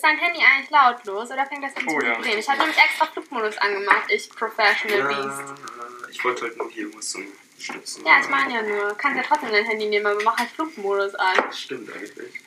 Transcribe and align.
Ist 0.00 0.04
dein 0.06 0.16
Handy 0.16 0.40
eigentlich 0.42 0.70
lautlos 0.70 1.30
oder 1.30 1.44
fängt 1.44 1.62
das 1.62 1.76
an 1.76 1.86
zu 1.86 1.94
Oh 1.94 2.00
ja. 2.00 2.16
vibrieren? 2.16 2.38
Ich 2.38 2.48
habe 2.48 2.60
nämlich 2.60 2.78
extra 2.78 3.04
Flugmodus 3.04 3.58
angemacht, 3.58 4.04
ich 4.08 4.30
Professional 4.30 5.02
Beast. 5.08 5.40
Ja, 5.50 6.08
ich 6.10 6.24
wollte 6.24 6.42
halt 6.44 6.56
nur 6.56 6.70
hier 6.70 6.84
irgendwas 6.84 7.10
zum 7.10 7.26
Stützen. 7.58 8.06
Ja, 8.06 8.18
ich 8.18 8.28
meine 8.30 8.54
ja 8.54 8.62
nur. 8.62 8.96
Kannst 8.96 9.18
ja 9.18 9.22
trotzdem 9.28 9.50
dein 9.52 9.66
Handy 9.66 9.90
nehmen, 9.90 10.06
aber 10.06 10.22
mach 10.24 10.38
halt 10.38 10.48
Flugmodus 10.52 11.14
an. 11.16 11.52
Stimmt 11.52 11.94
eigentlich. 11.94 12.40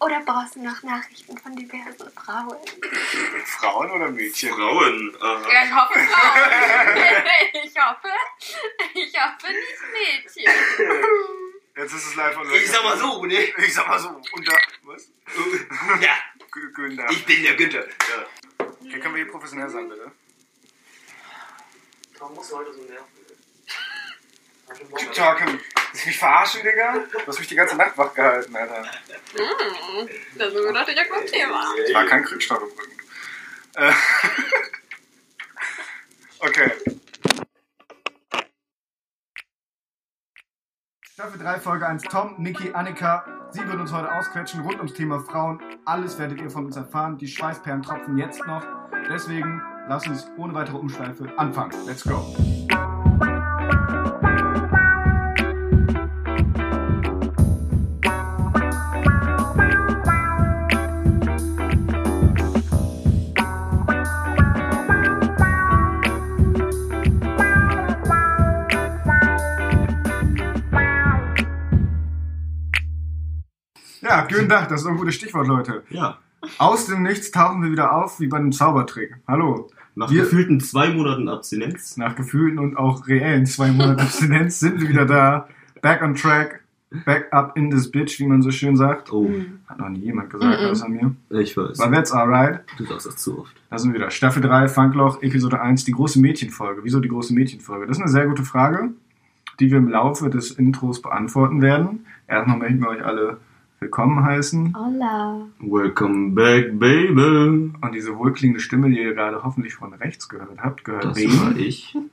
Oder 0.00 0.20
brauchst 0.26 0.56
du 0.56 0.64
noch 0.64 0.82
Nachrichten 0.82 1.38
von 1.38 1.54
diversen 1.54 2.10
Frauen? 2.10 2.56
Frauen 3.44 3.90
oder 3.92 4.10
Mädchen? 4.10 4.52
Frauen. 4.52 5.14
Äh, 5.14 5.54
Ja, 5.54 5.64
ich 5.64 5.74
hoffe 5.76 5.98
Frauen. 6.00 6.96
ich 7.64 7.72
hoffe, 7.80 8.08
ich 8.94 9.14
hoffe 9.16 9.52
nicht 9.52 10.34
Mädchen. 10.44 10.52
Jetzt 11.76 11.92
ist 11.92 12.06
es 12.06 12.14
live 12.14 12.36
und 12.38 12.50
ich 12.54 12.70
sag 12.70 12.82
mal 12.84 12.96
so, 12.96 13.24
ne? 13.26 13.34
Ich 13.58 13.74
sag 13.74 13.86
mal 13.86 13.98
so. 13.98 14.08
Unter. 14.32 14.56
Was? 14.84 15.08
Ja, 16.00 16.14
G- 16.54 16.72
Günther. 16.74 17.06
ich 17.10 17.26
bin 17.26 17.42
der 17.42 17.54
Günther. 17.54 17.84
Ja. 17.86 18.26
Okay, 18.80 18.98
können 19.00 19.14
wir 19.14 19.24
hier 19.24 19.30
professionell 19.30 19.68
sein, 19.68 19.88
bitte? 19.88 20.10
Warum 22.18 22.34
musst 22.34 22.50
du 22.50 22.56
heute 22.56 22.72
so 22.72 22.82
nerven? 22.82 23.04
Talken. 25.14 25.60
Willst 25.92 26.04
du 26.04 26.08
mich 26.08 26.18
verarschen, 26.18 26.62
Digga? 26.62 26.98
Du 27.12 27.26
hast 27.26 27.38
mich 27.38 27.48
die 27.48 27.54
ganze 27.54 27.76
Nacht 27.76 27.96
wach 27.98 28.12
gehalten, 28.14 28.56
Alter. 28.56 28.82
Hm, 28.82 30.08
das 30.34 30.52
ist 30.54 30.64
doch 30.64 30.84
direkt 30.86 31.10
beim 31.10 31.26
Thema. 31.26 31.74
Es 31.86 31.92
war 31.94 32.06
kein 32.06 32.24
Krückstock 32.24 32.62
im 32.62 32.68
Rücken. 32.68 32.92
Äh, 33.74 33.92
okay. 36.40 36.72
Staffel 41.18 41.38
3, 41.38 41.60
Folge 41.60 41.86
1. 41.86 42.02
Tom, 42.02 42.34
Niki, 42.36 42.72
Annika. 42.74 43.24
Sie 43.50 43.66
wird 43.66 43.80
uns 43.80 43.90
heute 43.90 44.12
ausquetschen 44.12 44.60
rund 44.60 44.76
ums 44.76 44.92
Thema 44.92 45.18
Frauen. 45.18 45.58
Alles 45.86 46.18
werdet 46.18 46.42
ihr 46.42 46.50
von 46.50 46.66
uns 46.66 46.76
erfahren. 46.76 47.16
Die 47.16 47.26
Schweißperlen 47.26 47.80
tropfen 47.80 48.18
jetzt 48.18 48.46
noch. 48.46 48.62
Deswegen 49.08 49.62
lasst 49.88 50.06
uns 50.08 50.26
ohne 50.36 50.52
weitere 50.52 50.76
Umschweife 50.76 51.26
anfangen. 51.38 51.72
Let's 51.86 52.04
go. 52.04 52.22
Guten 74.36 74.48
Tag, 74.48 74.68
das 74.68 74.82
ist 74.82 74.86
ein 74.86 74.96
gutes 74.96 75.14
Stichwort, 75.14 75.46
Leute. 75.46 75.82
Ja, 75.90 76.18
Aus 76.58 76.86
dem 76.86 77.02
Nichts 77.02 77.30
tauchen 77.30 77.62
wir 77.62 77.70
wieder 77.72 77.92
auf, 77.92 78.20
wie 78.20 78.26
bei 78.28 78.36
einem 78.36 78.52
Zaubertrick. 78.52 79.16
Hallo. 79.26 79.68
nach 79.98 80.10
Wir- 80.10 80.22
gefühlten 80.22 80.60
zwei 80.60 80.90
Monaten 80.90 81.28
Abstinenz. 81.28 81.96
Nach 81.96 82.14
gefühlten 82.14 82.58
und 82.58 82.76
auch 82.76 83.08
reellen 83.08 83.46
zwei 83.46 83.72
Monaten 83.72 84.00
Abstinenz 84.00 84.60
sind 84.60 84.80
wir 84.80 84.88
wieder 84.90 85.06
da. 85.06 85.48
Back 85.80 86.02
on 86.02 86.14
track. 86.14 86.60
Back 87.04 87.28
up 87.32 87.56
in 87.56 87.70
this 87.70 87.90
bitch, 87.90 88.20
wie 88.20 88.26
man 88.26 88.42
so 88.42 88.50
schön 88.50 88.76
sagt. 88.76 89.10
Oh, 89.12 89.28
Hat 89.66 89.78
noch 89.78 89.88
nie 89.88 90.00
jemand 90.00 90.30
gesagt, 90.30 90.60
Mhm. 90.60 90.68
außer 90.68 90.88
mir. 90.88 91.14
ich 91.30 91.56
weiß. 91.56 91.80
Aber 91.80 91.94
that's 91.96 92.12
alright. 92.12 92.60
Du 92.78 92.84
sagst 92.84 93.06
das 93.06 93.16
zu 93.16 93.40
oft. 93.40 93.52
Da 93.70 93.78
sind 93.78 93.92
wir 93.92 93.98
wieder. 94.00 94.10
Staffel 94.10 94.42
3, 94.42 94.68
Funkloch, 94.68 95.22
Episode 95.22 95.60
1, 95.62 95.84
die 95.84 95.92
große 95.92 96.20
Mädchenfolge. 96.20 96.84
Wieso 96.84 97.00
die 97.00 97.08
große 97.08 97.32
Mädchenfolge? 97.34 97.86
Das 97.86 97.96
ist 97.96 98.02
eine 98.02 98.12
sehr 98.12 98.26
gute 98.26 98.44
Frage, 98.44 98.90
die 99.58 99.70
wir 99.70 99.78
im 99.78 99.88
Laufe 99.88 100.28
des 100.30 100.50
Intros 100.52 101.00
beantworten 101.02 101.60
werden. 101.62 102.04
Erstmal 102.28 102.58
möchten 102.58 102.80
wir 102.80 102.88
euch 102.90 103.04
alle 103.04 103.38
willkommen 103.80 104.24
heißen. 104.24 104.74
Hola. 104.76 105.46
Welcome 105.60 106.34
back, 106.34 106.78
baby. 106.78 107.72
Und 107.80 107.92
diese 107.94 108.16
wohlklingende 108.16 108.60
Stimme, 108.60 108.88
die 108.90 109.00
ihr 109.00 109.14
gerade 109.14 109.42
hoffentlich 109.42 109.74
von 109.74 109.92
rechts 109.94 110.28
gehört 110.28 110.58
habt, 110.62 110.84
gehört 110.84 111.04
Das 111.04 111.16
wem? 111.16 111.40
war 111.40 111.56
ich. 111.56 111.96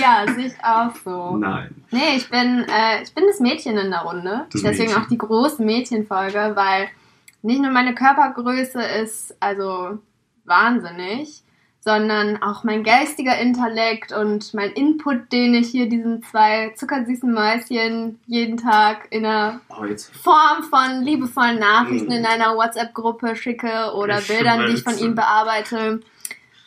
Ja, 0.00 0.26
sehe 0.32 0.46
ich 0.46 0.54
auch 0.62 0.94
so. 1.02 1.36
Nein. 1.38 1.74
Nee, 1.90 2.16
ich 2.16 2.28
bin, 2.28 2.64
äh, 2.68 3.02
ich 3.02 3.12
bin 3.14 3.24
das 3.26 3.40
Mädchen 3.40 3.76
in 3.78 3.90
der 3.90 4.00
Runde. 4.02 4.46
Das 4.52 4.62
Deswegen 4.62 4.90
Mädchen. 4.90 5.02
auch 5.02 5.08
die 5.08 5.18
große 5.18 5.62
Mädchenfolge, 5.64 6.52
weil 6.54 6.88
nicht 7.42 7.62
nur 7.62 7.72
meine 7.72 7.94
Körpergröße 7.94 8.80
ist 9.02 9.34
also 9.40 9.98
wahnsinnig, 10.44 11.42
sondern 11.86 12.42
auch 12.42 12.64
mein 12.64 12.82
geistiger 12.82 13.38
Intellekt 13.38 14.10
und 14.12 14.52
mein 14.54 14.72
Input, 14.72 15.30
den 15.32 15.54
ich 15.54 15.68
hier 15.68 15.88
diesen 15.88 16.20
zwei 16.24 16.72
zuckersüßen 16.74 17.32
Mäuschen 17.32 18.18
jeden 18.26 18.56
Tag 18.56 19.06
in 19.10 19.24
einer 19.24 19.60
Oh, 19.68 19.84
jetzt. 19.84 20.12
Form 20.16 20.64
von 20.68 21.04
liebevollen 21.04 21.60
Nachrichten 21.60 22.08
Mhm. 22.08 22.18
in 22.18 22.26
einer 22.26 22.56
WhatsApp-Gruppe 22.56 23.36
schicke 23.36 23.92
oder 23.94 24.18
Ich 24.18 24.26
Bildern, 24.26 24.66
die 24.66 24.72
ich 24.72 24.82
von 24.82 24.94
schmelze. 24.94 25.04
ihnen 25.04 25.14
bearbeite. 25.14 26.00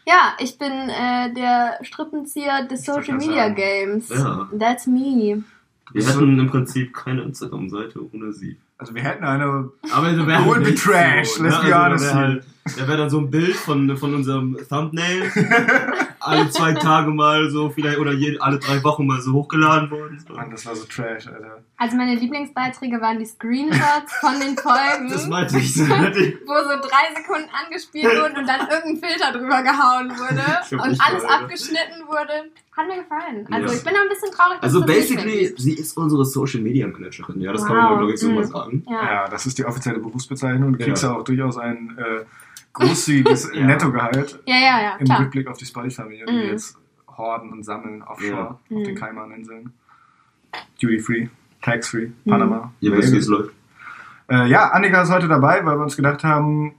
Ja, 0.07 0.33
ich 0.39 0.57
bin 0.57 0.71
äh, 0.71 1.33
der 1.33 1.79
Strippenzieher 1.81 2.63
des 2.65 2.85
Social 2.85 3.17
Media 3.17 3.43
sagen. 3.49 3.55
Games. 3.55 4.09
Ja. 4.09 4.47
That's 4.57 4.87
me. 4.87 5.43
Wir 5.91 6.07
hätten 6.07 6.39
im 6.39 6.47
Prinzip 6.49 6.93
keine 6.93 7.23
Instagram-Seite 7.23 7.99
ohne 8.13 8.31
sie. 8.31 8.57
Also 8.77 8.95
wir 8.95 9.03
hätten 9.03 9.25
eine... 9.25 9.69
Aber 9.91 10.11
der 10.11 10.25
wäre 10.25 10.45
halt 10.45 10.79
trash, 10.79 11.27
so, 11.31 11.43
let's 11.43 11.61
ne? 11.61 11.69
be 11.69 11.75
also, 11.75 12.15
honest 12.15 12.45
Da 12.77 12.87
wäre 12.87 12.87
da 12.87 12.87
wär 12.87 12.97
dann 12.97 13.09
so 13.09 13.19
ein 13.19 13.29
Bild 13.31 13.55
von, 13.55 13.97
von 13.97 14.13
unserem 14.15 14.57
Thumbnail. 14.69 15.31
alle 16.19 16.49
zwei 16.49 16.73
Tage 16.73 17.11
mal 17.11 17.49
so 17.49 17.69
vielleicht 17.69 17.97
oder 17.99 18.11
jede, 18.11 18.41
alle 18.41 18.59
drei 18.59 18.83
Wochen 18.83 19.07
mal 19.07 19.21
so 19.21 19.33
hochgeladen 19.33 19.89
worden. 19.91 20.23
So. 20.27 20.33
Mann, 20.33 20.51
das 20.51 20.65
war 20.65 20.75
so 20.75 20.85
trash, 20.85 21.27
Alter. 21.27 21.61
Also 21.77 21.95
meine 21.95 22.15
Lieblingsbeiträge 22.15 22.99
waren 23.01 23.19
die 23.19 23.25
Screenshots 23.25 24.13
von 24.19 24.33
den 24.39 24.57
Folgen, 24.57 25.09
Das 25.09 25.27
meinte 25.27 25.57
ich 25.57 25.73
so. 25.73 25.83
wo 25.83 25.87
so 25.87 26.81
drei 26.81 27.15
Sekunden 27.15 27.49
angespielt 27.65 28.05
wurden 28.05 28.37
und 28.37 28.47
dann 28.47 28.67
irgendein 28.69 29.09
Filter 29.09 29.31
drüber 29.31 29.61
gehauen 29.63 30.09
wurde 30.11 30.43
und 30.75 30.81
alles 30.81 30.97
mal, 30.99 31.29
Alter. 31.29 31.43
abgeschnitten 31.43 32.07
wurde. 32.07 32.51
Hat 32.75 32.87
mir 32.87 32.95
gefallen. 33.03 33.45
Also 33.51 33.67
Ja. 33.67 33.73
ich 33.73 33.83
bin 33.83 33.93
da 33.93 34.01
ein 34.01 34.09
bisschen 34.09 34.31
traurig. 34.31 34.55
dass 34.61 34.63
Also 34.73 34.85
basically, 34.85 35.53
sie 35.57 35.73
ist 35.73 35.97
unsere 35.97 36.23
Social 36.25 36.61
Media 36.61 36.87
Managerin. 36.87 37.41
Ja, 37.41 37.51
das 37.51 37.65
kann 37.65 37.75
Wow. 37.75 37.83
man 37.89 37.97
glaube 37.99 38.13
ich 38.13 38.19
so 38.19 38.29
Mhm. 38.29 38.35
mal 38.35 38.43
sagen. 38.45 38.85
Ja. 38.89 39.03
Ja, 39.03 39.27
das 39.27 39.45
ist 39.45 39.57
die 39.57 39.65
offizielle 39.65 39.99
Berufsbezeichnung. 39.99 40.73
Du 40.73 40.79
kriegst 40.83 41.03
ja, 41.03 41.09
Ja. 41.11 41.17
auch 41.17 41.23
durchaus 41.25 41.57
ein 41.57 41.97
äh, 41.97 42.23
großzügiges 42.73 43.51
Ja. 43.53 43.65
Nettogehalt 43.65 44.39
ja, 44.45 44.55
ja, 44.55 44.81
ja, 44.81 44.95
im 44.97 45.05
klar. 45.05 45.21
Rückblick 45.21 45.47
auf 45.47 45.57
die 45.57 45.65
Spotify-Familie, 45.65 46.25
die 46.25 46.33
Mhm. 46.33 46.39
jetzt 46.51 46.77
horden 47.17 47.51
und 47.51 47.63
sammeln 47.63 48.01
offshore 48.03 48.31
Ja. 48.31 48.47
auf 48.51 48.59
Mhm. 48.69 48.83
den 48.83 48.95
Kaimaninseln. 48.95 49.73
Duty-free, 50.81 51.27
tax-free, 51.61 52.07
Mhm. 52.23 52.29
Panama. 52.31 52.73
Ihr 52.79 52.95
wisst, 52.95 53.13
wie 53.13 53.17
es 53.17 53.27
läuft. 53.27 53.51
Äh, 54.29 54.47
ja, 54.47 54.69
Annika 54.69 55.01
ist 55.01 55.11
heute 55.11 55.27
dabei, 55.27 55.65
weil 55.65 55.77
wir 55.77 55.83
uns 55.83 55.95
gedacht 55.95 56.23
haben, 56.23 56.75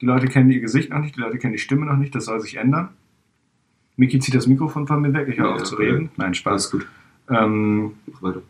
die 0.00 0.06
Leute 0.06 0.28
kennen 0.28 0.50
ihr 0.50 0.60
Gesicht 0.60 0.90
noch 0.90 0.98
nicht, 0.98 1.14
die 1.16 1.20
Leute 1.20 1.38
kennen 1.38 1.52
die 1.52 1.58
Stimme 1.58 1.84
noch 1.86 1.96
nicht, 1.96 2.14
das 2.14 2.24
soll 2.24 2.40
sich 2.40 2.56
ändern. 2.56 2.88
Miki 3.96 4.18
zieht 4.18 4.34
das 4.34 4.46
Mikrofon 4.46 4.86
von 4.86 5.02
mir 5.02 5.12
weg, 5.12 5.28
ich 5.28 5.38
höre 5.38 5.48
Ja, 5.50 5.54
auf 5.56 5.62
zu 5.64 5.74
reden. 5.76 6.10
Nein, 6.16 6.32
Spaß. 6.32 6.52
Alles 6.52 6.70
gut. 6.70 6.86
Ähm, 7.28 7.92
Mach 8.06 8.22
weiter. 8.22 8.40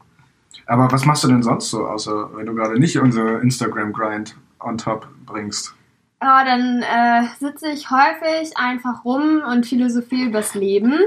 aber 0.66 0.90
was 0.92 1.04
machst 1.04 1.24
du 1.24 1.28
denn 1.28 1.42
sonst 1.42 1.70
so, 1.70 1.86
außer 1.88 2.30
wenn 2.36 2.46
du 2.46 2.54
gerade 2.54 2.78
nicht 2.78 2.96
unser 2.98 3.40
Instagram-Grind 3.42 4.36
on 4.60 4.78
top 4.78 5.08
bringst? 5.26 5.74
Ja, 6.22 6.44
dann 6.44 6.82
äh, 6.82 7.26
sitze 7.38 7.70
ich 7.70 7.90
häufig 7.90 8.56
einfach 8.56 9.04
rum 9.04 9.42
und 9.48 9.66
philosophie 9.66 10.24
übers 10.24 10.54
Leben. 10.54 10.98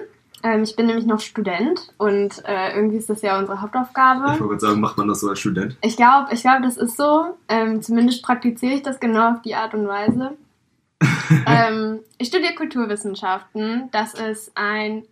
Ähm, 0.41 0.63
ich 0.63 0.75
bin 0.75 0.88
nämlich 0.88 1.06
noch 1.06 1.19
Student 1.19 1.94
und 1.97 2.44
äh, 2.46 2.75
irgendwie 2.75 2.97
ist 2.97 3.09
das 3.09 3.22
ja 3.22 3.38
unsere 3.38 3.56
Ich 3.56 3.62
Hauptaufgabe. 3.62 4.23
wollte 4.23 4.44
gerade 4.44 4.59
sagen, 4.59 4.81
macht 4.81 4.97
man 4.97 5.07
das 5.07 5.22
so 5.22 5.29
als 5.29 5.40
Student? 5.40 5.78
Ich 5.81 5.96
glaube, 5.96 6.34
ich 6.34 6.41
glaube, 6.41 6.63
das 6.63 6.78
ist 6.78 6.97
so. 6.97 7.38
Ähm, 7.47 7.81
zumindest 7.81 8.23
praktiziere 8.23 8.73
ich 8.73 8.81
das 8.81 9.00
genau 9.00 9.31
auf 9.31 9.41
die 9.44 9.56
Art 9.56 9.73
und 9.73 9.88
Weise. 9.88 10.31
ähm, 11.46 12.00
ich 12.18 12.28
studiere 12.29 12.56
Kulturwissenschaften. 12.56 13.90
Das 13.91 14.16
ist 14.16 14.52
ein 14.56 15.03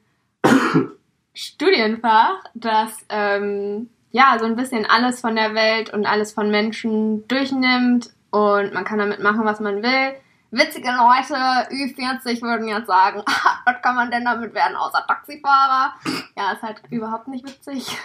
Studienfach, 1.34 2.44
das 2.54 2.98
ähm, 3.10 3.90
ja 4.12 4.36
so 4.40 4.46
ein 4.46 4.56
bisschen 4.56 4.86
alles 4.86 5.22
von 5.22 5.36
der 5.36 5.54
Welt 5.54 5.94
und 5.94 6.06
alles 6.06 6.34
von 6.34 6.52
Menschen 6.52 7.28
durchnimmt 7.28 8.10
und 8.32 8.74
man 8.74 8.84
kann 8.86 8.98
damit 9.00 9.22
machen, 9.22 9.46
was 9.46 9.60
man 9.60 9.84
will. 9.84 10.14
Witzige 10.54 10.90
Leute, 10.90 11.34
Ü40 11.72 12.42
würden 12.42 12.68
jetzt 12.68 12.88
sagen, 12.88 13.22
"Ah, 13.26 13.60
was 13.66 13.82
kann 13.82 13.96
man 13.96 14.12
denn 14.12 14.26
damit 14.26 14.54
werden, 14.54 14.76
außer 14.76 15.06
Taxifahrer? 15.08 15.94
Ja, 16.36 16.52
ist 16.52 16.62
halt 16.62 16.82
überhaupt 16.90 17.30
nicht 17.30 17.46
witzig. 17.48 17.88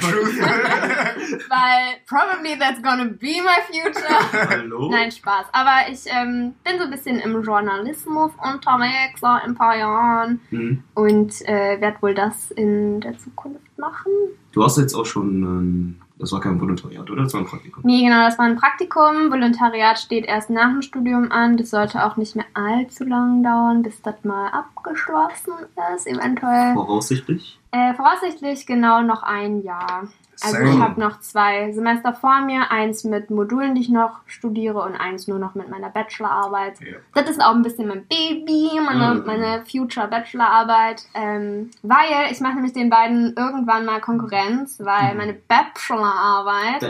Truth. 0.00 0.38
Weil 1.48 2.00
probably 2.06 2.58
that's 2.58 2.82
gonna 2.82 3.04
be 3.04 3.40
my 3.40 3.60
future. 3.70 4.48
Hallo? 4.50 4.90
Nein, 4.90 5.10
Spaß. 5.12 5.46
Aber 5.52 5.88
ich 5.90 6.00
ähm, 6.06 6.54
bin 6.64 6.78
so 6.78 6.84
ein 6.84 6.90
bisschen 6.90 7.20
im 7.20 7.40
Journalismus 7.42 8.32
unterwegs 8.42 9.20
seit 9.20 9.44
ein 9.44 9.54
paar 9.54 9.76
Jahren 9.76 10.40
Hm. 10.50 10.82
und 10.94 11.40
äh, 11.48 11.80
werde 11.80 12.02
wohl 12.02 12.14
das 12.14 12.50
in 12.50 13.00
der 13.00 13.16
Zukunft 13.18 13.78
machen. 13.78 14.10
Du 14.58 14.64
hast 14.64 14.76
jetzt 14.76 14.94
auch 14.94 15.06
schon, 15.06 15.44
ähm, 15.44 15.96
das 16.18 16.32
war 16.32 16.40
kein 16.40 16.60
Volontariat, 16.60 17.08
oder? 17.08 17.22
Das 17.22 17.32
war 17.32 17.42
ein 17.42 17.46
Praktikum. 17.46 17.80
Nee, 17.86 18.02
genau, 18.02 18.24
das 18.24 18.40
war 18.40 18.46
ein 18.46 18.56
Praktikum. 18.56 19.30
Volontariat 19.30 20.00
steht 20.00 20.26
erst 20.26 20.50
nach 20.50 20.72
dem 20.72 20.82
Studium 20.82 21.30
an. 21.30 21.56
Das 21.56 21.70
sollte 21.70 22.04
auch 22.04 22.16
nicht 22.16 22.34
mehr 22.34 22.44
allzu 22.54 23.04
lang 23.04 23.44
dauern, 23.44 23.84
bis 23.84 24.02
das 24.02 24.16
mal 24.24 24.48
abgeschlossen 24.48 25.52
ist, 25.94 26.08
eventuell. 26.08 26.74
Voraussichtlich. 26.74 27.60
Äh, 27.70 27.94
voraussichtlich 27.94 28.66
genau 28.66 29.00
noch 29.02 29.22
ein 29.22 29.62
Jahr. 29.62 30.08
Also 30.40 30.56
Same. 30.56 30.70
ich 30.70 30.78
habe 30.80 31.00
noch 31.00 31.18
zwei 31.20 31.72
Semester 31.72 32.12
vor 32.14 32.40
mir, 32.42 32.70
eins 32.70 33.02
mit 33.04 33.28
Modulen, 33.30 33.74
die 33.74 33.80
ich 33.80 33.88
noch 33.88 34.20
studiere 34.26 34.78
und 34.82 34.94
eins 34.94 35.26
nur 35.26 35.38
noch 35.38 35.54
mit 35.54 35.68
meiner 35.68 35.88
Bachelorarbeit. 35.90 36.80
Ja. 36.80 36.96
Das 37.14 37.28
ist 37.30 37.42
auch 37.42 37.54
ein 37.54 37.62
bisschen 37.62 37.88
mein 37.88 38.06
Baby, 38.06 38.70
meine, 38.84 39.14
Mhm. 39.16 39.26
meine 39.26 39.64
Future 39.66 40.06
Bachelorarbeit, 40.08 41.02
ähm, 41.14 41.70
weil 41.82 42.30
ich 42.30 42.40
mache 42.40 42.54
nämlich 42.54 42.72
den 42.72 42.88
beiden 42.88 43.34
irgendwann 43.36 43.84
mal 43.84 44.00
Konkurrenz, 44.00 44.78
weil 44.80 45.12
Mhm. 45.12 45.18
meine 45.18 45.32
Bachelorarbeit 45.32 46.82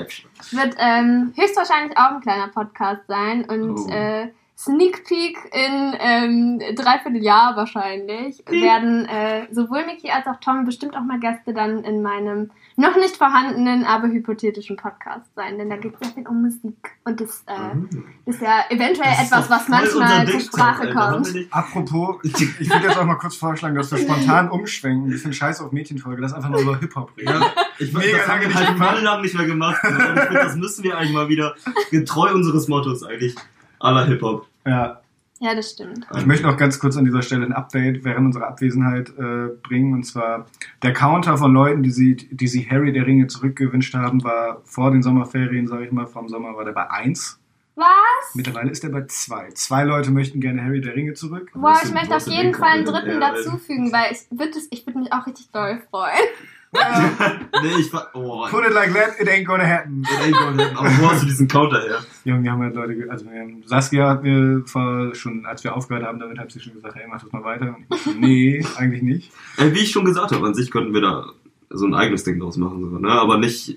wird 0.52 0.74
ähm, 0.78 1.32
höchstwahrscheinlich 1.36 1.96
auch 1.96 2.10
ein 2.12 2.20
kleiner 2.20 2.48
Podcast 2.48 3.02
sein 3.08 3.44
und 3.48 3.76
Oh. 3.78 3.88
äh, 3.90 4.28
Sneak 4.56 5.04
Peek 5.06 5.38
in 5.52 5.94
ähm, 6.00 6.58
dreiviertel 6.74 7.22
Jahr 7.22 7.54
wahrscheinlich 7.56 8.42
werden 8.48 9.06
äh, 9.06 9.46
sowohl 9.52 9.86
Miki 9.86 10.10
als 10.10 10.26
auch 10.26 10.40
Tom 10.40 10.64
bestimmt 10.64 10.96
auch 10.96 11.02
mal 11.04 11.20
Gäste 11.20 11.54
dann 11.54 11.84
in 11.84 12.02
meinem 12.02 12.50
noch 12.78 12.94
nicht 12.96 13.16
vorhandenen, 13.16 13.84
aber 13.84 14.06
hypothetischen 14.06 14.76
Podcast 14.76 15.26
sein, 15.34 15.58
denn 15.58 15.68
da 15.68 15.76
geht 15.76 15.94
es 15.94 15.98
sehr 15.98 16.14
viel 16.14 16.28
um 16.28 16.42
Musik 16.42 16.92
und 17.04 17.20
das 17.20 17.44
äh, 17.46 18.30
ist 18.30 18.40
ja 18.40 18.64
eventuell 18.70 19.10
Das 19.10 19.22
ist 19.22 19.32
etwas, 19.32 19.50
was 19.50 19.68
manchmal 19.68 20.28
zur 20.28 20.40
Sprache 20.40 20.92
kommt. 20.92 21.34
Apropos, 21.50 22.16
ich 22.22 22.70
würde 22.70 22.86
jetzt 22.86 22.96
auch 22.96 23.04
mal 23.04 23.16
kurz 23.16 23.34
vorschlagen, 23.34 23.74
dass 23.74 23.90
wir 23.90 23.98
spontan 23.98 24.48
umschwenken. 24.52 25.12
Ich 25.12 25.20
finde 25.22 25.36
Scheiß 25.36 25.60
auf 25.60 25.72
Mädchenfolge, 25.72 26.22
das 26.22 26.32
einfach 26.32 26.50
mal 26.50 26.62
über 26.62 26.78
Hip-Hop 26.78 27.16
reden. 27.16 27.28
Ja, 27.28 27.52
ich 27.80 27.92
Mega 27.92 28.06
Mega 28.06 28.18
das 28.18 28.28
haben 28.28 28.28
lange 28.28 28.40
wir 28.42 28.48
nicht 28.48 28.58
halt 28.58 28.68
gemacht. 28.78 29.02
lang 29.02 29.22
nicht 29.22 29.34
mehr 29.34 29.46
gemacht. 29.46 29.80
Und 29.82 29.98
ich 29.98 30.04
finde, 30.04 30.34
das 30.34 30.56
müssen 30.56 30.84
wir 30.84 30.96
eigentlich 30.96 31.12
mal 31.12 31.28
wieder 31.28 31.56
getreu 31.90 32.32
unseres 32.32 32.68
Mottos 32.68 33.02
eigentlich 33.02 33.34
aller 33.80 34.06
Hip-Hop. 34.06 34.46
Ja, 34.64 35.00
Ja, 35.40 35.54
das 35.54 35.70
stimmt. 35.70 36.06
ich 36.16 36.26
möchte 36.26 36.46
noch 36.46 36.56
ganz 36.56 36.80
kurz 36.80 36.96
an 36.96 37.04
dieser 37.04 37.22
Stelle 37.22 37.46
ein 37.46 37.52
Update 37.52 38.04
während 38.04 38.26
unserer 38.26 38.48
Abwesenheit 38.48 39.10
äh, 39.10 39.48
bringen. 39.62 39.94
Und 39.94 40.04
zwar 40.04 40.46
der 40.82 40.92
Counter 40.92 41.38
von 41.38 41.52
Leuten, 41.52 41.82
die 41.82 41.90
sie, 41.92 42.16
die 42.16 42.48
sie 42.48 42.68
Harry 42.68 42.92
der 42.92 43.06
Ringe 43.06 43.28
zurückgewünscht 43.28 43.94
haben, 43.94 44.24
war 44.24 44.62
vor 44.64 44.90
den 44.90 45.02
Sommerferien, 45.02 45.68
sage 45.68 45.86
ich 45.86 45.92
mal, 45.92 46.06
vom 46.06 46.28
Sommer 46.28 46.56
war 46.56 46.64
der 46.64 46.72
bei 46.72 46.90
1. 46.90 47.38
Was? 47.76 48.34
Mittlerweile 48.34 48.70
ist 48.70 48.82
er 48.82 48.90
bei 48.90 49.04
2. 49.06 49.50
Zwei 49.54 49.84
Leute 49.84 50.10
möchten 50.10 50.40
gerne 50.40 50.64
Harry 50.64 50.80
der 50.80 50.96
Ringe 50.96 51.14
zurück. 51.14 51.52
Boah, 51.54 51.74
Was 51.74 51.84
ich 51.84 51.94
möchte 51.94 52.16
auf 52.16 52.26
jeden 52.26 52.52
den 52.52 52.54
Fall 52.54 52.70
einen 52.70 52.84
dritten 52.84 53.20
Ja, 53.20 53.32
dazufügen, 53.32 53.92
weil 53.92 54.10
ich 54.12 54.26
würde 54.30 54.58
ich 54.70 54.84
würd 54.84 54.96
mich 54.96 55.12
auch 55.12 55.24
richtig 55.28 55.50
doll 55.52 55.80
freuen. 55.88 56.26
Nee, 56.72 57.80
ich 57.80 57.92
war. 57.92 58.08
Oh, 58.14 58.46
Put 58.48 58.66
it 58.66 58.72
like 58.72 58.92
that, 58.92 59.18
it 59.20 59.28
ain't 59.28 59.46
gonna 59.46 59.66
happen. 59.66 60.04
ey, 60.22 60.30
Gott, 60.30 60.60
aber 60.76 60.88
wo 60.98 61.10
hast 61.10 61.22
du 61.22 61.26
diesen 61.26 61.48
Counter 61.48 61.80
her? 61.80 62.00
Ja, 62.24 62.42
wir 62.42 62.52
haben 62.52 62.62
halt 62.62 62.74
Leute, 62.74 63.10
also 63.10 63.24
wir 63.24 63.40
haben, 63.40 63.62
Saskia 63.64 64.08
hat 64.08 64.22
mir 64.22 64.62
vor, 64.66 65.14
schon, 65.14 65.46
als 65.46 65.64
wir 65.64 65.74
aufgehört 65.74 66.04
haben, 66.04 66.18
damit 66.18 66.38
hat 66.38 66.50
sie 66.52 66.60
schon 66.60 66.74
gesagt, 66.74 66.94
hey, 66.94 67.06
mach 67.08 67.22
das 67.22 67.32
mal 67.32 67.44
weiter. 67.44 67.74
Und 67.76 67.86
ich 67.94 68.02
so, 68.02 68.10
nee, 68.10 68.66
eigentlich 68.76 69.02
nicht. 69.02 69.32
Ey, 69.56 69.74
wie 69.74 69.80
ich 69.80 69.90
schon 69.90 70.04
gesagt 70.04 70.32
habe, 70.32 70.46
an 70.46 70.54
sich 70.54 70.70
könnten 70.70 70.92
wir 70.92 71.00
da 71.00 71.26
so 71.70 71.86
ein 71.86 71.94
eigenes 71.94 72.24
Ding 72.24 72.38
draus 72.38 72.56
machen, 72.56 72.80
so, 72.90 72.98
ne? 72.98 73.10
aber 73.10 73.38
nicht, 73.38 73.74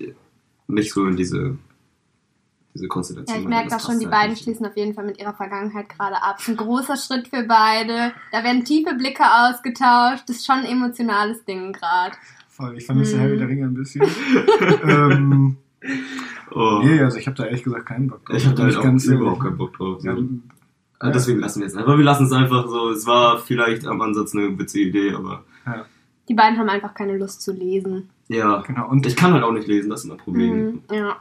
nicht 0.66 0.92
so 0.92 1.06
in 1.06 1.16
diese, 1.16 1.56
diese 2.74 2.88
Konstellation. 2.88 3.36
Ja, 3.36 3.42
ich 3.42 3.48
merke 3.48 3.68
das 3.68 3.82
das 3.82 3.86
schon, 3.90 3.98
die 4.00 4.06
halt 4.06 4.14
beiden 4.14 4.30
nicht. 4.30 4.44
schließen 4.44 4.66
auf 4.66 4.76
jeden 4.76 4.94
Fall 4.94 5.04
mit 5.04 5.18
ihrer 5.18 5.34
Vergangenheit 5.34 5.88
gerade 5.88 6.22
ab. 6.22 6.38
Ein 6.46 6.56
großer 6.56 6.96
Schritt 6.96 7.28
für 7.28 7.44
beide. 7.44 8.12
Da 8.32 8.44
werden 8.44 8.64
tiefe 8.64 8.94
Blicke 8.94 9.24
ausgetauscht. 9.24 10.24
Das 10.26 10.36
ist 10.36 10.46
schon 10.46 10.60
ein 10.60 10.66
emotionales 10.66 11.44
Ding 11.44 11.72
gerade. 11.72 12.16
Voll, 12.62 12.76
ich 12.78 12.86
vermisse 12.86 13.16
Mhm. 13.16 13.20
Harry 13.20 13.38
der 13.38 13.48
Ringe 13.48 13.64
ein 13.66 13.74
bisschen. 13.74 14.02
ähm, 14.88 15.56
Oh. 16.54 16.80
nee, 16.84 17.00
also 17.00 17.16
ich 17.16 17.26
habe 17.26 17.34
da 17.36 17.46
ehrlich 17.46 17.62
gesagt 17.64 17.86
keinen 17.86 18.08
Bock 18.08 18.26
drauf. 18.26 18.36
Ich 18.36 18.46
hab 18.46 18.54
da 18.56 18.64
halt 18.64 18.76
auch 18.76 18.82
ganz 18.82 19.06
überhaupt 19.06 19.40
keinen 19.42 19.56
Bock 19.56 19.72
drauf. 19.76 20.04
Ja, 20.04 20.14
Ja, 21.02 21.10
deswegen 21.10 21.40
lassen 21.40 21.60
wir 21.60 21.66
es 21.66 21.74
einfach. 21.74 21.96
Wir 21.96 22.04
lassen 22.04 22.26
es 22.26 22.32
einfach 22.32 22.68
so. 22.68 22.90
Es 22.90 23.06
war 23.06 23.38
vielleicht 23.38 23.86
am 23.86 24.00
Ansatz 24.02 24.34
eine 24.34 24.56
witzige 24.58 24.84
Idee, 24.90 25.12
aber 25.14 25.44
Die 26.28 26.34
beiden 26.34 26.58
haben 26.58 26.68
einfach 26.68 26.92
keine 26.94 27.16
Lust 27.16 27.40
zu 27.42 27.52
lesen. 27.52 28.10
ja. 28.28 28.60
genau. 28.66 28.86
Und 28.88 29.06
Ich 29.06 29.16
kann 29.16 29.32
halt 29.32 29.42
auch 29.44 29.52
nicht 29.52 29.66
lesen, 29.66 29.88
das 29.90 30.00
ist 30.04 30.08
mein 30.08 30.18
Problem. 30.18 30.56
Mhm, 30.66 30.82
ja, 30.90 31.16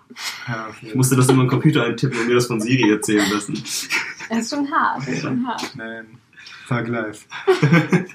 ja, 0.48 0.68
okay. 0.70 0.88
Ich 0.88 0.96
musste 0.96 1.16
das 1.16 1.28
in 1.30 1.38
meinen 1.38 1.48
Computer 1.50 1.86
eintippen 1.86 2.20
und 2.20 2.28
mir 2.28 2.36
das 2.36 2.48
von 2.48 2.60
Siri 2.60 2.92
erzählen 2.92 3.26
lassen. 3.34 3.54
das 3.54 3.90
ist 4.30 4.50
schon 4.54 4.70
hart. 4.70 5.00
Das 5.00 5.08
ist 5.08 5.22
schon 5.22 5.48
hart. 5.48 5.74
Nein, 5.78 6.06
Thug 6.68 6.88
Life. 6.90 7.26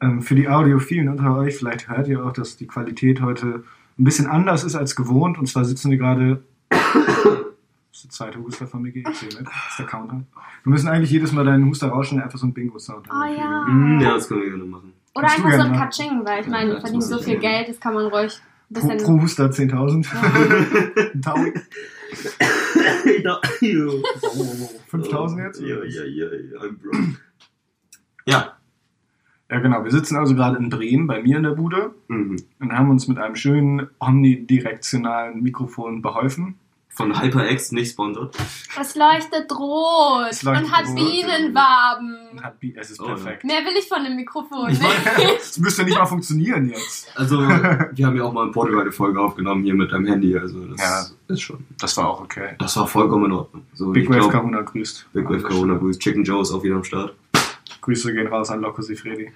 ähm, 0.00 0.22
für 0.22 0.34
die 0.34 0.48
Audiophilen 0.48 1.08
unter 1.08 1.36
euch, 1.36 1.56
vielleicht 1.56 1.88
hört 1.88 2.08
ihr 2.08 2.24
auch, 2.24 2.32
dass 2.32 2.56
die 2.56 2.66
Qualität 2.66 3.20
heute 3.20 3.64
ein 3.98 4.04
bisschen 4.04 4.26
anders 4.26 4.64
ist 4.64 4.74
als 4.76 4.94
gewohnt. 4.96 5.38
Und 5.38 5.46
zwar 5.46 5.64
sitzen 5.64 5.90
wir 5.90 5.98
gerade. 5.98 6.42
Das 7.90 8.04
ist 8.04 8.20
der 8.20 8.26
zweite 8.26 8.38
Huster 8.44 8.66
von 8.68 8.82
Mickey. 8.82 9.02
Ich 9.10 9.16
sehe 9.18 9.28
nicht. 9.28 9.40
Das 9.40 9.70
ist 9.70 9.78
der 9.80 9.86
Counter. 9.86 10.22
Wir 10.62 10.70
müssen 10.70 10.86
eigentlich 10.88 11.10
jedes 11.10 11.32
Mal 11.32 11.44
deinen 11.44 11.66
Huster 11.66 11.88
rauschen 11.88 12.18
und 12.18 12.22
einfach 12.22 12.38
so 12.38 12.44
einen 12.46 12.54
Bingo-Sound 12.54 13.08
Oh 13.10 13.24
ja. 13.24 13.64
Hm, 13.66 13.98
ja, 14.00 14.14
das 14.14 14.28
können 14.28 14.42
wir 14.42 14.50
gerne 14.50 14.64
machen. 14.66 14.92
Oder 15.16 15.26
Kannst 15.26 15.38
du 15.42 15.44
einfach 15.48 15.64
so 15.66 15.72
ein. 15.72 15.76
Katsching, 15.78 16.24
weil 16.24 16.42
ich 16.42 16.46
meine, 16.46 16.68
Ja, 16.68 16.68
die 16.68 16.74
das 16.74 16.80
verdienen 16.82 16.96
muss 16.96 17.08
so 17.08 17.18
viel 17.18 17.38
gerne. 17.38 17.56
Geld, 17.64 17.68
das 17.70 17.80
kann 17.80 17.94
man 17.94 18.06
ruhig 18.06 18.40
ein 18.70 18.74
Pro, 18.74 18.88
bisschen. 18.88 19.04
pro 19.04 19.20
Huster 19.22 19.46
10.000. 19.46 20.06
Ein 21.14 21.22
Taui. 21.22 21.54
ja, 23.22 23.40
5.000 24.92 25.42
jetzt? 25.46 25.60
Ja, 25.60 25.66
ja, 25.84 26.04
ja, 26.04 26.26
ja, 26.26 26.60
I'm 26.60 26.76
broke. 26.80 27.16
Ja. 28.26 28.57
Ja, 29.50 29.60
genau. 29.60 29.82
Wir 29.84 29.90
sitzen 29.90 30.16
also 30.16 30.34
gerade 30.34 30.58
in 30.58 30.68
Bremen 30.68 31.06
bei 31.06 31.22
mir 31.22 31.38
in 31.38 31.42
der 31.42 31.50
Bude 31.52 31.94
Mhm. 32.08 32.36
und 32.60 32.72
haben 32.72 32.90
uns 32.90 33.08
mit 33.08 33.18
einem 33.18 33.34
schönen 33.36 33.88
omnidirektionalen 33.98 35.42
Mikrofon 35.42 36.02
beholfen. 36.02 36.56
Von 36.90 37.16
HyperX 37.22 37.70
nicht 37.70 37.92
sponsert. 37.92 38.34
Es 38.80 38.96
leuchtet 38.96 39.52
rot 39.56 40.26
Es 40.30 40.42
leuchtet 40.42 40.64
und 40.64 40.72
hat 40.72 40.86
rot. 40.88 40.96
Bienenwaben. 40.96 42.16
Und 42.32 42.42
hat 42.42 42.58
Bi- 42.58 42.74
Es 42.76 42.90
ist 42.90 43.00
Oh, 43.00 43.04
perfekt. 43.06 43.44
Mehr 43.44 43.58
will 43.60 43.74
ich 43.78 43.86
von 43.86 44.02
dem 44.02 44.16
Mikrofon 44.16 44.68
Ich 44.70 44.80
nicht. 44.80 45.06
Das 45.38 45.58
müsste 45.58 45.84
nicht 45.84 45.96
mal 45.96 46.06
funktionieren 46.06 46.68
jetzt. 46.68 47.12
Also, 47.16 47.38
wir 47.38 48.04
haben 48.06 48.16
ja 48.16 48.24
auch 48.24 48.32
mal 48.32 48.46
in 48.48 48.52
Portugal 48.52 48.80
eine 48.82 48.90
Folge 48.90 49.20
aufgenommen 49.20 49.62
hier 49.62 49.74
mit 49.74 49.92
deinem 49.92 50.06
Handy. 50.06 50.36
Also, 50.36 50.58
das 50.66 50.80
Ja. 50.80 51.32
ist 51.34 51.40
schon. 51.42 51.64
Das 51.78 51.96
war 51.96 52.08
auch 52.08 52.20
okay. 52.22 52.56
Das 52.58 52.76
war 52.76 52.88
vollkommen 52.88 53.26
in 53.26 53.32
Ordnung. 53.32 53.62
So, 53.74 53.92
Big 53.92 54.08
Wave 54.08 54.18
glaub, 54.18 54.32
Kahuna 54.32 54.62
grüßt. 54.62 55.06
Big 55.12 55.24
Wave 55.30 55.42
Corona 55.42 55.74
Boost. 55.74 56.00
Chicken 56.00 56.24
Joe 56.24 56.42
ist 56.42 56.50
auch 56.50 56.64
wieder 56.64 56.74
am 56.74 56.84
Start. 56.84 57.14
Grüße 57.88 58.12
gehen 58.12 58.26
raus 58.26 58.50
an 58.50 58.60
Loco 58.60 58.82
Sifredi. 58.82 59.32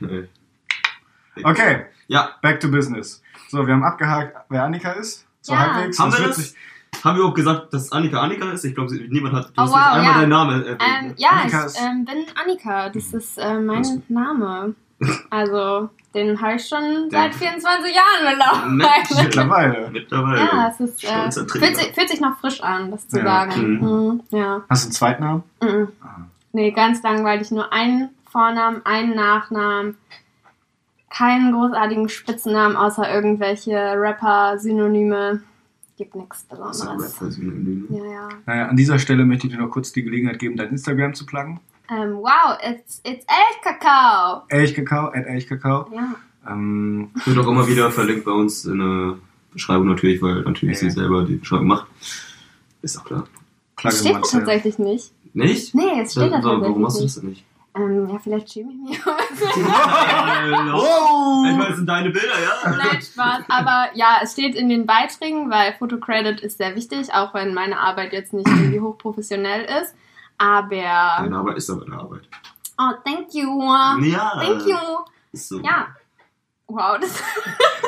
Okay, 1.43 1.87
Ja, 2.08 2.32
back 2.43 2.60
to 2.60 2.69
business. 2.70 3.22
So, 3.49 3.66
wir 3.66 3.72
haben 3.72 3.82
abgehakt, 3.82 4.37
wer 4.50 4.64
Annika 4.64 4.93
ist. 4.93 5.25
So 5.40 5.54
Ja. 5.54 5.72
halbwegs. 5.75 5.99
haben 5.99 6.12
wir 6.12 6.26
das? 6.26 6.54
Haben 7.02 7.14
wir 7.16 7.20
überhaupt 7.20 7.37
gesagt, 7.37 7.72
dass 7.72 7.90
Annika 7.93 8.20
Annika 8.20 8.50
ist? 8.50 8.64
Ich 8.64 8.75
glaube, 8.75 8.94
niemand 9.08 9.34
hat. 9.34 9.46
Du 9.46 9.52
Oh, 9.56 9.62
hast 9.62 9.70
wow, 9.72 9.76
nicht 9.78 9.87
einmal 9.87 10.04
ja. 10.12 10.19
deinen 10.20 10.28
Namen 10.28 10.62
erwähnt. 10.64 10.82
Ähm, 11.00 11.08
ne? 11.08 11.14
ja, 11.16 11.31
Annika 11.31 11.66
ich 11.66 11.81
ähm, 11.81 12.04
bin 12.04 12.16
Annika. 12.34 12.88
Das 12.90 13.14
ist 13.14 13.38
äh, 13.38 13.58
mein 13.58 13.78
Was? 13.81 13.99
Name. 14.10 14.75
Also, 15.31 15.88
den 16.14 16.38
habe 16.40 16.56
ich 16.56 16.69
schon 16.69 17.08
seit 17.10 17.34
24 17.34 17.94
Jahren 17.94 18.76
Mensch. 18.76 19.10
mittlerweile. 19.22 19.88
Mittlerweile. 19.91 20.41
Ja, 20.41 20.69
es 20.69 20.81
ist, 20.81 21.03
äh, 21.05 21.31
fühlt, 21.32 21.77
sich, 21.77 21.93
fühlt 21.94 22.08
sich 22.10 22.20
noch 22.20 22.38
frisch 22.41 22.60
an, 22.62 22.91
das 22.91 23.08
zu 23.08 23.19
Ja. 23.19 23.24
sagen. 23.24 23.79
Mhm. 23.79 23.88
Mhm, 23.88 24.38
ja. 24.38 24.62
Hast 24.69 24.84
du 24.84 24.86
einen 24.88 24.93
Zweitnamen? 24.93 25.43
Mhm. 25.62 25.88
Ah. 26.03 26.08
Nee, 26.53 26.70
ganz 26.72 27.03
langweilig. 27.03 27.50
Nur 27.50 27.72
einen 27.72 28.10
Vornamen, 28.32 28.81
einen 28.84 29.15
Nachnamen. 29.15 29.96
Keinen 31.10 31.53
großartigen 31.53 32.08
Spitzennamen, 32.08 32.77
außer 32.77 33.12
irgendwelche 33.15 33.74
Rapper-Synonyme. 33.77 35.43
Gibt 35.98 36.15
nichts 36.15 36.44
Besonderes. 36.44 36.82
ein 36.89 36.98
Rapper-Synonym. 36.98 37.86
Ja, 37.91 38.05
ja. 38.05 38.29
Naja, 38.46 38.67
an 38.69 38.77
dieser 38.77 38.98
Stelle 38.98 39.27
möchte 39.27 39.46
ich 39.46 39.53
dir 39.53 39.60
noch 39.60 39.69
kurz 39.70 39.93
die 39.93 40.03
Gelegenheit 40.03 40.39
geben, 40.39 40.56
dein 40.56 40.70
Instagram 40.70 41.12
zu 41.15 41.27
pluggen. 41.27 41.60
Ähm, 41.91 42.15
wow, 42.17 42.56
it's, 42.67 43.03
it's 43.05 43.27
echt 43.29 43.62
Kakao. 43.62 44.43
Elchkakao, 44.48 45.08
at 45.08 45.27
Elchkakao. 45.27 45.86
Ja. 45.94 46.15
Ähm, 46.48 47.10
Wird 47.27 47.39
auch 47.39 47.48
immer 47.48 47.69
wieder 47.69 47.91
verlinkt 47.91 48.24
bei 48.24 48.32
uns 48.32 48.65
in 48.65 48.79
der 48.79 49.17
Beschreibung 49.53 49.89
natürlich, 49.89 50.22
weil 50.22 50.41
natürlich 50.43 50.81
Ja. 50.81 50.89
sie 50.89 50.91
selber 50.91 51.24
die 51.24 51.36
Beschreibung 51.36 51.67
macht. 51.67 51.86
Ist 52.81 52.98
auch 52.98 53.05
klar. 53.05 53.24
Das 53.82 54.01
steht 54.01 54.15
da 54.17 54.20
tatsächlich 54.20 54.79
nicht. 54.79 55.12
Nicht? 55.34 55.74
Nee, 55.74 56.01
es 56.01 56.12
steht 56.12 56.24
da 56.32 56.36
tatsächlich 56.41 56.62
Warum 56.62 56.81
machst 56.82 56.98
du 56.98 57.03
nicht. 57.03 57.17
das 57.17 57.20
denn 57.20 57.31
nicht? 57.31 57.44
Ähm, 57.74 58.08
ja, 58.08 58.19
vielleicht 58.19 58.52
schäme 58.52 58.72
ich 58.72 58.91
mich. 58.91 59.00
Oh! 59.06 59.10
Ich 61.44 61.56
meine, 61.56 61.69
das 61.69 61.76
sind 61.76 61.86
deine 61.86 62.10
Bilder, 62.10 62.41
ja? 62.41 62.70
Nein, 62.70 63.02
Spaß. 63.02 63.44
Aber 63.48 63.88
ja, 63.94 64.20
es 64.22 64.32
steht 64.32 64.55
in 64.55 64.69
den 64.69 64.86
Beiträgen, 64.86 65.50
weil 65.50 65.72
Fotocredit 65.74 66.41
ist 66.41 66.58
sehr 66.58 66.76
wichtig, 66.76 67.12
auch 67.12 67.34
wenn 67.34 67.52
meine 67.52 67.79
Arbeit 67.79 68.12
jetzt 68.12 68.32
nicht 68.32 68.46
irgendwie 68.46 68.81
hochprofessionell 68.81 69.64
ist. 69.82 69.94
Aber. 70.38 71.17
Deine 71.19 71.36
Arbeit 71.36 71.56
ist 71.56 71.70
aber 71.70 71.84
eine 71.84 71.96
Arbeit. 71.96 72.22
Oh, 72.79 72.93
thank 73.05 73.34
you. 73.34 73.60
Ja. 74.05 74.41
Thank 74.41 74.67
you. 74.67 74.76
Ist 75.32 75.48
so. 75.48 75.60
Ja. 75.60 75.88
Wow, 76.72 76.98
das. 77.00 77.10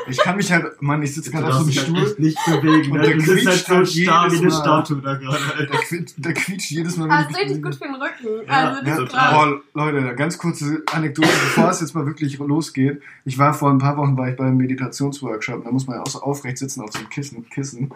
Ich 0.07 0.19
kann 0.19 0.37
mich 0.37 0.53
halt, 0.53 0.83
Mann, 0.83 1.03
ich 1.03 1.15
sitze 1.15 1.31
gerade 1.31 1.47
auf 1.47 1.55
so 1.55 1.59
einem 1.61 1.69
halt 1.69 1.79
Stuhl. 1.79 1.97
echt 2.05 2.19
nicht 2.19 2.39
bewegen. 2.45 2.93
Und 2.93 2.99
Ne? 2.99 3.07
der 3.07 3.17
Du 3.17 3.25
bist 3.25 3.47
halt 3.47 3.65
quietscht 3.65 3.67
so 3.67 3.75
halt 3.75 3.89
starr 3.89 4.31
wie 4.31 4.35
jedes 4.37 4.41
eine 4.43 4.49
Mal. 4.51 4.85
Statue 4.85 5.01
da 5.03 5.15
gerade, 5.15 5.67
Der, 5.67 5.79
quietscht, 5.81 6.15
der 6.19 6.35
quietscht 6.35 6.71
jedes 6.73 6.97
Mal, 6.99 7.11
Ah, 7.11 7.19
wenn 7.21 7.25
ist 7.25 7.31
ich 7.31 7.39
richtig 7.47 7.63
gut 7.63 7.75
für 7.77 7.85
den 7.85 7.95
Rücken. 7.95 8.47
Ja, 8.47 8.53
also, 8.69 8.81
das 8.85 8.99
Ja, 8.99 9.03
ist 9.05 9.11
krass. 9.13 9.33
boah, 9.33 9.61
Leute, 9.73 10.15
ganz 10.15 10.37
kurze 10.37 10.83
Anekdote, 10.93 11.29
bevor 11.29 11.71
es 11.71 11.81
jetzt 11.81 11.95
mal 11.95 12.05
wirklich 12.05 12.37
losgeht. 12.39 13.01
Ich 13.25 13.39
war 13.39 13.55
vor 13.55 13.71
ein 13.71 13.79
paar 13.79 13.97
Wochen 13.97 14.15
war 14.19 14.29
ich 14.29 14.37
beim 14.37 14.59
Meditationsworkshop, 14.59 15.65
da 15.65 15.71
muss 15.71 15.87
man 15.87 15.97
ja 15.97 16.03
auch 16.03 16.07
so 16.11 16.21
aufrecht 16.21 16.59
sitzen 16.59 16.83
auf 16.83 16.93
so 16.93 16.99
einem 16.99 17.09
Kissen. 17.09 17.49
Kissen. 17.49 17.91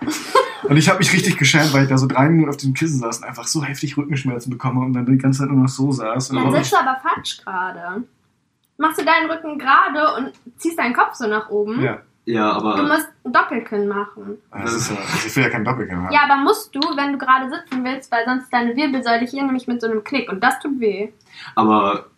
Und 0.63 0.77
ich 0.79 0.89
habe 0.89 1.01
mich 1.01 1.13
richtig 1.13 1.37
geschämt, 1.37 1.75
weil 1.75 1.83
ich 1.83 1.89
da 1.91 1.99
so 1.99 2.07
drei 2.07 2.31
Minuten 2.31 2.49
auf 2.49 2.57
diesem 2.57 2.73
Kissen 2.73 3.01
saß 3.01 3.19
und 3.19 3.25
einfach 3.25 3.47
so 3.47 3.63
heftig 3.63 3.99
Rückenschmerzen 3.99 4.49
bekomme 4.51 4.81
und 4.81 4.95
dann 4.95 5.05
die 5.05 5.19
ganze 5.19 5.41
Zeit 5.41 5.51
nur 5.51 5.61
noch 5.65 5.69
so 5.69 5.93
saß. 5.93 6.31
Und 6.31 6.37
Dann 6.37 6.47
aber 6.47 6.57
sitzt 6.57 6.73
du 6.73 6.77
aber 6.79 6.97
falsch 7.03 7.37
gerade. 7.45 8.05
Machst 8.79 9.01
du 9.01 9.05
deinen 9.05 9.31
Rücken 9.31 9.59
gerade 9.59 10.15
und 10.17 10.33
ziehst 10.59 10.79
deinen 10.79 10.95
Kopf 10.95 11.15
so 11.15 11.27
nach 11.27 11.49
oben. 11.51 11.83
Ja. 11.83 12.03
Ja, 12.25 12.59
Du 12.61 12.67
aber 12.67 12.83
musst 12.83 13.09
ein 13.25 13.33
Doppelkinn 13.33 13.89
machen. 13.89 14.37
Das 14.53 14.75
ist 14.75 14.91
ja, 14.91 14.97
also 14.99 15.27
ich 15.27 15.35
will 15.35 15.45
ja 15.45 15.49
kein 15.49 15.65
Doppelkinn 15.65 15.97
haben. 15.97 16.13
Ja, 16.13 16.25
aber 16.25 16.37
musst 16.37 16.75
du, 16.75 16.81
wenn 16.81 17.13
du 17.13 17.19
gerade 17.19 17.49
sitzen 17.49 17.83
willst, 17.83 18.13
weil 18.13 18.27
sonst 18.27 18.53
deine 18.53 18.77
Wirbelsäule 18.77 19.25
hier 19.25 19.45
nämlich 19.45 19.67
mit 19.67 19.81
so 19.81 19.87
einem 19.87 20.05
Knick 20.05 20.31
und 20.31 20.45
das 20.45 20.59
tut 20.61 20.79
weh. 20.79 21.09
aber 21.55 22.09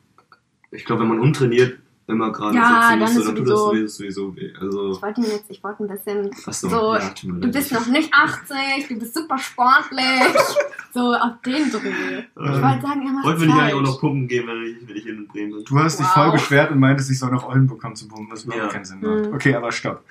ich 0.72 0.84
glaube, 0.84 1.02
wenn 1.02 1.10
man 1.10 1.20
untrainiert 1.20 1.78
immer 2.10 2.32
gerade 2.32 2.56
Ja, 2.56 2.88
sitzen 2.90 2.98
muss, 3.00 3.10
ist 3.16 3.26
dann 3.28 3.36
tut 3.36 3.48
das 3.48 3.58
sowieso- 3.58 3.86
sowieso 3.86 4.36
weh. 4.36 4.52
Also, 4.60 4.90
Ich 4.92 5.02
wollte 5.02 5.20
jetzt, 5.22 5.44
ich 5.48 5.62
wollte 5.64 5.84
ein 5.84 5.88
bisschen 5.88 6.30
achso, 6.46 6.68
so, 6.68 6.94
ja, 6.94 7.12
du 7.22 7.48
bist 7.50 7.72
noch 7.72 7.86
nicht 7.86 8.12
80, 8.12 8.88
du 8.88 8.98
bist 8.98 9.14
super 9.14 9.38
sportlich. 9.38 10.04
so 10.94 11.00
auf 11.14 11.40
den 11.44 11.70
Dreh. 11.70 12.18
Ich 12.18 12.36
wollte 12.36 12.60
sagen, 12.82 13.06
er 13.06 13.12
macht 13.12 13.24
Heute 13.24 13.40
will 13.40 13.48
ich 13.48 13.54
eigentlich 13.54 13.74
auch 13.74 13.80
noch 13.82 14.00
pumpen 14.00 14.28
gehen, 14.28 14.46
wenn 14.46 14.62
ich, 14.62 14.88
wenn 14.88 14.96
ich 14.96 15.06
in 15.06 15.26
Bremen 15.28 15.52
bin. 15.52 15.64
Du 15.64 15.78
hast 15.78 15.98
dich 16.00 16.06
Wow. 16.06 16.14
voll 16.14 16.32
beschwert 16.32 16.70
und 16.72 16.78
meintest, 16.80 17.10
ich 17.10 17.18
soll 17.18 17.30
nach 17.30 17.44
Oldenburg 17.44 17.80
kommen 17.80 17.94
zu 17.96 18.08
pumpen, 18.08 18.30
was 18.30 18.44
überhaupt 18.44 18.64
Ja. 18.64 18.68
keinen 18.72 18.84
Sinn 18.84 19.00
macht. 19.00 19.26
Mhm. 19.28 19.34
Okay, 19.34 19.54
aber 19.54 19.70
stopp. 19.72 20.02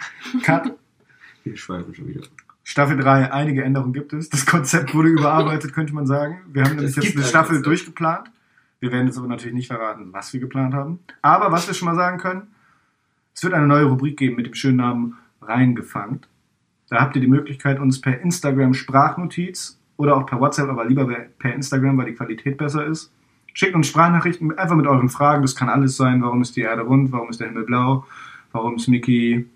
Cut. 0.44 0.74
Wir 1.44 1.58
schweifen 1.58 1.94
schon 1.94 2.08
wieder. 2.08 2.22
Staffel 2.64 2.98
3, 2.98 3.32
einige 3.32 3.64
Änderungen 3.64 3.94
gibt 3.94 4.14
es. 4.14 4.30
Das 4.30 4.46
Konzept 4.46 4.94
wurde 4.94 5.10
überarbeitet, 5.10 5.74
könnte 5.74 5.94
man 5.96 6.06
sagen. 6.06 6.42
Wir 6.54 6.64
haben 6.64 6.76
nämlich 6.76 6.96
jetzt 6.96 7.16
eine 7.16 7.24
ein 7.26 7.28
Staffel 7.28 7.62
durchgeplant. 7.64 8.30
Wir 8.80 8.92
werden 8.92 9.08
jetzt 9.08 9.18
aber 9.18 9.28
natürlich 9.28 9.56
nicht 9.56 9.68
verraten, 9.68 10.14
was 10.14 10.34
wir 10.34 10.40
geplant 10.40 10.74
haben. 10.74 11.00
Aber 11.22 11.52
was 11.52 11.68
wir 11.68 11.74
schon 11.74 11.88
mal 11.88 11.96
sagen 11.96 12.18
können, 12.18 12.48
es 13.34 13.44
wird 13.44 13.54
eine 13.54 13.68
neue 13.68 13.86
Rubrik 13.86 14.18
geben 14.18 14.36
mit 14.36 14.46
dem 14.46 14.54
schönen 14.54 14.78
Namen 14.78 15.18
Reingefangen. 15.42 16.22
Da 16.90 17.00
habt 17.00 17.16
ihr 17.16 17.22
die 17.22 17.28
Möglichkeit, 17.28 17.80
uns 17.80 18.02
per 18.02 18.20
Instagram 18.20 18.74
Sprachnotiz 18.74 19.80
oder 19.98 20.16
auch 20.16 20.26
per 20.26 20.40
WhatsApp, 20.40 20.70
aber 20.70 20.86
lieber 20.86 21.06
per 21.06 21.54
Instagram, 21.54 21.98
weil 21.98 22.08
die 22.08 22.16
Qualität 22.16 22.58
besser 22.58 22.86
ist. 22.86 23.12
Schickt 23.54 23.76
uns 23.76 23.88
Sprachnachrichten 23.88 24.58
einfach 24.58 24.76
mit 24.76 24.88
euren 24.88 25.10
Fragen. 25.10 25.42
Das 25.42 25.56
kann 25.56 25.70
alles 25.70 25.98
sein. 25.98 26.22
Warum 26.22 26.42
ist 26.42 26.56
die 26.56 26.62
Erde 26.62 26.84
rund? 26.84 27.12
Warum 27.12 27.30
ist 27.30 27.40
der 27.40 27.48
Himmel 27.48 27.66
blau? 27.66 28.06
Warum 28.52 28.76
ist 28.76 28.88
Mickey 28.88 29.48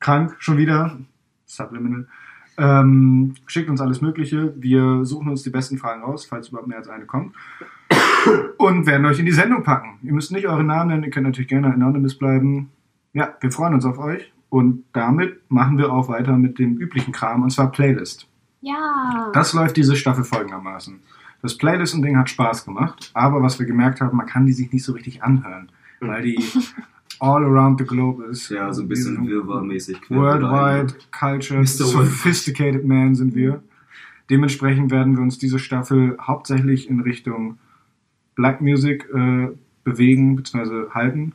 krank 0.00 0.36
schon 0.38 0.58
wieder? 0.58 0.98
Subliminal. 1.46 2.06
Ähm, 2.58 3.34
schickt 3.46 3.70
uns 3.70 3.80
alles 3.80 4.00
Mögliche. 4.00 4.52
Wir 4.56 5.04
suchen 5.04 5.28
uns 5.28 5.44
die 5.44 5.50
besten 5.50 5.78
Fragen 5.78 6.02
raus, 6.02 6.26
falls 6.26 6.48
überhaupt 6.48 6.68
mehr 6.68 6.78
als 6.78 6.88
eine 6.88 7.06
kommt. 7.06 7.34
Und 8.58 8.86
werden 8.86 9.06
euch 9.06 9.20
in 9.20 9.26
die 9.26 9.32
Sendung 9.32 9.62
packen. 9.62 9.98
Ihr 10.02 10.12
müsst 10.12 10.32
nicht 10.32 10.48
euren 10.48 10.66
Namen 10.66 10.90
nennen, 10.90 11.04
ihr 11.04 11.10
könnt 11.10 11.26
natürlich 11.26 11.48
gerne 11.48 11.72
anonymous 11.72 12.18
bleiben. 12.18 12.70
Ja, 13.12 13.34
wir 13.40 13.52
freuen 13.52 13.74
uns 13.74 13.84
auf 13.84 13.98
euch. 13.98 14.32
Und 14.50 14.84
damit 14.92 15.40
machen 15.50 15.78
wir 15.78 15.92
auch 15.92 16.08
weiter 16.08 16.36
mit 16.36 16.58
dem 16.58 16.76
üblichen 16.78 17.12
Kram, 17.12 17.42
und 17.42 17.50
zwar 17.50 17.70
Playlist. 17.70 18.26
Ja. 18.60 19.30
Das 19.32 19.52
läuft 19.52 19.76
diese 19.76 19.94
Staffel 19.94 20.24
folgendermaßen. 20.24 21.00
Das 21.42 21.56
Playlisten-Ding 21.56 22.16
hat 22.16 22.30
Spaß 22.30 22.64
gemacht, 22.64 23.10
aber 23.14 23.42
was 23.42 23.58
wir 23.58 23.66
gemerkt 23.66 24.00
haben, 24.00 24.16
man 24.16 24.26
kann 24.26 24.46
die 24.46 24.52
sich 24.52 24.72
nicht 24.72 24.84
so 24.84 24.92
richtig 24.92 25.22
anhören, 25.22 25.70
weil 26.00 26.22
die 26.22 26.42
all 27.20 27.44
around 27.44 27.78
the 27.78 27.84
globe 27.84 28.24
ist. 28.24 28.50
Ja, 28.50 28.72
so 28.72 28.82
ein 28.82 28.88
bisschen 28.88 29.26
wirrwarrmäßig. 29.26 30.10
Worldwide 30.10 30.94
Culture. 31.10 31.66
Sophisticated 31.66 32.84
Man 32.84 33.14
sind 33.14 33.34
wir. 33.34 33.62
Dementsprechend 34.30 34.90
werden 34.90 35.16
wir 35.16 35.22
uns 35.22 35.38
diese 35.38 35.58
Staffel 35.58 36.16
hauptsächlich 36.20 36.88
in 36.88 37.00
Richtung 37.00 37.58
Black 38.34 38.60
Music 38.60 39.08
äh, 39.14 39.48
bewegen 39.84 40.36
bzw. 40.36 40.90
halten. 40.90 41.32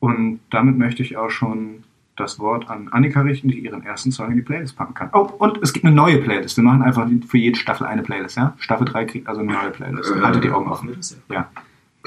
Und 0.00 0.40
damit 0.50 0.78
möchte 0.78 1.02
ich 1.02 1.16
auch 1.16 1.30
schon 1.30 1.84
das 2.16 2.38
Wort 2.38 2.70
an 2.70 2.88
Annika 2.88 3.20
richten, 3.20 3.48
die 3.48 3.58
ihren 3.58 3.82
ersten 3.82 4.10
Song 4.10 4.30
in 4.30 4.36
die 4.36 4.42
Playlist 4.42 4.76
packen 4.76 4.94
kann. 4.94 5.10
Oh, 5.12 5.28
und 5.38 5.62
es 5.62 5.72
gibt 5.72 5.84
eine 5.84 5.94
neue 5.94 6.18
Playlist. 6.18 6.56
Wir 6.56 6.64
machen 6.64 6.82
einfach 6.82 7.08
für 7.28 7.38
jede 7.38 7.58
Staffel 7.58 7.86
eine 7.86 8.02
Playlist, 8.02 8.36
ja? 8.36 8.54
Staffel 8.58 8.86
3 8.86 9.04
kriegt 9.04 9.28
also 9.28 9.42
eine 9.42 9.52
neue 9.52 9.70
Playlist. 9.70 10.10
Äh, 10.10 10.20
Haltet 10.20 10.44
die 10.44 10.50
Augen 10.50 10.68
offen. 10.70 10.96
Ja. 11.30 11.50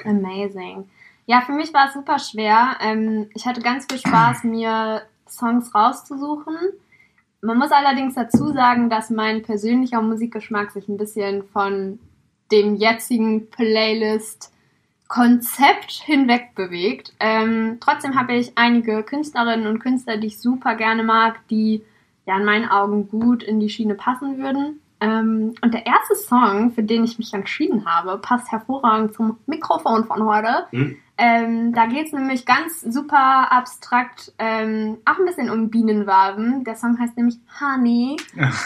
Amazing. 0.03 0.85
Ja, 1.29 1.41
für 1.41 1.51
mich 1.51 1.73
war 1.75 1.87
es 1.87 1.93
super 1.93 2.17
schwer. 2.17 2.77
Ähm, 2.81 3.29
ich 3.35 3.45
hatte 3.45 3.61
ganz 3.61 3.85
viel 3.85 3.99
Spaß, 3.99 4.45
mir 4.45 5.03
Songs 5.27 5.75
rauszusuchen. 5.75 6.55
Man 7.41 7.59
muss 7.59 7.71
allerdings 7.71 8.15
dazu 8.15 8.51
sagen, 8.51 8.89
dass 8.89 9.11
mein 9.11 9.43
persönlicher 9.43 10.01
Musikgeschmack 10.01 10.71
sich 10.71 10.87
ein 10.87 10.97
bisschen 10.97 11.43
von 11.43 11.99
dem 12.51 12.73
jetzigen 12.73 13.47
Playlist-Konzept 13.51 15.91
hinweg 16.03 16.55
bewegt. 16.55 17.13
Ähm, 17.19 17.77
trotzdem 17.79 18.19
habe 18.19 18.33
ich 18.33 18.57
einige 18.57 19.03
Künstlerinnen 19.03 19.67
und 19.67 19.77
Künstler, 19.77 20.17
die 20.17 20.25
ich 20.27 20.39
super 20.39 20.73
gerne 20.73 21.03
mag, 21.03 21.47
die 21.49 21.83
ja 22.25 22.37
in 22.37 22.45
meinen 22.45 22.67
Augen 22.67 23.07
gut 23.07 23.43
in 23.43 23.59
die 23.59 23.69
Schiene 23.69 23.93
passen 23.93 24.39
würden. 24.39 24.81
Ähm, 24.99 25.53
und 25.61 25.75
der 25.75 25.85
erste 25.85 26.15
Song, 26.15 26.71
für 26.71 26.81
den 26.81 27.03
ich 27.03 27.19
mich 27.19 27.35
entschieden 27.35 27.85
habe, 27.85 28.17
passt 28.17 28.51
hervorragend 28.51 29.13
zum 29.13 29.37
Mikrofon 29.45 30.05
von 30.05 30.25
heute. 30.25 30.65
Hm? 30.71 30.97
Ähm, 31.21 31.73
da 31.73 31.85
geht 31.87 32.07
es 32.07 32.13
nämlich 32.13 32.45
ganz 32.45 32.79
super 32.79 33.51
abstrakt, 33.51 34.31
ähm, 34.39 34.99
auch 35.03 35.19
ein 35.19 35.25
bisschen 35.25 35.49
um 35.49 35.69
Bienenwaben. 35.69 36.63
Der 36.63 36.75
Song 36.75 36.97
heißt 36.97 37.17
nämlich 37.17 37.37
Honey 37.59 38.15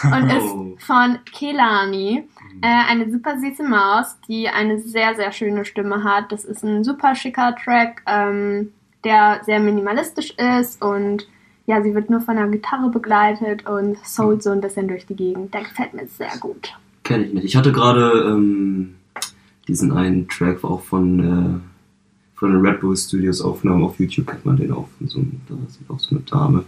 und 0.04 0.30
Oh. 0.32 0.72
ist 0.76 0.84
von 0.86 1.18
Kelani. 1.32 2.28
Äh, 2.62 2.90
eine 2.90 3.10
super 3.10 3.38
süße 3.40 3.64
Maus, 3.64 4.16
die 4.28 4.48
eine 4.48 4.78
sehr, 4.78 5.16
sehr 5.16 5.32
schöne 5.32 5.64
Stimme 5.64 6.04
hat. 6.04 6.30
Das 6.30 6.44
ist 6.44 6.62
ein 6.62 6.84
super 6.84 7.16
schicker 7.16 7.56
Track, 7.56 8.02
ähm, 8.06 8.72
der 9.02 9.40
sehr 9.44 9.58
minimalistisch 9.58 10.32
ist 10.60 10.80
und 10.80 11.26
ja, 11.66 11.82
sie 11.82 11.94
wird 11.94 12.08
nur 12.10 12.20
von 12.20 12.36
der 12.36 12.46
Gitarre 12.46 12.90
begleitet 12.90 13.66
und 13.66 13.98
soult 14.06 14.42
so 14.42 14.50
ein 14.50 14.60
bisschen 14.60 14.86
durch 14.86 15.06
die 15.06 15.16
Gegend. 15.16 15.52
Der 15.54 15.62
gefällt 15.62 15.94
mir 15.94 16.06
sehr 16.06 16.36
gut. 16.38 16.72
Kenn 17.02 17.24
ich 17.24 17.32
nicht. 17.34 17.44
Ich 17.44 17.56
hatte 17.56 17.72
gerade 17.72 18.28
ähm, 18.28 18.94
diesen 19.66 19.90
einen 19.92 20.28
Track 20.28 20.62
auch 20.62 20.82
von, 20.82 21.20
äh, 21.20 21.73
von 22.34 22.52
den 22.52 22.64
Red 22.66 22.80
Bull 22.80 22.96
Studios 22.96 23.40
Aufnahmen 23.40 23.82
auf 23.84 23.98
YouTube, 23.98 24.26
kennt 24.26 24.44
man 24.44 24.56
den 24.56 24.72
auch. 24.72 24.88
So, 25.06 25.18
einem- 25.20 25.40
da 25.48 25.54
ist 25.68 25.78
auch 25.88 26.00
so 26.00 26.16
eine 26.16 26.24
Dame. 26.24 26.64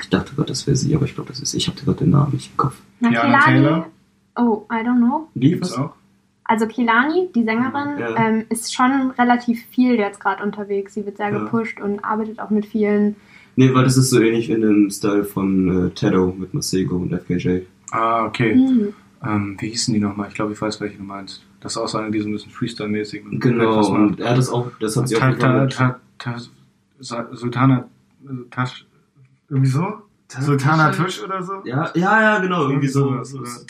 Ich 0.00 0.08
dachte 0.08 0.34
gerade, 0.34 0.48
das 0.48 0.66
wäre 0.66 0.76
sie, 0.76 0.94
aber 0.96 1.04
ich 1.04 1.14
glaube, 1.14 1.30
das 1.30 1.40
ist. 1.40 1.54
Ich 1.54 1.68
hatte 1.68 1.84
gerade 1.84 1.98
den 1.98 2.10
Namen 2.10 2.32
nicht 2.32 2.50
im 2.50 2.56
Kopf. 2.56 2.76
Na, 3.00 3.10
Tiana 3.10 3.38
Taylor? 3.40 3.86
oh, 4.36 4.66
I 4.70 4.76
don't 4.84 4.96
know. 4.98 5.28
Wie? 5.34 5.50
Gibt's 5.50 5.72
auch? 5.72 5.92
Also 6.46 6.66
Kelani, 6.66 7.28
die 7.34 7.44
Sängerin, 7.44 7.98
Ja. 7.98 8.16
ähm, 8.16 8.44
ist 8.50 8.74
schon 8.74 9.12
relativ 9.18 9.64
viel 9.70 9.94
jetzt 9.94 10.20
gerade 10.20 10.42
unterwegs. 10.42 10.94
Sie 10.94 11.06
wird 11.06 11.16
sehr 11.16 11.30
Ja. 11.30 11.38
gepusht 11.38 11.80
und 11.80 12.04
arbeitet 12.04 12.38
auch 12.40 12.50
mit 12.50 12.66
vielen. 12.66 13.16
Nee, 13.56 13.72
weil 13.72 13.84
das 13.84 13.96
ist 13.96 14.10
so 14.10 14.20
ähnlich 14.20 14.50
in 14.50 14.60
dem 14.60 14.90
Style 14.90 15.24
von 15.24 15.86
äh, 15.86 15.90
Teddo 15.90 16.34
mit 16.36 16.52
Masego 16.52 16.96
und 16.96 17.12
FKJ. 17.12 17.60
Ah, 17.92 18.26
okay. 18.26 18.52
Hm. 18.54 18.88
Ähm, 19.24 19.56
wie 19.60 19.68
hießen 19.68 19.94
die 19.94 20.00
nochmal? 20.00 20.28
Ich 20.28 20.34
glaube, 20.34 20.52
ich 20.52 20.60
weiß, 20.60 20.80
welche 20.80 20.98
du 20.98 21.04
meinst. 21.04 21.42
Das 21.64 21.72
ist 21.72 21.78
auch 21.78 21.88
so 21.88 21.98
eine, 21.98 22.10
die 22.12 22.20
so 22.20 22.28
ein 22.28 22.32
bisschen 22.32 22.52
Freestyle-mäßig. 22.52 23.24
Genau, 23.40 23.84
und 23.88 24.20
er 24.20 24.30
hat 24.30 24.38
das 24.38 24.50
auch, 24.50 24.70
das 24.78 24.96
hat 24.96 25.08
sie 25.08 25.16
auch 25.16 25.20
Sa- 27.00 27.26
Sultana 27.32 27.88
äh, 28.24 28.48
Tasch. 28.50 28.86
Irgendwie 29.48 29.70
so? 29.70 30.02
Sultana 30.28 30.90
Tusch 30.92 31.22
oder 31.22 31.42
so? 31.42 31.62
Ja, 31.64 31.90
ja, 31.94 32.20
ja, 32.22 32.38
genau, 32.38 32.68
irgendwie 32.68 32.88
so. 32.88 33.20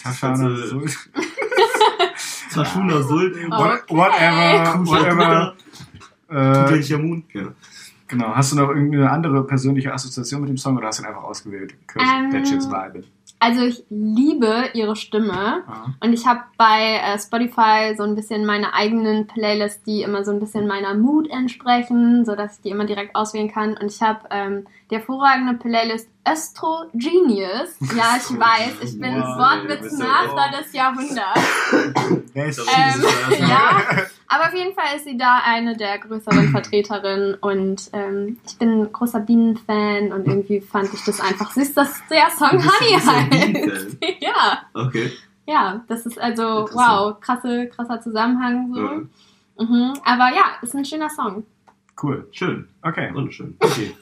Taschana 0.03 0.55
Sul. 0.67 0.85
Taschuna 2.53 3.03
Sult. 3.03 3.37
Oh. 3.47 3.51
What- 3.59 3.91
Whatever, 3.91 4.87
whatever. 4.87 5.55
Äh, 6.31 6.65
Tutanchamun. 6.65 7.23
Ja. 7.35 7.43
genau. 8.09 8.35
Hast 8.35 8.51
du 8.53 8.57
noch 8.57 8.71
irgendeine 8.71 9.11
andere 9.11 9.45
persönliche 9.47 9.93
Assoziation 9.93 10.41
mit 10.41 10.49
dem 10.51 10.57
Song 10.57 10.77
oder 10.77 10.87
hast 10.89 10.99
du 10.99 11.03
ihn 11.05 11.09
einfach 11.09 11.23
ausgewählt? 11.23 11.75
'Cause 11.87 12.05
Ähm, 12.05 12.31
that 12.33 12.49
shit's 12.49 12.67
vibing. 12.69 13.05
Also 13.45 13.61
ich 13.61 13.85
liebe 13.91 14.71
ihre 14.73 14.97
Stimme 14.97 15.65
Ah. 15.67 15.87
und 16.01 16.15
ich 16.15 16.27
habe 16.27 16.41
bei 16.57 16.95
äh, 17.05 17.19
Spotify 17.19 17.95
so 17.95 18.03
ein 18.03 18.15
bisschen 18.15 18.47
meine 18.47 18.73
eigenen 18.73 19.27
Playlists, 19.27 19.83
die 19.83 20.01
immer 20.01 20.25
so 20.25 20.31
ein 20.31 20.41
bisschen 20.41 20.67
meiner 20.67 20.95
Mood 20.95 21.29
entsprechen, 21.29 22.25
so 22.25 22.37
dass 22.37 22.57
ich 22.57 22.63
die 22.63 22.71
immer 22.71 22.87
direkt 22.87 23.15
auswählen 23.15 23.53
kann. 23.53 23.77
Und 23.77 23.93
ich 23.93 24.01
habe 24.01 24.21
ähm, 24.31 24.67
die 24.91 24.95
hervorragende 24.95 25.55
Playlist 25.55 26.09
Östro 26.27 26.85
Genius. 26.95 27.77
Ja, 27.95 28.17
ich 28.17 28.39
weiß, 28.39 28.81
ich 28.83 28.99
bin 28.99 29.15
Wow, 29.17 29.39
Wortwitzmaster 29.39 30.59
des 30.63 30.73
Jahrhunderts. 30.73 31.41
Ähm, 32.37 32.53
ja, 33.39 33.81
aber 34.27 34.47
auf 34.49 34.55
jeden 34.55 34.75
Fall 34.75 34.97
ist 34.97 35.05
sie 35.05 35.17
da 35.17 35.41
eine 35.45 35.77
der 35.77 35.99
größeren 36.01 36.49
Vertreterinnen 36.51 37.35
und 37.35 37.89
ähm, 37.93 38.39
ich 38.45 38.59
bin 38.59 38.83
ein 38.83 38.93
großer 38.93 39.21
Bienenfan 39.21 40.13
und 40.13 40.27
irgendwie 40.27 40.61
fand 40.61 40.93
ich 40.93 41.05
das 41.05 41.21
einfach 41.21 41.53
süß, 41.53 41.75
dass 41.75 42.03
der 42.09 42.29
Song 42.31 42.51
Honey 42.51 42.99
heißt. 43.01 43.97
Ja, 44.21 44.63
Okay. 44.75 45.13
ja, 45.47 45.85
das 45.87 46.07
ist 46.07 46.19
also, 46.21 46.69
wow, 46.73 47.21
krasse, 47.21 47.69
krasser 47.69 48.01
Zusammenhang 48.01 48.75
so. 48.75 48.81
Ja. 48.81 49.65
Mhm, 49.65 49.93
aber 50.05 50.35
ja, 50.35 50.45
ist 50.61 50.75
ein 50.75 50.85
schöner 50.85 51.11
Song. 51.11 51.45
Cool. 52.03 52.27
Schön. 52.33 52.69
Okay. 52.83 53.11
Wunderschön. 53.15 53.57
Okay. 53.61 53.95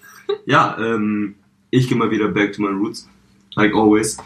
ja, 0.47 0.75
ähm, 0.79 1.35
ich 1.73 1.89
gehe 1.89 1.97
mal 1.97 2.11
wieder 2.11 2.29
back 2.29 2.53
to 2.53 2.63
my 2.63 2.69
roots. 2.69 3.09
Like 3.57 3.75
always. 3.75 4.19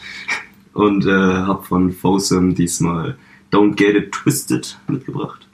Und 0.74 1.06
äh, 1.06 1.10
habe 1.10 1.62
von 1.62 1.92
Fosum 1.92 2.54
diesmal 2.54 3.16
Don't 3.50 3.76
Get 3.76 3.94
It 3.96 4.12
Twisted 4.12 4.78
mitgebracht. 4.88 5.48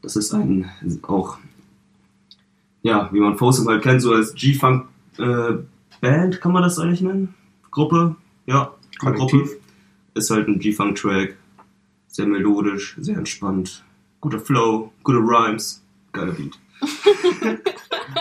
Das 0.00 0.16
ist 0.16 0.32
ein 0.32 0.70
auch, 1.02 1.38
ja, 2.82 3.10
wie 3.12 3.20
man 3.20 3.36
Fosum 3.36 3.68
halt 3.68 3.82
kennt, 3.82 4.00
so 4.00 4.14
als 4.14 4.34
G-Funk 4.34 4.86
äh, 5.18 5.54
Band, 6.00 6.40
kann 6.40 6.52
man 6.52 6.62
das 6.62 6.78
eigentlich 6.78 7.02
nennen? 7.02 7.34
Gruppe? 7.70 8.16
Ja, 8.46 8.74
eine 9.00 9.16
Kollektiv. 9.16 9.42
Gruppe. 9.42 9.60
Ist 10.14 10.30
halt 10.30 10.48
ein 10.48 10.58
G-Funk-Track. 10.58 11.36
Sehr 12.08 12.26
melodisch, 12.26 12.96
sehr 13.00 13.16
entspannt. 13.16 13.84
Guter 14.20 14.40
Flow, 14.40 14.92
gute 15.02 15.18
Rhymes, 15.18 15.82
geiler 16.12 16.32
Beat. 16.32 16.58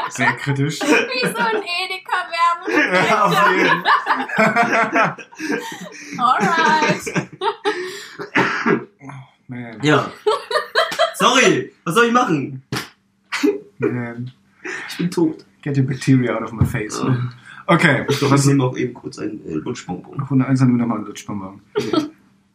Sehr 0.09 0.33
kritisch. 0.33 0.79
Wie 0.79 1.27
so 1.27 1.37
ein 1.37 1.55
Edeka-Werbung. 1.55 2.10
Ja, 2.67 3.25
auf 3.25 3.35
jeden 3.51 3.83
Alright. 6.19 7.29
Man, 9.47 9.79
Ja. 9.81 10.11
Sorry, 11.15 11.71
was 11.83 11.95
soll 11.95 12.05
ich 12.07 12.13
machen? 12.13 12.63
man. 13.79 14.31
Ich 14.89 14.97
bin 14.97 15.09
tot. 15.11 15.45
Get 15.61 15.75
the 15.75 15.81
bacteria 15.81 16.35
out 16.35 16.43
of 16.43 16.51
my 16.53 16.65
face. 16.65 17.01
Ja. 17.03 17.17
Okay, 17.67 18.05
Ich 18.09 18.17
glaube, 18.19 18.33
was 18.33 18.41
ich 18.41 18.47
nehme 18.47 18.63
auch 18.63 18.75
eben 18.75 18.93
kurz 18.93 19.19
einen 19.19 19.45
äh, 19.45 19.53
Lutschbonbon. 19.53 20.21
Runde 20.23 20.45
1 20.47 20.61
haben 20.61 20.71
wir 20.71 20.77
nochmal 20.77 20.97
einen 20.97 21.07
Lutschbonbon. 21.07 21.61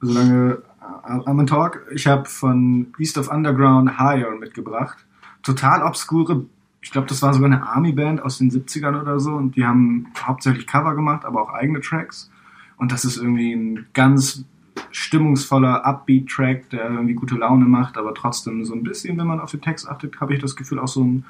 Solange 0.01 0.63
äh, 0.81 1.11
I'm 1.11 1.41
in 1.41 1.47
Talk, 1.47 1.87
ich 1.93 2.07
habe 2.07 2.29
von 2.29 2.93
East 2.99 3.17
of 3.19 3.29
Underground 3.29 3.99
Higher 3.99 4.31
mitgebracht. 4.33 4.99
Total 5.43 5.83
obskure, 5.85 6.45
ich 6.87 6.93
glaube, 6.93 7.09
das 7.09 7.21
war 7.21 7.35
sogar 7.35 7.51
eine 7.51 7.67
Army-Band 7.67 8.23
aus 8.23 8.39
den 8.39 8.49
70ern 8.49 9.01
oder 9.01 9.19
so 9.19 9.33
und 9.33 9.57
die 9.57 9.67
haben 9.67 10.07
hauptsächlich 10.17 10.69
Cover 10.69 10.95
gemacht, 10.95 11.25
aber 11.25 11.43
auch 11.43 11.53
eigene 11.53 11.81
Tracks. 11.81 12.31
Und 12.77 12.93
das 12.93 13.05
ist 13.05 13.17
irgendwie 13.17 13.53
ein 13.53 13.87
ganz 13.93 14.45
stimmungsvoller 14.93 15.85
Upbeat-Track, 15.85 16.71
der 16.71 16.89
irgendwie 16.89 17.15
gute 17.15 17.35
Laune 17.35 17.65
macht, 17.65 17.99
aber 17.99 18.15
trotzdem 18.15 18.65
so 18.65 18.73
ein 18.73 18.85
bisschen, 18.85 19.19
wenn 19.19 19.27
man 19.27 19.41
auf 19.41 19.51
den 19.51 19.63
Text 19.63 19.89
achtet, 19.89 20.21
habe 20.21 20.35
ich 20.35 20.41
das 20.41 20.55
Gefühl, 20.55 20.79
auch 20.79 20.87
so 20.87 21.03
einen 21.03 21.25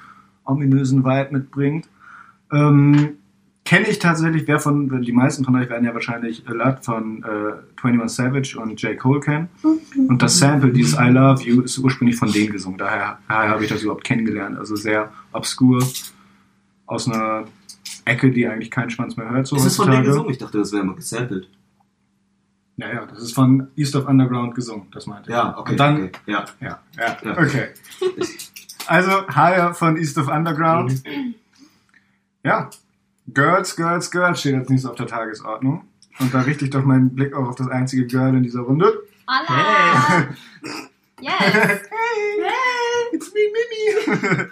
ominösen 0.45 1.07
Vibe 1.07 1.33
mitbringt. 1.33 1.89
Ähm, 2.53 3.15
Kenne 3.67 3.89
ich 3.89 3.99
tatsächlich, 3.99 4.47
wer 4.47 4.61
von, 4.61 5.03
die 5.03 5.11
meisten 5.11 5.45
von 5.45 5.57
euch 5.57 5.69
werden 5.69 5.85
ja 5.85 5.93
wahrscheinlich 5.93 6.49
Alert 6.49 6.85
von 6.85 7.25
äh, 7.25 7.83
21 7.83 8.17
Savage 8.17 8.59
und 8.61 8.81
J. 8.81 8.97
Cole 8.97 9.19
kennen. 9.19 9.49
Und 10.09 10.23
das 10.23 10.39
Sample, 10.39 10.73
dieses 10.73 10.97
I 10.99 11.09
Love 11.09 11.43
You, 11.43 11.63
ist 11.63 11.77
ursprünglich 11.79 12.17
von 12.17 12.31
denen 12.31 12.53
gesungen. 12.53 12.79
Daher, 12.79 13.19
daher 13.29 13.51
habe 13.51 13.65
ich 13.65 13.69
das 13.69 13.83
überhaupt 13.83 14.05
kennengelernt. 14.05 14.57
Also 14.57 14.77
sehr 14.77 15.11
obskur, 15.33 15.85
aus 16.87 17.09
einer 17.11 17.47
Ecke, 18.05 18.31
die 18.31 18.47
eigentlich 18.47 18.71
kein 18.71 18.89
Schwanz 18.89 19.17
mehr 19.17 19.29
hört. 19.29 19.49
So 19.49 19.57
Ist 19.57 19.65
es 19.65 19.77
von 19.77 19.91
denen 19.91 20.05
gesungen? 20.05 20.31
Ich 20.31 20.39
dachte, 20.39 20.59
das 20.59 20.73
wäre 20.73 20.85
mal 20.85 20.95
gesampelt. 20.95 21.51
Ja, 22.77 22.93
ja, 22.93 23.07
das 23.07 23.21
ist 23.21 23.33
von 23.33 23.67
East 23.75 23.97
of 23.97 24.07
Underground 24.07 24.55
gesungen, 24.55 24.87
das 24.93 25.09
meinte 25.09 25.31
ich. 25.33 25.37
Und 25.37 25.81
dann, 25.81 26.05
okay. 26.05 26.13
Ja. 26.27 26.45
ja, 26.61 26.81
ja, 26.97 27.17
Ja. 27.25 27.33
okay. 27.33 27.69
Also, 28.89 29.27
Higher 29.35 29.75
von 29.75 29.97
East 29.97 30.17
of 30.17 30.29
Underground. 30.29 31.03
Ja, 32.45 32.71
Girls, 33.33 33.77
Girls, 33.77 34.11
Girls 34.11 34.41
steht 34.41 34.55
jetzt 34.55 34.71
nicht 34.71 34.83
so 34.83 34.91
auf 34.91 34.97
der 34.97 35.07
Tagesordnung. 35.07 35.85
Und 36.19 36.33
da 36.33 36.41
richte 36.41 36.65
ich 36.65 36.71
doch 36.71 36.85
meinen 36.85 37.15
Blick 37.15 37.35
auch 37.35 37.49
auf 37.49 37.57
das 37.57 37.69
einzige 37.69 38.07
Girl 38.07 38.35
in 38.35 38.43
dieser 38.43 38.61
Runde. 38.61 39.03
Allah. 39.27 40.29
Yes. 41.21 41.33
Hey, 41.91 43.13
it's 43.13 43.33
me, 43.33 43.41
Mimi. 43.53 44.49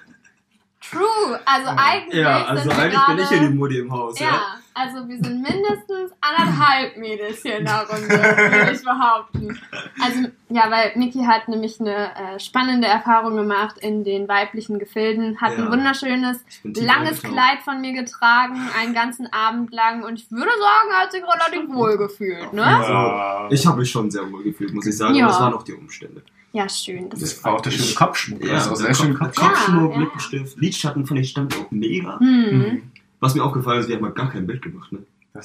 True. 0.80 1.40
Also 1.44 1.68
eigentlich 1.76 2.14
Ja, 2.20 2.44
also 2.46 2.70
eigentlich 2.70 3.06
bin 3.06 3.18
ich 3.18 3.28
hier 3.28 3.40
die 3.40 3.54
Mutti 3.54 3.78
im 3.78 3.92
Haus, 3.92 4.18
ja? 4.18 4.26
Ja, 4.26 4.40
also 4.74 5.08
wir 5.08 5.16
sind 5.22 5.40
mindestens 5.42 6.12
anderthalb 6.20 6.96
Mädels 6.96 7.42
hier 7.42 7.58
in 7.58 7.64
der 7.64 7.86
Runde, 7.88 8.08
würde 8.08 8.72
ich 8.72 8.82
behaupten. 8.84 9.58
Also, 10.02 10.28
ja, 10.48 10.70
weil 10.70 10.92
Miki 10.96 11.24
hat 11.24 11.48
nämlich 11.48 11.80
eine 11.80 12.10
äh, 12.16 12.40
spannende 12.40 12.86
Erfahrung 12.88 13.36
gemacht 13.36 13.76
in 13.78 14.04
den 14.04 14.26
weiblichen 14.28 14.78
Gefilden, 14.78 15.40
hat 15.40 15.56
Ja. 15.56 15.64
ein 15.64 15.70
wunderschönes, 15.72 16.44
Ich 16.64 16.80
langes. 16.82 17.22
Kleid 17.22 17.60
von 17.64 17.80
mir 17.80 17.92
getragen, 17.92 18.60
einen 18.78 18.94
ganzen 18.94 19.32
Abend 19.32 19.72
lang 19.72 20.02
und 20.02 20.18
ich 20.18 20.30
würde 20.30 20.50
sagen, 20.50 20.88
er 20.90 20.98
hat 21.02 21.12
sich 21.12 21.22
relativ 21.22 21.72
wohl 21.74 21.96
gefühlt, 21.96 22.52
ne? 22.52 22.62
Ja. 22.62 23.48
Ich 23.50 23.66
habe 23.66 23.78
mich 23.80 23.90
schon 23.90 24.10
sehr 24.10 24.30
wohl 24.30 24.42
gefühlt, 24.42 24.74
muss 24.74 24.86
ich 24.86 24.96
sagen. 24.96 25.14
Ja. 25.14 25.28
Das 25.28 25.40
waren 25.40 25.54
auch 25.54 25.62
die 25.62 25.72
Umstände. 25.74 26.22
Ja, 26.52 26.68
schön. 26.68 27.08
Das 27.10 27.20
ist 27.20 27.38
Das 27.38 27.44
war 27.44 27.54
auch 27.54 27.60
der 27.60 27.70
schöne 27.72 27.94
Kopfschmuck. 27.94 28.44
Ja, 28.44 28.52
der 28.64 28.76
sehr 28.76 28.94
schön 28.94 29.14
Kopf- 29.14 29.34
Kopfschmuck. 29.34 29.50
Kopfschmuck, 29.54 29.90
Ja, 29.90 29.96
ja. 29.96 30.00
Lippenstift, 30.04 30.56
Lidschatten 30.58 31.04
von 31.06 31.16
den 31.16 31.24
stammt 31.24 31.56
auch 31.56 31.70
mega. 31.70 32.18
hm. 32.20 32.90
Was 33.24 33.34
mir 33.34 33.42
aufgefallen 33.42 33.80
ist, 33.80 33.88
wir 33.88 33.96
haben 33.96 34.02
mal 34.02 34.12
gar 34.12 34.28
kein 34.28 34.46
Bild 34.46 34.60
gemacht, 34.60 34.92
ne? 34.92 34.98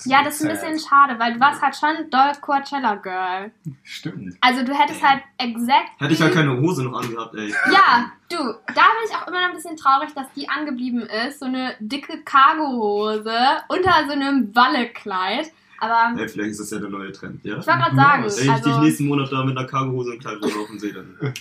Ja, 0.03 0.21
das 0.21 0.35
ist 0.35 0.45
ein 0.45 0.51
bisschen 0.51 0.77
schade, 0.77 1.17
weil 1.17 1.35
du 1.35 1.39
warst 1.39 1.61
halt 1.61 1.77
schon 1.77 2.09
doll 2.09 2.33
Coachella 2.41 2.95
Girl. 2.95 3.51
Stimmt. 3.83 4.35
Also 4.41 4.65
du 4.65 4.73
hättest 4.73 5.01
halt 5.01 5.23
exakt. 5.37 5.91
Hätte 5.97 6.13
ich 6.13 6.21
halt 6.21 6.33
keine 6.33 6.59
Hose 6.59 6.83
noch 6.83 7.01
angehabt, 7.01 7.33
ey. 7.35 7.47
Ja, 7.71 8.11
du, 8.29 8.35
da 8.35 8.73
bin 8.73 9.07
ich 9.07 9.15
auch 9.15 9.27
immer 9.27 9.39
noch 9.39 9.49
ein 9.51 9.55
bisschen 9.55 9.77
traurig, 9.77 10.13
dass 10.13 10.27
die 10.33 10.49
angeblieben 10.49 11.03
ist. 11.25 11.39
So 11.39 11.45
eine 11.45 11.73
dicke 11.79 12.21
Cargohose 12.23 13.33
unter 13.69 13.93
so 14.07 14.11
einem 14.11 14.53
Wallekleid. 14.53 15.53
Aber 15.79 16.19
Ey, 16.19 16.27
vielleicht 16.27 16.51
ist 16.51 16.59
das 16.59 16.71
ja 16.71 16.79
der 16.79 16.89
neue 16.89 17.11
Trend, 17.11 17.43
ja? 17.43 17.57
ich 17.57 17.67
wollte 17.67 17.79
gerade 17.79 17.95
sagen, 17.95 18.23
Wenn 18.23 18.29
ich 18.29 18.35
dich 18.35 18.49
also, 18.49 18.81
nächsten 18.81 19.07
Monat 19.07 19.31
da 19.31 19.43
mit 19.45 19.57
einer 19.57 19.67
Cargohose 19.67 20.11
und 20.11 20.19
Kleid 20.19 20.37
rumlaufen 20.43 20.79
sehe, 20.79 20.93
dann 20.93 21.17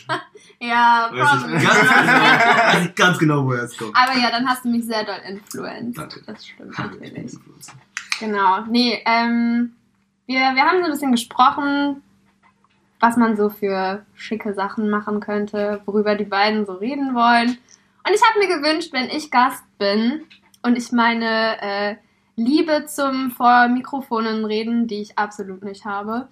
ja, 0.61 1.11
weiß 1.13 1.35
ich, 1.35 1.41
probably. 1.41 1.67
ganz, 1.67 1.91
weiß 2.75 2.87
ich 2.87 2.95
ganz 2.95 3.19
genau, 3.19 3.45
woher 3.45 3.63
es 3.65 3.77
kommt. 3.77 3.97
Aber 3.97 4.17
ja, 4.17 4.31
dann 4.31 4.47
hast 4.47 4.65
du 4.65 4.69
mich 4.69 4.85
sehr 4.85 5.05
doll 5.05 5.19
influenced. 5.29 5.99
Danke. 5.99 6.23
Das 6.27 6.47
stimmt 6.47 6.79
natürlich. 6.79 7.37
Genau. 8.21 8.61
Nee, 8.69 9.03
ähm, 9.07 9.73
wir, 10.27 10.37
wir 10.37 10.63
haben 10.63 10.79
so 10.81 10.85
ein 10.85 10.91
bisschen 10.93 11.13
gesprochen, 11.13 12.03
was 13.01 13.17
man 13.17 13.37
so 13.37 13.49
für 13.49 14.05
schicke 14.15 14.55
Sachen 14.55 14.91
machen 14.91 15.21
könnte, 15.21 15.81
worüber 15.87 16.15
die 16.15 16.25
beiden 16.25 16.67
so 16.67 16.75
reden 16.75 17.15
wollen. 17.15 17.59
Und 18.07 18.15
ich 18.15 18.21
habe 18.23 18.39
mir 18.39 18.61
gewünscht, 18.61 18.93
wenn 18.93 19.09
ich 19.11 19.31
Gast 19.31 19.65
bin 19.79 20.23
und 20.63 20.77
ich 20.77 20.93
meine 20.93 21.61
äh, 21.61 21.97
Liebe 22.39 22.87
zum 22.87 23.33
vor 23.33 23.69
Mikrofonen 23.69 24.45
reden, 24.45 24.87
die 24.87 25.03
ich 25.03 25.19
absolut 25.19 25.65
nicht 25.65 25.85
habe, 25.85 26.29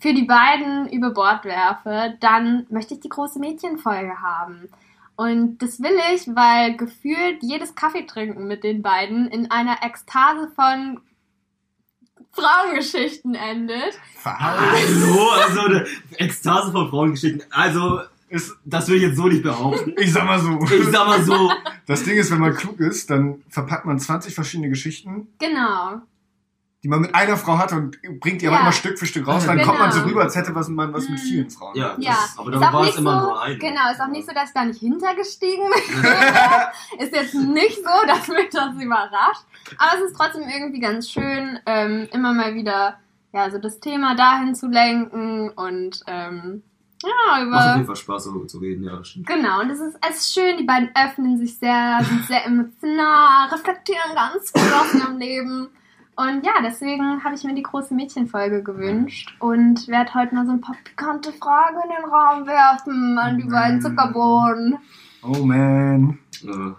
für 0.00 0.12
die 0.12 0.24
beiden 0.24 0.88
über 0.88 1.10
Bord 1.10 1.44
werfe, 1.44 2.14
dann 2.20 2.66
möchte 2.70 2.94
ich 2.94 3.00
die 3.00 3.08
große 3.08 3.38
Mädchenfolge 3.38 4.20
haben. 4.20 4.68
Und 5.16 5.58
das 5.58 5.80
will 5.80 5.96
ich, 6.12 6.26
weil 6.34 6.76
gefühlt 6.76 7.42
jedes 7.42 7.76
Kaffeetrinken 7.76 8.48
mit 8.48 8.64
den 8.64 8.82
beiden 8.82 9.28
in 9.28 9.50
einer 9.50 9.78
Ekstase 9.82 10.50
von 10.56 11.00
Frauengeschichten 12.32 13.36
endet. 13.36 13.96
Hallo, 14.24 15.30
also 15.30 15.60
eine 15.60 15.86
Ekstase 16.18 16.72
von 16.72 16.90
Frauengeschichten. 16.90 17.44
Also, 17.50 18.00
Ist, 18.34 18.52
das 18.64 18.88
will 18.88 18.96
ich 18.96 19.02
jetzt 19.02 19.16
so 19.16 19.26
nicht 19.28 19.42
behaupten. 19.42 19.94
ich 19.96 20.12
sag 20.12 20.24
mal 20.24 20.38
so. 20.40 20.58
Ich 20.64 20.86
sag 20.86 21.06
mal 21.06 21.22
so, 21.22 21.50
Das 21.86 22.02
Ding 22.02 22.16
ist, 22.16 22.30
wenn 22.32 22.40
man 22.40 22.54
klug 22.54 22.80
ist, 22.80 23.08
dann 23.10 23.42
verpackt 23.48 23.84
man 23.86 23.98
20 23.98 24.34
verschiedene 24.34 24.68
Geschichten, 24.70 25.28
Genau. 25.38 26.00
die 26.82 26.88
man 26.88 27.00
mit 27.00 27.14
einer 27.14 27.36
Frau 27.36 27.56
hat 27.58 27.72
und 27.72 27.96
bringt 28.20 28.42
die 28.42 28.46
aber 28.48 28.56
Ja. 28.56 28.62
immer 28.62 28.72
Stück 28.72 28.98
für 28.98 29.06
Stück 29.06 29.26
raus. 29.26 29.46
Dann 29.46 29.56
Genau. 29.58 29.68
kommt 29.68 29.78
man 29.80 29.92
so 29.92 30.00
rüber, 30.02 30.22
als 30.22 30.34
hätte 30.36 30.54
was, 30.54 30.68
man 30.68 30.92
was 30.92 31.08
mit 31.08 31.18
Mhm. 31.20 31.22
vielen 31.28 31.50
Frauen. 31.50 31.76
Ja. 31.76 31.94
Ja, 31.98 32.10
Das- 32.12 32.38
aber 32.38 32.52
ist 32.52 32.60
da 32.60 32.68
auch 32.68 32.72
war 32.72 32.88
es 32.88 32.96
immer 32.96 33.20
so, 33.20 33.26
nur 33.28 33.42
eine. 33.42 33.58
Genau, 33.58 33.90
ist 33.92 34.00
auch 34.00 34.08
nicht 34.08 34.26
so, 34.28 34.34
dass 34.34 34.48
ich 34.48 34.54
da 34.54 34.64
nicht 34.64 34.80
hintergestiegen 34.80 35.64
bin. 35.70 36.02
ist 36.98 37.14
jetzt 37.14 37.34
nicht 37.34 37.76
so, 37.76 38.06
dass 38.06 38.28
mich 38.28 38.48
das 38.50 38.74
überrascht. 38.82 39.44
Aber 39.78 39.98
es 40.02 40.10
ist 40.10 40.16
trotzdem 40.16 40.42
irgendwie 40.48 40.80
ganz 40.80 41.08
schön, 41.10 41.58
ähm, 41.66 42.08
immer 42.12 42.32
mal 42.34 42.54
wieder 42.54 42.98
ja, 43.32 43.50
so 43.50 43.58
das 43.58 43.80
Thema 43.80 44.14
dahin 44.14 44.54
zu 44.54 44.68
lenken 44.68 45.50
und 45.50 46.00
ähm, 46.06 46.62
ja, 47.06 47.44
Macht 47.44 47.60
auf 47.60 47.64
über. 47.66 47.74
jeden 47.74 47.86
Fall 47.86 47.96
Spaß, 47.96 48.24
darüber 48.24 48.46
zu 48.46 48.58
reden, 48.58 48.84
ja, 48.84 48.96
das 48.96 49.08
stimmt. 49.08 49.26
Genau, 49.26 49.60
und 49.60 49.70
es 49.70 49.80
ist, 49.80 49.96
es 50.08 50.16
ist 50.18 50.34
schön, 50.34 50.56
die 50.56 50.64
beiden 50.64 50.90
öffnen 50.96 51.38
sich 51.38 51.58
sehr, 51.58 52.00
sind 52.02 52.24
sehr 52.24 52.44
emotional, 52.46 53.48
reflektieren 53.50 54.14
ganz 54.14 54.50
viel 54.50 54.72
aus 54.72 54.94
ihrem 54.94 55.18
Leben. 55.18 55.68
Und 56.16 56.46
ja, 56.46 56.52
deswegen 56.62 57.24
habe 57.24 57.34
ich 57.34 57.42
mir 57.42 57.54
die 57.56 57.62
große 57.64 57.92
Mädchenfolge 57.92 58.62
gewünscht 58.62 59.34
und 59.40 59.88
werde 59.88 60.14
heute 60.14 60.34
mal 60.34 60.46
so 60.46 60.52
ein 60.52 60.60
paar 60.60 60.76
pikante 60.84 61.32
Fragen 61.32 61.76
in 61.82 61.90
den 61.90 62.04
Raum 62.10 62.46
werfen 62.46 63.18
an 63.18 63.36
die 63.38 63.44
beiden 63.48 63.80
Zuckerbohnen. 63.82 64.78
Oh 65.22 65.44
man. 65.44 66.18
Äh, 66.44 66.72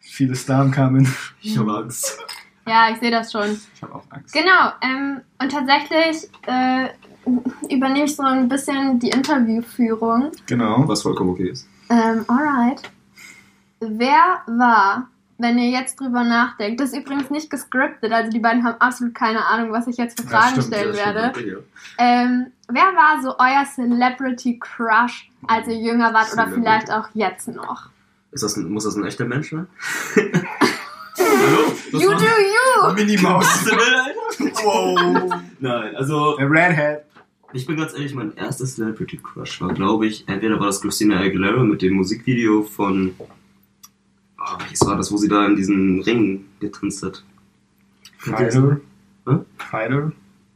Viele 0.00 0.34
Stars 0.34 0.72
kamen. 0.72 1.06
ich 1.42 1.56
habe 1.58 1.72
Angst. 1.76 2.18
Ja, 2.66 2.90
ich 2.90 2.98
sehe 2.98 3.12
das 3.12 3.30
schon. 3.30 3.60
Ich 3.74 3.82
habe 3.82 3.94
auch 3.94 4.04
Angst. 4.10 4.34
Genau, 4.34 4.72
ähm, 4.80 5.20
und 5.40 5.52
tatsächlich 5.52 6.28
äh, 6.48 6.88
übernehme 7.68 8.04
ich 8.04 8.16
so 8.16 8.22
ein 8.22 8.48
bisschen 8.48 8.98
die 8.98 9.08
Interviewführung. 9.10 10.30
Genau. 10.46 10.84
Was 10.86 11.02
vollkommen 11.02 11.30
okay 11.30 11.50
ist. 11.50 11.66
Ähm, 11.90 12.24
alright. 12.28 12.82
Wer 13.80 14.40
war, 14.46 15.08
wenn 15.38 15.58
ihr 15.58 15.70
jetzt 15.70 16.00
drüber 16.00 16.24
nachdenkt, 16.24 16.80
das 16.80 16.92
ist 16.92 16.98
übrigens 16.98 17.30
nicht 17.30 17.50
gescriptet, 17.50 18.10
also 18.12 18.30
die 18.30 18.38
beiden 18.40 18.64
haben 18.64 18.80
absolut 18.80 19.14
keine 19.14 19.44
Ahnung, 19.46 19.70
was 19.72 19.86
ich 19.86 19.96
jetzt 19.98 20.20
für 20.20 20.26
Fragen 20.26 20.52
stimmt, 20.62 20.66
stellen 20.68 20.94
werde. 20.96 21.32
stimmt, 21.38 21.62
Ähm, 21.98 22.46
wer 22.68 22.82
war 22.82 23.22
so 23.22 23.34
euer 23.38 23.64
Celebrity 23.66 24.58
Crush, 24.58 25.30
als 25.46 25.68
ihr 25.68 25.76
jünger 25.76 26.14
wart 26.14 26.32
oder 26.32 26.48
vielleicht 26.48 26.90
auch 26.90 27.08
jetzt 27.14 27.48
noch? 27.48 27.90
Ist 28.32 28.42
das 28.42 28.56
ein, 28.56 28.70
muss 28.70 28.84
das 28.84 28.96
ein 28.96 29.04
echter 29.04 29.24
Mensch 29.26 29.50
sein? 29.50 29.66
Hallo? 31.18 31.72
Das 31.92 32.02
You 32.02 32.10
do 32.10 32.24
you! 32.24 32.92
Minnie 32.94 33.16
Was 33.16 33.22
Maus. 33.22 33.54
ist 33.56 33.70
denn, 33.70 33.78
Alter? 33.78 34.64
wow. 34.64 35.34
Nein, 35.60 35.96
also 35.96 36.36
Der 36.36 36.50
Redhead. 36.50 37.04
Ich 37.56 37.66
bin 37.66 37.76
ganz 37.76 37.94
ehrlich, 37.94 38.14
mein 38.14 38.36
erster 38.36 38.66
Celebrity 38.66 39.18
Crush 39.18 39.60
war, 39.60 39.72
glaube 39.72 40.06
ich, 40.06 40.28
entweder 40.28 40.60
war 40.60 40.66
das 40.66 40.80
Christina 40.80 41.18
Aguilera 41.18 41.64
mit 41.64 41.82
dem 41.82 41.94
Musikvideo 41.94 42.62
von, 42.62 43.14
oh, 43.18 44.58
welches 44.58 44.86
war 44.86 44.96
das, 44.96 45.10
wo 45.10 45.16
sie 45.16 45.28
da 45.28 45.46
in 45.46 45.56
diesen 45.56 46.02
Ring 46.02 46.44
getanzt 46.60 47.02
hat? 47.02 47.24
Fighter. 48.18 48.80
Hä? 49.26 49.38
Fighter. 49.56 50.12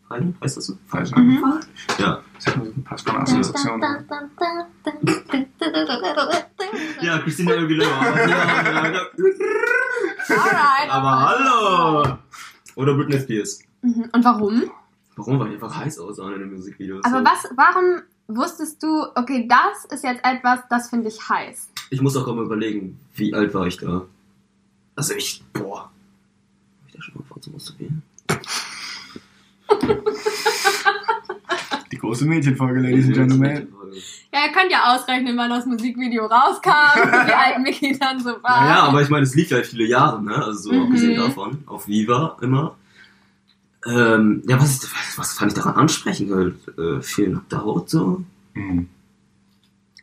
Fighter? 0.08 0.32
Heißt 0.42 0.56
das 0.58 0.66
so? 0.66 0.76
Fighter. 0.86 1.18
Mhm. 1.18 1.42
Ja. 1.98 2.22
Das 2.34 2.46
hat 2.46 2.56
ein 2.56 2.84
paar 2.84 2.98
spannende 2.98 3.32
Assoziationen. 3.38 4.06
Ja, 7.02 7.18
Christina 7.18 7.52
Aguilera. 7.52 8.00
Alright. 10.28 10.90
Aber 10.90 11.28
hallo! 11.28 12.18
Oder 12.76 12.94
Britney 12.94 13.18
Spears. 13.20 13.60
Mhm. 13.82 14.08
Und 14.12 14.24
warum? 14.24 14.70
Warum? 15.16 15.38
Weil 15.38 15.49
die 15.49 15.55
einfach 15.55 15.77
heiß 15.77 15.99
aussahen 15.99 16.35
in 16.35 16.40
den 16.40 16.53
Musikvideos. 16.55 17.05
Aber 17.05 17.18
So. 17.18 17.25
was, 17.25 17.49
warum 17.57 18.03
wusstest 18.29 18.83
du, 18.83 19.05
okay, 19.16 19.46
das 19.49 19.85
ist 19.92 20.05
jetzt 20.05 20.25
etwas, 20.25 20.61
das 20.70 20.88
finde 20.90 21.09
ich 21.09 21.29
heiß? 21.29 21.68
Ich 21.90 22.01
muss 22.01 22.16
auch 22.16 22.27
mal 22.35 22.44
überlegen, 22.44 22.99
wie 23.16 23.35
alt 23.35 23.53
war 23.53 23.66
ich 23.66 23.77
da? 23.77 24.03
Also 24.96 25.14
ich, 25.14 25.42
boah. 25.53 25.81
Hab 25.85 25.90
ich 26.88 26.92
da 26.94 27.03
schon 27.03 27.14
mal 27.16 27.25
vor 27.25 27.40
zu 27.40 27.51
masturbieren? 27.51 28.03
Die 31.92 31.99
große 31.99 32.25
Mädchenfolge, 32.25 32.81
Ladies 32.81 33.07
and 33.07 33.14
Gentlemen. 33.14 33.75
Ja, 34.33 34.46
ihr 34.46 34.53
könnt 34.53 34.70
ja 34.70 34.94
ausrechnen, 34.94 35.37
wann 35.37 35.51
das 35.51 35.66
Musikvideo 35.66 36.27
rauskam, 36.27 36.70
wie 36.70 37.33
alt 37.33 37.59
Mickey 37.61 37.99
dann 37.99 38.20
so 38.20 38.31
war. 38.42 38.64
Ja, 38.68 38.83
aber 38.85 39.03
ich 39.03 39.09
meine, 39.09 39.25
es 39.25 39.35
lief 39.35 39.51
ja 39.51 39.61
viele 39.64 39.85
Jahre, 39.87 40.23
ne? 40.23 40.37
Also 40.37 40.70
so 40.70 40.73
Mhm. 40.73 40.83
abgesehen 40.85 41.16
davon, 41.16 41.64
auf 41.66 41.88
Viva 41.88 42.37
immer. 42.40 42.77
Ähm, 43.86 44.42
ja, 44.46 44.60
was, 44.60 44.82
was, 44.82 45.18
was 45.18 45.32
fand 45.34 45.52
ich 45.52 45.56
daran 45.58 45.74
ansprechend? 45.74 46.30
Halt, 46.32 46.56
äh, 46.78 47.00
viel 47.02 47.40
Haut 47.52 47.88
so. 47.88 48.22
Mhm. 48.54 48.88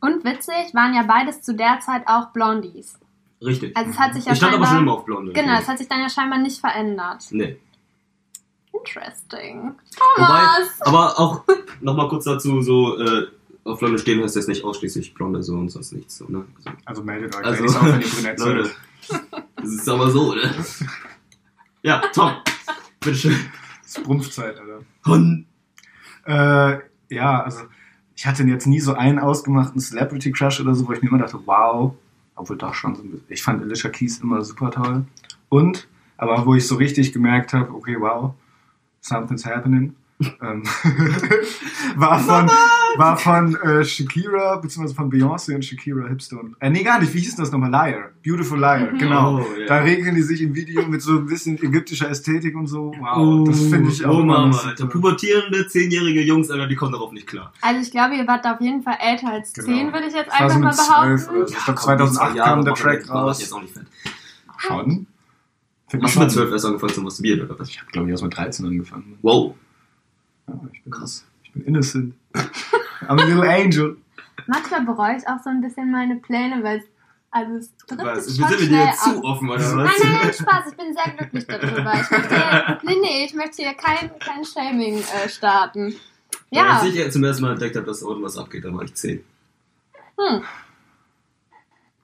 Und 0.01 0.23
witzig 0.23 0.73
waren 0.73 0.93
ja 0.93 1.03
beides 1.03 1.41
zu 1.41 1.53
der 1.55 1.79
Zeit 1.79 2.03
auch 2.07 2.27
Blondies. 2.31 2.95
Richtig. 3.43 3.75
Also 3.77 3.91
es 3.91 3.99
hat 3.99 4.13
sich 4.15 4.25
ja 4.25 4.31
ich 4.31 4.37
stand 4.37 4.55
aber 4.55 4.65
schon 4.65 4.79
immer 4.79 4.93
auf 4.93 5.05
Blonde. 5.05 5.31
Genau, 5.33 5.59
es 5.59 5.67
hat 5.67 5.77
sich 5.77 5.87
dann 5.87 6.01
ja 6.01 6.09
scheinbar 6.09 6.39
nicht 6.39 6.59
verändert. 6.59 7.25
Nee. 7.31 7.57
Interesting. 8.73 9.75
Wobei, 10.17 10.27
Thomas! 10.27 10.81
aber 10.81 11.19
auch 11.19 11.43
nochmal 11.81 12.07
kurz 12.09 12.25
dazu, 12.25 12.61
so, 12.61 12.99
äh, 12.99 13.27
auf 13.63 13.79
Blonde 13.79 13.99
stehen 13.99 14.23
heißt 14.23 14.35
jetzt 14.35 14.47
nicht 14.47 14.63
ausschließlich 14.63 15.13
Blonde 15.13 15.43
so 15.43 15.53
und 15.55 15.69
sonst 15.69 15.91
nichts, 15.93 16.17
so, 16.17 16.25
ne? 16.25 16.45
Also, 16.63 16.77
Also 16.85 17.03
meldet 17.03 17.35
euch, 17.35 17.45
Also- 17.45 17.77
auch 17.77 17.83
wenn 17.85 18.01
ihr 18.01 18.07
brünett 18.07 18.39
Leute, 18.39 18.71
das 19.55 19.69
ist 19.69 19.89
aber 19.89 20.09
so, 20.09 20.33
ne? 20.33 20.53
Ja, 21.83 22.01
Tom, 22.13 22.31
bitteschön. 22.99 23.35
Brumpfzeit, 24.03 24.59
Alter. 24.59 24.81
Hund. 25.05 25.45
Äh, 26.25 26.79
ja, 27.09 27.43
also 27.43 27.61
ich 28.15 28.25
hatte 28.25 28.43
jetzt 28.43 28.67
nie 28.67 28.79
so 28.79 28.93
einen 28.93 29.19
ausgemachten 29.19 29.79
Celebrity 29.79 30.31
Crush 30.31 30.59
oder 30.59 30.73
so, 30.75 30.87
wo 30.87 30.93
ich 30.93 31.01
mir 31.01 31.09
immer 31.09 31.19
dachte, 31.19 31.39
wow, 31.45 31.93
obwohl 32.35 32.57
doch 32.57 32.73
schon 32.73 32.95
so 32.95 33.03
ein 33.03 33.11
bisschen. 33.11 33.27
Ich 33.29 33.43
fand 33.43 33.61
Alicia 33.61 33.89
Keys 33.89 34.19
immer 34.19 34.43
super 34.43 34.71
toll. 34.71 35.05
Und, 35.49 35.87
aber 36.17 36.45
wo 36.45 36.55
ich 36.55 36.67
so 36.67 36.75
richtig 36.75 37.13
gemerkt 37.13 37.53
habe, 37.53 37.73
okay, 37.73 37.95
wow, 37.99 38.33
something's 39.01 39.45
happening, 39.45 39.95
war 41.95 42.19
von, 42.19 42.49
war 42.97 43.17
von 43.17 43.55
äh, 43.57 43.85
Shakira, 43.85 44.55
beziehungsweise 44.57 44.95
von 44.95 45.11
Beyoncé 45.11 45.53
und 45.53 45.63
Shakira 45.63 46.07
Hipstone. 46.07 46.53
Äh, 46.59 46.71
nee, 46.71 46.81
gar 46.83 46.99
nicht, 46.99 47.13
wie 47.13 47.19
hieß 47.19 47.35
das 47.35 47.51
nochmal? 47.51 47.69
Liar. 47.69 48.09
Beautiful 48.25 48.59
Liar, 48.59 48.91
Mhm. 48.93 48.97
genau. 48.97 49.39
Oh, 49.41 49.45
ja. 49.59 49.67
Da 49.67 49.77
regeln 49.77 50.15
die 50.15 50.23
sich 50.23 50.41
im 50.41 50.55
Video 50.55 50.87
mit 50.87 51.03
so 51.03 51.11
ein 51.19 51.27
bisschen 51.27 51.57
ägyptischer 51.61 52.09
Ästhetik 52.09 52.55
und 52.55 52.65
so. 52.65 52.91
Wow, 52.99 53.47
das 53.47 53.59
finde 53.65 53.91
ich 53.91 54.03
auch 54.05 54.17
Oh, 54.17 54.23
Mama. 54.23 54.57
Alter. 54.57 54.87
Pubertierende, 54.87 55.67
zehnjährige 55.67 56.21
Jungs, 56.23 56.49
Alter, 56.49 56.65
die 56.67 56.75
kommen 56.75 56.93
darauf 56.93 57.11
nicht 57.11 57.27
klar. 57.27 57.53
Also 57.61 57.81
ich 57.81 57.91
glaube, 57.91 58.15
ihr 58.15 58.25
wart 58.25 58.43
auf 58.47 58.59
jeden 58.59 58.81
Fall 58.81 58.97
älter 58.99 59.31
als 59.33 59.53
Genau. 59.53 59.67
10, 59.67 59.93
würde 59.93 60.07
ich 60.07 60.13
jetzt 60.15 60.31
einfach 60.31 60.49
so 60.53 60.59
mal 60.59 60.67
mit 60.69 60.75
12 60.75 60.87
behaupten. 61.27 61.35
oder 61.37 61.47
so. 61.47 61.53
Ich 61.57 61.63
glaube, 61.63 61.79
komm, 61.79 61.85
2008 61.85 62.09
die 62.09 62.15
zwei 62.31 62.37
Jahre 62.37 62.49
kam 62.49 62.65
der 62.65 62.73
Track 62.73 63.09
raus. 63.11 63.39
jetzt 63.39 63.53
auch 63.53 63.61
nicht 63.61 63.73
fett. 63.73 63.85
Schon? 64.57 65.05
Find 65.89 66.03
Hast 66.03 66.09
ich 66.09 66.17
du 66.17 66.19
mit 66.23 66.31
schon. 66.31 66.41
12 66.41 66.51
erst 66.51 66.65
angefangen 66.65 66.93
zu 66.93 67.01
masturbieren, 67.01 67.41
oder 67.47 67.59
was? 67.59 67.69
Ich 67.69 67.79
habe, 67.79 67.91
glaube 67.91 68.07
ich, 68.07 68.11
erst 68.11 68.23
mit 68.23 68.35
13 68.35 68.65
angefangen. 68.65 69.17
Wow. 69.21 69.53
Ja, 70.47 70.53
ich, 70.73 70.83
bin, 70.83 70.91
Krass. 70.91 71.25
ich 71.43 71.51
bin 71.53 71.63
innocent. 71.65 72.15
I'm 73.01 73.19
a 73.21 73.25
little 73.25 73.43
angel. 73.47 73.97
Manchmal 74.47 74.81
bereue 74.85 75.17
ich 75.17 75.27
auch 75.27 75.39
so 75.43 75.49
ein 75.49 75.61
bisschen 75.61 75.91
meine 75.91 76.15
Pläne, 76.17 76.63
weil 76.63 76.79
es, 76.79 76.85
also 77.31 77.55
es 77.55 77.73
Was? 77.89 77.97
driftet 77.97 78.37
Wir 78.37 78.47
schon 78.47 78.49
sind 78.49 78.59
dir 78.61 78.65
schnell 78.67 78.85
jetzt 78.87 79.03
zu 79.03 79.23
offen, 79.23 79.49
oder 79.49 79.59
Nein, 79.59 79.77
was? 79.85 80.03
nein, 80.03 80.19
nein, 80.23 80.33
Spaß, 80.33 80.71
ich 80.71 80.77
bin 80.77 80.93
sehr 80.93 81.13
glücklich 81.15 81.47
darüber. 81.47 81.93
Ich 81.93 82.11
möchte, 82.11 82.79
nee, 82.85 82.95
nee, 83.01 83.25
ich 83.25 83.33
möchte 83.33 83.61
hier 83.63 83.73
kein, 83.73 84.11
kein 84.19 84.45
Shaming 84.45 84.99
äh, 84.99 85.27
starten. 85.29 85.95
Ja, 86.49 86.77
Als 86.79 86.85
ich 86.85 87.11
zum 87.11 87.23
ersten 87.23 87.43
Mal 87.43 87.51
entdeckt 87.51 87.75
habe, 87.75 87.85
dass 87.85 87.99
da 87.99 88.07
irgendwas 88.07 88.37
abgeht, 88.37 88.63
da 88.63 88.73
war 88.73 88.83
ich 88.83 88.93
10. 88.93 89.23
hm. 90.17 90.41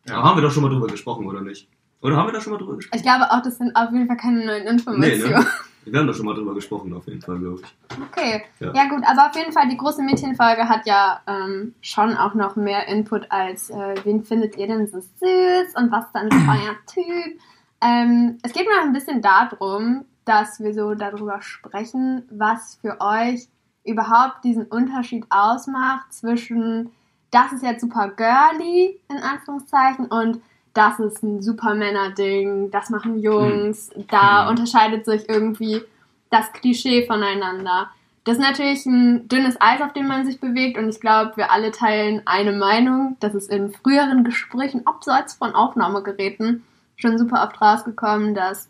Ja. 0.05 0.21
Haben 0.21 0.37
wir 0.37 0.41
doch 0.41 0.51
schon 0.51 0.63
mal 0.63 0.69
drüber 0.69 0.87
gesprochen, 0.87 1.25
oder 1.27 1.39
nicht? 1.39 1.69
Oder 2.01 2.17
haben 2.17 2.27
wir 2.27 2.33
da 2.33 2.41
schon 2.41 2.51
mal 2.51 2.59
drüber 2.59 2.75
gesprochen? 2.75 2.97
ich 2.97 3.03
glaube 3.03 3.31
auch, 3.31 3.41
das 3.41 3.57
sind 3.57 3.73
auf 3.75 3.89
jeden 3.93 4.07
Fall 4.07 4.17
keine 4.17 4.45
neuen 4.45 4.63
Nee, 4.65 4.69
Informationen. 4.71 5.29
ne? 5.31 5.47
Wir 5.85 5.99
haben 5.99 6.07
da 6.07 6.13
schon 6.13 6.25
mal 6.25 6.35
drüber 6.35 6.53
gesprochen, 6.53 6.93
auf 6.93 7.07
jeden 7.07 7.21
Fall, 7.21 7.39
glaube 7.39 7.61
ich. 7.61 7.97
Okay, 8.01 8.43
Ja. 8.59 8.73
ja. 8.73 8.89
gut, 8.89 9.03
aber 9.05 9.27
auf 9.27 9.35
jeden 9.35 9.51
Fall, 9.51 9.67
die 9.69 9.77
große 9.77 10.01
Mädchenfolge 10.01 10.67
hat 10.67 10.85
ja 10.85 11.21
ähm, 11.27 11.75
schon 11.81 12.15
auch 12.15 12.33
noch 12.33 12.55
mehr 12.55 12.87
Input 12.87 13.31
als, 13.31 13.69
äh, 13.69 13.95
wen 14.03 14.23
findet 14.23 14.57
ihr 14.57 14.67
denn 14.67 14.87
so 14.87 14.99
süß 14.99 15.75
und 15.75 15.91
was 15.91 16.11
dann 16.13 16.29
so 16.31 16.37
euer 16.37 16.75
Typ. 16.87 17.39
Ähm, 17.81 18.37
es 18.43 18.53
geht 18.53 18.65
mir 18.67 18.79
auch 18.79 18.85
ein 18.85 18.93
bisschen 18.93 19.21
darum, 19.21 20.05
dass 20.25 20.59
wir 20.61 20.73
so 20.73 20.95
darüber 20.95 21.41
sprechen, 21.41 22.23
was 22.31 22.77
für 22.81 23.01
euch 23.01 23.47
überhaupt 23.83 24.43
diesen 24.45 24.65
Unterschied 24.65 25.25
ausmacht 25.29 26.13
zwischen, 26.13 26.91
das 27.31 27.51
ist 27.51 27.63
jetzt 27.63 27.81
super 27.81 28.09
girly, 28.09 29.01
in 29.09 29.17
Anführungszeichen, 29.17 30.05
und 30.05 30.39
das 30.73 30.99
ist 30.99 31.23
ein 31.23 31.41
super 31.41 31.75
Männer-Ding, 31.75 32.71
das 32.71 32.89
machen 32.89 33.19
Jungs, 33.19 33.91
da 34.09 34.43
Hm. 34.43 34.49
unterscheidet 34.49 35.05
sich 35.05 35.29
irgendwie 35.29 35.81
das 36.29 36.51
Klischee 36.51 37.05
voneinander. 37.05 37.89
Das 38.23 38.37
ist 38.37 38.43
natürlich 38.43 38.85
ein 38.85 39.27
dünnes 39.27 39.57
Eis, 39.59 39.81
auf 39.81 39.93
dem 39.93 40.07
man 40.07 40.25
sich 40.25 40.39
bewegt 40.39 40.77
und 40.77 40.89
ich 40.89 40.99
glaube, 40.99 41.33
wir 41.35 41.51
alle 41.51 41.71
teilen 41.71 42.21
eine 42.25 42.53
Meinung. 42.53 43.17
Das 43.19 43.35
ist 43.35 43.51
in 43.51 43.71
früheren 43.71 44.23
Gesprächen, 44.23 44.87
abseits 44.87 45.33
von 45.33 45.53
Aufnahmegeräten, 45.53 46.63
schon 46.95 47.17
super 47.17 47.43
oft 47.43 47.61
rausgekommen, 47.61 48.33
dass 48.33 48.69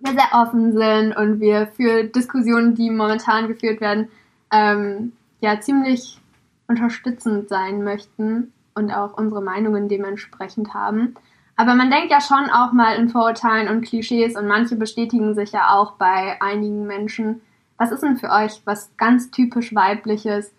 wir 0.00 0.12
sehr 0.12 0.28
offen 0.32 0.72
sind 0.72 1.16
und 1.16 1.40
wir 1.40 1.68
für 1.68 2.04
Diskussionen, 2.04 2.74
die 2.74 2.90
momentan 2.90 3.48
geführt 3.48 3.80
werden, 3.80 4.08
ähm, 4.52 5.12
ja 5.40 5.60
ziemlich 5.60 6.20
unterstützend 6.66 7.48
sein 7.48 7.84
möchten 7.84 8.52
und 8.76 8.92
auch 8.92 9.16
unsere 9.16 9.42
Meinungen 9.42 9.88
dementsprechend 9.88 10.74
haben. 10.74 11.14
Aber 11.56 11.74
man 11.74 11.90
denkt 11.90 12.10
ja 12.10 12.20
schon 12.20 12.50
auch 12.50 12.72
mal 12.72 12.96
in 12.96 13.08
Vorurteilen 13.08 13.68
und 13.68 13.82
Klischees 13.82 14.36
und 14.36 14.46
manche 14.46 14.76
bestätigen 14.76 15.34
sich 15.34 15.52
ja 15.52 15.70
auch 15.70 15.92
bei 15.92 16.40
einigen 16.40 16.86
Menschen. 16.86 17.40
Was 17.78 17.90
ist 17.90 18.02
denn 18.02 18.18
für 18.18 18.30
euch 18.30 18.60
was 18.66 18.90
ganz 18.98 19.30
typisch 19.30 19.74
weibliches, 19.74 20.52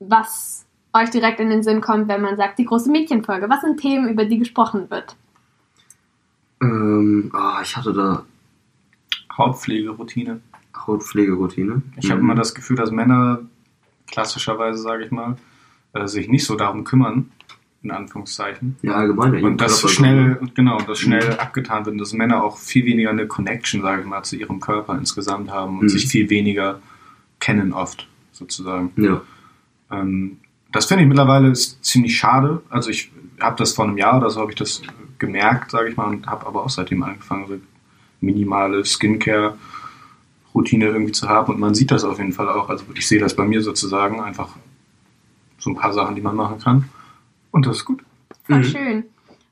was 0.00 0.66
euch 0.94 1.10
direkt 1.10 1.40
in 1.40 1.50
den 1.50 1.62
Sinn 1.62 1.80
kommt, 1.82 2.08
wenn 2.08 2.22
man 2.22 2.36
sagt, 2.36 2.58
die 2.58 2.64
große 2.64 2.90
Mädchenfolge? 2.90 3.48
Was 3.50 3.60
sind 3.60 3.78
Themen, 3.78 4.08
über 4.08 4.24
die 4.24 4.38
gesprochen 4.38 4.90
wird? 4.90 5.16
Ähm, 6.62 7.30
ah, 7.34 7.60
ich 7.62 7.76
hatte 7.76 7.92
da 7.92 8.24
Hautpflegeroutine. 9.36 10.40
Hautpflegeroutine. 10.76 11.82
Ich 11.96 12.10
habe 12.10 12.22
Mhm. 12.22 12.30
immer 12.30 12.34
das 12.38 12.54
Gefühl, 12.54 12.76
dass 12.76 12.90
Männer 12.90 13.40
klassischerweise, 14.10 14.78
sage 14.82 15.04
ich 15.04 15.10
mal, 15.10 15.36
äh, 15.94 16.06
sich 16.06 16.28
nicht 16.28 16.44
so 16.44 16.54
darum 16.56 16.84
kümmern, 16.84 17.30
in 17.82 17.90
Anführungszeichen. 17.90 18.76
Ja, 18.82 18.92
allgemein. 18.94 19.34
ja, 19.34 19.44
Und 19.44 19.60
das 19.60 19.80
schnell, 19.90 20.38
genau, 20.54 20.78
das 20.86 21.00
schnell 21.00 21.32
Mhm. 21.32 21.38
abgetan 21.40 21.84
wird, 21.84 21.94
und 21.94 21.98
dass 21.98 22.12
Männer 22.12 22.44
auch 22.44 22.58
viel 22.58 22.84
weniger 22.84 23.10
eine 23.10 23.26
Connection, 23.26 23.82
sage 23.82 24.02
ich 24.02 24.06
mal, 24.08 24.22
zu 24.22 24.36
ihrem 24.36 24.60
Körper 24.60 24.96
insgesamt 24.96 25.50
haben 25.50 25.78
und 25.78 25.84
Mhm. 25.84 25.88
sich 25.88 26.06
viel 26.06 26.30
weniger 26.30 26.80
kennen 27.40 27.72
oft, 27.72 28.06
sozusagen. 28.30 28.92
Ja. 28.96 29.20
Ähm, 29.90 30.38
das 30.70 30.86
finde 30.86 31.02
ich 31.02 31.08
mittlerweile 31.08 31.52
ziemlich 31.52 32.16
schade. 32.16 32.62
Also 32.70 32.90
ich 32.90 33.10
habe 33.40 33.56
das 33.58 33.74
vor 33.74 33.84
einem 33.84 33.98
Jahr 33.98 34.18
oder 34.18 34.30
so 34.30 34.40
habe 34.40 34.52
ich 34.52 34.56
das 34.56 34.80
gemerkt, 35.18 35.72
sage 35.72 35.90
ich 35.90 35.96
mal, 35.96 36.06
und 36.06 36.26
habe 36.28 36.46
aber 36.46 36.64
auch 36.64 36.70
seitdem 36.70 37.02
angefangen, 37.02 37.46
so 37.48 37.56
minimale 38.20 38.84
Skincare-Routine 38.84 40.86
irgendwie 40.86 41.12
zu 41.12 41.28
haben. 41.28 41.52
Und 41.52 41.60
man 41.60 41.74
sieht 41.74 41.90
das 41.90 42.04
auf 42.04 42.18
jeden 42.18 42.32
Fall 42.32 42.48
auch. 42.48 42.68
Also 42.70 42.84
ich 42.94 43.06
sehe 43.06 43.20
das 43.20 43.36
bei 43.36 43.44
mir 43.44 43.60
sozusagen 43.62 44.20
einfach 44.20 44.56
so 45.62 45.70
ein 45.70 45.76
paar 45.76 45.92
Sachen, 45.92 46.14
die 46.16 46.20
man 46.22 46.34
machen 46.36 46.58
kann. 46.58 46.84
Und 47.52 47.66
das 47.66 47.76
ist 47.78 47.84
gut. 47.84 48.02
Voll 48.44 48.58
Mhm. 48.58 48.64
schön. 48.64 49.04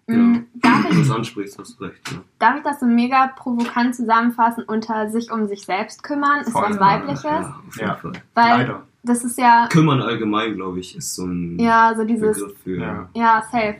Ja. 0.09 0.17
Mm, 0.17 0.47
Darf, 0.55 0.85
Wenn 0.85 0.91
du 0.91 1.01
ich, 1.03 1.07
das 1.09 1.17
ansprichst, 1.17 1.59
hast 1.59 1.79
du 1.79 1.85
recht. 1.85 2.01
Ja. 2.11 2.19
darf 2.41 2.57
ich 2.57 2.63
das 2.65 2.81
so 2.81 2.87
mega 2.87 3.29
provokant 3.29 3.95
zusammenfassen 3.95 4.65
unter 4.65 5.09
sich 5.09 5.31
um 5.31 5.47
sich 5.47 5.65
selbst 5.65 6.03
kümmern? 6.03 6.41
Ist 6.41 6.51
Voll. 6.51 6.65
was 6.71 6.81
Weibliches? 6.81 7.23
Ja, 7.25 7.41
auf 7.69 7.77
jeden 7.77 7.87
Ja. 7.89 7.95
Fall. 7.95 8.13
Weil 8.35 8.59
Leider. 8.59 8.83
das 9.05 9.23
ist 9.25 9.39
ja, 9.39 9.69
Kümmern 9.71 10.01
allgemein, 10.03 10.57
glaube 10.57 10.81
ich, 10.81 10.97
ist 10.97 11.15
so 11.15 11.27
ein 11.27 11.59
ja, 11.61 11.95
so 11.97 12.03
dieses, 12.05 12.39
Begriff 12.41 12.59
für 12.65 12.77
Ja. 12.81 13.09
ja, 13.15 13.43
safe. 13.53 13.77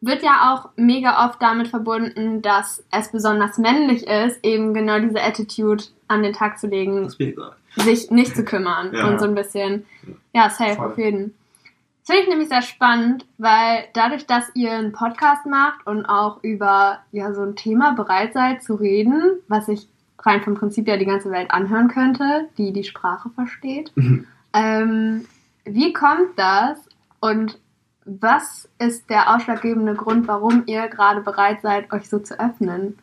wird 0.00 0.22
ja 0.22 0.52
auch 0.54 0.70
mega 0.76 1.26
oft 1.28 1.40
damit 1.42 1.68
verbunden, 1.68 2.40
dass 2.40 2.82
es 2.90 3.10
besonders 3.12 3.58
männlich 3.58 4.06
ist, 4.06 4.38
eben 4.42 4.72
genau 4.74 4.98
diese 5.00 5.22
Attitude 5.22 5.84
an 6.08 6.22
den 6.22 6.32
Tag 6.32 6.58
zu 6.58 6.66
legen, 6.66 7.02
Das 7.04 7.12
ist 7.14 7.18
mir 7.18 7.28
egal. 7.28 7.52
Sich 7.76 8.10
nicht 8.10 8.34
zu 8.36 8.44
kümmern 8.44 8.92
Ja. 8.94 9.08
und 9.08 9.18
so 9.20 9.26
ein 9.26 9.34
bisschen, 9.34 9.84
ja, 10.32 10.50
safe 10.50 10.74
Voll. 10.76 10.86
auf 10.92 10.98
jeden. 10.98 11.34
Das 12.06 12.08
finde 12.14 12.22
ich 12.24 12.28
nämlich 12.28 12.48
sehr 12.48 12.62
spannend, 12.62 13.24
weil 13.38 13.84
dadurch, 13.94 14.26
dass 14.26 14.50
ihr 14.54 14.72
einen 14.72 14.92
Podcast 14.92 15.46
macht 15.46 15.86
und 15.86 16.04
auch 16.04 16.42
über 16.44 16.98
ja 17.12 17.32
so 17.32 17.42
ein 17.42 17.56
Thema 17.56 17.92
bereit 17.92 18.34
seid 18.34 18.62
zu 18.62 18.74
reden, 18.74 19.38
was 19.48 19.66
sich 19.66 19.88
rein 20.20 20.42
vom 20.42 20.54
Prinzip 20.54 20.86
ja 20.86 20.96
die 20.98 21.06
ganze 21.06 21.30
Welt 21.30 21.50
anhören 21.50 21.88
könnte, 21.88 22.48
die 22.58 22.72
die 22.72 22.84
Sprache 22.84 23.30
versteht, 23.30 23.90
Mhm. 23.94 24.26
ähm, 24.52 25.24
wie 25.64 25.92
kommt 25.94 26.36
das 26.38 26.78
und 27.20 27.58
was 28.06 28.68
ist 28.78 29.08
der 29.08 29.34
ausschlaggebende 29.34 29.94
Grund, 29.94 30.28
warum 30.28 30.64
ihr 30.66 30.88
gerade 30.88 31.22
bereit 31.22 31.62
seid, 31.62 31.90
euch 31.90 32.08
so 32.10 32.18
zu 32.18 32.38
öffnen? 32.38 32.98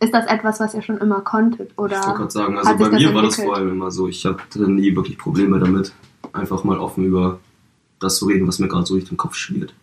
Ist 0.00 0.14
das 0.14 0.26
etwas, 0.26 0.60
was 0.60 0.74
ihr 0.74 0.82
schon 0.82 0.96
immer 0.98 1.20
konntet? 1.20 1.72
Oder 1.76 2.00
Ich 2.00 2.06
wollte 2.06 2.18
gerade 2.18 2.30
sagen, 2.30 2.58
also 2.58 2.76
bei 2.76 2.88
mir 2.88 3.14
war 3.14 3.22
das 3.22 3.38
entwickelt? 3.38 3.46
vor 3.46 3.56
allem 3.56 3.70
immer 3.70 3.90
so, 3.90 4.08
ich 4.08 4.24
hatte 4.24 4.70
nie 4.70 4.96
wirklich 4.96 5.18
Probleme 5.18 5.58
damit, 5.58 5.92
einfach 6.32 6.64
mal 6.64 6.78
offen 6.78 7.04
über 7.04 7.38
das 7.98 8.16
zu 8.16 8.26
reden, 8.26 8.48
was 8.48 8.58
mir 8.58 8.68
gerade 8.68 8.86
so 8.86 8.94
durch 8.94 9.08
den 9.08 9.18
Kopf 9.18 9.34
schwirrt. 9.34 9.74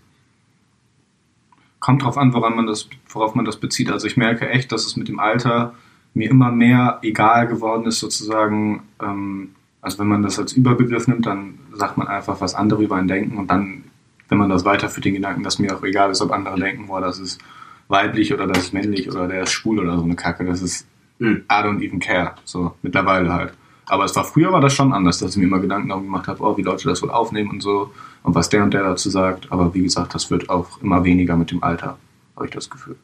Kommt 1.79 2.03
drauf 2.03 2.17
an, 2.17 2.33
woran 2.33 2.55
man 2.55 2.65
das, 2.65 2.89
worauf 3.09 3.35
man 3.35 3.45
das 3.45 3.57
bezieht. 3.57 3.91
Also 3.91 4.07
ich 4.07 4.17
merke 4.17 4.49
echt, 4.49 4.71
dass 4.71 4.87
es 4.87 4.97
mit 4.97 5.07
dem 5.07 5.19
Alter 5.19 5.75
mir 6.15 6.29
immer 6.29 6.51
mehr 6.51 6.97
egal 7.03 7.47
geworden 7.47 7.85
ist, 7.85 7.99
sozusagen. 7.99 8.83
Ähm, 8.99 9.51
also 9.81 9.99
wenn 9.99 10.07
man 10.07 10.23
das 10.23 10.39
als 10.39 10.53
Überbegriff 10.53 11.07
nimmt, 11.07 11.27
dann 11.27 11.59
sagt 11.73 11.97
man 11.97 12.07
einfach, 12.07 12.41
was 12.41 12.55
andere 12.55 12.83
über 12.83 12.95
einen 12.95 13.07
denken 13.07 13.37
und 13.37 13.51
dann, 13.51 13.83
wenn 14.27 14.39
man 14.39 14.49
das 14.49 14.65
weiterführt, 14.65 15.05
den 15.05 15.13
Gedanken, 15.13 15.43
dass 15.43 15.59
mir 15.59 15.77
auch 15.77 15.83
egal 15.83 16.09
ist, 16.09 16.21
ob 16.21 16.31
andere 16.31 16.59
denken, 16.59 16.87
boah, 16.87 16.99
das 16.99 17.19
ist 17.19 17.39
weiblich 17.87 18.33
oder 18.33 18.47
das 18.47 18.59
ist 18.59 18.73
männlich 18.73 19.09
oder 19.09 19.27
der 19.27 19.43
ist 19.43 19.51
schwul 19.51 19.79
oder 19.79 19.97
so 19.97 20.03
eine 20.03 20.15
Kacke. 20.15 20.45
Das 20.45 20.61
ist 20.61 20.87
Hm. 21.19 21.45
I 21.51 21.63
don't 21.63 21.81
even 21.81 21.99
care. 21.99 22.35
So, 22.45 22.73
mittlerweile 22.81 23.33
halt. 23.33 23.53
Aber 23.87 24.03
es 24.03 24.15
war 24.15 24.25
früher 24.25 24.51
war 24.51 24.61
das 24.61 24.73
schon 24.73 24.93
anders, 24.93 25.19
dass 25.19 25.31
ich 25.31 25.37
mir 25.37 25.45
immer 25.45 25.59
Gedanken 25.59 25.89
darum 25.89 26.03
gemacht 26.03 26.27
habe, 26.27 26.43
oh, 26.43 26.57
wie 26.57 26.61
Leute 26.61 26.89
das 26.89 27.01
wohl 27.01 27.09
aufnehmen 27.09 27.51
und 27.51 27.61
so 27.61 27.91
und 28.23 28.35
was 28.35 28.49
der 28.49 28.63
und 28.63 28.73
der 28.73 28.83
dazu 28.83 29.09
sagt. 29.09 29.51
Aber 29.51 29.73
wie 29.73 29.81
gesagt, 29.81 30.13
das 30.13 30.29
wird 30.29 30.49
auch 30.49 30.81
immer 30.81 31.03
weniger 31.03 31.37
mit 31.37 31.51
dem 31.51 31.63
Alter, 31.63 31.97
habe 32.35 32.45
ich 32.45 32.51
das 32.51 32.69
Gefühl. 32.69 32.97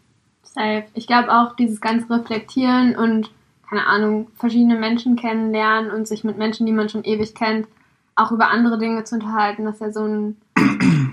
Safe. 0.44 0.84
Ich 0.94 1.08
glaube 1.08 1.32
auch 1.32 1.56
dieses 1.56 1.80
ganze 1.80 2.10
Reflektieren 2.10 2.96
und, 2.96 3.32
keine 3.68 3.88
Ahnung, 3.88 4.28
verschiedene 4.36 4.78
Menschen 4.78 5.16
kennenlernen 5.16 5.90
und 5.90 6.08
sich 6.08 6.24
mit 6.24 6.38
Menschen, 6.38 6.66
die 6.66 6.74
man 6.74 6.90
schon 6.90 7.06
ewig 7.06 7.34
kennt, 7.34 7.68
auch 8.16 8.32
über 8.32 8.50
andere 8.50 8.78
Dinge 8.78 9.06
zu 9.06 9.16
unterhalten, 9.16 9.66
das 9.66 9.76
ist 9.76 9.82
ja 9.82 9.92
so 9.92 10.04
ein, 10.04 10.38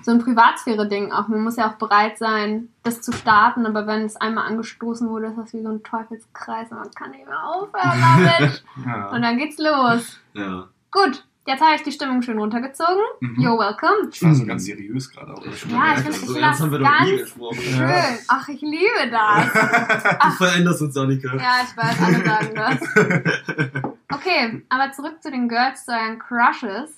so 0.03 0.11
ein 0.13 0.19
Privatsphäre-Ding 0.19 1.13
auch. 1.13 1.29
Man 1.29 1.43
muss 1.43 1.57
ja 1.57 1.69
auch 1.71 1.75
bereit 1.77 2.19
sein, 2.19 2.69
das 2.83 3.01
zu 3.03 3.13
starten, 3.13 3.67
aber 3.67 3.87
wenn 3.87 4.03
es 4.03 4.17
einmal 4.17 4.47
angestoßen 4.47 5.09
wurde, 5.09 5.27
ist 5.29 5.37
das 5.39 5.53
wie 5.53 5.63
so 5.63 5.69
ein 5.71 5.83
Teufelskreis 5.83 6.71
und 6.71 6.79
man 6.79 6.91
kann 6.93 7.11
nicht 7.11 7.27
mehr 7.27 7.43
aufhören 7.45 8.01
damit. 8.39 8.65
Und 8.77 8.87
Ja. 8.87 9.19
dann 9.19 9.39
geht's 9.39 9.59
los. 9.59 10.19
Ja. 10.35 10.69
Gut, 10.93 11.25
jetzt 11.47 11.61
habe 11.63 11.75
ich 11.77 11.83
die 11.83 11.93
Stimmung 11.93 12.23
schön 12.23 12.39
runtergezogen. 12.39 13.03
Mhm. 13.21 13.37
You're 13.39 13.59
welcome. 13.59 14.09
Ich 14.13 14.23
war 14.23 14.35
so 14.35 14.45
ganz 14.47 14.65
seriös 14.65 15.11
gerade 15.11 15.33
auch. 15.35 15.45
Ja, 15.45 15.53
ich 15.53 15.65
bin- 15.65 16.43
Also 16.45 16.71
wir 16.73 16.79
doch 16.79 17.01
nie 17.03 17.17
ganz. 17.19 17.63
Schön. 17.63 18.19
Ach, 18.29 18.49
ich 18.49 18.61
liebe 18.61 19.11
das. 19.11 19.47
Du 20.23 20.31
veränderst 20.45 20.83
uns, 20.83 20.97
Annika. 20.97 21.37
Ja, 21.37 21.61
ich 21.65 21.77
weiß, 21.77 22.03
alle 22.03 22.25
sagen 22.25 22.55
das. 22.55 23.93
Okay, 24.13 24.63
aber 24.69 24.91
zurück 24.93 25.23
zu 25.23 25.31
den 25.31 25.49
Girls, 25.49 25.85
zu 25.85 25.93
euren 25.93 26.19
Crushes. 26.19 26.91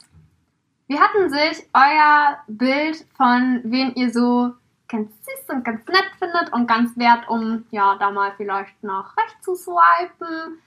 Wie 0.93 0.99
hatten 1.01 1.31
sich 1.31 1.67
euer 1.73 2.37
Bild 2.49 3.07
von 3.17 3.61
wen 3.65 3.95
ihr 3.95 4.13
so 4.13 4.53
ganz 4.91 5.09
süß 5.25 5.55
und 5.57 5.65
ganz 5.65 5.87
nett 5.87 6.05
findet 6.19 6.53
und 6.53 6.67
ganz 6.67 6.95
wert, 6.99 7.27
um 7.31 7.65
ja 7.71 7.97
da 7.99 8.11
mal 8.11 8.33
vielleicht 8.37 8.83
nach 8.85 9.17
rechts 9.17 9.43
zu 9.43 9.55
swipen? 9.55 10.59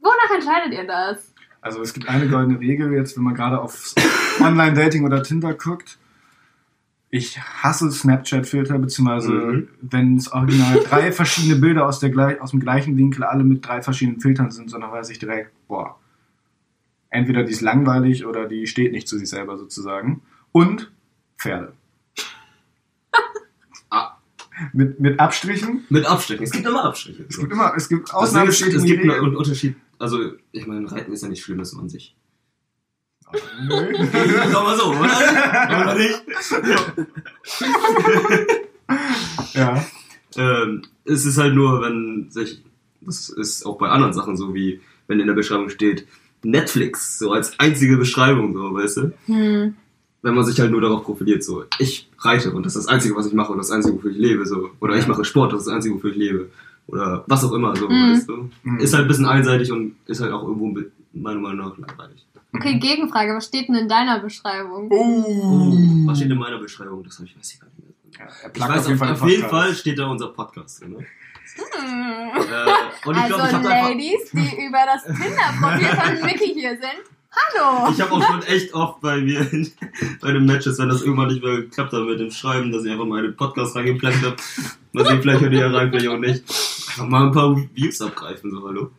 Wonach 0.00 0.30
entscheidet 0.32 0.78
ihr 0.78 0.86
das? 0.86 1.34
Also 1.60 1.82
es 1.82 1.92
gibt 1.92 2.08
eine 2.08 2.28
goldene 2.28 2.60
Regel 2.60 2.92
jetzt, 2.92 3.16
wenn 3.16 3.24
man 3.24 3.34
gerade 3.34 3.60
auf 3.60 3.94
Online-Dating 4.40 5.04
oder 5.04 5.24
Tinder 5.24 5.54
guckt. 5.54 5.98
Ich 7.10 7.40
hasse 7.40 7.90
Snapchat-Filter, 7.90 8.78
beziehungsweise 8.78 9.32
Mhm. 9.32 9.68
wenn 9.80 10.16
es 10.18 10.30
original 10.30 10.78
drei 10.88 11.10
verschiedene 11.10 11.58
Bilder 11.60 11.84
aus, 11.88 11.98
der, 11.98 12.10
gleich- 12.10 12.40
aus 12.40 12.52
dem 12.52 12.60
gleichen 12.60 12.96
Winkel 12.96 13.24
alle 13.24 13.42
mit 13.42 13.66
drei 13.66 13.82
verschiedenen 13.82 14.20
Filtern 14.20 14.52
sind, 14.52 14.70
sondern 14.70 14.92
weiß 14.92 15.10
ich 15.10 15.18
direkt, 15.18 15.50
boah, 15.66 15.97
entweder 17.10 17.44
die 17.44 17.52
ist 17.52 17.60
langweilig 17.60 18.26
oder 18.26 18.46
die 18.46 18.66
steht 18.66 18.92
nicht 18.92 19.08
zu 19.08 19.18
sich 19.18 19.28
selber 19.28 19.56
sozusagen. 19.58 20.22
Und 20.52 20.90
Pferde. 21.38 21.72
Ah. 23.90 24.18
Mit, 24.74 25.00
mit 25.00 25.18
Abstrichen. 25.18 25.84
Mit 25.88 26.04
Abstrichen. 26.04 26.44
Es 26.44 26.50
gibt 26.50 26.66
immer 26.66 26.84
Abstriche. 26.84 27.24
Es 27.26 27.38
gibt 27.38 27.50
immer, 27.50 27.72
es 27.74 27.88
gibt 27.88 28.12
Ausnahmen, 28.12 28.52
steht 28.52 28.74
es 28.74 28.82
die 28.82 28.98
gibt 28.98 29.10
einen. 29.10 29.34
Unterschied. 29.34 29.76
Also, 29.98 30.32
ich 30.52 30.66
meine, 30.66 30.90
Reiten 30.92 31.10
ist 31.10 31.22
ja 31.22 31.28
nicht 31.28 31.42
Schlimmes 31.42 31.74
an 31.74 31.88
sich. 31.88 32.14
Nö. 33.66 33.94
Sag 34.12 34.62
mal 34.62 34.76
so, 34.76 34.90
oder? 34.90 35.08
oder 35.68 35.94
nicht? 35.94 36.22
ja. 39.54 39.84
Ähm, 40.36 40.82
es 41.04 41.24
ist 41.24 41.38
halt 41.38 41.54
nur, 41.54 41.80
wenn 41.82 42.30
sich, 42.30 42.62
das 43.00 43.28
ist 43.30 43.64
auch 43.64 43.78
bei 43.78 43.88
anderen 43.88 44.12
Sachen 44.12 44.36
so, 44.36 44.54
wie 44.54 44.80
wenn 45.06 45.20
in 45.20 45.26
der 45.26 45.34
Beschreibung 45.34 45.70
steht, 45.70 46.06
Netflix, 46.42 47.18
so 47.18 47.32
als 47.32 47.58
einzige 47.58 47.96
Beschreibung, 47.96 48.52
so, 48.54 48.74
weißt 48.74 48.96
du? 48.98 49.12
Hm. 49.26 49.74
Wenn 50.22 50.34
man 50.34 50.44
sich 50.44 50.58
halt 50.58 50.70
nur 50.72 50.80
darauf 50.80 51.04
profiliert, 51.04 51.44
so, 51.44 51.64
ich 51.78 52.08
reite 52.18 52.50
und 52.52 52.66
das 52.66 52.74
ist 52.76 52.86
das 52.86 52.92
Einzige, 52.92 53.14
was 53.14 53.26
ich 53.26 53.32
mache 53.34 53.52
und 53.52 53.58
das 53.58 53.70
Einzige, 53.70 53.96
wofür 53.96 54.10
ich 54.10 54.18
lebe, 54.18 54.44
so. 54.46 54.70
Oder 54.80 54.96
ich 54.96 55.06
mache 55.06 55.24
Sport, 55.24 55.52
das 55.52 55.60
ist 55.60 55.66
das 55.66 55.74
Einzige, 55.74 55.94
wofür 55.94 56.10
ich 56.10 56.16
lebe. 56.16 56.50
Oder 56.88 57.22
was 57.26 57.44
auch 57.44 57.52
immer, 57.52 57.76
so, 57.76 57.88
Mhm. 57.88 58.12
weißt 58.12 58.28
du? 58.28 58.50
Mhm. 58.64 58.78
Ist 58.80 58.94
halt 58.94 59.04
ein 59.04 59.08
bisschen 59.08 59.26
einseitig 59.26 59.70
und 59.70 59.94
ist 60.06 60.20
halt 60.20 60.32
auch 60.32 60.42
irgendwo, 60.42 60.66
mit- 60.66 60.90
meiner 61.12 61.40
Meinung 61.40 61.58
nach, 61.68 61.78
langweilig. 61.78 62.24
Okay, 62.54 62.78
Gegenfrage, 62.78 63.34
was 63.34 63.46
steht 63.46 63.68
denn 63.68 63.74
in 63.74 63.88
deiner 63.88 64.20
Beschreibung? 64.20 64.88
Oh. 64.90 65.76
Was 66.06 66.18
steht 66.18 66.30
in 66.30 66.38
meiner 66.38 66.58
Beschreibung? 66.58 67.02
Das 67.04 67.18
habe 67.18 67.28
ich 67.28 67.36
weiß 67.36 67.52
ich 67.54 67.60
gar 67.60 67.66
nicht 67.68 67.78
mehr. 67.78 68.26
Ja, 68.26 68.50
Ich 68.52 68.60
weiß, 68.60 68.80
auf 68.82 68.86
jeden, 68.88 68.98
Fall, 68.98 69.12
auf 69.12 69.28
jeden 69.28 69.48
Fall 69.48 69.74
steht 69.74 69.98
da 69.98 70.06
unser 70.06 70.28
Podcast 70.28 70.80
drin. 70.80 70.92
Ne? 70.92 71.06
Hm. 71.56 72.30
Äh, 72.36 73.08
und 73.08 73.16
ich 73.16 73.22
also 73.22 73.36
einfach, 73.36 73.62
Ladies, 73.62 74.30
die 74.32 74.66
über 74.66 74.78
das 74.86 75.04
Tinder-Profil 75.04 75.88
von 75.88 76.26
Mickey 76.26 76.54
hier 76.54 76.70
sind, 76.70 77.04
hallo! 77.32 77.90
ich 77.92 78.00
habe 78.00 78.12
auch 78.12 78.22
schon 78.22 78.42
echt 78.42 78.74
oft 78.74 79.00
bei 79.00 79.20
mir 79.20 79.40
in, 79.52 79.70
bei 80.20 80.32
den 80.32 80.46
Matches, 80.46 80.78
wenn 80.78 80.88
das 80.88 81.02
irgendwann 81.02 81.28
nicht 81.28 81.42
mehr 81.42 81.56
geklappt 81.56 81.92
hat 81.92 82.04
mit 82.04 82.20
dem 82.20 82.30
Schreiben, 82.30 82.72
dass 82.72 82.84
ich 82.84 82.92
einfach 82.92 83.06
mal 83.06 83.18
in 83.18 83.30
den 83.30 83.36
Podcast 83.36 83.74
reingeplant 83.76 84.22
habe. 84.22 84.36
Mal 84.92 85.06
sehen, 85.06 85.22
vielleicht 85.22 85.40
hört 85.40 85.52
ihr 85.52 85.60
ja 85.60 85.70
rein, 85.70 85.90
vielleicht 85.90 86.08
auch 86.08 86.18
nicht. 86.18 86.44
Einfach 86.90 87.08
mal 87.08 87.26
ein 87.26 87.32
paar 87.32 87.56
Views 87.74 88.00
abgreifen, 88.00 88.50
so 88.50 88.66
hallo. 88.66 88.90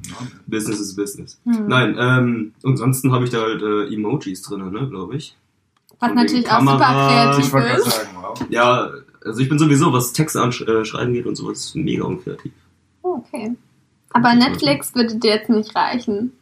Business 0.48 0.80
is 0.80 0.96
Business. 0.96 1.40
Hm. 1.46 1.68
Nein, 1.68 1.96
ähm, 2.00 2.54
ansonsten 2.64 3.12
habe 3.12 3.26
ich 3.26 3.32
da 3.32 3.42
halt 3.42 3.62
äh, 3.62 3.94
Emojis 3.94 4.42
drin, 4.42 4.72
ne, 4.72 4.88
glaube 4.88 5.16
ich. 5.16 5.36
Was 6.00 6.14
natürlich 6.14 6.46
wegen 6.46 6.52
auch 6.52 6.62
super 6.62 6.78
Kamera. 6.78 7.34
Kreativ 7.34 7.54
ist. 7.54 7.92
sagen, 7.92 8.10
wow. 8.16 8.46
Ja, 8.50 8.90
also 9.30 9.42
ich 9.42 9.50
bin 9.50 9.60
sowieso, 9.60 9.94
was 9.94 10.12
Texte 10.12 10.42
anschreiben 10.42 11.14
geht 11.14 11.26
und 11.26 11.36
sowas, 11.36 11.74
mega 11.76 12.04
unkreativ. 12.04 12.52
Oh, 13.04 13.24
okay. 13.26 13.56
Aber 14.12 14.34
Netflix 14.34 14.96
würde 14.96 15.16
dir 15.16 15.36
jetzt 15.36 15.50
nicht 15.50 15.76
reichen. 15.76 16.34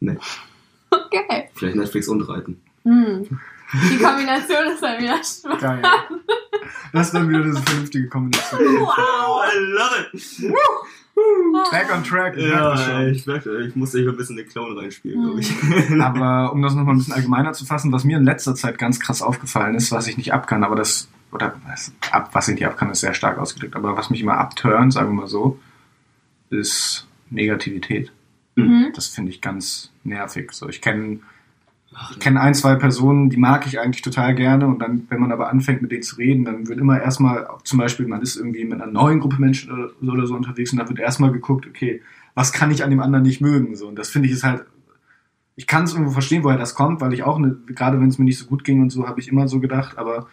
Nee. 0.00 0.16
Okay. 0.90 1.50
Vielleicht 1.52 1.76
Netflix 1.76 2.08
und 2.08 2.22
Reiten. 2.22 2.62
Hm. 2.84 3.24
Die 3.90 3.98
Kombination 3.98 4.72
ist 4.72 4.82
dann 4.82 5.02
wieder 5.02 5.22
schwach. 5.22 5.60
Geil. 5.60 5.82
Das 6.94 7.08
ist 7.08 7.12
dann 7.14 7.28
wieder 7.28 7.42
eine 7.42 7.54
vernünftige 7.54 8.08
Kombination. 8.08 8.60
Wow! 8.80 9.42
I 9.44 9.58
love 9.58 10.08
it! 10.14 10.54
Back 11.70 11.94
on 11.94 12.04
track. 12.04 12.36
ich 12.36 12.46
Ja, 12.46 13.06
ich 13.06 13.26
merke, 13.26 13.66
ich 13.66 13.76
muss 13.76 13.92
hier 13.92 14.08
ein 14.08 14.16
bisschen 14.16 14.36
den 14.36 14.48
Clown 14.48 14.78
reinspielen, 14.78 15.22
glaube 15.22 15.40
ich. 15.40 15.52
Aber 16.00 16.52
um 16.52 16.62
das 16.62 16.74
nochmal 16.74 16.94
ein 16.94 16.98
bisschen 16.98 17.14
allgemeiner 17.14 17.52
zu 17.52 17.64
fassen, 17.64 17.92
was 17.92 18.04
mir 18.04 18.18
in 18.18 18.24
letzter 18.24 18.54
Zeit 18.54 18.78
ganz 18.78 19.00
krass 19.00 19.22
aufgefallen 19.22 19.74
ist, 19.74 19.92
was 19.92 20.06
ich 20.06 20.16
nicht 20.16 20.32
abkann, 20.32 20.64
aber 20.64 20.76
das, 20.76 21.08
oder 21.32 21.54
was, 21.66 21.92
ab, 22.10 22.30
was 22.32 22.48
ich 22.48 22.54
nicht 22.54 22.66
abkann, 22.66 22.90
ist 22.90 23.00
sehr 23.00 23.14
stark 23.14 23.38
ausgedrückt, 23.38 23.76
aber 23.76 23.96
was 23.96 24.10
mich 24.10 24.20
immer 24.20 24.38
abturnt, 24.38 24.92
sagen 24.92 25.08
wir 25.08 25.22
mal 25.22 25.28
so, 25.28 25.58
ist 26.50 27.06
Negativität. 27.30 28.12
Mhm. 28.56 28.92
Das 28.94 29.08
finde 29.08 29.30
ich 29.30 29.40
ganz 29.40 29.92
nervig. 30.04 30.52
So, 30.52 30.68
ich 30.68 30.80
kenne 30.80 31.20
ich 32.10 32.18
kenne 32.18 32.40
ein, 32.40 32.54
zwei 32.54 32.74
Personen, 32.74 33.30
die 33.30 33.38
mag 33.38 33.66
ich 33.66 33.80
eigentlich 33.80 34.02
total 34.02 34.34
gerne 34.34 34.66
und 34.66 34.78
dann, 34.80 35.06
wenn 35.08 35.20
man 35.20 35.32
aber 35.32 35.48
anfängt 35.48 35.82
mit 35.82 35.90
denen 35.90 36.02
zu 36.02 36.16
reden, 36.16 36.44
dann 36.44 36.68
wird 36.68 36.78
immer 36.78 37.00
erstmal, 37.00 37.48
zum 37.64 37.78
Beispiel, 37.78 38.06
man 38.06 38.22
ist 38.22 38.36
irgendwie 38.36 38.64
mit 38.64 38.80
einer 38.80 38.90
neuen 38.90 39.20
Gruppe 39.20 39.40
Menschen 39.40 39.72
oder 39.72 39.90
so, 40.00 40.12
oder 40.12 40.26
so 40.26 40.34
unterwegs 40.34 40.70
und 40.72 40.78
dann 40.78 40.88
wird 40.88 41.00
erstmal 41.00 41.32
geguckt, 41.32 41.66
okay, 41.66 42.02
was 42.34 42.52
kann 42.52 42.70
ich 42.70 42.84
an 42.84 42.90
dem 42.90 43.00
anderen 43.00 43.24
nicht 43.24 43.40
mögen? 43.40 43.74
So, 43.74 43.88
und 43.88 43.98
das 43.98 44.10
finde 44.10 44.28
ich 44.28 44.34
ist 44.34 44.44
halt, 44.44 44.64
ich 45.56 45.66
kann 45.66 45.84
es 45.84 45.92
irgendwo 45.92 46.12
verstehen, 46.12 46.44
woher 46.44 46.58
das 46.58 46.74
kommt, 46.74 47.00
weil 47.00 47.12
ich 47.14 47.24
auch, 47.24 47.36
eine, 47.36 47.56
gerade 47.66 48.00
wenn 48.00 48.08
es 48.08 48.18
mir 48.18 48.26
nicht 48.26 48.38
so 48.38 48.46
gut 48.46 48.62
ging 48.64 48.80
und 48.80 48.90
so, 48.90 49.08
habe 49.08 49.18
ich 49.18 49.28
immer 49.28 49.48
so 49.48 49.58
gedacht, 49.58 49.98
aber 49.98 50.28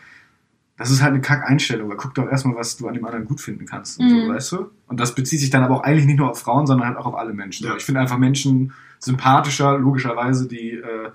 das 0.77 0.91
ist 0.91 1.01
halt 1.01 1.13
eine 1.13 1.21
Kack-Einstellung, 1.21 1.89
weil 1.89 1.95
guck 1.97 2.13
doch 2.15 2.29
erstmal, 2.29 2.55
was 2.57 2.75
du 2.75 2.87
an 2.87 2.93
dem 2.93 3.05
anderen 3.05 3.25
gut 3.25 3.39
finden 3.39 3.65
kannst 3.65 3.97
und 3.99 4.07
Mhm. 4.07 4.09
so, 4.25 4.27
weißt 4.27 4.51
du? 4.51 4.65
Und 4.87 4.99
das 4.99 5.15
bezieht 5.15 5.39
sich 5.39 5.49
dann 5.49 5.63
aber 5.63 5.75
auch 5.77 5.83
eigentlich 5.83 6.05
nicht 6.05 6.17
nur 6.17 6.29
auf 6.29 6.39
Frauen, 6.39 6.67
sondern 6.67 6.89
halt 6.89 6.97
auch 6.97 7.05
auf 7.05 7.15
alle 7.15 7.33
Menschen. 7.33 7.65
Ja. 7.65 7.75
Ich 7.77 7.85
finde 7.85 8.01
einfach 8.01 8.17
Menschen 8.17 8.73
sympathischer, 8.99 9.79
logischerweise, 9.79 10.47
die 10.47 10.71
äh, 10.71 11.11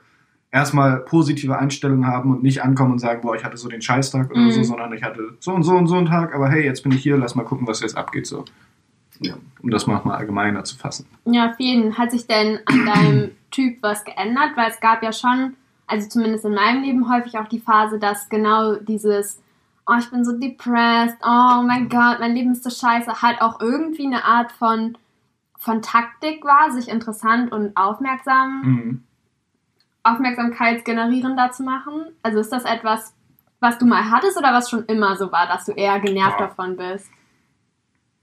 erstmal 0.52 0.98
positive 1.00 1.58
Einstellungen 1.58 2.06
haben 2.06 2.30
und 2.32 2.42
nicht 2.42 2.62
ankommen 2.62 2.92
und 2.92 2.98
sagen, 2.98 3.20
boah, 3.22 3.36
ich 3.36 3.44
hatte 3.44 3.56
so 3.56 3.68
den 3.68 3.82
Scheißtag 3.82 4.30
oder 4.30 4.40
Mhm. 4.40 4.50
so, 4.50 4.62
sondern 4.64 4.92
ich 4.92 5.02
hatte 5.02 5.34
so 5.38 5.52
und 5.52 5.62
so 5.62 5.76
und 5.76 5.86
so 5.86 5.96
einen 5.96 6.06
Tag, 6.06 6.34
aber 6.34 6.48
hey, 6.48 6.64
jetzt 6.64 6.82
bin 6.82 6.92
ich 6.92 7.02
hier, 7.02 7.16
lass 7.16 7.34
mal 7.34 7.44
gucken, 7.44 7.66
was 7.66 7.80
jetzt 7.80 7.96
abgeht, 7.96 8.26
so. 8.26 8.44
Ja, 9.20 9.34
um 9.62 9.70
das 9.70 9.86
mal 9.86 10.00
mal 10.04 10.16
allgemeiner 10.16 10.64
zu 10.64 10.76
fassen. 10.78 11.06
Ja, 11.26 11.54
jeden. 11.58 11.98
Hat 11.98 12.10
sich 12.10 12.26
denn 12.26 12.58
an 12.64 12.86
deinem 12.86 13.30
Typ 13.50 13.76
was 13.82 14.02
geändert? 14.04 14.52
Weil 14.56 14.70
es 14.70 14.80
gab 14.80 15.02
ja 15.02 15.12
schon, 15.12 15.56
also 15.86 16.08
zumindest 16.08 16.46
in 16.46 16.54
meinem 16.54 16.82
Leben 16.82 17.12
häufig 17.12 17.36
auch 17.38 17.46
die 17.46 17.60
Phase, 17.60 17.98
dass 17.98 18.30
genau 18.30 18.76
dieses, 18.76 19.38
oh, 19.86 19.94
ich 19.98 20.10
bin 20.10 20.24
so 20.24 20.32
depressed, 20.38 21.18
oh 21.22 21.62
mein 21.66 21.90
Gott, 21.90 22.16
mein 22.18 22.34
Leben 22.34 22.52
ist 22.52 22.64
so 22.64 22.70
scheiße, 22.70 23.20
halt 23.20 23.42
auch 23.42 23.60
irgendwie 23.60 24.06
eine 24.06 24.24
Art 24.24 24.52
von, 24.52 24.96
von 25.58 25.82
Taktik 25.82 26.42
war, 26.44 26.70
sich 26.72 26.88
interessant 26.88 27.52
und 27.52 27.76
aufmerksam 27.76 28.62
Mhm. 28.64 29.02
Aufmerksamkeitsgenerierender 30.02 31.50
zu 31.52 31.62
machen? 31.62 32.06
Also 32.22 32.40
ist 32.40 32.50
das 32.50 32.64
etwas, 32.64 33.14
was 33.60 33.78
du 33.78 33.86
mal 33.86 34.10
hattest 34.10 34.38
oder 34.38 34.52
was 34.52 34.70
schon 34.70 34.84
immer 34.86 35.16
so 35.16 35.30
war, 35.30 35.46
dass 35.46 35.66
du 35.66 35.72
eher 35.72 36.00
genervt 36.00 36.38
Boah. 36.38 36.48
davon 36.48 36.76
bist? 36.76 37.10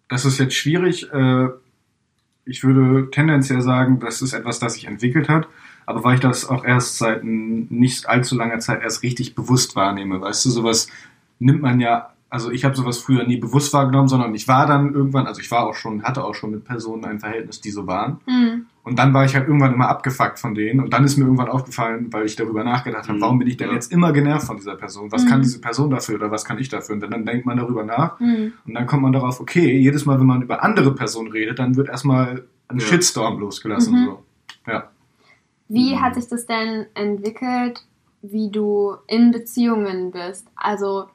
Das 0.09 0.25
ist 0.25 0.39
jetzt 0.39 0.55
schwierig. 0.55 1.11
Äh, 1.11 1.49
ich 2.45 2.63
würde 2.63 3.09
tendenziell 3.11 3.61
sagen, 3.61 3.99
das 3.99 4.21
ist 4.21 4.33
etwas, 4.33 4.59
das 4.59 4.73
sich 4.73 4.85
entwickelt 4.85 5.29
hat. 5.29 5.47
Aber 5.85 6.03
weil 6.03 6.15
ich 6.15 6.21
das 6.21 6.47
auch 6.47 6.65
erst 6.65 6.97
seit 6.97 7.23
nicht 7.23 8.09
allzu 8.09 8.35
langer 8.35 8.59
Zeit 8.59 8.81
erst 8.81 9.03
richtig 9.03 9.35
bewusst 9.35 9.75
wahrnehme. 9.75 10.19
Weißt 10.19 10.43
du, 10.45 10.49
sowas 10.49 10.87
nimmt 11.39 11.61
man 11.61 11.79
ja, 11.79 12.13
also 12.29 12.51
ich 12.51 12.65
habe 12.65 12.75
sowas 12.75 12.97
früher 12.97 13.23
nie 13.25 13.37
bewusst 13.37 13.73
wahrgenommen, 13.73 14.09
sondern 14.09 14.35
ich 14.35 14.47
war 14.47 14.65
dann 14.65 14.93
irgendwann, 14.93 15.27
also 15.27 15.39
ich 15.39 15.49
war 15.49 15.65
auch 15.65 15.75
schon, 15.75 16.03
hatte 16.03 16.25
auch 16.25 16.35
schon 16.35 16.51
mit 16.51 16.65
Personen 16.65 17.05
ein 17.05 17.19
Verhältnis, 17.19 17.61
die 17.61 17.71
so 17.71 17.87
waren. 17.87 18.19
Hm. 18.25 18.65
Und 18.87 18.97
dann 18.97 19.13
war 19.13 19.25
ich 19.25 19.35
halt 19.35 19.47
irgendwann 19.47 19.73
immer 19.73 19.89
abgefuckt 19.89 20.39
von 20.39 20.55
denen. 20.55 20.79
Und 20.79 20.93
dann 20.93 21.03
ist 21.03 21.17
mir 21.17 21.25
irgendwann 21.25 21.49
aufgefallen, 21.49 22.07
weil 22.11 22.25
ich 22.25 22.35
darüber 22.37 22.63
nachgedacht 22.63 23.07
habe, 23.09 23.17
Mhm, 23.17 23.21
warum 23.21 23.39
bin 23.39 23.47
ich 23.47 23.57
denn 23.57 23.67
ja. 23.67 23.73
jetzt 23.75 23.91
immer 23.91 24.13
genervt 24.13 24.47
von 24.47 24.55
dieser 24.57 24.75
Person? 24.75 25.11
Was 25.11 25.25
Mhm. 25.25 25.29
kann 25.29 25.41
diese 25.41 25.59
Person 25.59 25.89
dafür 25.89 26.15
oder 26.15 26.31
was 26.31 26.45
kann 26.45 26.57
ich 26.57 26.69
dafür? 26.69 26.95
Und 26.95 27.01
dann 27.01 27.25
denkt 27.25 27.45
man 27.45 27.57
darüber 27.57 27.83
nach. 27.83 28.19
Hm. 28.19 28.53
Und 28.65 28.73
dann 28.73 28.87
kommt 28.87 29.03
man 29.03 29.11
darauf, 29.11 29.39
okay, 29.41 29.77
jedes 29.77 30.05
Mal, 30.05 30.19
wenn 30.19 30.25
man 30.25 30.41
über 30.41 30.63
andere 30.63 30.95
Personen 30.95 31.31
redet, 31.31 31.59
dann 31.59 31.75
wird 31.75 31.89
erstmal 31.89 32.45
ein 32.69 32.79
Ja. 32.79 32.85
Shitstorm 32.85 33.39
losgelassen. 33.39 33.93
Mhm. 34.01 34.05
So. 34.05 34.23
Ja. 34.71 34.89
Wie 35.67 35.95
Mhm. 35.95 36.01
hat 36.01 36.15
sich 36.15 36.27
das 36.29 36.45
denn 36.45 36.85
entwickelt, 36.93 37.85
wie 38.21 38.49
du 38.49 38.95
in 39.07 39.31
Beziehungen 39.31 40.11
bist? 40.11 40.47
Also, 40.55 41.05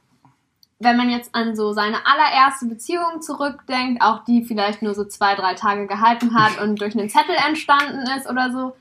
wenn 0.82 0.96
man 0.96 1.10
jetzt 1.10 1.34
an 1.34 1.54
so 1.56 1.72
seine 1.72 1.98
allererste 2.06 2.66
Beziehung 2.66 3.20
zurückdenkt, 3.20 4.02
auch 4.02 4.24
die 4.24 4.44
vielleicht 4.44 4.82
nur 4.82 4.94
so 4.94 5.04
zwei, 5.04 5.34
drei 5.34 5.54
Tage 5.54 5.86
gehalten 5.86 6.34
hat 6.34 6.60
und 6.60 6.80
durch 6.80 6.98
einen 6.98 7.08
Zettel 7.08 7.36
entstanden 7.46 8.04
ist 8.16 8.28
oder 8.28 8.52
so, 8.52 8.74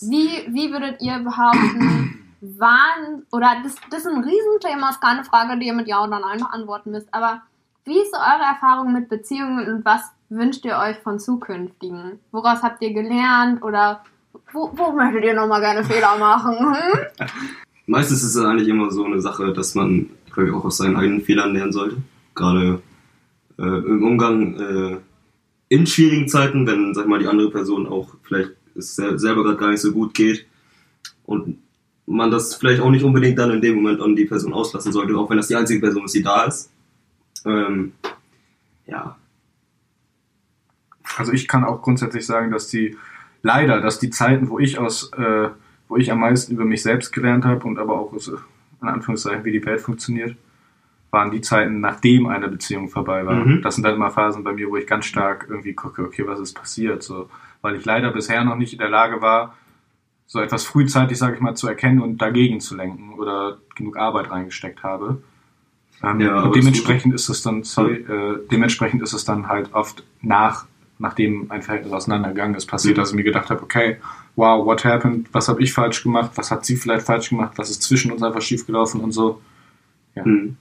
wie, 0.00 0.44
wie 0.48 0.70
würdet 0.72 1.00
ihr 1.00 1.18
behaupten, 1.18 2.26
waren, 2.40 3.26
oder 3.32 3.56
das, 3.62 3.76
das 3.90 4.00
ist 4.00 4.12
ein 4.12 4.22
Riesenthema, 4.22 4.90
ist 4.90 5.00
keine 5.00 5.24
Frage, 5.24 5.58
die 5.58 5.66
ihr 5.66 5.72
mit 5.72 5.88
Ja 5.88 6.04
oder 6.04 6.20
Nein 6.20 6.38
beantworten 6.38 6.90
müsst, 6.90 7.12
aber 7.12 7.42
wie 7.84 7.98
ist 7.98 8.12
so 8.12 8.18
eure 8.18 8.42
Erfahrung 8.42 8.92
mit 8.92 9.08
Beziehungen 9.08 9.66
und 9.68 9.84
was 9.84 10.02
wünscht 10.28 10.64
ihr 10.64 10.76
euch 10.76 10.98
von 10.98 11.20
zukünftigen? 11.20 12.18
Woraus 12.32 12.62
habt 12.62 12.82
ihr 12.82 12.92
gelernt 12.92 13.62
oder 13.62 14.02
wo, 14.52 14.70
wo 14.74 14.92
möchtet 14.92 15.24
ihr 15.24 15.34
nochmal 15.34 15.60
gerne 15.60 15.84
Fehler 15.84 16.18
machen? 16.18 16.74
Hm? 16.74 17.26
Meistens 17.86 18.24
ist 18.24 18.34
es 18.34 18.44
eigentlich 18.44 18.68
immer 18.68 18.90
so 18.90 19.04
eine 19.04 19.20
Sache, 19.20 19.52
dass 19.52 19.74
man, 19.76 20.10
glaube 20.36 20.50
ich, 20.50 20.54
auch 20.54 20.64
aus 20.64 20.76
seinen 20.76 20.96
eigenen 20.96 21.22
Fehlern 21.22 21.52
lernen 21.54 21.72
sollte. 21.72 21.96
Gerade 22.34 22.82
äh, 23.58 23.62
im 23.62 24.04
Umgang 24.04 24.54
äh, 24.60 24.96
in 25.68 25.86
schwierigen 25.86 26.28
Zeiten, 26.28 26.66
wenn, 26.66 26.94
sag 26.94 27.08
mal, 27.08 27.18
die 27.18 27.26
andere 27.26 27.50
Person 27.50 27.86
auch 27.88 28.14
vielleicht 28.22 28.50
es 28.76 28.94
sel- 28.94 29.18
selber 29.18 29.42
gerade 29.42 29.56
gar 29.56 29.70
nicht 29.70 29.80
so 29.80 29.90
gut 29.90 30.14
geht 30.14 30.46
und 31.24 31.58
man 32.06 32.30
das 32.30 32.54
vielleicht 32.54 32.80
auch 32.82 32.90
nicht 32.90 33.02
unbedingt 33.04 33.38
dann 33.38 33.50
in 33.50 33.60
dem 33.62 33.76
Moment 33.76 34.00
an 34.00 34.14
die 34.14 34.26
Person 34.26 34.52
auslassen 34.52 34.92
sollte, 34.92 35.16
auch 35.16 35.28
wenn 35.30 35.38
das 35.38 35.48
die 35.48 35.56
einzige 35.56 35.80
Person 35.80 36.04
ist, 36.04 36.14
die 36.14 36.22
da 36.22 36.44
ist. 36.44 36.70
Ähm, 37.44 37.92
ja, 38.86 39.16
Also 41.16 41.32
ich 41.32 41.48
kann 41.48 41.64
auch 41.64 41.82
grundsätzlich 41.82 42.26
sagen, 42.26 42.50
dass 42.50 42.68
die 42.68 42.96
leider, 43.42 43.80
dass 43.80 43.98
die 43.98 44.10
Zeiten, 44.10 44.50
wo 44.50 44.58
ich 44.58 44.78
aus, 44.78 45.10
äh, 45.12 45.48
wo 45.88 45.96
ich 45.96 46.12
am 46.12 46.20
meisten 46.20 46.52
über 46.52 46.64
mich 46.64 46.82
selbst 46.82 47.12
gelernt 47.12 47.44
habe 47.44 47.66
und 47.66 47.78
aber 47.78 47.98
auch 47.98 48.12
aus, 48.12 48.30
in 48.82 48.88
Anführungszeichen, 48.88 49.44
wie 49.44 49.52
die 49.52 49.64
Welt 49.64 49.80
funktioniert, 49.80 50.36
waren 51.10 51.30
die 51.30 51.40
Zeiten, 51.40 51.80
nachdem 51.80 52.26
eine 52.26 52.48
Beziehung 52.48 52.88
vorbei 52.88 53.24
war. 53.24 53.34
Mhm. 53.34 53.62
Das 53.62 53.74
sind 53.76 53.84
dann 53.84 53.94
immer 53.94 54.10
Phasen 54.10 54.44
bei 54.44 54.52
mir, 54.52 54.68
wo 54.68 54.76
ich 54.76 54.86
ganz 54.86 55.06
stark 55.06 55.46
irgendwie 55.48 55.72
gucke, 55.72 56.02
okay, 56.02 56.26
was 56.26 56.40
ist 56.40 56.54
passiert, 56.54 57.02
so, 57.02 57.28
weil 57.62 57.76
ich 57.76 57.84
leider 57.84 58.10
bisher 58.10 58.44
noch 58.44 58.56
nicht 58.56 58.72
in 58.72 58.78
der 58.78 58.88
Lage 58.90 59.20
war, 59.22 59.54
so 60.26 60.40
etwas 60.40 60.64
frühzeitig, 60.64 61.16
sage 61.16 61.36
ich 61.36 61.40
mal, 61.40 61.54
zu 61.54 61.68
erkennen 61.68 62.00
und 62.00 62.20
dagegen 62.20 62.60
zu 62.60 62.76
lenken 62.76 63.14
oder 63.14 63.58
genug 63.76 63.96
Arbeit 63.96 64.30
reingesteckt 64.30 64.82
habe. 64.82 65.22
Ähm, 66.02 66.20
Ja, 66.20 66.42
und 66.42 66.54
dementsprechend 66.54 67.14
ist 67.14 67.28
es 67.28 67.42
dann, 67.42 67.62
sorry, 67.62 67.94
äh, 67.94 68.38
dementsprechend 68.50 69.02
ist 69.02 69.12
es 69.12 69.24
dann 69.24 69.48
halt 69.48 69.72
oft 69.72 70.04
nach, 70.20 70.66
nachdem 70.98 71.50
ein 71.50 71.62
Verhältnis 71.62 71.92
auseinandergegangen 71.92 72.56
ist, 72.56 72.66
passiert, 72.66 72.96
Mhm. 72.96 73.00
dass 73.00 73.10
ich 73.10 73.16
mir 73.16 73.22
gedacht 73.22 73.48
habe, 73.50 73.62
okay, 73.62 73.98
wow, 74.36 74.64
what 74.64 74.84
happened? 74.84 75.28
Was 75.32 75.48
habe 75.48 75.62
ich 75.62 75.72
falsch 75.72 76.02
gemacht? 76.02 76.32
Was 76.36 76.50
hat 76.50 76.64
sie 76.64 76.76
vielleicht 76.76 77.06
falsch 77.06 77.30
gemacht? 77.30 77.54
Was 77.56 77.70
ist 77.70 77.82
zwischen 77.82 78.12
uns 78.12 78.22
einfach 78.22 78.42
schiefgelaufen 78.42 79.00
und 79.00 79.12
so? 79.12 79.40
Hm. 80.14 80.56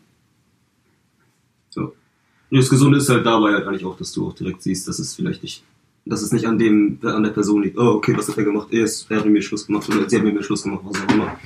So. 1.69 1.81
Und 1.81 2.57
das 2.57 2.69
Gesunde 2.69 2.97
ist 2.97 3.09
halt 3.09 3.25
dabei 3.25 3.53
halt 3.53 3.67
eigentlich 3.67 3.85
auch, 3.85 3.97
dass 3.97 4.11
du 4.13 4.27
auch 4.27 4.33
direkt 4.33 4.63
siehst, 4.63 4.88
dass 4.88 4.99
es 4.99 5.15
vielleicht 5.15 5.43
nicht, 5.43 5.63
dass 6.05 6.21
es 6.21 6.31
nicht 6.31 6.47
an 6.47 6.57
dem, 6.57 6.99
an 7.03 7.23
der 7.23 7.31
Person 7.31 7.63
liegt. 7.63 7.77
Oh, 7.77 7.95
okay, 7.95 8.15
was 8.17 8.27
hat 8.29 8.38
er 8.38 8.43
gemacht? 8.43 8.69
Er, 8.71 8.83
ist, 8.83 9.09
er 9.11 9.17
hat 9.17 9.25
mit 9.25 9.33
mir 9.33 9.41
Schluss 9.41 9.67
gemacht 9.67 9.88
oder 9.89 10.09
sie 10.09 10.17
hat 10.17 10.23
mit 10.23 10.33
mir 10.33 10.43
Schluss 10.43 10.63
gemacht, 10.63 10.81
was 10.83 11.01
auch 11.01 11.13
immer. 11.13 11.38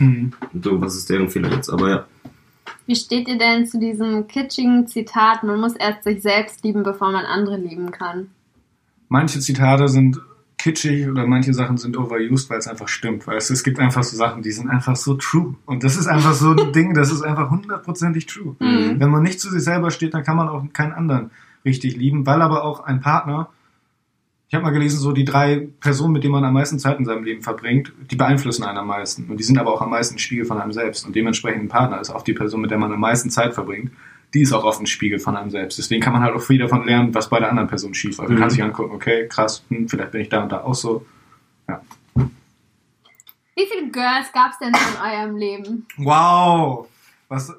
Und 0.54 0.63
so, 0.63 0.80
was 0.82 0.96
ist 0.96 1.10
deren 1.10 1.30
Fehler 1.30 1.52
jetzt? 1.52 1.70
Aber 1.70 1.89
ja. 1.89 2.08
Wie 2.86 2.96
steht 2.96 3.28
ihr 3.28 3.38
denn 3.38 3.65
zu 3.65 3.80
diesem 3.80 4.28
kitschigen 4.28 4.88
Zitat, 4.88 5.44
man 5.44 5.60
muss 5.60 5.76
erst 5.76 6.04
sich 6.04 6.22
selbst 6.22 6.63
lieben, 6.63 6.84
bevor 6.84 7.12
man 7.12 7.26
andere 7.26 7.58
lieben 7.58 7.92
kann? 7.92 8.30
Manche 9.08 9.39
Zitate 9.39 9.88
sind 9.88 10.20
kitschig 10.60 11.10
oder 11.10 11.26
manche 11.26 11.54
Sachen 11.54 11.78
sind 11.78 11.98
overused, 11.98 12.50
weil 12.50 12.60
es 12.60 12.67
einfach 12.67 12.88
stimmt. 12.88 13.26
Weil 13.26 13.38
es, 13.38 13.50
es 13.50 13.63
gibt 13.63 13.80
einfach 13.80 14.04
so 14.04 14.15
Sachen, 14.15 14.43
die 14.43 14.52
sind 14.52 14.69
einfach 14.69 14.95
so 14.95 15.15
true. 15.15 15.56
Und 15.65 15.84
das 15.84 15.95
ist 15.95 16.06
einfach 16.06 16.34
so 16.34 16.52
ein 16.52 16.72
Ding, 16.74 16.93
das 16.93 17.12
ist 17.12 17.24
einfach 17.24 17.50
hundertprozentig 17.50 18.28
true. 18.28 18.56
Mhm. 18.60 19.00
Wenn 19.00 19.10
man 19.10 19.24
nicht 19.24 19.39
zu 19.39 19.50
sich 19.50 19.63
selber 19.63 19.89
steht, 19.89 20.13
dann 20.13 20.24
kann 20.24 20.38
man 20.38 20.50
auch 20.50 20.63
keinen 20.74 20.91
anderen 20.91 21.32
richtig 21.65 21.95
lieben, 21.95 22.26
weil 22.28 22.41
aber 22.41 22.63
auch 22.63 22.82
ein 22.82 23.00
Partner, 23.00 23.50
ich 24.48 24.56
habe 24.56 24.63
mal 24.63 24.72
gelesen, 24.72 25.00
so 25.00 25.12
die 25.12 25.26
drei 25.26 25.67
Personen, 25.80 26.13
mit 26.13 26.24
denen 26.24 26.34
man 26.34 26.43
am 26.43 26.54
meisten 26.54 26.80
Zeit 26.80 27.00
in 27.00 27.06
seinem 27.06 27.24
Leben 27.24 27.41
verbringt, 27.41 27.93
die 28.10 28.15
beeinflussen 28.15 28.63
einen 28.63 28.80
am 28.80 28.88
meisten. 28.88 29.26
Und 29.30 29.39
die 29.39 29.43
sind 29.43 29.60
aber 29.60 29.72
auch 29.72 29.82
am 29.82 29.91
meisten 29.91 30.17
Spiegel 30.17 30.45
von 30.45 30.60
einem 30.60 30.72
selbst. 30.72 31.06
Und 31.06 31.15
dementsprechend 31.15 31.63
ein 31.63 31.67
Partner 31.69 32.02
ist 32.02 32.10
auch 32.10 32.24
die 32.24 32.34
Person, 32.34 32.62
mit 32.62 32.72
der 32.72 32.80
man 32.80 32.91
am 32.91 33.00
meisten 33.00 33.30
Zeit 33.30 33.54
verbringt. 33.54 33.91
Die 34.34 34.42
ist 34.44 34.54
auch 34.54 34.63
oft 34.63 34.80
ein 34.80 34.86
Spiegel 34.88 35.20
von 35.20 35.36
einem 35.36 35.50
selbst. 35.50 35.78
Deswegen 35.80 36.02
kann 36.02 36.13
man 36.13 36.22
halt 36.22 36.36
auch 36.36 36.42
viel 36.42 36.60
davon 36.60 36.86
lernen, 36.86 37.13
was 37.15 37.30
bei 37.30 37.39
der 37.39 37.50
anderen 37.50 37.68
Person 37.68 37.94
schief 37.94 38.18
läuft. 38.18 38.30
Man 38.30 38.38
Mhm. 38.38 38.42
kann 38.42 38.50
sich 38.52 38.62
angucken, 38.63 38.94
okay, 38.94 39.28
krass, 39.28 39.63
hm, 39.70 39.89
vielleicht 39.89 40.12
bin 40.12 40.22
ich 40.22 40.30
da 40.30 40.44
und 40.44 40.52
da 40.52 40.62
auch 40.63 40.76
so. 40.76 41.06
Wie 43.56 43.65
viele 43.65 43.89
Girls 43.92 44.32
gab 44.32 44.52
es 44.52 44.60
denn 44.60 44.74
so 44.74 44.80
in 44.80 45.12
eurem 45.12 45.36
Leben? 45.38 45.88
Wow! 45.98 46.88
Was, 47.28 47.52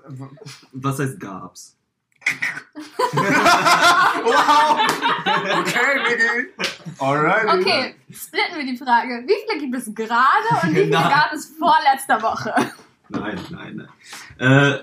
Was 0.72 0.98
heißt 0.98 1.20
gab's? 1.20 1.76
wow! 3.12 4.80
Okay, 5.60 5.98
Niggi. 6.08 6.48
Alright. 6.98 7.44
Okay, 7.60 7.94
splitten 8.12 8.56
wir 8.56 8.66
die 8.66 8.76
Frage. 8.76 9.24
Wie 9.26 9.34
viele 9.46 9.60
gibt 9.60 9.74
es 9.76 9.94
gerade 9.94 10.48
und 10.62 10.70
wie 10.70 10.74
viele 10.84 10.90
Nein. 10.90 11.10
gab 11.10 11.32
es 11.32 11.52
vorletzter 11.58 12.20
Woche? 12.22 12.54
Nein, 13.08 13.38
nein, 13.50 13.86
nein. 14.38 14.72
Äh, 14.74 14.78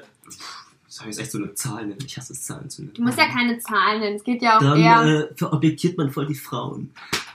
das 0.97 1.01
habe 1.01 1.11
ich 1.11 1.19
echt 1.19 1.31
so 1.31 1.37
eine 1.37 1.53
Zahl 1.53 1.85
nennen. 1.85 1.99
Ich 2.03 2.17
hasse 2.17 2.33
es, 2.33 2.41
Zahlen 2.41 2.71
zu 2.71 2.81
nennen. 2.81 2.95
Du 2.95 3.03
musst 3.03 3.19
ja 3.19 3.27
keine 3.27 3.59
Zahlen 3.59 3.99
nennen, 3.99 4.15
es 4.15 4.23
geht 4.23 4.41
ja 4.41 4.57
auch 4.57 4.61
Dann 4.61 4.79
eher... 4.79 5.03
äh, 5.03 5.35
verobjektiert 5.35 5.95
man 5.95 6.09
voll 6.09 6.25
die 6.25 6.33
Frauen. 6.33 6.91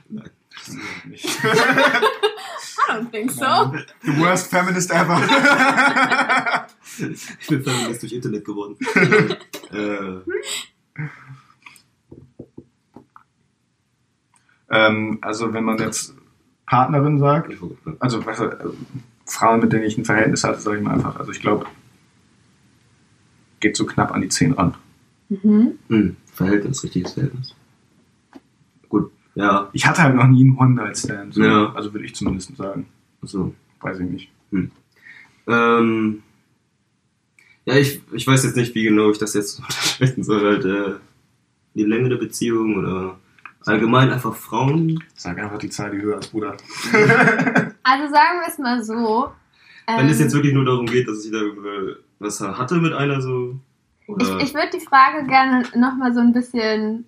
Nein. 0.08 0.28
Nicht. 1.08 1.24
I 1.24 2.90
don't 2.90 3.10
think 3.10 3.30
so. 3.30 3.72
The 4.02 4.18
worst 4.18 4.50
feminist 4.50 4.90
ever. 4.90 5.20
Ich 6.98 7.46
bin 7.48 7.64
Feminist 7.64 8.02
durch 8.02 8.12
Internet 8.12 8.44
geworden. 8.44 8.76
äh, 9.72 10.20
ähm, 14.70 15.18
also 15.22 15.54
wenn 15.54 15.64
man 15.64 15.78
jetzt 15.78 16.14
Partnerin 16.66 17.18
sagt, 17.18 17.50
also 17.98 18.26
was, 18.26 18.40
äh, 18.40 18.56
Frauen, 19.24 19.60
mit 19.60 19.72
denen 19.72 19.84
ich 19.84 19.96
ein 19.96 20.04
Verhältnis 20.04 20.44
hatte, 20.44 20.60
sage 20.60 20.78
ich 20.78 20.82
mal 20.82 20.92
einfach. 20.92 21.18
Also 21.18 21.32
ich 21.32 21.40
glaube, 21.40 21.64
geht 23.62 23.76
so 23.76 23.86
knapp 23.86 24.12
an 24.12 24.20
die 24.20 24.28
10 24.28 24.52
ran. 24.52 24.74
Mhm. 25.30 25.78
hm, 25.88 26.16
Verhältnis, 26.34 26.84
richtiges 26.84 27.12
Verhältnis. 27.14 27.54
Gut, 28.90 29.10
ja, 29.34 29.70
Ich 29.72 29.86
hatte 29.86 30.02
halt 30.02 30.14
noch 30.14 30.26
nie 30.26 30.42
einen 30.42 30.58
One-Night-Stand. 30.58 31.32
So. 31.32 31.42
Ja. 31.42 31.72
Also 31.72 31.94
würde 31.94 32.04
ich 32.04 32.14
zumindest 32.14 32.54
sagen. 32.56 32.86
so. 33.22 33.54
Weiß 33.80 33.98
ich 33.98 34.10
nicht. 34.10 34.28
Ähm, 35.48 36.22
ja, 37.64 37.76
ich, 37.76 38.00
ich 38.12 38.26
weiß 38.26 38.44
jetzt 38.44 38.56
nicht, 38.56 38.74
wie 38.74 38.84
genau 38.84 39.10
ich 39.10 39.18
das 39.18 39.34
jetzt 39.34 39.58
unterscheiden 39.58 40.22
soll. 40.22 40.44
Halt, 40.44 40.64
äh, 40.64 40.98
die 41.74 41.84
Länge 41.84 42.10
der 42.10 42.16
Beziehung 42.16 42.76
oder 42.76 43.18
allgemein 43.64 44.10
einfach 44.10 44.34
Frauen. 44.34 45.02
Sag 45.14 45.38
einfach 45.38 45.58
die 45.58 45.70
Zahl, 45.70 45.90
die 45.92 46.02
höher 46.02 46.18
ist, 46.18 46.32
Bruder. 46.32 46.56
Also 47.84 48.12
sagen 48.12 48.38
wir 48.40 48.48
es 48.48 48.58
mal 48.58 48.84
so. 48.84 49.32
Wenn 49.88 50.08
es 50.08 50.18
ähm, 50.18 50.24
jetzt 50.24 50.34
wirklich 50.34 50.54
nur 50.54 50.64
darum 50.64 50.86
geht, 50.86 51.08
dass 51.08 51.24
ich 51.24 51.32
da 51.32 51.40
was 52.22 52.40
hatte 52.40 52.76
mit 52.76 52.92
einer 52.92 53.20
so. 53.20 53.56
Oder, 54.06 54.38
Ich, 54.38 54.48
ich 54.48 54.54
würde 54.54 54.70
die 54.74 54.80
Frage 54.84 55.26
gerne 55.26 55.62
nochmal 55.76 56.12
so 56.14 56.20
ein 56.20 56.32
bisschen, 56.32 57.06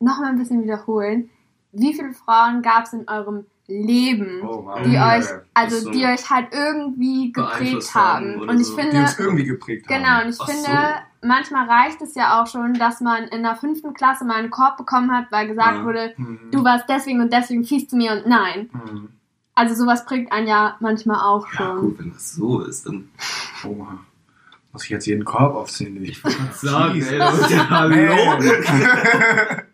noch 0.00 0.18
mal 0.20 0.28
ein 0.30 0.38
bisschen 0.38 0.62
wiederholen. 0.62 1.30
Wie 1.72 1.92
viele 1.94 2.12
Frauen 2.12 2.62
gab 2.62 2.84
es 2.84 2.92
in 2.92 3.08
eurem 3.08 3.46
Leben, 3.66 4.42
Oh, 4.42 4.64
wow. 4.66 4.82
die 4.84 4.92
Ja, 4.92 5.16
euch, 5.16 5.24
also 5.54 5.78
so. 5.80 5.90
die 5.90 6.04
euch 6.04 6.28
halt 6.30 6.48
irgendwie 6.52 7.32
geprägt 7.32 7.94
haben? 7.94 8.40
Und 8.48 8.60
ich 8.60 8.66
so. 8.66 8.76
Die 8.76 8.82
finde, 8.82 9.00
uns 9.00 9.18
irgendwie 9.18 9.44
geprägt 9.44 9.88
genau, 9.88 10.06
haben. 10.06 10.26
und 10.26 10.34
ich 10.34 10.40
Ach 10.40 10.46
finde, 10.48 10.68
so. 10.70 11.26
manchmal 11.26 11.66
reicht 11.68 12.00
es 12.02 12.14
ja 12.14 12.40
auch 12.42 12.46
schon, 12.46 12.74
dass 12.74 13.00
man 13.00 13.24
in 13.24 13.42
der 13.42 13.56
fünften 13.56 13.94
Klasse 13.94 14.24
mal 14.24 14.34
einen 14.36 14.50
Korb 14.50 14.76
bekommen 14.76 15.10
hat, 15.10 15.32
weil 15.32 15.48
gesagt 15.48 15.78
Ja. 15.78 15.84
wurde, 15.84 16.12
Mhm. 16.18 16.50
du 16.52 16.62
warst 16.62 16.84
deswegen 16.88 17.20
und 17.22 17.32
deswegen 17.32 17.64
fies 17.64 17.88
zu 17.88 17.96
mir 17.96 18.12
und 18.12 18.26
nein. 18.26 18.68
Mhm. 18.72 19.08
Also 19.56 19.74
sowas 19.74 20.04
prägt 20.04 20.30
einen 20.32 20.46
ja 20.48 20.76
manchmal 20.80 21.20
auch 21.20 21.46
Ja, 21.52 21.56
schon. 21.56 21.80
gut, 21.80 21.98
wenn 22.00 22.12
das 22.12 22.34
so 22.34 22.60
ist, 22.60 22.86
dann. 22.86 23.08
Oha. 23.66 23.98
Muss 24.72 24.84
ich 24.84 24.90
jetzt 24.90 25.06
jeden 25.06 25.24
Korb 25.24 25.54
aufziehen? 25.54 25.94
den 25.94 26.04
Ich 26.04 26.20
Sagen, 26.54 27.00
ey, 27.00 27.18
das 27.18 27.40
ist 27.40 27.50
ja 27.50 27.68
hallo. 27.70 28.38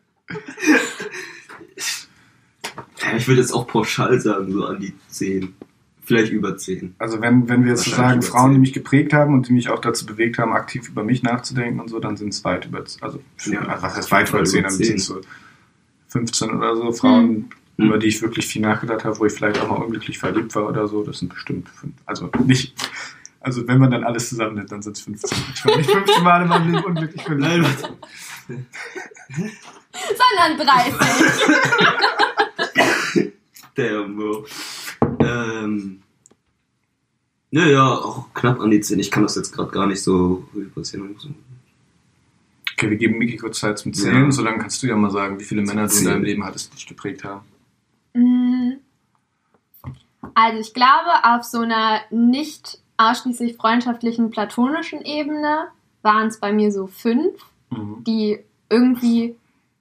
Ich 3.16 3.26
würde 3.26 3.40
jetzt 3.40 3.52
auch 3.52 3.66
pauschal 3.66 4.20
sagen, 4.20 4.52
so 4.52 4.64
an 4.66 4.78
die 4.80 4.92
10. 5.08 5.54
Vielleicht 6.04 6.32
über 6.32 6.56
10. 6.56 6.94
Also 6.98 7.20
wenn, 7.20 7.48
wenn 7.48 7.64
wir 7.64 7.70
jetzt 7.70 7.84
so 7.84 7.90
sagen, 7.92 8.22
Frauen, 8.22 8.52
die 8.52 8.58
mich 8.58 8.72
geprägt 8.72 9.12
haben 9.12 9.34
und 9.34 9.48
die 9.48 9.52
mich 9.52 9.68
auch 9.70 9.78
dazu 9.80 10.06
bewegt 10.06 10.38
haben, 10.38 10.52
aktiv 10.52 10.88
über 10.88 11.02
mich 11.04 11.22
nachzudenken 11.22 11.80
und 11.80 11.88
so, 11.88 11.98
dann 11.98 12.16
sind 12.16 12.28
es 12.30 12.44
weit 12.44 12.66
über, 12.66 12.84
also 13.00 13.20
Ja, 13.46 13.60
also 13.62 13.82
was 13.82 13.96
heißt 13.96 14.10
weit 14.12 14.28
über 14.28 14.38
Fall 14.38 14.46
10, 14.46 14.58
über 14.60 14.68
dann 14.68 14.76
10. 14.76 14.86
sind 14.86 14.96
es 14.96 15.06
so 15.06 15.20
15 16.08 16.50
oder 16.50 16.76
so 16.76 16.92
Frauen, 16.92 17.48
Mhm. 17.76 17.86
über 17.86 17.98
die 17.98 18.08
ich 18.08 18.20
wirklich 18.22 18.46
viel 18.46 18.62
nachgedacht 18.62 19.04
habe, 19.04 19.18
wo 19.18 19.24
ich 19.26 19.32
vielleicht 19.32 19.58
auch 19.60 19.68
mal 19.70 19.76
unglücklich 19.84 20.18
verliebt 20.18 20.54
war 20.54 20.68
oder 20.68 20.86
so, 20.88 21.02
das 21.02 21.18
sind 21.20 21.32
bestimmt 21.32 21.68
fünf, 21.68 21.94
also 22.06 22.30
nicht, 22.44 22.74
also 23.40 23.66
wenn 23.66 23.78
man 23.78 23.90
dann 23.90 24.04
alles 24.04 24.28
zusammennimmt, 24.28 24.70
dann 24.70 24.82
sind 24.82 24.96
es 24.96 25.02
15. 25.02 25.38
Ich 25.54 25.64
war 25.64 25.76
nicht 25.76 25.90
15 25.90 26.22
Mal 26.22 26.42
in 26.42 26.48
meinem 26.48 26.72
Leben 26.72 26.84
unglücklich 26.84 27.22
verliebt. 27.22 27.90
Sondern 29.92 30.58
30. 30.58 30.94
Damn, 33.74 34.16
Bro. 34.16 34.46
Ähm. 35.20 36.02
Naja, 37.52 37.94
auch 37.94 38.32
knapp 38.34 38.60
an 38.60 38.70
die 38.70 38.80
10. 38.80 38.98
Ich 39.00 39.10
kann 39.10 39.22
das 39.24 39.36
jetzt 39.36 39.52
gerade 39.52 39.70
gar 39.70 39.86
nicht 39.86 40.02
so 40.02 40.48
passieren. 40.74 41.16
Okay, 42.74 42.90
wir 42.90 42.96
geben 42.96 43.18
Miki 43.18 43.36
kurz 43.36 43.58
Zeit 43.58 43.78
zum 43.78 43.92
Zählen, 43.92 44.24
Ja. 44.24 44.30
solange 44.30 44.58
kannst 44.58 44.82
du 44.82 44.86
ja 44.86 44.96
mal 44.96 45.10
sagen, 45.10 45.40
wie 45.40 45.44
viele 45.44 45.62
Männer 45.62 45.86
du 45.86 45.96
in 45.96 46.04
deinem 46.04 46.24
Leben 46.24 46.44
hattest, 46.44 46.72
die 46.72 46.76
dich 46.76 46.86
geprägt 46.86 47.24
haben. 47.24 47.44
Mm. 48.14 48.74
Also 50.34 50.58
ich 50.60 50.72
glaube, 50.74 51.10
auf 51.24 51.44
so 51.44 51.60
einer 51.60 52.00
nicht 52.10 52.79
ausschließlich 53.00 53.56
freundschaftlichen, 53.56 54.30
platonischen 54.30 55.02
Ebene 55.02 55.68
waren 56.02 56.28
es 56.28 56.38
bei 56.40 56.52
mir 56.52 56.70
so 56.72 56.86
fünf, 56.86 57.34
Mhm. 57.70 58.04
die 58.04 58.40
irgendwie, 58.68 59.36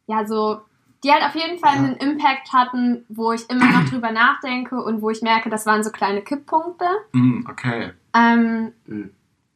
ja, 0.08 0.26
so, 0.26 0.62
die 1.04 1.12
halt 1.12 1.24
auf 1.24 1.36
jeden 1.36 1.60
Fall 1.60 1.76
Ja. 1.76 1.84
einen 1.84 1.96
Impact 1.98 2.52
hatten, 2.54 3.06
wo 3.10 3.32
ich 3.32 3.50
immer 3.50 3.66
noch 3.72 3.86
drüber 3.90 4.12
nachdenke 4.12 4.82
und 4.84 5.02
wo 5.02 5.10
ich 5.10 5.22
merke, 5.22 5.50
das 5.50 5.66
waren 5.66 5.84
so 5.84 5.92
kleine 5.92 6.22
Kipppunkte. 6.22 6.86
Mhm, 7.14 7.46
okay. 7.50 7.92
Ähm, 8.16 8.74
Mhm. 8.86 9.12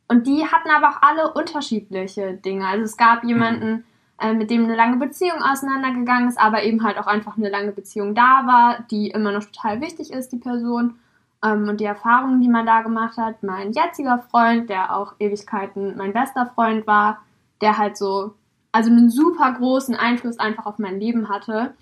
und 0.08 0.28
die 0.28 0.46
hatten 0.46 0.70
aber 0.70 0.90
auch 0.90 1.02
alle 1.02 1.34
unterschiedliche 1.34 2.34
Dinge. 2.34 2.68
Also 2.68 2.84
es 2.86 2.98
gab 2.98 3.24
jemanden, 3.24 3.84
äh, 4.20 4.34
mit 4.34 4.50
dem 4.52 4.66
eine 4.66 4.76
lange 4.76 4.98
Beziehung 4.98 5.42
auseinandergegangen 5.42 6.30
ist, 6.30 6.40
aber 6.40 6.64
eben 6.64 6.84
halt 6.84 6.98
auch 6.98 7.08
einfach 7.08 7.36
eine 7.38 7.50
lange 7.50 7.72
Beziehung 7.72 8.14
da 8.16 8.46
war, 8.46 8.86
die 8.92 9.10
immer 9.10 9.32
noch 9.32 9.44
total 9.46 9.82
wichtig 9.82 10.12
ist, 10.14 10.30
die 10.32 10.38
Person. 10.38 10.96
Ähm, 11.44 11.68
und 11.68 11.80
die 11.82 11.86
Erfahrungen, 11.86 12.42
die 12.42 12.48
man 12.48 12.66
da 12.66 12.82
gemacht 12.82 13.18
hat. 13.18 13.44
Mein 13.44 13.74
jetziger 13.74 14.24
Freund, 14.32 14.70
der 14.70 14.96
auch 14.96 15.14
Ewigkeiten 15.20 15.98
mein 15.98 16.14
bester 16.14 16.46
Freund 16.56 16.88
war, 16.88 17.20
der 17.62 17.78
halt 17.78 17.98
so, 17.98 18.34
also 18.72 18.90
einen 18.90 19.10
super 19.10 19.52
großen 19.52 19.96
Einfluss 19.96 20.40
einfach 20.40 20.66
auf 20.66 20.80
mein 20.80 21.00
Leben 21.00 21.30
hatte. 21.30 21.74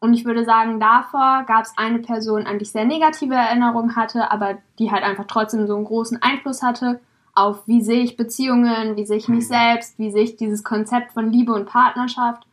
Und 0.00 0.12
ich 0.12 0.24
würde 0.24 0.44
sagen, 0.44 0.80
davor 0.80 1.44
gab 1.46 1.64
es 1.64 1.72
eine 1.76 2.00
Person, 2.00 2.46
an 2.46 2.58
die 2.58 2.64
ich 2.64 2.72
sehr 2.72 2.84
negative 2.84 3.34
Erinnerungen 3.34 3.96
hatte, 3.96 4.30
aber 4.30 4.58
die 4.78 4.90
halt 4.90 5.02
einfach 5.02 5.24
trotzdem 5.26 5.66
so 5.66 5.76
einen 5.76 5.86
großen 5.86 6.20
Einfluss 6.20 6.62
hatte 6.62 7.00
auf, 7.34 7.66
wie 7.66 7.82
sehe 7.82 8.02
ich 8.02 8.16
Beziehungen, 8.16 8.96
wie 8.96 9.06
sehe 9.06 9.16
ich 9.16 9.28
mich 9.28 9.44
Mhm. 9.44 9.48
selbst, 9.48 9.98
wie 9.98 10.10
sehe 10.10 10.24
ich 10.24 10.36
dieses 10.36 10.62
Konzept 10.62 11.12
von 11.12 11.30
Liebe 11.30 11.52
und 11.52 11.66
Partnerschaft. 11.66 12.46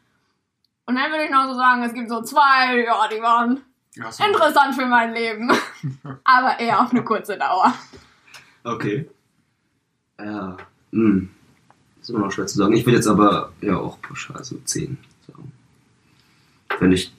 Und 0.88 0.96
dann 0.96 1.12
würde 1.12 1.26
ich 1.26 1.32
noch 1.32 1.46
so 1.48 1.54
sagen, 1.54 1.84
es 1.84 1.94
gibt 1.94 2.10
so 2.10 2.22
zwei, 2.22 2.84
ja, 2.84 3.08
die 3.08 3.22
waren 3.22 3.62
Ja, 3.96 4.12
so. 4.12 4.24
interessant 4.24 4.76
für 4.76 4.86
mein 4.86 5.14
Leben. 5.14 5.52
aber 6.24 6.60
eher 6.60 6.82
auf 6.82 6.92
eine 6.92 7.04
kurze 7.04 7.38
Dauer. 7.38 7.74
Okay. 8.64 9.10
Ja. 10.20 10.58
Hm. 10.92 11.30
Ist 12.00 12.10
immer 12.10 12.20
noch 12.20 12.32
schwer 12.32 12.48
zu 12.48 12.58
sagen. 12.58 12.74
Ich 12.74 12.86
will 12.86 12.94
jetzt 12.94 13.08
aber 13.08 13.52
ja 13.62 13.78
auch 13.78 14.02
pauschal 14.02 14.44
so 14.44 14.58
10 14.58 14.98
sagen. 15.28 15.52
Wenn 16.80 16.92
ich. 16.92 17.14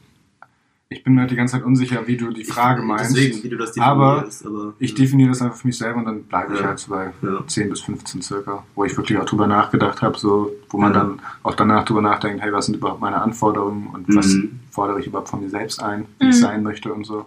Ich 0.93 1.03
bin 1.05 1.15
mir 1.15 1.23
halt 1.23 1.31
die 1.31 1.37
ganze 1.37 1.53
Zeit 1.57 1.65
unsicher, 1.65 2.07
wie 2.07 2.17
du 2.17 2.31
die 2.31 2.45
Frage 2.45 2.81
ich, 2.83 2.87
meinst. 2.87 3.17
Deswegen, 3.17 3.43
wie 3.43 3.49
du 3.49 3.57
das 3.57 3.77
Aber 3.79 4.15
definierst. 4.17 4.47
Aber, 4.47 4.75
Ich 4.79 4.95
definiere 4.95 5.31
das 5.31 5.41
einfach 5.43 5.57
für 5.57 5.67
mich 5.67 5.79
selber 5.79 5.99
und 6.01 6.05
dann 6.05 6.25
bleibe 6.25 6.55
ich 6.55 6.61
Ja. 6.61 6.67
halt 6.67 6.79
so 6.79 6.91
bei 6.91 7.13
Ja. 7.23 7.47
10 7.47 7.71
bis 7.71 7.81
15 7.81 8.21
circa, 8.23 8.63
wo 8.75 8.85
ich 8.85 8.97
wirklich 8.97 9.19
auch 9.19 9.25
drüber 9.25 9.47
nachgedacht 9.47 10.03
habe, 10.03 10.19
so, 10.19 10.53
wo 10.69 10.79
man 10.79 10.93
Ja. 10.93 11.01
dann 11.01 11.21
auch 11.43 11.55
danach 11.55 11.85
drüber 11.85 12.03
nachdenkt, 12.03 12.43
hey, 12.43 12.53
was 12.53 12.67
sind 12.67 12.77
überhaupt 12.77 13.01
meine 13.01 13.21
Anforderungen 13.23 13.87
und 13.89 14.15
was 14.15 14.27
Mhm. 14.35 14.61
fordere 14.71 15.01
ich 15.01 15.07
überhaupt 15.07 15.29
von 15.31 15.41
mir 15.41 15.49
selbst 15.51 15.83
ein, 15.83 16.07
wie 16.19 16.25
Mhm. 16.27 16.31
ich 16.31 16.39
sein 16.41 16.63
möchte 16.63 16.93
und 16.93 17.05
so. 17.05 17.27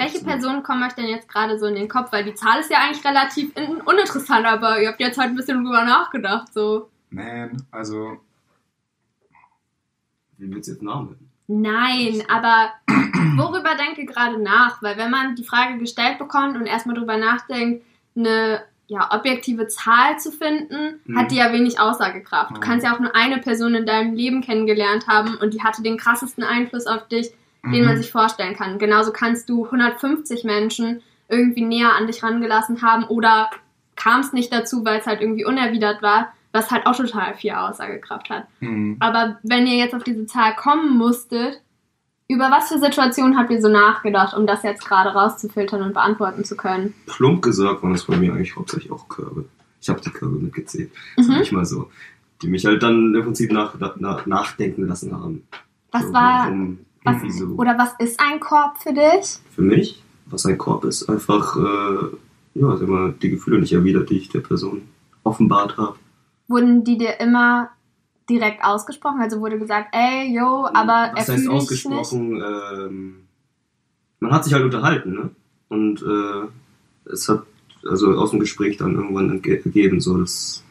Welche 0.00 0.22
Personen 0.24 0.62
kommen 0.62 0.84
euch 0.84 0.92
denn 0.92 1.08
jetzt 1.08 1.28
gerade 1.28 1.58
so 1.58 1.66
in 1.66 1.74
den 1.74 1.88
Kopf? 1.88 2.12
Weil 2.12 2.22
die 2.24 2.34
Zahl 2.34 2.60
ist 2.60 2.70
ja 2.70 2.78
eigentlich 2.78 3.04
relativ 3.04 3.50
in- 3.56 3.80
uninteressant, 3.80 4.46
aber 4.46 4.80
ihr 4.80 4.88
habt 4.90 5.00
jetzt 5.00 5.18
halt 5.18 5.30
ein 5.30 5.36
bisschen 5.36 5.64
drüber 5.64 5.84
nachgedacht, 5.84 6.52
so. 6.54 6.88
Man, 7.10 7.62
also, 7.72 8.18
Wie 10.36 10.48
willst 10.54 10.68
du 10.68 10.72
jetzt 10.74 10.82
Namen 10.82 11.06
nennen? 11.06 11.27
Nein, 11.48 12.22
aber 12.28 12.72
worüber 13.36 13.74
denkt 13.74 13.98
ihr 13.98 14.06
gerade 14.06 14.40
nach? 14.40 14.82
Weil 14.82 14.96
wenn 14.98 15.10
man 15.10 15.34
die 15.34 15.44
Frage 15.44 15.78
gestellt 15.78 16.18
bekommt 16.18 16.56
und 16.56 16.66
erstmal 16.66 16.94
drüber 16.96 17.16
nachdenkt, 17.16 17.84
eine 18.16 18.62
ja, 18.86 19.14
objektive 19.14 19.66
Zahl 19.68 20.18
zu 20.18 20.30
finden, 20.32 21.00
Mhm. 21.04 21.18
hat 21.18 21.30
die 21.30 21.36
ja 21.36 21.52
wenig 21.52 21.78
Aussagekraft. 21.80 22.52
Du 22.52 22.56
Mhm. 22.56 22.60
kannst 22.60 22.86
ja 22.86 22.94
auch 22.94 23.00
nur 23.00 23.14
eine 23.14 23.38
Person 23.38 23.74
in 23.74 23.84
deinem 23.86 24.14
Leben 24.14 24.40
kennengelernt 24.40 25.06
haben 25.08 25.36
und 25.36 25.52
die 25.52 25.62
hatte 25.62 25.82
den 25.82 25.98
krassesten 25.98 26.42
Einfluss 26.44 26.86
auf 26.86 27.06
dich, 27.08 27.30
den 27.64 27.84
man 27.84 27.96
mhm. 27.96 27.98
sich 28.02 28.10
vorstellen 28.10 28.56
kann. 28.56 28.78
Genauso 28.78 29.12
kannst 29.12 29.48
du 29.50 29.66
150 29.66 30.44
Menschen 30.44 31.02
irgendwie 31.28 31.62
näher 31.64 31.94
an 31.96 32.06
dich 32.06 32.22
rangelassen 32.22 32.80
haben 32.80 33.04
oder 33.04 33.50
kam 33.94 34.20
es 34.20 34.32
nicht 34.32 34.50
dazu, 34.52 34.84
weil 34.86 35.00
es 35.00 35.06
halt 35.06 35.20
irgendwie 35.20 35.44
unerwidert 35.44 36.00
war, 36.00 36.32
was 36.52 36.70
halt 36.70 36.86
auch 36.86 36.96
total 36.96 37.34
viel 37.34 37.52
Aussagekraft 37.52 38.30
hat. 38.30 38.46
Mhm. 38.60 38.96
Aber 39.00 39.38
wenn 39.42 39.66
ihr 39.66 39.76
jetzt 39.76 39.94
auf 39.94 40.04
diese 40.04 40.26
Zahl 40.26 40.54
kommen 40.56 40.96
musstet, 40.96 41.60
über 42.28 42.50
was 42.50 42.68
für 42.68 42.78
Situationen 42.78 43.38
habt 43.38 43.50
ihr 43.50 43.60
so 43.60 43.68
nachgedacht, 43.68 44.36
um 44.36 44.46
das 44.46 44.62
jetzt 44.62 44.84
gerade 44.84 45.10
rauszufiltern 45.10 45.82
und 45.82 45.94
beantworten 45.94 46.44
zu 46.44 46.56
können? 46.56 46.94
Plump 47.06 47.42
gesagt 47.42 47.82
waren 47.82 47.94
es 47.94 48.04
bei 48.04 48.16
mir 48.16 48.32
eigentlich 48.32 48.54
hauptsächlich 48.54 48.92
auch 48.92 49.08
Körbe. 49.08 49.46
Ich 49.80 49.88
habe 49.88 50.00
die 50.00 50.10
Körbe 50.10 50.36
mitgezählt. 50.36 50.90
Mhm. 51.16 51.22
Sag 51.22 51.40
ich 51.40 51.52
mal 51.52 51.64
so. 51.64 51.90
Die 52.42 52.48
mich 52.48 52.64
halt 52.66 52.82
dann 52.82 53.14
im 53.14 53.22
Prinzip 53.22 53.50
nachgedacht, 53.50 53.94
na, 53.98 54.20
nachdenken 54.26 54.86
lassen 54.86 55.12
haben. 55.12 55.46
Was 55.90 56.02
so, 56.02 56.12
war, 56.12 56.44
Warum, 56.44 56.78
was, 57.02 57.22
wieso. 57.22 57.46
oder 57.56 57.78
was 57.78 57.94
ist 57.98 58.20
ein 58.20 58.38
Korb 58.40 58.78
für 58.78 58.92
dich? 58.92 59.38
Für 59.54 59.62
mich, 59.62 60.02
was 60.26 60.44
ein 60.44 60.58
Korb 60.58 60.84
ist, 60.84 61.08
einfach, 61.08 61.56
äh, 61.56 62.60
ja, 62.60 62.76
sag 62.76 62.88
mal, 62.88 63.14
die 63.22 63.30
Gefühle 63.30 63.60
nicht 63.60 63.72
erwidert, 63.72 64.10
die 64.10 64.18
ich 64.18 64.28
der 64.28 64.40
Person 64.40 64.82
offenbart 65.24 65.78
habe. 65.78 65.96
Wurden 66.48 66.82
die 66.84 66.98
dir 66.98 67.20
immer 67.20 67.70
direkt 68.28 68.64
ausgesprochen? 68.64 69.20
Also 69.20 69.40
wurde 69.40 69.58
gesagt, 69.58 69.94
ey, 69.94 70.34
yo, 70.34 70.66
aber 70.72 71.12
was 71.14 71.28
er 71.28 71.34
heißt 71.34 71.44
fühlt 71.44 71.70
dich 71.70 71.84
nicht? 71.84 71.96
ausgesprochen? 71.96 72.42
Ähm, 72.42 73.28
man 74.20 74.32
hat 74.32 74.44
sich 74.44 74.52
halt 74.52 74.64
unterhalten, 74.64 75.12
ne? 75.12 75.30
Und 75.68 76.02
äh, 76.02 77.10
es 77.12 77.28
hat 77.28 77.44
also 77.88 78.12
aus 78.12 78.30
dem 78.30 78.40
Gespräch 78.40 78.76
dann 78.76 78.94
irgendwann 78.94 79.30
ergeben, 79.30 80.00
so 80.00 80.18
dass 80.18 80.64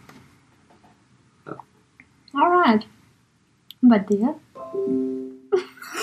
Alright. 2.34 2.88
Und 3.82 3.89
bei 3.89 3.99
dir? 3.99 4.36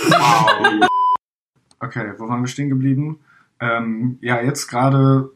Wow. 0.09 0.89
Okay, 1.81 2.15
wo 2.17 2.29
waren 2.29 2.41
wir 2.41 2.47
stehen 2.49 2.71
geblieben? 2.71 3.19
Ähm, 3.61 4.17
ja, 4.23 4.41
jetzt 4.41 4.69
gerade 4.69 5.31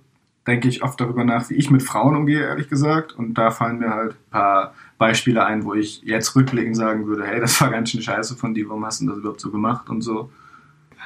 denke 0.49 0.69
ich 0.69 0.83
oft 0.83 1.01
darüber 1.01 1.25
nach, 1.25 1.49
wie 1.51 1.55
ich 1.55 1.71
mit 1.71 1.83
Frauen 1.83 2.17
umgehe, 2.17 2.41
ehrlich 2.43 2.69
gesagt. 2.69 3.13
Und 3.13 3.35
da 3.35 3.51
fallen 3.51 3.79
mir 3.79 3.91
halt 3.91 4.13
ein 4.13 4.31
paar 4.31 4.75
Beispiele 4.99 5.45
ein, 5.45 5.65
wo 5.65 5.75
ich 5.75 6.03
jetzt 6.03 6.35
rückblickend 6.35 6.77
sagen 6.77 7.07
würde, 7.07 7.27
hey, 7.27 7.41
das 7.41 7.61
war 7.61 7.71
ganz 7.71 7.91
schön 7.91 8.03
scheiße 8.03 8.37
von 8.37 8.55
dir, 8.55 8.69
warum 8.69 8.85
hast 8.85 9.01
du 9.01 9.07
das 9.07 9.19
überhaupt 9.19 9.41
so 9.41 9.51
gemacht 9.51 9.89
und 9.89 10.03
so. 10.03 10.31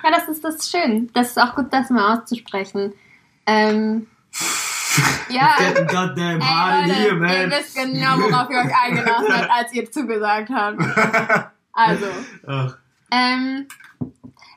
Ja, 0.03 0.11
das 0.11 0.29
ist 0.29 0.43
das 0.43 0.71
schön. 0.71 1.11
Das 1.13 1.31
ist 1.31 1.39
auch 1.39 1.55
gut, 1.55 1.67
das 1.71 1.91
mal 1.91 2.17
auszusprechen. 2.17 2.93
Ähm, 3.47 4.07
ja, 5.29 5.57
goddamn 5.87 6.41
ey, 6.41 7.11
Leute, 7.11 7.11
ihr 7.11 7.51
wisst 7.51 7.77
genau, 7.77 8.19
worauf 8.19 8.51
ihr 8.51 8.59
euch 8.59 8.85
eingelassen 8.85 9.29
habt, 9.29 9.51
als 9.51 9.73
ihr 9.75 9.91
zugesagt 9.91 10.51
habt. 10.51 10.79
Also, 11.75 12.05
Ach, 12.47 12.77
Ähm, 13.11 13.67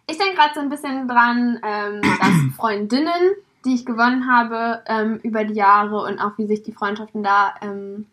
ich 0.08 0.18
denke 0.18 0.36
gerade 0.36 0.54
so 0.54 0.60
ein 0.60 0.70
bisschen 0.70 1.08
dran, 1.08 1.60
ähm, 1.64 2.02
dass 2.02 2.30
Freundinnen, 2.58 3.36
die 3.66 3.76
ich 3.76 3.86
gewonnen 3.86 4.32
habe 4.32 4.84
ähm, 4.86 5.20
über 5.24 5.44
die 5.44 5.56
Jahre 5.56 6.04
und 6.04 6.20
auch 6.20 6.38
wie 6.38 6.48
sich 6.48 6.64
die 6.64 6.72
Freundschaften 6.72 7.24
da 7.24 7.56
ähm, 7.62 8.06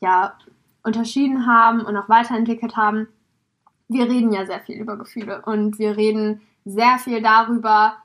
ja, 0.00 0.34
unterschieden 0.82 1.46
haben 1.46 1.82
und 1.82 1.96
auch 1.96 2.08
weiterentwickelt 2.08 2.76
haben. 2.76 3.08
Wir 3.88 4.04
reden 4.04 4.32
ja 4.32 4.46
sehr 4.46 4.60
viel 4.60 4.76
über 4.76 4.96
Gefühle 4.96 5.42
und 5.44 5.78
wir 5.78 5.96
reden 5.96 6.40
sehr 6.64 6.98
viel 6.98 7.20
darüber, 7.20 7.96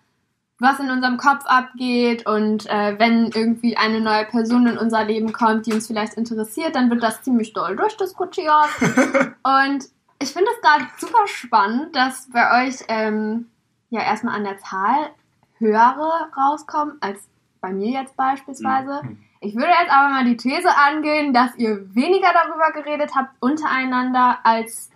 was 0.59 0.79
in 0.79 0.91
unserem 0.91 1.17
Kopf 1.17 1.45
abgeht 1.45 2.25
und 2.27 2.69
äh, 2.69 2.99
wenn 2.99 3.27
irgendwie 3.27 3.77
eine 3.77 4.01
neue 4.01 4.25
Person 4.25 4.67
in 4.67 4.77
unser 4.77 5.05
Leben 5.05 5.31
kommt, 5.31 5.65
die 5.65 5.73
uns 5.73 5.87
vielleicht 5.87 6.15
interessiert, 6.15 6.75
dann 6.75 6.89
wird 6.89 7.01
das 7.01 7.21
ziemlich 7.21 7.53
doll 7.53 7.77
durchdiskutiert. 7.77 8.69
und 8.81 9.85
ich 10.21 10.29
finde 10.29 10.49
es 10.53 10.61
gerade 10.61 10.85
super 10.97 11.27
spannend, 11.27 11.95
dass 11.95 12.29
bei 12.29 12.67
euch 12.67 12.75
ähm, 12.89 13.47
ja 13.89 14.01
erstmal 14.01 14.35
an 14.35 14.43
der 14.43 14.57
Zahl 14.57 15.11
höhere 15.59 16.29
rauskommen 16.35 16.95
als 17.01 17.27
bei 17.61 17.71
mir 17.71 17.91
jetzt 17.91 18.15
beispielsweise. 18.15 19.01
Mhm. 19.03 19.17
Ich 19.41 19.55
würde 19.55 19.67
jetzt 19.67 19.91
aber 19.91 20.09
mal 20.09 20.25
die 20.25 20.37
These 20.37 20.69
angehen, 20.69 21.33
dass 21.33 21.55
ihr 21.57 21.93
weniger 21.95 22.29
darüber 22.33 22.71
geredet 22.73 23.11
habt 23.15 23.31
untereinander, 23.39 24.39
als 24.43 24.89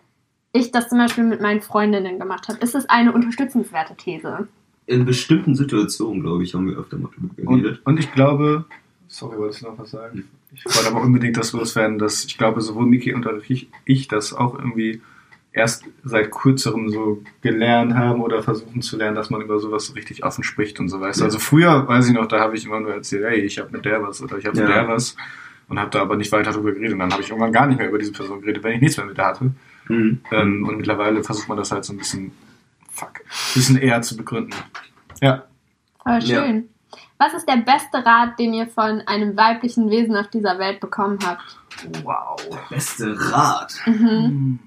ich 0.52 0.72
das 0.72 0.90
zum 0.90 0.98
Beispiel 0.98 1.24
mit 1.24 1.42
meinen 1.42 1.62
Freundinnen 1.62 2.20
gemacht 2.20 2.48
habe. 2.48 2.60
Ist 2.60 2.76
es 2.76 2.90
eine 2.90 3.12
unterstützenswerte 3.12 3.96
These? 3.96 4.48
In 4.86 5.06
bestimmten 5.06 5.56
Situationen, 5.56 6.22
glaube 6.22 6.44
ich, 6.44 6.54
haben 6.54 6.68
wir 6.68 6.78
öfter 6.78 6.98
mal 6.98 7.10
drüber 7.16 7.34
geredet. 7.36 7.80
Und, 7.86 7.94
und 7.94 8.00
ich 8.00 8.12
glaube, 8.12 8.66
sorry, 9.08 9.38
wolltest 9.38 9.62
du 9.62 9.68
noch 9.68 9.80
was 9.80 9.92
sagen? 9.92 10.30
Ich 10.54 10.66
wollte 10.66 10.90
aber 10.90 11.02
unbedingt 11.02 11.38
das 11.38 11.54
loswerden, 11.54 11.98
dass 11.98 12.26
ich 12.26 12.38
glaube, 12.38 12.62
sowohl 12.62 12.86
Miki 12.86 13.14
und 13.14 13.26
ich, 13.48 13.70
ich 13.86 14.08
das 14.08 14.34
auch 14.34 14.58
irgendwie 14.58 15.02
erst 15.54 15.86
seit 16.04 16.32
kürzerem 16.32 16.90
so 16.90 17.22
gelernt 17.42 17.94
haben 17.96 18.22
oder 18.22 18.42
versuchen 18.44 18.82
zu 18.82 18.98
lernen, 18.98 19.16
dass 19.16 19.30
man 19.30 19.42
über 19.42 19.60
sowas 19.60 19.86
so 19.86 19.94
richtig 19.94 20.24
offen 20.26 20.44
spricht 20.44 20.80
und 20.80 20.90
so 20.90 21.00
weißt. 21.00 21.20
du. 21.20 21.24
Ja. 21.24 21.26
Also 21.26 21.40
früher, 21.40 21.88
weiß 21.88 22.08
ich 22.08 22.14
noch, 22.14 22.28
da 22.28 22.40
habe 22.40 22.56
ich 22.58 22.66
immer 22.66 22.80
nur 22.80 22.94
erzählt, 22.94 23.24
hey, 23.24 23.40
ich 23.42 23.60
habe 23.60 23.70
mit 23.72 23.86
der 23.86 24.02
was 24.02 24.22
oder 24.22 24.38
ich 24.38 24.46
habe 24.46 24.60
mit 24.60 24.68
Ja. 24.68 24.74
der 24.82 24.88
was 24.88 25.16
und 25.70 25.80
habe 25.80 25.92
da 25.92 26.02
aber 26.02 26.16
nicht 26.16 26.32
weiter 26.32 26.52
drüber 26.52 26.72
geredet. 26.72 26.94
Und 26.94 27.00
dann 27.00 27.12
habe 27.14 27.22
ich 27.22 27.30
irgendwann 27.30 27.52
gar 27.54 27.68
nicht 27.68 27.78
mehr 27.78 27.88
über 27.88 28.00
diese 28.00 28.12
Person 28.12 28.42
geredet, 28.42 28.64
wenn 28.64 28.74
ich 28.74 28.82
nichts 28.82 28.98
mehr 28.98 29.06
mit 29.06 29.18
der 29.18 29.26
hatte. 29.28 29.52
Mhm. 29.88 30.22
Ähm, 30.32 30.66
und 30.68 30.78
mittlerweile 30.78 31.24
versucht 31.24 31.48
man 31.48 31.58
das 31.58 31.72
halt 31.72 31.86
so 31.86 31.94
ein 31.94 31.98
bisschen, 31.98 32.32
fuck, 32.92 33.20
ein 33.20 33.54
bisschen 33.54 33.78
eher 33.78 34.02
zu 34.02 34.18
begründen. 34.18 34.56
Ja. 35.22 35.44
Voll 36.02 36.20
Ja. 36.24 36.44
schön. 36.46 36.70
Was 37.20 37.34
ist 37.36 37.48
der 37.48 37.58
beste 37.58 38.04
Rat, 38.06 38.38
den 38.40 38.54
ihr 38.54 38.68
von 38.68 39.02
einem 39.06 39.38
weiblichen 39.38 39.90
Wesen 39.90 40.16
auf 40.18 40.28
dieser 40.30 40.58
Welt 40.60 40.80
bekommen 40.80 41.20
habt? 41.26 41.58
Wow. 42.04 42.38
Beste 42.70 43.16
Rat. 43.32 43.74
Mhm. 43.86 44.60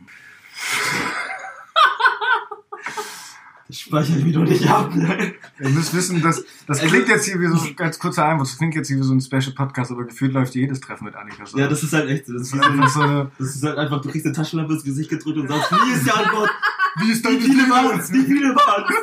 Das 3.69 3.81
speichere 3.81 4.19
ich 4.19 4.25
mir 4.25 4.33
doch 4.33 4.43
nicht 4.45 4.69
ab. 4.69 4.95
Ne? 4.95 5.35
Ihr 5.59 5.69
müsst 5.71 5.95
wissen, 5.95 6.23
dass 6.23 6.45
das 6.67 6.81
Also- 6.81 6.91
klingt 6.91 7.09
jetzt 7.09 7.25
hier 7.25 7.41
wie 7.41 7.47
so 7.49 7.67
ein 7.67 7.77
ganz 7.77 7.99
kurzer 7.99 8.25
Einwurf, 8.27 8.49
das 8.49 8.59
klingt 8.59 8.75
jetzt 8.75 8.89
hier 8.89 8.99
wie 8.99 9.03
so 9.03 9.13
ein 9.15 9.21
Special 9.21 9.53
Podcast, 9.55 9.91
aber 9.91 10.05
gefühlt 10.05 10.33
läuft 10.33 10.55
jedes 10.55 10.81
Treffen 10.81 11.05
mit 11.05 11.17
Annika 11.17 11.45
so. 11.47 11.59
Ja, 11.59 11.67
das 11.69 11.83
ist 11.83 11.93
halt 11.93 12.09
echt 12.11 12.27
so. 12.27 12.33
Das 12.35 12.43
das 12.51 12.53
ist, 12.53 12.65
einfach 12.65 12.89
so 12.89 13.01
eine, 13.01 13.31
das 13.39 13.57
ist 13.57 13.63
halt 13.65 13.79
einfach, 13.79 14.01
du 14.01 14.11
kriegst 14.11 14.27
eine 14.27 14.35
Taschenlampe 14.35 14.75
ins 14.75 14.85
Gesicht 14.85 15.11
gedrückt 15.11 15.39
und 15.39 15.49
sagst, 15.49 15.73
wie 15.73 15.93
ist 15.93 16.07
die 16.07 16.11
Antwort? 16.11 16.51
wie 17.01 17.11
ist 17.13 17.25
Wie 17.29 17.41
viele 17.41 17.69
waren's? 17.71 18.13
Wie 18.13 18.23
viele 18.25 18.55
waren's? 18.55 18.97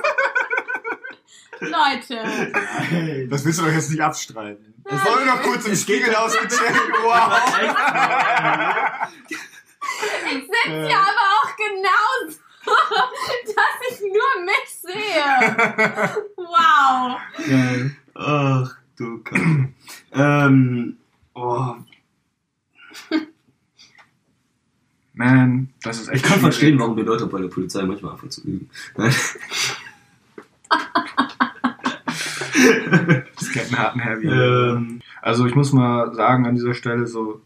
Leute, 1.59 2.23
Nein. 2.91 3.29
Das 3.29 3.45
willst 3.45 3.59
du 3.59 3.63
doch 3.63 3.71
jetzt 3.71 3.89
nicht 3.89 4.01
abstreiten. 4.01 4.73
Es- 4.85 5.05
Wollen 5.05 5.19
wir 5.25 5.33
noch 5.33 5.41
kurz 5.43 5.65
im 5.65 5.75
Spiegel 5.77 6.13
ausgecheckt? 6.13 6.59
Wow. 7.03 7.39
ich 9.29 10.41
sitze 10.41 10.87
hier 10.87 10.97
aber 10.97 11.25
auch 11.37 11.42
genauso, 11.67 12.39
dass 13.45 13.91
ich 13.91 13.99
nur 14.01 14.45
mich 14.45 14.69
sehe. 14.81 16.27
Wow. 16.37 17.19
Geil. 17.47 17.95
Ach, 18.15 18.75
du 18.97 19.19
Kacke. 19.23 19.73
ähm, 20.13 20.97
oh, 21.33 21.75
Man, 25.15 25.69
das 25.83 25.99
ist 26.01 26.07
echt 26.07 26.17
ich 26.17 26.21
kann 26.23 26.39
schwierig. 26.39 26.41
verstehen, 26.41 26.79
warum 26.79 26.95
die 26.95 27.03
Leute 27.03 27.27
bei 27.27 27.39
der 27.39 27.47
Polizei 27.47 27.83
manchmal 27.83 28.13
anfangen 28.13 28.31
zu. 28.31 28.41
Nein. 28.97 29.13
Das 33.35 33.51
geht 33.51 33.65
einen 33.67 33.77
harten 33.77 33.99
Heavy. 33.99 34.27
ähm, 34.27 35.01
Also 35.21 35.45
ich 35.45 35.55
muss 35.55 35.73
mal 35.73 36.13
sagen 36.13 36.45
an 36.45 36.55
dieser 36.55 36.73
Stelle 36.73 37.07
so, 37.07 37.41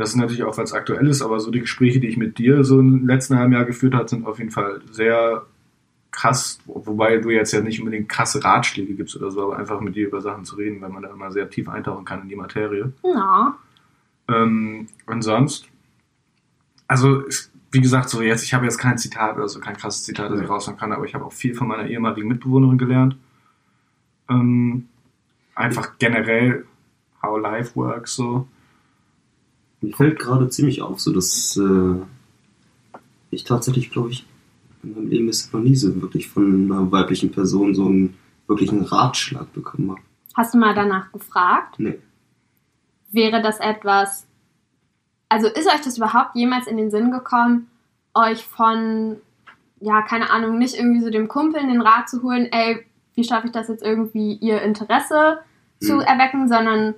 das 0.00 0.10
ist 0.10 0.16
natürlich 0.16 0.44
auch 0.44 0.56
was 0.56 0.72
Aktuelles, 0.72 1.20
aber 1.20 1.40
so 1.40 1.50
die 1.50 1.60
Gespräche, 1.60 2.00
die 2.00 2.08
ich 2.08 2.16
mit 2.16 2.38
dir 2.38 2.64
so 2.64 2.80
im 2.80 3.06
letzten 3.06 3.36
halben 3.36 3.52
Jahr 3.52 3.66
geführt 3.66 3.94
habe, 3.94 4.08
sind 4.08 4.26
auf 4.26 4.38
jeden 4.38 4.50
Fall 4.50 4.80
sehr 4.90 5.44
krass, 6.10 6.58
wobei 6.64 7.18
du 7.18 7.28
jetzt 7.28 7.52
ja 7.52 7.60
nicht 7.60 7.80
unbedingt 7.80 8.08
krasse 8.08 8.42
Ratschläge 8.42 8.94
gibst 8.94 9.14
oder 9.16 9.30
so, 9.30 9.42
aber 9.42 9.58
einfach 9.58 9.80
mit 9.80 9.94
dir 9.94 10.08
über 10.08 10.22
Sachen 10.22 10.46
zu 10.46 10.56
reden, 10.56 10.80
weil 10.80 10.88
man 10.88 11.02
da 11.02 11.10
immer 11.10 11.30
sehr 11.30 11.50
tief 11.50 11.68
eintauchen 11.68 12.06
kann 12.06 12.22
in 12.22 12.28
die 12.30 12.36
Materie. 12.36 12.92
Na, 13.02 13.58
Ähm, 14.28 14.88
und 15.06 15.22
sonst, 15.22 15.66
also 16.88 17.20
es, 17.26 17.52
wie 17.70 17.80
gesagt, 17.82 18.08
so 18.08 18.22
jetzt, 18.22 18.44
ich 18.44 18.54
habe 18.54 18.64
jetzt 18.64 18.78
kein 18.78 18.96
Zitat 18.96 19.36
oder 19.36 19.48
so, 19.48 19.60
kein 19.60 19.76
krasses 19.76 20.04
Zitat, 20.04 20.32
das 20.32 20.40
ich 20.40 20.48
raushauen 20.48 20.78
kann, 20.78 20.92
aber 20.92 21.04
ich 21.04 21.14
habe 21.14 21.26
auch 21.26 21.32
viel 21.32 21.54
von 21.54 21.68
meiner 21.68 21.86
ehemaligen 21.86 22.28
Mitbewohnerin 22.28 22.78
gelernt. 22.78 23.16
Ähm, 24.30 24.88
einfach 25.54 25.98
generell, 25.98 26.64
how 27.22 27.38
life 27.38 27.76
works, 27.76 28.16
so. 28.16 28.48
Mir 29.80 29.94
fällt 29.96 30.18
gerade 30.18 30.48
ziemlich 30.48 30.82
auf, 30.82 31.00
so 31.00 31.12
dass 31.12 31.56
äh, 31.56 31.96
ich 33.30 33.44
tatsächlich, 33.44 33.90
glaube 33.90 34.10
ich, 34.10 34.26
in 34.82 34.94
meinem 34.94 35.08
Leben 35.08 35.28
ist 35.28 35.52
noch 35.52 35.60
nie 35.60 35.76
so 35.76 36.00
wirklich 36.02 36.28
von 36.28 36.70
einer 36.70 36.90
weiblichen 36.90 37.30
Person 37.32 37.74
so 37.74 37.86
einen 37.86 38.16
wirklichen 38.46 38.82
Ratschlag 38.82 39.52
bekommen 39.52 39.90
habe. 39.90 40.00
hast 40.34 40.54
du 40.54 40.58
mal 40.58 40.74
danach 40.74 41.12
gefragt? 41.12 41.74
Nee. 41.78 41.98
Wäre 43.12 43.42
das 43.42 43.58
etwas, 43.60 44.26
also 45.28 45.48
ist 45.48 45.66
euch 45.66 45.80
das 45.82 45.96
überhaupt 45.98 46.34
jemals 46.34 46.66
in 46.66 46.76
den 46.76 46.90
Sinn 46.90 47.10
gekommen, 47.10 47.68
euch 48.14 48.44
von, 48.44 49.16
ja, 49.80 50.02
keine 50.02 50.30
Ahnung, 50.30 50.58
nicht 50.58 50.74
irgendwie 50.74 51.00
so 51.02 51.10
dem 51.10 51.28
Kumpel 51.28 51.60
den 51.62 51.80
Rat 51.82 52.08
zu 52.08 52.22
holen, 52.22 52.48
ey, 52.50 52.84
wie 53.14 53.24
schaffe 53.24 53.46
ich 53.48 53.52
das 53.52 53.68
jetzt 53.68 53.82
irgendwie, 53.82 54.34
ihr 54.34 54.62
Interesse 54.62 55.38
zu 55.80 55.94
Mhm. 55.96 56.00
erwecken, 56.02 56.48
sondern 56.48 56.94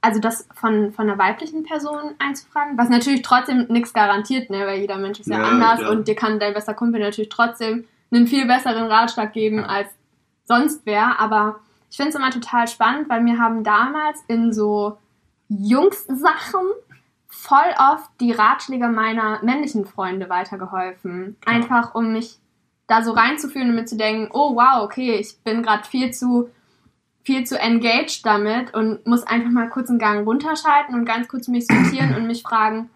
also 0.00 0.20
das 0.20 0.46
von, 0.54 0.92
von 0.92 1.08
einer 1.08 1.18
weiblichen 1.18 1.64
Person 1.64 2.14
einzufragen, 2.18 2.78
was 2.78 2.88
natürlich 2.88 3.22
trotzdem 3.22 3.66
nichts 3.68 3.92
garantiert, 3.92 4.48
ne, 4.50 4.66
weil 4.66 4.80
jeder 4.80 4.96
Mensch 4.98 5.20
ist 5.20 5.26
ja, 5.28 5.38
Ja, 5.38 5.44
anders 5.48 5.80
klar. 5.80 5.90
und 5.90 6.06
dir 6.08 6.14
kann 6.14 6.38
dein 6.38 6.54
bester 6.54 6.74
Kumpel 6.74 7.00
natürlich 7.00 7.28
trotzdem 7.30 7.84
einen 8.12 8.26
viel 8.26 8.46
besseren 8.46 8.86
Ratschlag 8.86 9.32
geben 9.32 9.58
Ja. 9.58 9.66
als 9.66 9.88
sonst 10.44 10.82
wer, 10.84 11.18
aber 11.20 11.60
ich 11.90 11.96
finde 11.96 12.10
es 12.10 12.14
immer 12.16 12.30
total 12.30 12.68
spannend, 12.68 13.08
weil 13.08 13.20
mir 13.22 13.38
haben 13.38 13.64
damals 13.64 14.22
in 14.28 14.52
so 14.52 14.98
Jungs-Sachen 15.48 16.60
voll 17.28 17.74
oft 17.78 18.10
die 18.20 18.32
Ratschläge 18.32 18.88
meiner 18.88 19.42
männlichen 19.42 19.84
Freunde 19.84 20.28
weitergeholfen. 20.28 21.36
Einfach 21.46 21.94
um 21.94 22.12
mich 22.12 22.38
da 22.86 23.02
so 23.02 23.12
reinzufühlen 23.12 23.70
und 23.70 23.74
mir 23.74 23.84
zu 23.84 23.96
denken, 23.96 24.30
oh 24.32 24.54
wow, 24.56 24.82
okay, 24.82 25.16
ich 25.16 25.38
bin 25.44 25.62
gerade 25.62 25.84
viel 25.86 26.10
zu 26.12 26.50
viel 27.28 27.44
zu 27.44 27.58
engaged 27.58 28.24
damit 28.24 28.72
und 28.72 29.06
muss 29.06 29.22
einfach 29.22 29.50
mal 29.50 29.68
kurz 29.68 29.90
einen 29.90 29.98
Gang 29.98 30.26
runterschalten 30.26 30.94
und 30.94 31.04
ganz 31.04 31.28
kurz 31.28 31.46
mich 31.46 31.66
sortieren 31.66 32.14
und 32.14 32.26
mich 32.26 32.42
fragen, 32.42 32.88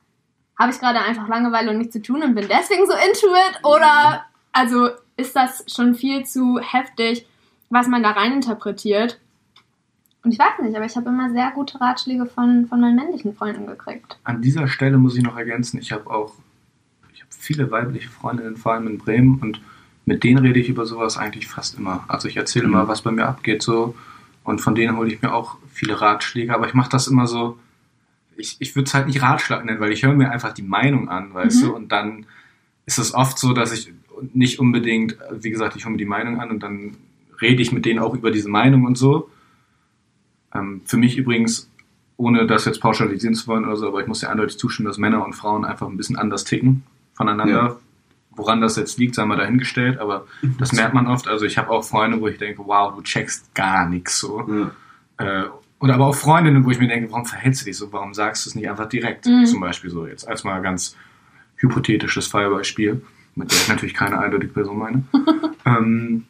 habe 0.58 0.72
ich 0.72 0.80
gerade 0.80 1.00
einfach 1.00 1.28
Langeweile 1.28 1.70
und 1.70 1.76
nichts 1.76 1.92
zu 1.92 2.00
tun 2.00 2.22
und 2.22 2.34
bin 2.34 2.48
deswegen 2.48 2.86
so 2.86 2.94
into 2.94 3.26
it? 3.26 3.62
Oder 3.62 4.24
also 4.52 4.88
ist 5.18 5.36
das 5.36 5.66
schon 5.70 5.94
viel 5.94 6.24
zu 6.24 6.58
heftig, 6.60 7.26
was 7.68 7.88
man 7.88 8.02
da 8.02 8.12
rein 8.12 8.32
interpretiert? 8.32 9.20
Und 10.24 10.32
ich 10.32 10.38
weiß 10.38 10.62
nicht, 10.62 10.74
aber 10.74 10.86
ich 10.86 10.96
habe 10.96 11.10
immer 11.10 11.30
sehr 11.30 11.50
gute 11.50 11.78
Ratschläge 11.78 12.24
von, 12.24 12.66
von 12.68 12.80
meinen 12.80 12.96
männlichen 12.96 13.34
Freunden 13.36 13.66
gekriegt. 13.66 14.16
An 14.24 14.40
dieser 14.40 14.66
Stelle 14.66 14.96
muss 14.96 15.14
ich 15.14 15.22
noch 15.22 15.36
ergänzen, 15.36 15.78
ich 15.78 15.92
habe 15.92 16.08
auch 16.08 16.32
ich 17.12 17.20
habe 17.20 17.30
viele 17.38 17.70
weibliche 17.70 18.08
Freundinnen, 18.08 18.56
vor 18.56 18.72
allem 18.72 18.86
in 18.86 18.96
Bremen, 18.96 19.40
und 19.40 19.60
mit 20.06 20.24
denen 20.24 20.38
rede 20.38 20.58
ich 20.58 20.70
über 20.70 20.86
sowas 20.86 21.18
eigentlich 21.18 21.48
fast 21.48 21.76
immer. 21.76 22.04
Also 22.08 22.28
ich 22.28 22.38
erzähle 22.38 22.66
Mhm. 22.66 22.72
immer, 22.72 22.88
was 22.88 23.02
bei 23.02 23.10
mir 23.10 23.26
abgeht 23.26 23.62
so 23.62 23.94
und 24.44 24.60
von 24.60 24.74
denen 24.74 24.96
hole 24.96 25.12
ich 25.12 25.22
mir 25.22 25.32
auch 25.32 25.56
viele 25.72 26.00
Ratschläge, 26.00 26.54
aber 26.54 26.66
ich 26.66 26.74
mache 26.74 26.90
das 26.90 27.06
immer 27.08 27.26
so, 27.26 27.58
ich, 28.36 28.56
ich 28.60 28.74
würde 28.74 28.86
es 28.88 28.94
halt 28.94 29.06
nicht 29.06 29.22
Ratschlag 29.22 29.64
nennen, 29.64 29.80
weil 29.80 29.92
ich 29.92 30.04
höre 30.04 30.14
mir 30.14 30.30
einfach 30.30 30.52
die 30.52 30.62
Meinung 30.62 31.08
an, 31.08 31.32
weißt 31.34 31.62
Mhm. 31.62 31.66
du, 31.66 31.74
und 31.76 31.92
dann 31.92 32.26
ist 32.86 32.98
es 32.98 33.14
oft 33.14 33.38
so, 33.38 33.52
dass 33.52 33.72
ich 33.72 33.92
nicht 34.32 34.58
unbedingt, 34.58 35.16
wie 35.32 35.50
gesagt, 35.50 35.76
ich 35.76 35.84
höre 35.84 35.92
mir 35.92 35.98
die 35.98 36.04
Meinung 36.04 36.40
an 36.40 36.50
und 36.50 36.62
dann 36.62 36.96
rede 37.40 37.62
ich 37.62 37.72
mit 37.72 37.84
denen 37.84 37.98
auch 37.98 38.14
über 38.14 38.30
diese 38.30 38.48
Meinung 38.48 38.84
und 38.84 38.96
so. 38.96 39.28
Ähm, 40.54 40.82
für 40.84 40.96
mich 40.96 41.16
übrigens, 41.16 41.70
ohne 42.16 42.46
das 42.46 42.64
jetzt 42.64 42.80
pauschalisieren 42.80 43.34
zu 43.34 43.46
wollen 43.48 43.64
oder 43.64 43.76
so, 43.76 43.88
aber 43.88 44.00
ich 44.00 44.06
muss 44.06 44.22
ja 44.22 44.28
eindeutig 44.30 44.58
zustimmen, 44.58 44.86
dass 44.86 44.98
Männer 44.98 45.24
und 45.24 45.32
Frauen 45.34 45.64
einfach 45.64 45.88
ein 45.88 45.96
bisschen 45.96 46.16
anders 46.16 46.44
ticken 46.44 46.84
voneinander. 47.14 47.52
Ja. 47.54 47.76
Woran 48.34 48.60
das 48.60 48.76
jetzt 48.76 48.98
liegt, 48.98 49.14
sei 49.14 49.24
mal 49.24 49.36
dahingestellt, 49.36 49.98
aber 49.98 50.26
das 50.58 50.72
merkt 50.72 50.94
man 50.94 51.06
oft. 51.06 51.28
Also 51.28 51.44
ich 51.44 51.58
habe 51.58 51.70
auch 51.70 51.84
Freunde, 51.84 52.20
wo 52.20 52.28
ich 52.28 52.38
denke, 52.38 52.62
wow, 52.64 52.94
du 52.94 53.02
checkst 53.02 53.54
gar 53.54 53.88
nichts 53.88 54.18
so. 54.18 54.70
Ja. 55.18 55.44
Äh, 55.44 55.48
oder 55.80 55.94
aber 55.94 56.06
auch 56.06 56.14
Freundinnen, 56.14 56.64
wo 56.64 56.70
ich 56.70 56.78
mir 56.78 56.88
denke, 56.88 57.10
warum 57.10 57.26
verhältst 57.26 57.62
du 57.62 57.64
dich 57.64 57.76
so? 57.76 57.92
Warum 57.92 58.14
sagst 58.14 58.46
du 58.46 58.50
es 58.50 58.54
nicht 58.54 58.70
einfach 58.70 58.88
direkt? 58.88 59.26
Mhm. 59.26 59.46
Zum 59.46 59.60
Beispiel 59.60 59.90
so 59.90 60.06
jetzt 60.06 60.26
als 60.26 60.44
mal 60.44 60.62
ganz 60.62 60.96
hypothetisches 61.56 62.28
Fallbeispiel, 62.28 63.02
mit 63.34 63.50
der 63.50 63.58
ich 63.58 63.68
natürlich 63.68 63.94
keine 63.94 64.18
eindeutige 64.18 64.52
Person 64.52 64.78
meine. 64.78 65.04
ähm, 65.66 66.24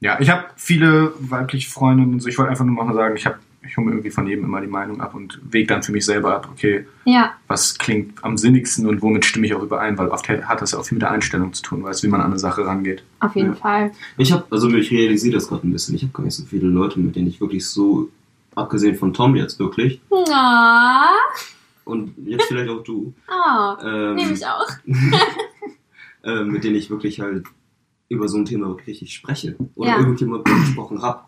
ja, 0.00 0.20
ich 0.20 0.30
habe 0.30 0.46
viele 0.56 1.12
weibliche 1.18 1.68
Freundinnen 1.68 2.14
und 2.14 2.20
so. 2.20 2.28
Ich 2.28 2.38
wollte 2.38 2.50
einfach 2.50 2.64
nur 2.64 2.84
mal 2.84 2.94
sagen, 2.94 3.16
ich 3.16 3.26
habe 3.26 3.38
ich 3.66 3.76
hole 3.76 3.86
mir 3.86 3.92
irgendwie 3.92 4.10
von 4.10 4.26
jedem 4.26 4.44
immer 4.44 4.60
die 4.60 4.66
Meinung 4.68 5.00
ab 5.00 5.14
und 5.14 5.40
wege 5.50 5.66
dann 5.66 5.82
für 5.82 5.92
mich 5.92 6.04
selber 6.04 6.34
ab, 6.36 6.48
okay, 6.52 6.86
Ja, 7.04 7.32
was 7.48 7.76
klingt 7.76 8.22
am 8.24 8.36
sinnigsten 8.38 8.86
und 8.86 9.02
womit 9.02 9.24
stimme 9.24 9.46
ich 9.46 9.54
auch 9.54 9.62
überein, 9.62 9.98
weil 9.98 10.08
oft 10.08 10.28
hat 10.28 10.62
das 10.62 10.72
ja 10.72 10.78
auch 10.78 10.84
viel 10.86 10.96
mit 10.96 11.02
der 11.02 11.10
Einstellung 11.10 11.52
zu 11.52 11.62
tun, 11.62 11.82
weißt 11.82 12.02
du, 12.02 12.06
wie 12.06 12.10
man 12.10 12.20
an 12.20 12.30
eine 12.30 12.38
Sache 12.38 12.64
rangeht. 12.64 13.02
auf 13.20 13.34
jeden 13.36 13.48
Ja. 13.50 13.54
Fall. 13.56 13.92
Ich 14.16 14.32
habe, 14.32 14.44
also 14.50 14.68
ich 14.70 14.90
realisiere 14.90 15.34
das 15.34 15.48
gerade 15.48 15.66
ein 15.66 15.72
bisschen. 15.72 15.94
Ich 15.96 16.02
habe 16.02 16.12
gar 16.12 16.22
nicht 16.24 16.34
so 16.34 16.44
viele 16.44 16.68
Leute, 16.68 16.98
mit 17.00 17.16
denen 17.16 17.26
ich 17.28 17.40
wirklich 17.40 17.66
so, 17.66 18.08
abgesehen 18.54 18.96
von 18.96 19.12
Tom 19.12 19.36
jetzt 19.36 19.58
wirklich, 19.58 20.00
Ah, 20.30 21.08
und 21.84 22.12
jetzt 22.26 22.44
vielleicht 22.46 22.68
auch 22.70 22.82
du, 22.84 23.12
ah 23.28 23.76
ähm, 23.82 24.14
nehme 24.16 24.32
ich 24.32 24.46
auch. 24.46 24.66
äh, 26.24 26.42
mit 26.44 26.64
denen 26.64 26.76
ich 26.76 26.90
wirklich 26.90 27.20
halt 27.20 27.46
über 28.08 28.26
so 28.28 28.38
ein 28.38 28.44
Thema 28.46 28.68
wirklich 28.68 28.88
richtig 28.88 29.12
spreche 29.14 29.56
oder 29.74 29.90
Ja. 29.90 29.98
irgendjemand 29.98 30.44
gesprochen 30.44 31.02
habe. 31.02 31.20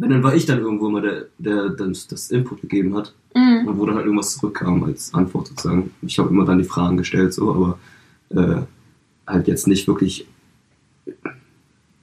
Wenn 0.00 0.10
dann 0.10 0.22
war 0.22 0.34
ich 0.34 0.46
dann 0.46 0.60
irgendwo 0.60 0.88
immer 0.88 1.02
der, 1.02 1.26
der 1.38 1.68
das, 1.68 2.06
das 2.08 2.30
Input 2.30 2.62
gegeben 2.62 2.96
hat 2.96 3.14
Mhm. 3.34 3.68
und 3.68 3.78
wo 3.78 3.86
dann 3.86 3.94
halt 3.94 4.06
irgendwas 4.06 4.34
zurückkam 4.36 4.82
als 4.82 5.14
Antwort 5.14 5.46
sozusagen. 5.48 5.94
Ich 6.02 6.18
habe 6.18 6.30
immer 6.30 6.44
dann 6.44 6.58
die 6.58 6.64
Fragen 6.64 6.96
gestellt, 6.96 7.32
so, 7.32 7.54
aber 7.54 7.78
äh, 8.30 8.62
halt 9.26 9.46
jetzt 9.46 9.68
nicht 9.68 9.86
wirklich, 9.86 10.26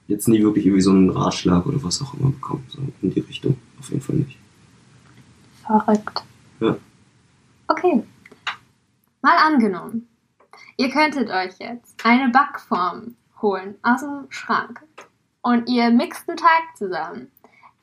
jetzt 0.06 0.28
nie 0.28 0.42
wirklich 0.42 0.64
irgendwie 0.64 0.80
so 0.82 0.90
einen 0.90 1.10
Ratschlag 1.10 1.66
oder 1.66 1.82
was 1.82 2.00
auch 2.00 2.14
immer 2.14 2.30
bekommen, 2.30 2.64
so 2.68 2.78
in 3.02 3.12
die 3.12 3.20
Richtung. 3.20 3.58
Auf 3.78 3.90
jeden 3.90 4.00
Fall 4.00 4.16
nicht. 4.16 4.38
Verrückt. 5.66 6.22
Ja. 6.60 6.76
Okay. 7.66 8.02
Mal 9.20 9.36
angenommen, 9.52 10.06
ihr 10.78 10.88
könntet 10.90 11.28
euch 11.28 11.58
jetzt 11.58 11.94
eine 12.04 12.30
Backform 12.32 13.16
holen 13.42 13.74
aus 13.82 14.00
dem 14.00 14.30
Schrank 14.30 14.80
und 15.42 15.68
ihr 15.68 15.90
mixt 15.90 16.26
einen 16.28 16.38
Teig 16.38 16.76
zusammen. 16.76 17.26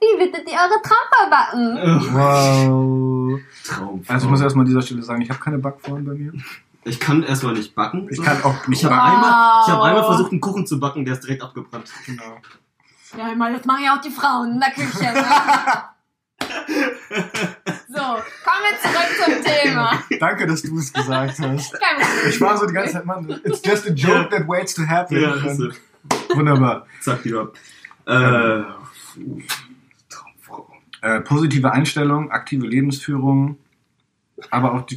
Wie 0.06 0.20
würdet 0.20 0.48
ihr 0.48 0.54
eure 0.54 0.82
Traufe 0.84 1.30
backen? 1.30 1.78
Wow. 2.14 3.40
Traum. 3.66 4.04
Also 4.08 4.26
ich 4.28 4.32
muss 4.32 4.42
erstmal 4.42 4.64
an 4.64 4.68
dieser 4.68 4.82
Stelle 4.82 5.02
sagen, 5.02 5.22
ich 5.22 5.30
habe 5.30 5.40
keine 5.40 5.58
Backform 5.58 6.04
bei 6.06 6.14
mir. 6.14 6.34
Ich 6.84 7.00
kann 7.00 7.24
erstmal 7.24 7.54
nicht 7.54 7.74
backen. 7.74 8.08
Ich 8.12 8.22
kann 8.22 8.44
auch 8.44 8.56
Ich 8.68 8.86
habe 8.86 8.96
Wow. 8.96 9.04
einmal, 9.04 9.64
ich 9.66 9.72
hab 9.74 9.82
einmal 9.82 10.04
versucht, 10.04 10.32
einen 10.32 10.42
Kuchen 10.42 10.68
zu 10.68 10.80
backen, 10.80 11.04
der 11.06 11.16
ist 11.16 11.22
direkt 11.24 11.42
abgebrannt. 11.42 11.92
Genau. 12.06 12.38
Ja, 13.18 13.32
ich 13.32 13.38
meine, 13.38 13.58
das 13.58 13.66
machen 13.66 13.84
ja 13.84 13.96
auch 13.96 14.02
die 14.02 14.12
Frauen 14.12 14.52
in 14.52 14.60
der 14.60 14.72
Küche. 14.72 15.04
Ne? 15.04 15.26
so, 17.88 18.02
kommen 18.02 18.64
wir 18.68 18.78
zurück 18.82 19.10
zum 19.24 19.44
Thema. 19.44 20.00
Danke, 20.20 20.46
dass 20.46 20.62
du 20.62 20.78
es 20.78 20.94
gesagt 20.94 21.40
hast. 21.40 21.76
Ich 22.30 22.40
war 22.42 22.58
so 22.58 22.68
die 22.68 22.74
ganze 22.74 22.94
Zeit, 22.94 23.06
Mann, 23.06 23.28
it's 23.44 23.62
just 23.66 23.88
a 23.88 23.92
joke 23.92 24.30
that 24.30 24.48
waits 24.48 24.76
to 24.76 24.84
happen. 24.88 25.20
Ja. 25.20 25.34
Wunderbar. 26.36 26.86
Zack, 27.02 27.24
die 27.24 27.34
ab. 27.34 27.54
Äh. 28.06 28.62
Äh, 31.06 31.22
positive 31.22 31.72
Einstellung, 31.72 32.32
aktive 32.32 32.66
Lebensführung, 32.66 33.60
aber 34.50 34.74
auch 34.74 34.82
die 34.88 34.96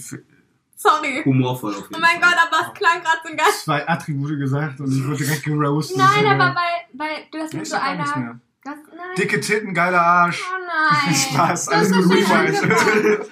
Sorry. 0.75 1.23
humorvoll 1.25 1.75
auf 1.75 1.83
jeden 1.83 1.97
Oh 1.97 1.99
mein 2.01 2.21
Fall. 2.21 2.31
Gott, 2.31 2.39
aber 2.47 2.69
es 2.73 2.79
klang 2.79 3.03
gerade 3.03 3.19
so 3.25 3.37
geil. 3.37 3.53
zwei 3.63 3.87
Attribute 3.89 4.39
gesagt 4.39 4.81
und 4.81 4.91
ich 4.91 5.07
wurde 5.07 5.19
direkt 5.19 5.43
geroastet. 5.45 5.99
Nein, 5.99 6.25
Ja. 6.25 6.33
aber 6.33 6.55
weil, 6.55 6.65
weil 6.95 7.17
du 7.31 7.39
hast 7.41 7.53
mit 7.53 7.63
ich 7.65 7.69
so 7.69 7.75
sag 7.77 7.85
gar 7.85 7.95
nichts 7.97 8.13
einer. 8.15 8.25
mehr. 8.25 8.41
Was, 8.65 8.75
nein. 8.97 9.07
Dicke 9.19 9.41
Titten, 9.41 9.75
geiler 9.75 10.01
Arsch. 10.01 10.43
Oh 10.51 10.59
nein. 11.05 11.15
Spaß, 11.15 11.67
Das 11.67 11.75
alles 11.75 11.91
ist 11.91 11.95
gut, 11.97 12.05
so 12.05 12.13
schön 12.15 12.37
Rewind. 12.37 12.63
gesagt. 12.63 13.31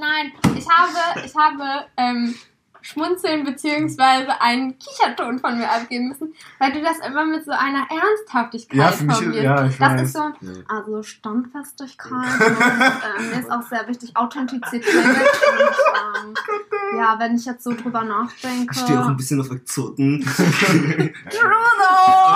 Nein, 0.00 0.32
ich 0.56 0.68
habe, 0.68 1.24
ich 1.26 1.34
habe 1.36 1.86
ähm, 1.98 2.34
schmunzeln 2.82 3.44
beziehungsweise 3.44 4.40
einen 4.40 4.76
Kicherton 4.78 5.38
von 5.38 5.56
mir 5.56 5.70
abgeben 5.70 6.08
müssen, 6.08 6.34
weil 6.58 6.72
du 6.72 6.82
das 6.82 6.98
immer 7.06 7.24
mit 7.24 7.44
so 7.44 7.52
einer 7.52 7.86
Ernsthaftigkeit 7.90 8.76
Ja, 8.78 8.88
für 8.92 9.04
mich- 9.04 9.14
formulierst. 9.16 9.44
ja, 9.44 9.66
ich 9.66 9.78
das 9.78 9.92
weiß. 9.92 10.02
ist 10.02 10.12
so, 10.14 10.32
also 10.68 11.02
Standfestigkeit 11.02 12.10
und 12.10 12.56
ähm, 13.20 13.30
mir 13.30 13.40
ist 13.40 13.50
auch 13.50 13.62
sehr 13.62 13.86
wichtig 13.88 14.16
Authentizität. 14.16 14.84
und, 14.94 15.10
ähm, 16.26 16.34
ja, 16.98 17.16
wenn 17.18 17.36
ich 17.36 17.44
jetzt 17.46 17.64
so 17.64 17.72
drüber 17.72 18.02
nachdenke. 18.04 18.72
Ich 18.74 18.80
stehe 18.80 19.00
auch 19.00 19.06
ein 19.08 19.16
bisschen 19.16 19.40
auf 19.40 19.50
Exoten. 19.50 20.20
Trudeau! 21.30 22.34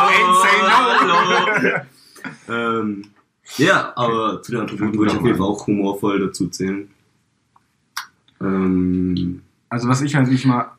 Hallo. 0.89 1.81
ähm, 2.49 3.05
ja, 3.57 3.93
aber 3.97 4.43
zu 4.43 4.53
den 4.53 4.61
Attributen 4.63 4.99
würde 4.99 5.13
ich 5.13 5.19
auf 5.19 5.25
jeden 5.25 5.39
Fall 5.39 5.47
auch 5.47 5.67
humorvoll 5.67 6.21
dazu 6.21 6.49
zählen. 6.49 6.91
Ähm, 8.41 9.43
Also 9.69 9.89
was 9.89 10.01
ich 10.03 10.15
halt 10.15 10.29
nicht 10.29 10.45
mal... 10.45 10.73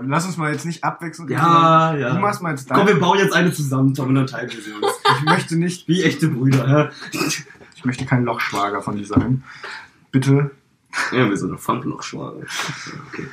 Lass 0.00 0.24
uns 0.24 0.38
mal 0.38 0.50
jetzt 0.50 0.64
nicht 0.64 0.82
abwechselnd. 0.82 1.30
ja, 1.30 1.94
ja. 1.94 2.14
Du 2.14 2.20
machst 2.20 2.40
mal 2.40 2.50
jetzt 2.50 2.66
Komm, 2.68 2.86
wir 2.86 2.98
bauen 2.98 3.18
jetzt 3.18 3.34
eine 3.34 3.52
zusammen, 3.52 3.92
Tom, 3.92 4.08
und 4.08 4.14
dann 4.14 4.26
teilen 4.26 4.50
wir 4.50 4.62
sie 4.62 4.72
uns. 4.72 4.86
Ich 5.18 5.24
möchte 5.24 5.56
nicht, 5.56 5.86
Wie 5.86 6.02
echte 6.02 6.28
Brüder, 6.28 6.66
ja? 6.66 6.90
ich 7.74 7.84
möchte 7.84 8.06
kein 8.06 8.24
Lochschwager 8.24 8.80
von 8.80 8.96
dir 8.96 9.04
sein. 9.04 9.44
Bitte. 10.10 10.50
Ja, 11.10 11.28
wir 11.28 11.36
sind 11.36 11.50
doch 11.50 11.60
Pfandlochschwager. 11.60 12.46
Okay. 13.08 13.26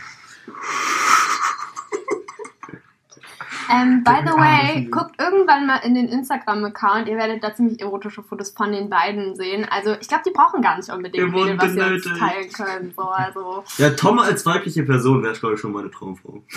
Ähm, 3.70 4.04
by 4.04 4.22
the 4.26 4.34
way, 4.34 4.86
guckt 4.86 5.22
irgendwann 5.22 5.68
mal 5.68 5.78
in 5.84 5.94
den 5.94 6.08
Instagram-Account. 6.08 7.08
Ihr 7.08 7.18
werdet 7.18 7.44
da 7.44 7.54
ziemlich 7.54 7.80
erotische 7.80 8.24
Fotos 8.24 8.50
von 8.50 8.72
den 8.72 8.90
beiden 8.90 9.36
sehen. 9.36 9.68
Also, 9.70 9.96
ich 10.02 10.08
glaube, 10.08 10.24
die 10.26 10.32
brauchen 10.32 10.62
gar 10.62 10.78
nicht 10.78 10.90
unbedingt 10.90 11.34
Video, 11.34 11.58
was 11.58 11.72
sie 11.72 11.78
benötigt. 11.78 12.18
teilen 12.18 12.52
können. 12.52 12.94
So, 12.96 13.04
also. 13.04 13.64
Ja, 13.78 13.92
Tom 13.92 14.18
als 14.20 14.46
weibliche 14.46 14.84
Person 14.84 15.22
wäre, 15.22 15.34
glaube 15.34 15.56
ich, 15.56 15.62
schon 15.62 15.72
meine 15.72 15.92
Traumfrau. 15.92 16.44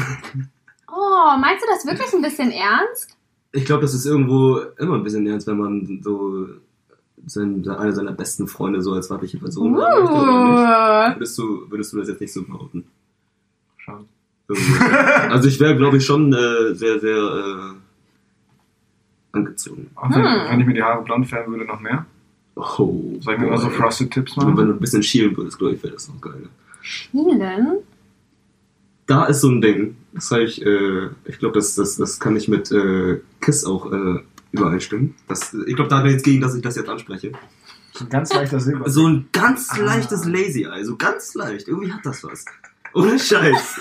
Oh, 0.94 1.38
meinst 1.38 1.64
du 1.64 1.66
das 1.68 1.86
wirklich 1.86 2.12
ein 2.12 2.20
bisschen 2.20 2.50
ernst? 2.50 3.16
Ich 3.52 3.64
glaube, 3.64 3.80
das 3.80 3.94
ist 3.94 4.04
irgendwo 4.04 4.58
immer 4.78 4.96
ein 4.96 5.02
bisschen 5.02 5.26
ernst, 5.26 5.46
wenn 5.46 5.56
man 5.56 6.00
so 6.02 6.48
sein, 7.26 7.66
eine 7.66 7.92
seiner 7.92 8.12
besten 8.12 8.46
Freunde 8.46 8.82
so 8.82 8.92
als 8.92 9.08
weibliche 9.08 9.38
Person 9.38 9.80
haben 9.80 10.00
möchte, 10.00 10.12
oder 10.12 10.48
nicht? 10.48 11.14
Uh. 11.14 11.18
Würdest 11.18 11.38
du, 11.38 11.70
würdest 11.70 11.92
du 11.92 11.98
das 11.98 12.08
jetzt 12.08 12.20
nicht 12.20 12.32
so 12.32 12.44
behaupten? 12.44 12.84
Also 15.30 15.48
ich 15.48 15.58
wäre, 15.60 15.76
glaube 15.76 15.96
ich, 15.96 16.04
schon 16.04 16.32
äh, 16.32 16.74
sehr, 16.74 17.00
sehr 17.00 17.16
äh, 17.16 17.74
angezogen. 19.32 19.90
Auch 19.94 20.10
wenn, 20.10 20.24
Hm. 20.24 20.50
wenn 20.50 20.60
ich 20.60 20.66
mir 20.66 20.74
die 20.74 20.82
Haare 20.82 21.02
blond 21.04 21.26
färben 21.28 21.52
würde, 21.52 21.64
noch 21.64 21.80
mehr. 21.80 22.04
Oh, 22.54 23.16
Soll 23.20 23.34
ich 23.34 23.40
mir 23.40 23.46
mal 23.46 23.58
so. 23.58 23.70
Frosted 23.70 24.10
Tips 24.10 24.36
Und 24.36 24.46
wenn 24.46 24.54
machen? 24.54 24.66
du 24.68 24.72
ein 24.74 24.80
bisschen 24.80 25.02
schielen 25.02 25.34
würdest, 25.36 25.58
glaube 25.58 25.74
ich, 25.74 25.82
wäre 25.82 25.94
das 25.94 26.08
noch 26.08 26.20
geil. 26.20 26.48
Schielen? 26.82 27.78
Da 29.06 29.24
ist 29.26 29.40
so 29.40 29.48
ein 29.50 29.60
Ding. 29.62 29.96
Das 30.12 30.30
habe 30.30 30.42
ich, 30.44 30.60
äh, 30.64 31.08
ich 31.24 31.38
glaube, 31.38 31.54
das, 31.54 31.74
das, 31.74 31.96
das 31.96 32.20
kann 32.20 32.36
ich 32.36 32.48
mit 32.48 32.70
äh, 32.70 33.20
Kiss 33.40 33.64
auch 33.64 33.90
äh, 33.90 34.20
übereinstimmen. 34.52 35.14
Das, 35.28 35.54
ich 35.66 35.74
glaube, 35.76 35.88
da 35.88 35.98
hat 35.98 36.04
er 36.04 36.10
jetzt 36.12 36.24
gegen, 36.24 36.42
dass 36.42 36.54
ich 36.54 36.62
das 36.62 36.76
jetzt 36.76 36.88
anspreche. 36.90 37.32
So 37.94 38.04
ein 38.04 38.10
ganz 38.10 38.32
leichter 38.34 38.60
Silber. 38.60 38.88
So 38.90 39.06
ein 39.06 39.28
ganz 39.32 39.68
Ah. 39.70 39.78
leichtes 39.78 40.24
Lazy 40.26 40.64
Eye, 40.64 40.84
so 40.84 40.96
ganz 40.96 41.34
leicht. 41.34 41.68
Irgendwie 41.68 41.92
hat 41.92 42.04
das 42.04 42.22
was. 42.24 42.44
Ohne 42.94 43.18
Scheiß. 43.18 43.80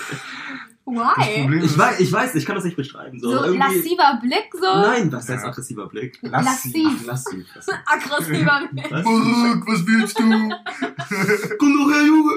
Why? 0.84 1.64
Ich 1.64 1.78
weiß, 1.78 2.00
ich 2.00 2.12
weiß, 2.12 2.34
ich 2.34 2.44
kann 2.44 2.56
das 2.56 2.64
nicht 2.64 2.76
beschreiben. 2.76 3.18
So, 3.20 3.30
So 3.30 3.44
irgendwie, 3.44 3.58
lassiver 3.58 4.18
Blick, 4.20 4.50
so? 4.52 4.60
Nein, 4.66 5.12
was 5.12 5.28
heißt 5.28 5.42
Ja. 5.44 5.48
aggressiver 5.50 5.86
Blick? 5.88 6.18
Lassiv. 6.22 6.98
Ach, 7.02 7.06
lassiv. 7.06 7.54
lassiv. 7.54 7.74
Aggressiver 7.86 8.68
Blick. 8.72 8.90
Was? 8.90 9.04
Mark, 9.04 9.66
was 9.68 9.86
willst 9.86 10.18
du? 10.18 10.22
Komm 11.58 11.78
doch 11.78 11.90
her, 11.94 12.02
Junge. 12.04 12.32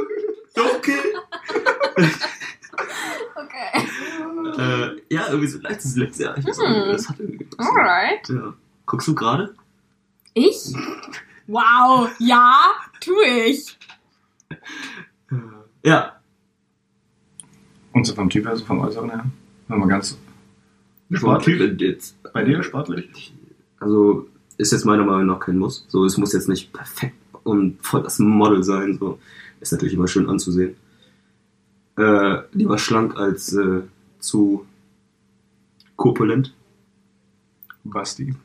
Ja, 0.56 0.64
okay. 0.78 1.00
Okay. 3.36 3.88
Äh, 4.58 5.02
ja, 5.14 5.28
irgendwie 5.30 5.48
so 5.48 5.58
ein 5.60 5.62
leichtes 5.64 5.96
Lazy 5.96 6.24
Eye. 6.24 6.42
Das, 6.46 6.58
Hm. 6.58 6.74
das 6.92 7.10
hat 7.10 7.20
irgendwie 7.20 7.48
was. 7.58 7.68
Alright. 7.68 8.30
Ja. 8.30 8.54
Guckst 8.86 9.08
du 9.08 9.16
gerade? 9.16 9.56
Ich? 10.34 10.74
Wow, 11.48 12.10
ja, 12.20 12.60
tu 13.00 13.14
ich. 13.22 13.78
Ja. 15.84 16.20
Und 17.96 18.06
so 18.06 18.14
vom 18.14 18.30
Typ 18.30 18.46
her, 18.46 18.58
so 18.58 18.66
vom 18.66 18.82
Äußeren 18.82 19.10
her? 19.10 19.26
Wenn 19.70 19.80
man 19.80 19.88
ganz 19.88 20.18
sportlich. 21.14 21.58
Typ 21.58 21.80
jetzt. 21.80 22.22
Bei 22.34 22.44
dir 22.44 22.62
sportlich? 22.62 23.34
Also 23.80 24.28
ist 24.58 24.74
jetzt 24.74 24.84
meiner 24.84 25.06
Meinung 25.06 25.28
nach 25.28 25.40
kein 25.40 25.58
Muss. 25.58 25.86
So, 25.88 26.04
es 26.04 26.18
muss 26.18 26.34
jetzt 26.34 26.50
nicht 26.50 26.74
perfekt 26.74 27.16
und 27.44 27.82
voll 27.82 28.04
das 28.04 28.20
Model 28.20 28.66
sein. 28.66 28.98
So 29.00 29.18
ist 29.62 29.72
natürlich 29.72 29.94
immer 29.94 30.10
schön 30.10 30.28
anzusehen. 30.28 30.76
Äh, 31.98 32.40
lieber 32.52 32.78
schlank 32.78 33.16
als 33.16 33.54
äh, 33.54 33.84
zu 34.20 34.66
korpulent. 35.96 36.54
Basti. 37.86 38.36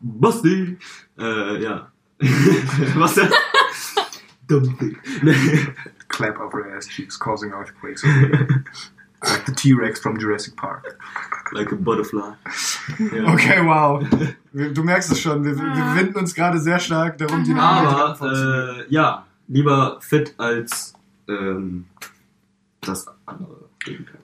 Basti! 0.00 0.78
Äh, 1.18 1.60
ja. 1.60 1.90
Was 2.94 3.16
denn? 3.16 3.30
Dumpy. 4.46 4.96
Clap 6.08 6.40
over 6.40 6.62
her 6.62 6.76
ass 6.76 6.86
cheeks, 6.86 7.16
causing 7.16 7.52
earthquakes. 7.52 8.04
like 9.22 9.46
the 9.46 9.52
T-Rex 9.52 10.00
from 10.00 10.18
Jurassic 10.18 10.56
Park. 10.56 10.98
like 11.52 11.72
a 11.72 11.76
butterfly. 11.76 12.34
Ja. 13.12 13.32
Okay, 13.34 13.60
wow. 13.64 14.02
Du 14.52 14.82
merkst 14.82 15.12
es 15.12 15.20
schon, 15.20 15.44
wir, 15.44 15.56
wir 15.56 15.94
winden 15.96 16.16
uns 16.16 16.34
gerade 16.34 16.58
sehr 16.58 16.78
stark 16.78 17.18
darum, 17.18 17.44
die 17.44 17.54
Aber 17.54 18.16
äh, 18.22 18.92
ja, 18.92 19.26
lieber 19.46 19.98
fit 20.00 20.34
als 20.38 20.94
ähm, 21.28 21.86
das 22.80 23.06
andere. 23.26 23.68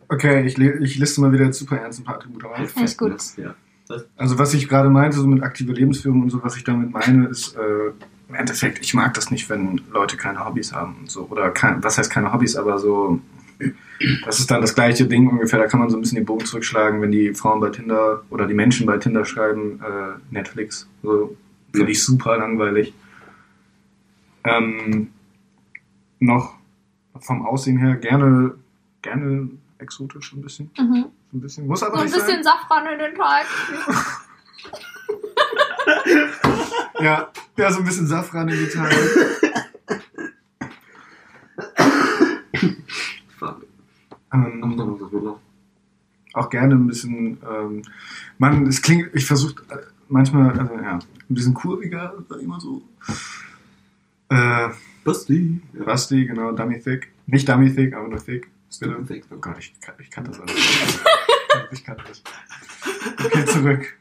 Okay, 0.08 0.46
ich, 0.46 0.58
ich 0.58 0.98
liste 0.98 1.20
mal 1.20 1.32
wieder 1.32 1.52
super 1.52 1.76
ernst 1.76 2.00
ein 2.00 2.04
paar 2.04 2.16
Attribute 2.16 2.44
auf. 2.44 2.56
Finde 2.70 2.88
ich 2.88 2.96
gut. 2.98 3.20
Ja. 3.36 3.54
Also 4.16 4.38
was 4.38 4.54
ich 4.54 4.68
gerade 4.68 4.88
meinte, 4.88 5.18
so 5.18 5.26
mit 5.26 5.42
aktiver 5.42 5.72
Lebensführung 5.72 6.22
und 6.22 6.30
so, 6.30 6.42
was 6.42 6.56
ich 6.56 6.64
damit 6.64 6.90
meine, 6.90 7.28
ist 7.28 7.54
äh, 7.56 7.92
im 8.28 8.34
Endeffekt, 8.34 8.80
ich 8.80 8.94
mag 8.94 9.14
das 9.14 9.30
nicht, 9.30 9.48
wenn 9.50 9.80
Leute 9.90 10.16
keine 10.16 10.44
Hobbys 10.44 10.72
haben 10.72 10.96
und 11.00 11.10
so. 11.10 11.26
Oder 11.30 11.50
kein, 11.50 11.82
was 11.82 11.98
heißt 11.98 12.10
keine 12.10 12.32
Hobbys, 12.32 12.56
aber 12.56 12.78
so, 12.78 13.20
das 14.24 14.38
ist 14.38 14.50
dann 14.50 14.60
das 14.60 14.74
gleiche 14.74 15.06
Ding 15.06 15.28
ungefähr, 15.28 15.58
da 15.58 15.66
kann 15.66 15.80
man 15.80 15.90
so 15.90 15.96
ein 15.96 16.00
bisschen 16.00 16.16
den 16.16 16.24
Bogen 16.24 16.44
zurückschlagen, 16.44 17.00
wenn 17.00 17.12
die 17.12 17.34
Frauen 17.34 17.60
bei 17.60 17.70
Tinder 17.70 18.22
oder 18.30 18.46
die 18.46 18.54
Menschen 18.54 18.86
bei 18.86 18.98
Tinder 18.98 19.24
schreiben, 19.24 19.80
äh, 19.82 20.18
Netflix. 20.30 20.88
So, 21.02 21.36
finde 21.72 21.92
ich 21.92 22.02
super 22.02 22.38
langweilig. 22.38 22.94
Ähm, 24.44 25.10
noch 26.18 26.54
vom 27.20 27.46
Aussehen 27.46 27.78
her 27.78 27.96
gerne, 27.96 28.54
gerne 29.02 29.48
exotisch 29.78 30.32
ein 30.32 30.42
bisschen. 30.42 30.70
Mhm. 30.78 31.06
ein 31.32 31.40
bisschen. 31.40 31.66
Muss 31.66 31.82
aber 31.82 31.98
So 31.98 32.04
ein 32.04 32.10
bisschen 32.10 32.42
Safran 32.42 32.86
in 32.86 32.98
den 32.98 33.14
Teig. 33.14 33.46
Ja, 37.00 37.30
ja, 37.56 37.72
so 37.72 37.78
ein 37.80 37.84
bisschen 37.84 38.06
Safran 38.06 38.48
im 38.48 38.56
Detail. 38.58 38.90
Fuck. 43.38 43.66
Ähm, 44.32 44.90
auch 46.32 46.50
gerne 46.50 46.74
ein 46.74 46.86
bisschen, 46.86 47.38
ähm, 47.48 47.82
man, 48.38 48.66
es 48.66 48.82
klingt, 48.82 49.10
ich 49.14 49.24
versuche 49.26 49.54
manchmal, 50.08 50.58
also 50.58 50.74
ja, 50.74 50.94
ein 50.98 51.00
bisschen 51.28 51.54
kurviger, 51.54 52.14
sag 52.28 52.40
ich 52.40 52.46
mal 52.46 52.60
so. 52.60 52.82
Äh, 54.30 54.68
Basti. 55.04 55.60
Rusty, 55.86 56.26
genau, 56.26 56.52
Dummy 56.52 56.80
Thick. 56.80 57.12
Nicht 57.26 57.48
Dummy 57.48 57.72
Thick, 57.74 57.94
aber 57.94 58.08
nur 58.08 58.24
Thick. 58.24 58.48
Thick. 59.06 59.24
Oh 59.30 59.36
Gott, 59.36 59.56
ich, 59.58 59.78
kann- 59.80 59.94
ich 60.00 60.10
kann 60.10 60.24
das 60.24 60.40
alles. 60.40 60.54
ich 61.70 61.84
kann 61.84 61.96
das. 62.08 62.22
Okay, 63.24 63.44
zurück. 63.44 63.96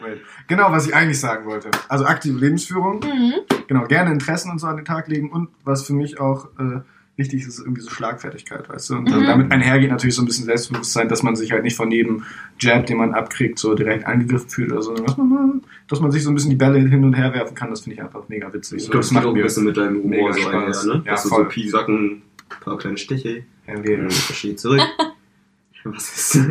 Wait. 0.00 0.20
Genau, 0.46 0.70
was 0.72 0.86
ich 0.86 0.94
eigentlich 0.94 1.18
sagen 1.20 1.46
wollte. 1.46 1.70
Also 1.88 2.04
aktive 2.04 2.38
Lebensführung. 2.38 3.00
Mhm. 3.00 3.32
Genau, 3.66 3.84
gerne 3.86 4.12
Interessen 4.12 4.50
und 4.50 4.58
so 4.58 4.66
an 4.66 4.76
den 4.76 4.84
Tag 4.84 5.08
legen. 5.08 5.30
Und 5.30 5.48
was 5.64 5.86
für 5.86 5.94
mich 5.94 6.20
auch 6.20 6.46
äh, 6.58 6.80
wichtig 7.16 7.40
ist, 7.42 7.48
ist 7.48 7.58
irgendwie 7.60 7.80
so 7.80 7.88
Schlagfertigkeit, 7.90 8.68
weißt 8.68 8.90
du? 8.90 8.96
Und 8.96 9.04
Mhm. 9.10 9.24
damit 9.26 9.50
einhergeht 9.50 9.90
natürlich 9.90 10.14
so 10.14 10.20
ein 10.22 10.26
bisschen 10.26 10.44
Selbstbewusstsein, 10.44 11.08
dass 11.08 11.22
man 11.22 11.34
sich 11.34 11.50
halt 11.52 11.62
nicht 11.64 11.76
von 11.76 11.90
jedem 11.90 12.24
Jab, 12.60 12.84
den 12.86 12.98
man 12.98 13.14
abkriegt, 13.14 13.58
so 13.58 13.74
direkt 13.74 14.06
angegriffen 14.06 14.50
fühlt 14.50 14.70
oder 14.72 14.82
so, 14.82 14.94
sondern 14.94 15.06
dass 15.06 15.16
man, 15.16 15.62
dass 15.88 16.00
man 16.00 16.10
sich 16.10 16.22
so 16.24 16.30
ein 16.30 16.34
bisschen 16.34 16.50
die 16.50 16.56
Bälle 16.56 16.78
hin 16.78 17.02
und 17.04 17.14
her 17.14 17.32
werfen 17.32 17.54
kann. 17.54 17.70
Das 17.70 17.80
finde 17.80 17.94
ich 17.94 18.02
einfach 18.02 18.28
mega 18.28 18.52
witzig. 18.52 18.76
Ich 18.78 18.84
So, 18.84 18.90
glaube, 18.90 19.02
das 19.02 19.12
macht 19.12 19.24
auch 19.24 19.34
ein 19.34 19.42
bisschen 19.42 19.64
mit 19.64 19.76
deinem 19.78 20.02
Humor 20.02 20.30
mega 20.30 20.32
so 20.34 20.48
einher, 20.48 20.62
Spaß. 20.74 20.84
ne? 20.86 21.02
Ja, 21.06 21.12
Dass 21.12 21.22
du 21.22 21.28
voll. 21.30 21.44
so 21.44 21.48
Piesacken, 21.48 22.04
ein 22.04 22.22
paar 22.60 22.76
kleine 22.76 22.98
Stiche, 22.98 23.44
Ja, 23.66 23.74
dann 23.76 24.10
verstehe 24.10 24.52
ich 24.52 24.58
zurück. 24.58 24.82
Was 25.84 26.34
ist 26.34 26.50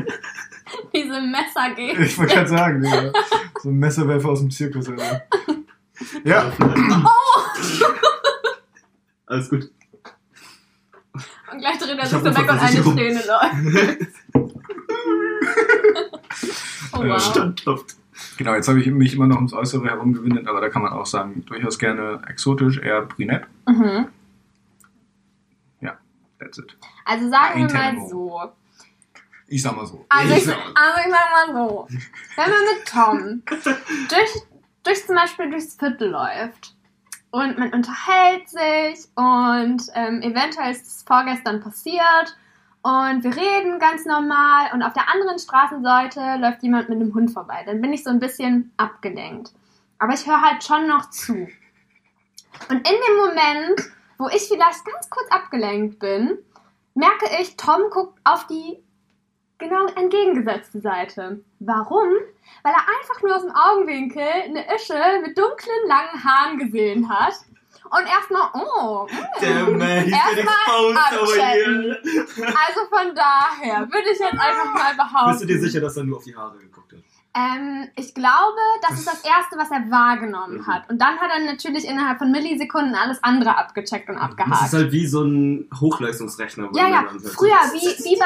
Diese 0.93 1.21
Messer 1.21 1.73
geht. 1.75 1.99
Ich 1.99 2.17
wollte 2.17 2.33
gerade 2.35 2.49
sagen, 2.49 2.81
Digga. 2.81 3.11
so 3.61 3.69
ein 3.69 3.75
Messerwerfer 3.77 4.29
aus 4.29 4.39
dem 4.39 4.51
Zirkus, 4.51 4.89
Alter. 4.89 5.21
Ja, 6.23 6.51
Alles 9.27 9.49
gut. 9.49 9.71
Und 11.51 11.59
gleich 11.59 11.77
dreht 11.77 11.97
er 11.97 12.03
Ich 12.03 12.09
sich 12.09 12.19
so 12.19 12.25
weg 12.25 12.37
und 12.37 12.49
eine. 12.49 12.81
Träne 12.83 13.23
läuft. 13.25 14.11
oh 16.93 17.03
Ja, 17.03 17.09
wow. 17.09 17.21
Standhaft. 17.21 17.95
genau, 18.37 18.53
jetzt 18.55 18.67
habe 18.67 18.79
ich 18.81 18.87
mich 18.87 19.13
immer 19.13 19.27
noch 19.27 19.37
ums 19.37 19.53
Äußere 19.53 19.85
herumgewindet, 19.87 20.47
aber 20.47 20.59
da 20.61 20.69
kann 20.69 20.81
man 20.81 20.91
auch 20.93 21.05
sagen, 21.05 21.45
durchaus 21.45 21.79
gerne 21.79 22.21
exotisch, 22.27 22.77
eher 22.79 23.03
brünett. 23.03 23.45
Mhm. 23.67 24.07
That's 26.37 26.57
it. 26.57 26.75
Also 27.05 27.29
sagen 27.29 27.65
wir 27.65 27.73
mal 27.73 28.09
so. 28.09 28.41
Ich 29.47 29.61
sag 29.61 29.75
mal 29.75 29.85
so. 29.85 30.05
Also 30.09 30.33
Ich 30.33 30.39
ich, 30.39 30.45
sag- 30.45 30.57
also 30.57 30.99
ich 31.05 31.13
sag 31.13 31.31
mal 31.47 31.67
so. 31.67 31.87
Wenn 32.35 32.49
man 32.49 32.59
mit 32.73 32.87
Tom 32.87 33.43
durch, 34.09 34.31
durch 34.83 35.05
zum 35.05 35.15
Beispiel 35.15 35.49
durchs 35.51 35.75
Viertel 35.75 36.09
läuft 36.09 36.75
und 37.31 37.57
man 37.57 37.71
unterhält 37.73 38.49
sich 38.49 39.07
und 39.15 39.83
ähm, 39.93 40.21
eventuell 40.21 40.71
ist 40.71 40.87
es 40.87 41.03
vorgestern 41.03 41.61
passiert 41.61 42.35
und 42.81 43.23
wir 43.23 43.35
reden 43.35 43.77
ganz 43.79 44.05
normal 44.05 44.69
und 44.73 44.81
auf 44.83 44.93
der 44.93 45.09
anderen 45.11 45.37
Straßenseite 45.39 46.37
läuft 46.39 46.63
jemand 46.63 46.89
mit 46.89 46.99
einem 46.99 47.13
Hund 47.13 47.31
vorbei, 47.31 47.63
dann 47.65 47.81
bin 47.81 47.93
ich 47.93 48.03
so 48.03 48.09
ein 48.09 48.19
bisschen 48.19 48.71
abgelenkt. 48.77 49.51
Aber 49.99 50.13
ich 50.13 50.25
höre 50.27 50.41
halt 50.41 50.63
schon 50.63 50.87
noch 50.87 51.09
zu. 51.09 51.33
Und 51.33 51.49
in 52.69 52.83
dem 52.83 53.15
Moment, 53.17 53.91
wo 54.17 54.27
ich 54.29 54.47
vielleicht 54.47 54.85
ganz 54.85 55.09
kurz 55.09 55.29
abgelenkt 55.29 55.99
bin, 55.99 56.37
merke 56.93 57.25
ich, 57.41 57.57
Tom 57.57 57.81
guckt 57.91 58.19
auf 58.23 58.47
die 58.47 58.77
genau 59.57 59.85
entgegengesetzte 59.95 60.81
Seite. 60.81 61.41
Warum? 61.59 62.09
Weil 62.63 62.73
er 62.73 62.85
einfach 62.99 63.21
nur 63.21 63.35
aus 63.35 63.41
dem 63.41 63.55
Augenwinkel 63.55 64.23
eine 64.23 64.65
Ische 64.73 65.21
mit 65.21 65.37
dunklen, 65.37 65.87
langen 65.87 66.23
Haaren 66.23 66.57
gesehen 66.59 67.09
hat. 67.09 67.33
Und 67.85 68.07
erstmal, 68.07 68.49
oh, 68.53 69.05
mm. 69.05 69.41
Damn 69.41 69.77
man, 69.77 70.09
Erstmal 70.09 70.65
here. 71.35 72.01
Also 72.67 72.79
von 72.89 73.15
daher 73.15 73.81
würde 73.91 74.09
ich 74.11 74.19
jetzt 74.19 74.33
einfach 74.33 74.73
mal 74.73 74.95
behaupten. 74.95 75.31
Bist 75.31 75.43
du 75.43 75.45
dir 75.45 75.59
sicher, 75.59 75.81
dass 75.81 75.95
er 75.95 76.03
nur 76.03 76.17
auf 76.17 76.23
die 76.23 76.35
Haare 76.35 76.57
geguckt? 76.57 76.74
Ähm, 77.37 77.89
ich 77.97 78.13
glaube, 78.13 78.61
das 78.87 78.99
ist 78.99 79.05
das 79.07 79.21
Erste, 79.25 79.57
was 79.57 79.69
er 79.69 79.91
wahrgenommen 79.91 80.59
Mhm. 80.59 80.67
hat. 80.67 80.89
Und 80.89 81.01
dann 81.01 81.17
hat 81.19 81.29
er 81.37 81.43
natürlich 81.45 81.85
innerhalb 81.85 82.17
von 82.17 82.31
Millisekunden 82.31 82.95
alles 82.95 83.21
andere 83.23 83.57
abgecheckt 83.57 84.07
und 84.07 84.15
Das 84.15 84.23
abgehakt. 84.23 84.65
ist 84.67 84.73
halt 84.73 84.91
wie 84.93 85.05
so 85.05 85.21
ein 85.23 85.67
Hochleistungsrechner. 85.77 86.69
Ja, 86.73 86.87
ja, 86.87 87.03
früher, 87.35 87.49
wie, 87.73 88.03
wie 88.05 88.17
bei, 88.17 88.25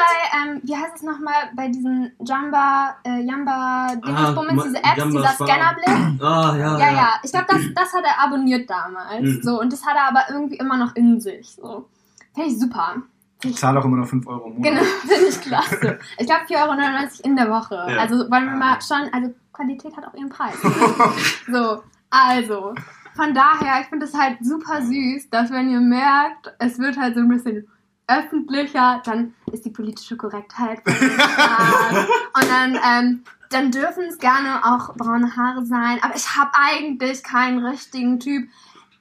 ähm, 0.52 0.60
wie 0.62 0.76
heißt 0.76 0.94
es 0.94 1.02
nochmal, 1.02 1.50
bei 1.56 1.66
diesen 1.68 2.12
Jamba, 2.24 2.96
äh, 3.04 3.20
Jamba, 3.22 3.96
Dingsbummens, 3.96 4.54
ma- 4.54 4.62
diese 4.64 4.78
Apps, 4.78 4.96
Jamba 4.98 5.20
dieser. 5.20 5.32
Scannerblick. 5.44 6.20
Ah, 6.22 6.54
ja, 6.56 6.78
Ja, 6.78 6.92
ja, 6.92 7.08
ich 7.24 7.30
glaube, 7.32 7.46
das, 7.48 7.62
das 7.74 7.92
hat 7.94 8.04
er 8.04 8.22
abonniert 8.22 8.68
damals. 8.70 9.22
Mhm. 9.22 9.40
So, 9.42 9.60
und 9.60 9.72
das 9.72 9.84
hat 9.84 9.96
er 9.96 10.06
aber 10.08 10.24
irgendwie 10.30 10.56
immer 10.56 10.76
noch 10.76 10.94
in 10.94 11.20
sich. 11.20 11.48
So. 11.56 11.88
Finde 12.34 12.50
ich 12.50 12.60
super. 12.60 12.96
Ich 13.42 13.56
zahle 13.56 13.80
auch 13.80 13.84
immer 13.84 13.98
noch 13.98 14.06
5 14.06 14.26
Euro 14.26 14.48
im 14.48 14.54
Monat. 14.56 14.72
Genau, 14.72 14.82
finde 15.00 15.28
ich 15.28 15.40
klasse. 15.40 15.98
Ich 16.18 16.26
glaube 16.26 16.44
4,99 16.48 16.54
Euro 16.56 17.08
in 17.24 17.36
der 17.36 17.50
Woche. 17.50 17.74
Ja. 17.74 17.98
Also 17.98 18.30
wollen 18.30 18.46
wir 18.46 18.56
mal 18.56 18.78
schauen, 18.80 19.08
also 19.12 19.34
Qualität 19.52 19.96
hat 19.96 20.06
auch 20.06 20.14
ihren 20.14 20.28
Preis. 20.28 20.54
So, 21.50 21.82
also, 22.10 22.74
von 23.14 23.34
daher, 23.34 23.80
ich 23.82 23.88
finde 23.88 24.06
es 24.06 24.14
halt 24.14 24.38
super 24.40 24.82
süß, 24.82 25.30
dass 25.30 25.50
wenn 25.50 25.70
ihr 25.70 25.80
merkt, 25.80 26.52
es 26.58 26.78
wird 26.78 26.96
halt 26.96 27.14
so 27.14 27.20
ein 27.20 27.28
bisschen 27.28 27.68
öffentlicher, 28.06 29.00
dann 29.04 29.34
ist 29.52 29.64
die 29.64 29.70
politische 29.70 30.16
Korrektheit. 30.16 30.80
und 30.86 32.50
dann, 32.50 32.78
ähm, 32.84 33.24
dann 33.50 33.70
dürfen 33.70 34.04
es 34.04 34.18
gerne 34.18 34.64
auch 34.64 34.94
braune 34.96 35.36
Haare 35.36 35.64
sein. 35.64 35.98
Aber 36.02 36.14
ich 36.16 36.36
habe 36.36 36.50
eigentlich 36.52 37.22
keinen 37.22 37.64
richtigen 37.64 38.18
Typ. 38.18 38.48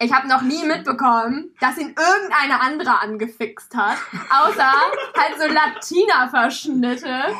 Ich 0.01 0.13
habe 0.13 0.29
noch 0.29 0.41
nie 0.41 0.65
mitbekommen, 0.65 1.51
dass 1.59 1.77
ihn 1.77 1.89
irgendeine 1.89 2.61
andere 2.61 3.01
angefixt 3.01 3.75
hat. 3.75 3.97
Außer 4.29 4.71
halt 5.17 5.37
so 5.37 5.45
Latina-Verschnitte, 5.45 7.35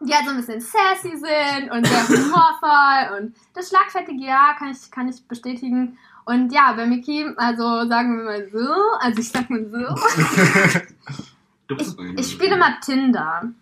die 0.00 0.12
halt 0.12 0.24
so 0.24 0.30
ein 0.30 0.36
bisschen 0.38 0.60
sassy 0.60 1.16
sind 1.16 1.70
und 1.70 1.86
sehr 1.86 2.08
humorvoll. 2.08 3.18
Und 3.18 3.36
das 3.54 3.68
Schlagfertige, 3.68 4.24
ja, 4.24 4.54
kann 4.58 4.72
ich, 4.72 4.90
kann 4.90 5.08
ich 5.08 5.26
bestätigen. 5.28 5.96
Und 6.24 6.52
ja, 6.52 6.72
bei 6.72 6.84
Mickey, 6.84 7.26
also 7.36 7.88
sagen 7.88 8.18
wir 8.18 8.24
mal 8.24 8.48
so, 8.52 8.74
also 8.98 9.20
ich 9.20 9.28
sag 9.30 9.48
mal 9.48 9.64
so, 9.70 9.94
ich, 11.78 12.18
ich 12.18 12.32
spiele 12.32 12.56
mal 12.56 12.78
Tinder. 12.84 13.52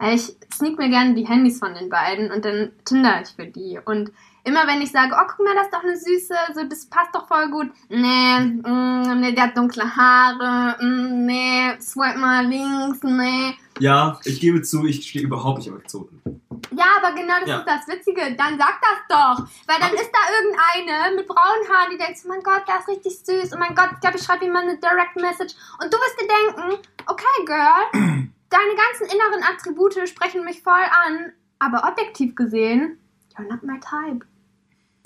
Ich 0.00 0.36
sneak 0.52 0.78
mir 0.78 0.88
gerne 0.88 1.14
die 1.14 1.26
Handys 1.26 1.58
von 1.58 1.74
den 1.74 1.88
beiden 1.88 2.30
und 2.30 2.44
dann 2.44 2.70
tinder 2.84 3.22
ich 3.22 3.30
für 3.30 3.46
die. 3.46 3.80
Und 3.84 4.12
immer 4.46 4.66
wenn 4.66 4.80
ich 4.80 4.90
sage, 4.90 5.14
oh, 5.14 5.26
guck 5.28 5.44
mal, 5.44 5.54
das 5.54 5.66
ist 5.66 5.74
doch 5.74 5.82
eine 5.82 5.96
süße, 5.96 6.34
so, 6.54 6.64
das 6.64 6.86
passt 6.86 7.14
doch 7.14 7.26
voll 7.28 7.50
gut. 7.50 7.70
Nee, 7.88 8.40
mm, 8.40 9.20
nee, 9.20 9.32
der 9.32 9.44
hat 9.44 9.56
dunkle 9.56 9.84
Haare, 9.96 10.76
mm, 10.82 11.26
nee, 11.26 11.80
swipe 11.80 12.18
mal 12.18 12.46
links, 12.46 13.00
nee. 13.02 13.54
Ja, 13.78 14.18
ich 14.24 14.40
gebe 14.40 14.62
zu, 14.62 14.86
ich 14.86 15.06
stehe 15.06 15.24
überhaupt 15.24 15.58
nicht 15.58 15.70
auf 15.70 15.78
Exoten. 15.78 16.22
Ja, 16.70 16.86
aber 17.02 17.14
genau 17.14 17.34
das 17.40 17.48
Ja. 17.48 17.58
ist 17.58 17.68
das 17.68 17.88
Witzige. 17.88 18.34
Dann 18.34 18.58
sag 18.58 18.80
das 18.80 18.98
doch. 19.08 19.46
Weil 19.66 19.78
dann 19.78 19.92
ist 19.92 20.10
da 20.10 20.18
irgendeine 20.32 21.14
mit 21.16 21.26
braunen 21.28 21.68
Haaren, 21.70 21.90
die 21.92 21.98
denkt, 21.98 22.18
oh 22.24 22.28
mein 22.28 22.42
Gott, 22.42 22.62
der 22.66 22.78
ist 22.80 22.88
richtig 22.88 23.18
süß. 23.22 23.52
Oh 23.54 23.58
mein 23.58 23.74
Gott, 23.74 23.90
ich 23.94 24.00
glaube, 24.00 24.16
ich 24.16 24.22
schreibe 24.24 24.46
ihm 24.46 24.52
mal 24.52 24.62
eine 24.62 24.78
Direct 24.78 25.16
Message. 25.16 25.54
Und 25.80 25.92
du 25.92 25.98
wirst 25.98 26.18
dir 26.20 26.26
denken, 26.26 26.82
okay, 27.06 27.44
Girl, 27.44 27.84
deine 27.92 28.74
ganzen 28.74 29.14
inneren 29.14 29.42
Attribute 29.44 30.08
sprechen 30.08 30.42
mich 30.44 30.62
voll 30.62 30.72
an. 31.06 31.32
Aber 31.58 31.86
objektiv 31.86 32.34
gesehen, 32.34 32.98
you're 33.36 33.46
not 33.48 33.62
my 33.62 33.78
type. 33.78 34.26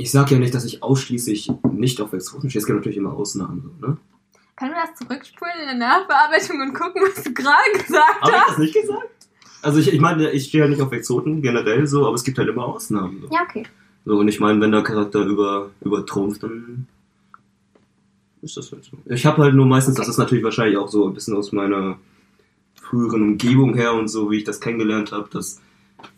Ich 0.01 0.11
sag 0.11 0.31
ja 0.31 0.39
nicht, 0.39 0.55
dass 0.55 0.65
ich 0.65 0.83
ausschließlich 0.83 1.51
nicht 1.73 2.01
auf 2.01 2.13
Exoten 2.15 2.49
stehe. 2.49 2.61
Es 2.61 2.67
gibt 2.67 2.79
natürlich 2.79 2.97
immer 2.97 3.13
Ausnahmen, 3.13 3.73
ne? 3.81 3.99
Können 4.57 4.73
wir 4.73 4.83
das 4.87 4.95
zurückspulen 4.99 5.53
in 5.61 5.67
der 5.67 5.89
Nachbearbeitung 5.89 6.61
und 6.61 6.75
gucken, 6.75 7.03
was 7.03 7.23
du 7.23 7.33
gerade 7.35 7.73
gesagt 7.73 8.21
Habe 8.23 8.31
ich 8.33 8.39
hast? 8.41 8.51
das 8.51 8.59
nicht 8.59 8.75
gesagt? 8.75 9.09
Also 9.63 9.79
ich, 9.79 9.93
ich 9.93 10.01
meine, 10.01 10.31
ich 10.31 10.45
stehe 10.47 10.63
halt 10.63 10.71
nicht 10.71 10.83
auf 10.83 10.93
Exoten 10.93 11.43
generell 11.43 11.87
so, 11.87 12.07
aber 12.07 12.15
es 12.15 12.25
gibt 12.25 12.39
halt 12.39 12.49
immer 12.49 12.65
Ausnahmen. 12.65 13.21
So, 13.23 13.35
Ja, 13.35 13.43
okay. 13.43 13.65
so 14.07 14.19
und 14.19 14.29
ich 14.29 14.41
meine, 14.41 14.61
wenn 14.61 14.73
der 14.73 14.83
Charakter 14.83 15.21
über, 15.21 15.71
übertrumpft, 15.83 16.43
dann 16.43 16.87
ist 18.43 18.57
das 18.57 18.73
halt 18.73 18.85
so. 18.85 18.97
Ich 19.07 19.27
habe 19.27 19.43
halt 19.43 19.55
nur 19.55 19.67
meistens, 19.67 19.97
das 19.97 20.09
ist 20.09 20.17
natürlich 20.19 20.45
wahrscheinlich 20.45 20.79
auch 20.79 20.89
so 20.89 21.07
ein 21.07 21.13
bisschen 21.15 21.37
aus 21.37 21.53
meiner 21.53 21.99
früheren 22.81 23.23
Umgebung 23.23 23.75
her 23.75 23.93
und 23.95 24.09
so, 24.09 24.31
wie 24.31 24.39
ich 24.39 24.45
das 24.45 24.61
kennengelernt 24.61 25.13
habe, 25.13 25.29
dass 25.31 25.61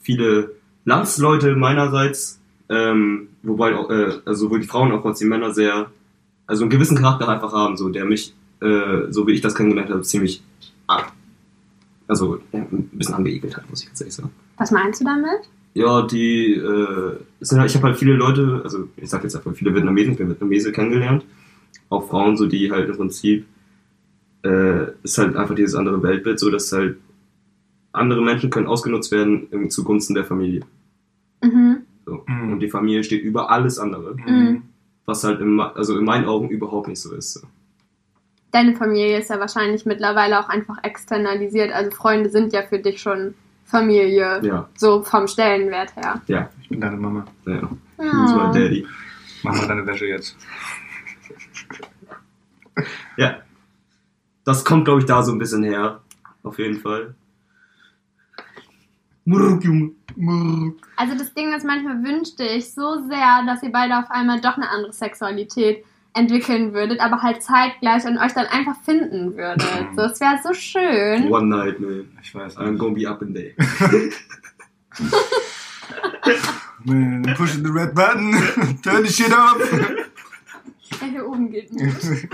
viele 0.00 0.54
Landsleute 0.84 1.56
meinerseits, 1.56 2.38
ähm, 2.72 3.28
wobei 3.42 3.76
auch, 3.76 3.90
äh, 3.90 4.12
also 4.24 4.46
sowohl 4.46 4.60
die 4.60 4.66
Frauen 4.66 4.92
auch 4.92 5.04
als 5.04 5.18
die 5.18 5.26
Männer 5.26 5.52
sehr, 5.52 5.90
also 6.46 6.62
einen 6.62 6.70
gewissen 6.70 6.96
Charakter 6.96 7.28
einfach 7.28 7.52
haben, 7.52 7.76
so 7.76 7.90
der 7.90 8.06
mich, 8.06 8.34
äh, 8.60 9.10
so 9.10 9.26
wie 9.26 9.32
ich 9.32 9.42
das 9.42 9.54
kennengelernt 9.54 9.90
habe, 9.90 10.00
ziemlich 10.00 10.42
an, 10.86 11.02
also 12.08 12.38
ja, 12.52 12.60
ein 12.60 12.88
bisschen 12.92 13.14
angeekelt 13.14 13.56
hat, 13.58 13.68
muss 13.68 13.82
ich 13.82 13.88
ganz 13.88 14.00
ehrlich 14.00 14.14
sagen. 14.14 14.30
Was 14.56 14.70
meinst 14.70 15.02
du 15.02 15.04
damit? 15.04 15.50
Ja, 15.74 16.00
die, 16.02 16.54
äh, 16.54 17.16
sind 17.40 17.60
halt, 17.60 17.70
ich 17.70 17.76
habe 17.76 17.88
halt 17.88 17.98
viele 17.98 18.14
Leute, 18.14 18.62
also 18.64 18.88
ich 18.96 19.10
sag 19.10 19.22
jetzt 19.22 19.36
einfach 19.36 19.54
viele 19.54 19.74
Vietnamesen, 19.74 20.12
ich 20.12 20.18
bin 20.18 20.30
Vietnamese 20.30 20.72
kennengelernt, 20.72 21.26
auch 21.90 22.08
Frauen, 22.08 22.38
so 22.38 22.46
die 22.46 22.70
halt 22.70 22.88
im 22.88 22.96
Prinzip, 22.96 23.44
äh, 24.44 24.86
ist 25.02 25.18
halt 25.18 25.36
einfach 25.36 25.54
dieses 25.54 25.74
andere 25.74 26.02
Weltbild, 26.02 26.40
so 26.40 26.50
dass 26.50 26.72
halt 26.72 26.96
andere 27.92 28.22
Menschen 28.22 28.48
können 28.48 28.66
ausgenutzt 28.66 29.12
werden 29.12 29.48
ähm, 29.52 29.68
zugunsten 29.68 30.14
der 30.14 30.24
Familie. 30.24 30.62
Mhm. 31.42 31.82
So. 32.04 32.24
Mhm. 32.26 32.52
Und 32.54 32.60
die 32.60 32.68
Familie 32.70 33.04
steht 33.04 33.22
über 33.22 33.50
alles 33.50 33.78
andere. 33.78 34.14
Mhm. 34.14 34.62
Was 35.06 35.24
halt 35.24 35.40
in, 35.40 35.58
also 35.60 35.98
in 35.98 36.04
meinen 36.04 36.26
Augen 36.26 36.48
überhaupt 36.48 36.88
nicht 36.88 37.00
so 37.00 37.14
ist. 37.14 37.34
So. 37.34 37.40
Deine 38.52 38.76
Familie 38.76 39.18
ist 39.18 39.30
ja 39.30 39.40
wahrscheinlich 39.40 39.86
mittlerweile 39.86 40.38
auch 40.38 40.48
einfach 40.48 40.76
externalisiert. 40.84 41.72
Also 41.72 41.90
Freunde 41.90 42.30
sind 42.30 42.52
ja 42.52 42.62
für 42.62 42.78
dich 42.78 43.00
schon 43.00 43.34
Familie. 43.64 44.40
Ja, 44.44 44.68
So 44.76 45.02
vom 45.02 45.26
Stellenwert 45.26 45.96
her. 45.96 46.20
ja, 46.26 46.50
Ich 46.60 46.68
bin 46.68 46.80
deine 46.80 46.96
Mama. 46.96 47.24
ja. 47.46 47.62
Who's 47.96 48.34
my 48.34 48.52
daddy? 48.52 48.86
Mach 49.42 49.56
mal 49.56 49.66
deine 49.68 49.86
Wäsche 49.86 50.06
jetzt. 50.06 50.36
Ja. 53.16 53.38
Das 54.44 54.64
kommt, 54.64 54.84
glaube 54.86 55.00
ich, 55.00 55.06
da 55.06 55.22
so 55.22 55.32
ein 55.32 55.38
bisschen 55.38 55.62
her. 55.62 56.00
Auf 56.42 56.58
jeden 56.58 56.80
Fall. 56.80 57.14
Murk, 59.24 59.64
Junge. 59.64 59.92
Murk. 60.16 60.76
Also 60.96 61.16
das 61.16 61.32
Ding 61.34 61.52
ist, 61.52 61.64
manchmal 61.64 62.02
wünschte 62.02 62.44
ich 62.44 62.72
so 62.72 63.06
sehr, 63.08 63.44
dass 63.46 63.62
ihr 63.62 63.70
beide 63.72 63.98
auf 63.98 64.10
einmal 64.10 64.40
doch 64.40 64.56
eine 64.56 64.68
andere 64.68 64.92
Sexualität 64.92 65.84
entwickeln 66.14 66.74
würdet, 66.74 67.00
aber 67.00 67.22
halt 67.22 67.42
zeitgleich 67.42 68.04
und 68.04 68.18
euch 68.18 68.32
dann 68.34 68.46
einfach 68.46 68.76
finden 68.84 69.36
würdet. 69.36 69.66
So, 69.96 70.02
es 70.02 70.20
wäre 70.20 70.38
so 70.42 70.52
schön. 70.52 71.32
One 71.32 71.46
night, 71.46 71.80
man. 71.80 72.08
Ich 72.22 72.34
weiß 72.34 72.58
I'm 72.58 72.76
gonna 72.76 72.94
be 72.94 73.08
up 73.08 73.22
in 73.22 73.34
there. 73.34 73.54
Man, 76.84 77.22
pushing 77.36 77.62
the 77.62 77.70
red 77.70 77.94
button. 77.94 78.32
Turn 78.82 79.04
the 79.04 79.12
shit 79.12 79.32
up. 79.32 79.56
Ja, 81.00 81.06
hier 81.06 81.26
oben 81.26 81.50
geht 81.50 81.72
nicht. 81.72 82.28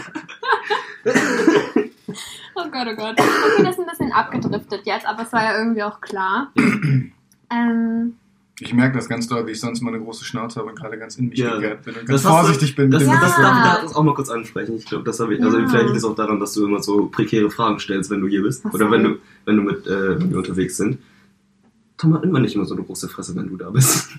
oh 2.54 2.64
Gott, 2.70 2.86
oh 2.90 2.96
Gott. 2.96 3.16
Okay, 3.20 3.62
das 3.64 3.74
ist 3.76 3.80
ein 3.80 3.86
bisschen 3.86 4.12
abgedriftet 4.12 4.82
jetzt, 4.84 5.06
aber 5.06 5.22
es 5.22 5.32
war 5.32 5.42
ja 5.44 5.58
irgendwie 5.58 5.82
auch 5.82 6.00
klar. 6.00 6.52
ähm, 7.50 8.14
Ich 8.60 8.74
merke 8.74 8.96
das 8.96 9.08
ganz 9.08 9.28
deutlich, 9.28 9.54
ich 9.54 9.60
sonst 9.60 9.80
mal 9.82 9.94
eine 9.94 10.02
große 10.02 10.24
Schnauze 10.24 10.58
habe 10.58 10.70
und 10.70 10.76
gerade 10.78 10.98
ganz 10.98 11.16
in 11.16 11.28
mich 11.28 11.38
Ja. 11.38 11.54
gekehrt 11.54 11.84
bin 11.84 11.94
und 11.94 12.06
ganz 12.06 12.22
Das 12.22 12.24
hast 12.24 12.40
du- 12.42 12.44
vorsichtig 12.46 12.74
bin. 12.74 12.90
Das, 12.90 13.02
mit 13.04 13.12
Ja. 13.12 13.16
dem- 13.18 13.20
das 13.22 13.36
darf 13.36 13.76
ich 13.76 13.82
das 13.84 13.94
auch 13.94 14.02
mal 14.02 14.14
kurz 14.14 14.30
ansprechen. 14.30 14.76
Ich 14.76 14.86
glaube, 14.86 15.04
das 15.04 15.20
habe 15.20 15.34
ich. 15.34 15.42
Also 15.42 15.58
Ja. 15.58 15.68
vielleicht 15.68 15.86
liegt 15.86 15.96
es 15.98 16.04
auch 16.04 16.16
daran, 16.16 16.40
dass 16.40 16.54
du 16.54 16.66
immer 16.66 16.82
so 16.82 17.06
prekäre 17.06 17.50
Fragen 17.50 17.78
stellst, 17.78 18.10
wenn 18.10 18.20
du 18.20 18.26
hier 18.26 18.42
bist. 18.42 18.64
Ach 18.66 18.72
Oder 18.74 18.90
wenn 18.90 19.04
du, 19.04 19.18
wenn 19.44 19.56
du 19.56 19.62
mit 19.62 19.86
äh, 19.86 20.18
wenn 20.18 20.30
wir 20.30 20.38
unterwegs 20.38 20.76
sind. 20.76 20.98
Tom 21.98 22.14
hat 22.14 22.22
immer 22.24 22.40
nicht 22.40 22.54
immer 22.54 22.64
so 22.64 22.74
eine 22.74 22.84
große 22.84 23.08
Fresse, 23.08 23.34
wenn 23.36 23.48
du 23.48 23.56
da 23.56 23.70
bist. 23.70 24.10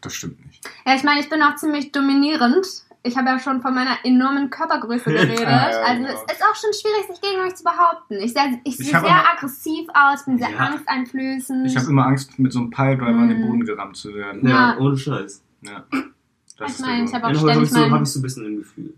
Das 0.00 0.14
stimmt 0.14 0.44
nicht. 0.46 0.64
ja, 0.86 0.94
ich 0.94 1.02
meine, 1.02 1.20
ich 1.20 1.28
bin 1.28 1.42
auch 1.42 1.56
ziemlich 1.56 1.90
dominierend. 1.90 2.66
Ich 3.08 3.16
habe 3.16 3.28
ja 3.28 3.38
schon 3.38 3.60
von 3.62 3.74
meiner 3.74 3.96
enormen 4.04 4.50
Körpergröße 4.50 5.04
geredet. 5.12 5.40
Ja, 5.40 5.70
ja, 5.70 5.80
also 5.82 6.02
genau. 6.04 6.14
es 6.26 6.32
ist 6.34 6.42
auch 6.42 6.54
schon 6.54 6.70
schwierig, 6.72 7.06
sich 7.10 7.20
gegen 7.20 7.40
euch 7.42 7.54
zu 7.56 7.64
behaupten. 7.64 8.14
Ich, 8.14 8.32
sehe- 8.32 8.60
ich 8.64 8.78
Ich 8.78 8.94
habe 8.94 9.06
sehr 9.06 9.16
aber- 9.16 9.30
aggressiv 9.32 9.88
aus, 9.94 10.24
bin 10.24 10.38
sehr 10.38 10.50
Ja. 10.50 10.58
angsteinflößend. 10.58 11.66
Ich 11.66 11.76
habe 11.76 11.86
immer 11.88 12.06
Angst, 12.06 12.38
mit 12.38 12.52
so 12.52 12.60
einem 12.60 12.70
Piledriver 12.70 13.06
an 13.18 13.28
den 13.28 13.40
Mhm. 13.40 13.46
Boden 13.46 13.64
gerammt 13.64 13.96
zu 13.96 14.14
werden. 14.14 14.46
Ja. 14.46 14.76
ohne 14.78 14.96
Scheiß. 14.96 15.42
Ja. 15.62 15.84
Ich 15.92 16.78
meine, 16.80 17.04
ich 17.04 17.14
habe 17.14 17.26
auch 17.26 17.30
Ja, 17.30 17.38
habe 17.40 17.62
ich, 17.62 17.68
ständig 17.68 17.70
so, 17.70 17.80
hab 17.80 17.90
mein... 17.90 18.02
ich 18.02 18.08
so 18.10 18.18
ein 18.18 18.22
bisschen 18.22 18.46
im 18.46 18.56
Gefühl. 18.58 18.94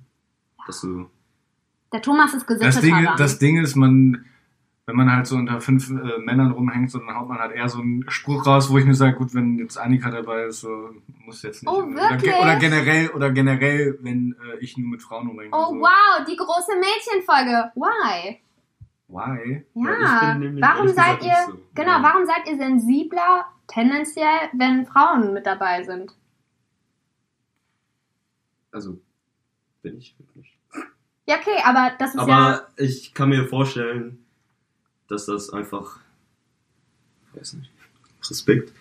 Dass 0.66 0.80
du. 0.80 1.08
Der 1.92 2.02
Thomas 2.02 2.34
ist 2.34 2.46
gesittet. 2.46 2.68
das, 2.74 2.80
Ding, 2.80 3.08
das 3.16 3.38
Ding 3.38 3.58
ist, 3.62 3.76
man, 3.76 4.24
wenn 4.90 4.96
man 4.96 5.12
halt 5.14 5.26
so 5.28 5.36
unter 5.36 5.60
fünf 5.60 5.88
äh, 5.88 6.18
Männern 6.18 6.50
rumhängt, 6.50 6.90
so, 6.90 6.98
dann 6.98 7.14
haut 7.16 7.28
man 7.28 7.38
halt 7.38 7.52
eher 7.52 7.68
so 7.68 7.80
einen 7.80 8.04
Spruch 8.10 8.44
raus, 8.44 8.68
wo 8.70 8.76
ich 8.78 8.84
mir 8.84 8.94
sage, 8.94 9.16
gut, 9.16 9.32
wenn 9.34 9.56
jetzt 9.58 9.78
Annika 9.78 10.10
dabei 10.10 10.44
ist, 10.46 10.60
so 10.60 10.90
muss 11.24 11.42
jetzt 11.42 11.62
nicht. 11.62 11.72
Oh, 11.72 11.82
oder, 11.84 11.86
ge- 12.16 12.26
wirklich? 12.26 12.34
oder 12.34 12.56
generell, 12.56 13.08
oder 13.10 13.30
generell, 13.30 13.98
wenn 14.02 14.34
äh, 14.52 14.58
ich 14.58 14.76
nur 14.76 14.88
mit 14.90 15.00
Frauen 15.02 15.28
rumhänge. 15.28 15.50
Oh 15.54 15.66
so. 15.74 15.80
wow, 15.80 16.24
die 16.28 16.36
große 16.36 16.72
Mädchenfolge. 16.80 17.70
Why? 17.76 18.40
Why? 19.08 19.64
Ja, 19.74 20.34
nämlich 20.34 20.62
warum 20.62 20.88
seid 20.88 21.22
ihr, 21.24 21.34
so. 21.46 21.58
genau, 21.74 21.92
Ja. 21.98 22.02
warum 22.02 22.26
seid 22.26 22.48
ihr 22.48 22.56
sensibler 22.56 23.44
tendenziell, 23.68 24.50
wenn 24.52 24.86
Frauen 24.86 25.32
mit 25.32 25.46
dabei 25.46 25.82
sind? 25.84 26.12
Also, 28.72 29.00
bin 29.82 29.98
ich 29.98 30.16
wirklich. 30.18 30.56
Ja, 31.26 31.36
okay, 31.36 31.58
aber 31.64 31.92
das 31.98 32.14
ist 32.14 32.20
Aber 32.20 32.30
ja, 32.30 32.66
ich 32.76 33.14
kann 33.14 33.28
mir 33.28 33.46
vorstellen, 33.46 34.24
dass 35.10 35.26
das 35.26 35.50
einfach. 35.50 35.98
Ich 37.32 37.40
weiß 37.40 37.54
nicht. 37.54 37.70
Respekt. 38.28 38.72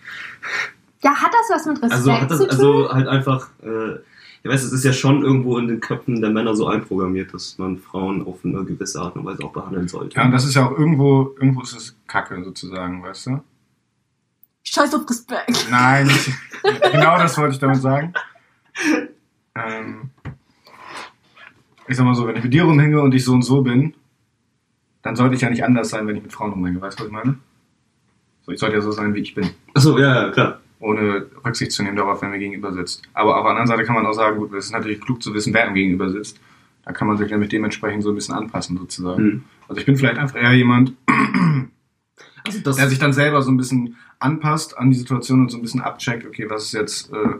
ja, 1.02 1.14
hat 1.14 1.32
das 1.32 1.56
was 1.56 1.66
mit 1.66 1.76
Respekt 1.82 1.92
Also 1.92 2.12
hat 2.12 2.30
das 2.30 2.38
zu 2.38 2.44
tun? 2.46 2.50
also 2.50 2.92
halt 2.92 3.08
einfach, 3.08 3.48
äh, 3.62 3.94
ich 4.42 4.50
weiß, 4.50 4.62
es 4.62 4.72
ist 4.72 4.84
ja 4.84 4.92
schon 4.92 5.22
irgendwo 5.22 5.58
in 5.58 5.68
den 5.68 5.80
Köpfen 5.80 6.20
der 6.20 6.30
Männer 6.30 6.54
so 6.54 6.66
einprogrammiert, 6.66 7.34
dass 7.34 7.58
man 7.58 7.78
Frauen 7.78 8.24
auf 8.26 8.44
eine 8.44 8.64
gewisse 8.64 9.00
Art 9.00 9.16
und 9.16 9.24
Weise 9.24 9.44
auch 9.44 9.52
behandeln 9.52 9.88
sollte. 9.88 10.16
Ja, 10.16 10.24
und 10.24 10.30
das 10.30 10.44
ist 10.44 10.54
ja 10.54 10.66
auch 10.66 10.78
irgendwo, 10.78 11.34
irgendwo 11.40 11.62
ist 11.62 11.74
es 11.74 11.96
Kacke 12.06 12.42
sozusagen, 12.44 13.02
weißt 13.02 13.26
du? 13.26 13.42
Scheiß 14.62 14.94
auf 14.94 15.08
Respekt. 15.08 15.66
Nein, 15.70 16.06
nicht, 16.06 16.30
genau 16.92 17.18
das 17.18 17.36
wollte 17.38 17.54
ich 17.54 17.60
damit 17.60 17.80
sagen. 17.80 18.12
Ähm, 19.54 20.10
ich 21.88 21.96
sag 21.96 22.04
mal 22.04 22.14
so, 22.14 22.26
wenn 22.26 22.36
ich 22.36 22.44
mit 22.44 22.52
dir 22.52 22.64
rumhänge 22.64 23.00
und 23.00 23.14
ich 23.14 23.24
so 23.24 23.32
und 23.32 23.42
so 23.42 23.62
bin, 23.62 23.94
dann 25.02 25.16
sollte 25.16 25.34
ich 25.34 25.40
ja 25.40 25.50
nicht 25.50 25.64
anders 25.64 25.90
sein, 25.90 26.06
wenn 26.06 26.16
ich 26.16 26.22
mit 26.22 26.32
Frauen 26.32 26.52
rumhänge. 26.52 26.80
Weißt 26.80 26.98
du, 26.98 27.04
was 27.04 27.08
ich 27.08 27.12
meine? 27.12 27.36
So, 28.42 28.52
ich 28.52 28.60
sollte 28.60 28.76
ja 28.76 28.82
so 28.82 28.92
sein, 28.92 29.14
wie 29.14 29.20
ich 29.20 29.34
bin. 29.34 29.50
Achso, 29.74 29.98
ja, 29.98 30.26
ja, 30.26 30.30
klar. 30.30 30.60
Ohne 30.78 31.26
Rücksicht 31.44 31.72
zu 31.72 31.82
nehmen 31.82 31.96
darauf, 31.96 32.22
wer 32.22 32.28
mir 32.30 32.38
gegenüber 32.38 32.72
sitzt. 32.72 33.02
Aber 33.12 33.36
auf 33.36 33.42
der 33.42 33.50
anderen 33.50 33.66
Seite 33.66 33.84
kann 33.84 33.94
man 33.94 34.06
auch 34.06 34.14
sagen, 34.14 34.38
gut, 34.38 34.52
es 34.54 34.66
ist 34.66 34.72
natürlich 34.72 35.00
klug 35.00 35.22
zu 35.22 35.34
wissen, 35.34 35.52
wer 35.52 35.64
einem 35.64 35.74
gegenüber 35.74 36.08
sitzt. 36.10 36.40
Da 36.84 36.92
kann 36.92 37.06
man 37.06 37.18
sich 37.18 37.30
nämlich 37.30 37.50
dementsprechend 37.50 38.02
so 38.02 38.10
ein 38.10 38.14
bisschen 38.14 38.34
anpassen, 38.34 38.78
sozusagen. 38.78 39.18
Hm. 39.18 39.44
Also 39.68 39.80
ich 39.80 39.86
bin 39.86 39.96
vielleicht 39.96 40.18
einfach 40.18 40.36
eher 40.36 40.52
jemand, 40.52 40.94
Also 42.44 42.60
der 42.60 42.88
sich 42.88 42.98
dann 42.98 43.12
selber 43.12 43.42
so 43.42 43.50
ein 43.50 43.56
bisschen 43.56 43.96
anpasst 44.18 44.76
an 44.78 44.90
die 44.90 44.96
Situation 44.96 45.40
und 45.40 45.50
so 45.50 45.58
ein 45.58 45.62
bisschen 45.62 45.80
abcheckt, 45.80 46.26
okay, 46.26 46.48
was 46.48 46.64
ist 46.64 46.72
jetzt 46.72 47.12
äh, 47.12 47.36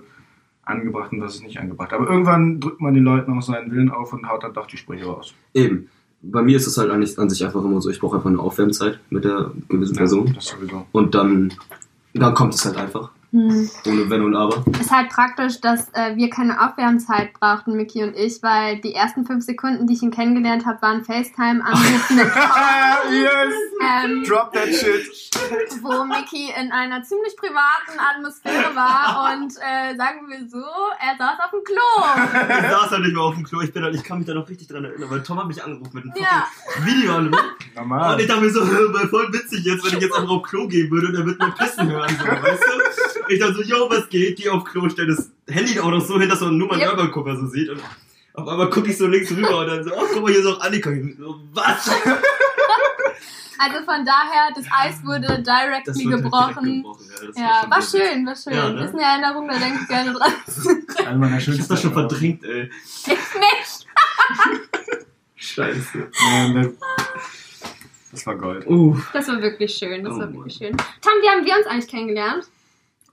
angebracht 0.63 1.13
und 1.13 1.21
was 1.21 1.37
ist 1.37 1.43
nicht 1.43 1.59
angebracht. 1.59 1.93
Aber 1.93 2.09
irgendwann 2.09 2.61
drückt 2.61 2.81
man 2.81 2.95
den 2.95 3.05
Leuten 3.05 3.37
auch 3.37 3.43
seinen 3.43 3.71
Willen 3.71 3.91
auf 3.91 4.13
und 4.13 4.29
haut 4.29 4.43
dann 4.45 4.55
doch 4.55 4.67
die 4.67 4.77
Sprüche 4.77 5.07
raus. 5.07 5.35
eben. 5.55 5.89
Bei 6.23 6.43
mir 6.43 6.57
ist 6.57 6.67
es 6.67 6.77
halt 6.77 6.91
eigentlich 6.91 7.19
an 7.19 7.31
sich 7.31 7.45
einfach 7.45 7.65
immer 7.65 7.81
so, 7.81 7.89
ich 7.91 7.99
brauche 7.99 8.17
einfach 8.17 8.29
eine 8.29 8.41
Aufwärmzeit 8.41 9.01
mit 9.11 9.25
der 9.25 9.53
gewissen 9.69 9.97
Person. 9.97 10.37
Sowieso. 10.39 10.87
Und 10.93 11.15
dann, 11.15 11.53
dann 12.13 12.35
kommt 12.35 12.55
es 12.55 12.65
halt 12.65 12.77
einfach. 12.77 13.11
Hm. 13.33 13.71
Ohne 13.87 14.11
Wenn 14.11 14.23
und 14.25 14.35
Aber. 14.35 14.65
Ist 14.81 14.91
halt 14.91 15.09
praktisch, 15.11 15.61
dass 15.61 15.89
äh, 15.95 16.17
wir 16.17 16.31
keine 16.31 16.61
Aufwärmzeit 16.61 17.33
brauchten, 17.35 17.77
Miki 17.77 18.03
und 18.03 18.17
ich, 18.17 18.43
weil 18.43 18.81
die 18.81 18.93
ersten 18.95 19.25
fünf 19.25 19.45
Sekunden, 19.45 19.87
die 19.87 19.95
ich 19.95 20.03
ihn 20.03 20.11
kennengelernt 20.11 20.67
habe, 20.67 20.83
waren 20.83 21.05
FaceTime-Anrufe 21.05 22.15
mit 22.15 22.25
yes! 22.27 23.55
ähm, 23.83 24.25
Drop 24.25 24.53
that 24.53 24.69
shit! 24.69 25.07
wo 25.83 26.05
Mickey 26.05 26.53
in 26.61 26.71
einer 26.73 27.03
ziemlich 27.03 27.37
privaten 27.37 27.99
Atmosphäre 27.99 28.75
war 28.75 29.33
und 29.33 29.53
äh, 29.57 29.97
sagen 29.97 30.29
wir 30.29 30.49
so, 30.49 30.59
er 30.59 31.17
saß 31.19 31.39
auf 31.45 31.51
dem 31.51 31.65
Klo. 31.65 32.61
Ich 32.63 32.71
saß 32.71 32.91
halt 32.91 33.03
nicht 33.03 33.15
mehr 33.15 33.23
auf 33.23 33.35
dem 33.35 33.45
Klo, 33.45 33.61
ich, 33.61 33.73
bin 33.73 33.83
halt, 33.83 33.95
ich 33.95 34.05
kann 34.05 34.19
mich 34.19 34.27
da 34.27 34.35
noch 34.35 34.49
richtig 34.49 34.69
dran 34.69 34.85
erinnern, 34.85 35.09
weil 35.11 35.23
Tom 35.23 35.39
hat 35.39 35.47
mich 35.47 35.63
angerufen 35.63 35.91
mit 35.95 36.05
einem 36.05 36.15
Ja. 36.17 36.47
fucking 36.67 36.85
Videoanruf. 36.87 37.41
Normal. 37.75 38.15
Und 38.15 38.21
ich 38.21 38.27
dachte 38.27 38.41
mir 38.43 38.51
so, 38.51 38.61
weil 38.61 39.09
voll 39.09 39.33
witzig 39.33 39.65
jetzt, 39.65 39.85
wenn 39.85 39.97
ich 39.99 40.03
jetzt 40.05 40.17
einfach 40.17 40.31
auf 40.31 40.43
Klo 40.43 40.67
gehen 40.69 40.91
würde 40.91 41.09
und 41.09 41.15
er 41.15 41.27
wird 41.27 41.39
mir 41.39 41.51
pissen 41.53 41.89
hören, 41.91 42.11
so, 42.19 42.27
weißt 42.27 42.63
du? 42.63 43.20
Ich 43.31 43.39
dachte 43.41 43.55
so, 43.55 43.63
yo, 43.63 43.89
was 43.89 44.09
geht? 44.09 44.37
Geh 44.37 44.49
auf 44.49 44.65
Klo, 44.65 44.89
stell 44.89 45.07
das 45.07 45.31
Handy 45.49 45.79
auch 45.81 45.91
noch 45.91 46.01
so 46.05 46.19
hin, 46.19 46.29
dass 46.29 46.41
man 46.41 46.57
nur 46.59 46.69
meinen 46.69 46.81
Yep. 46.81 46.91
Urban-Gucker 46.93 47.37
so 47.37 47.47
sieht. 47.47 47.69
Und 47.69 47.81
auf 48.35 48.49
einmal 48.49 48.69
gucke 48.71 48.91
ich 48.91 48.99
so 48.99 49.07
links 49.07 49.31
rüber 49.31 49.59
und 49.61 49.67
dann 49.69 49.85
so, 49.85 49.91
oh, 49.95 50.05
guck 50.13 50.23
mal, 50.23 50.31
hier 50.33 50.41
ist 50.41 50.47
auch 50.47 50.61
Annika. 50.61 50.91
Ich 50.91 51.17
so, 51.17 51.41
was? 51.53 51.91
Also 53.63 53.77
von 53.85 54.07
daher, 54.07 54.49
das 54.57 54.65
Eis 54.73 55.05
wurde 55.05 55.43
directly 55.43 56.05
halt 56.11 56.23
gebrochen. 56.23 56.65
direkt 56.65 56.83
gebrochen. 56.83 57.35
Ja, 57.37 57.43
Ja, 57.63 57.71
war 57.71 57.83
sehr 57.83 58.07
schön, 58.09 58.25
war 58.27 58.35
schön. 58.35 58.55
Ja, 58.55 58.71
ne? 58.71 58.85
Ist 58.87 58.95
eine 58.95 59.03
Erinnerung, 59.03 59.49
da 59.49 59.59
denke 59.59 59.81
ich 59.83 59.87
gerne 59.89 60.13
dran. 60.15 60.33
Eine 61.07 61.19
meiner 61.19 61.37
witzig. 61.37 61.57
Ich 61.57 61.61
hab 61.61 61.69
das 61.69 61.83
schon 61.83 61.93
verdrängt, 61.93 62.43
ey. 62.43 62.71
Ich 62.71 63.07
nicht. 63.07 63.87
Scheiße. 65.37 66.09
Das, 68.13 68.27
war 68.27 68.37
Gold. 68.37 68.67
Uh. 68.67 68.97
Das 69.13 69.29
war 69.29 69.43
wirklich 69.43 69.75
schön, 69.75 70.05
das 70.05 70.15
Oh 70.15 70.19
war 70.21 70.25
Mann. 70.27 70.35
wirklich 70.37 70.55
schön. 70.55 70.75
Tom, 71.03 71.13
wie 71.21 71.29
haben 71.29 71.45
wir 71.45 71.55
uns 71.59 71.67
eigentlich 71.67 71.89
kennengelernt? 71.89 72.45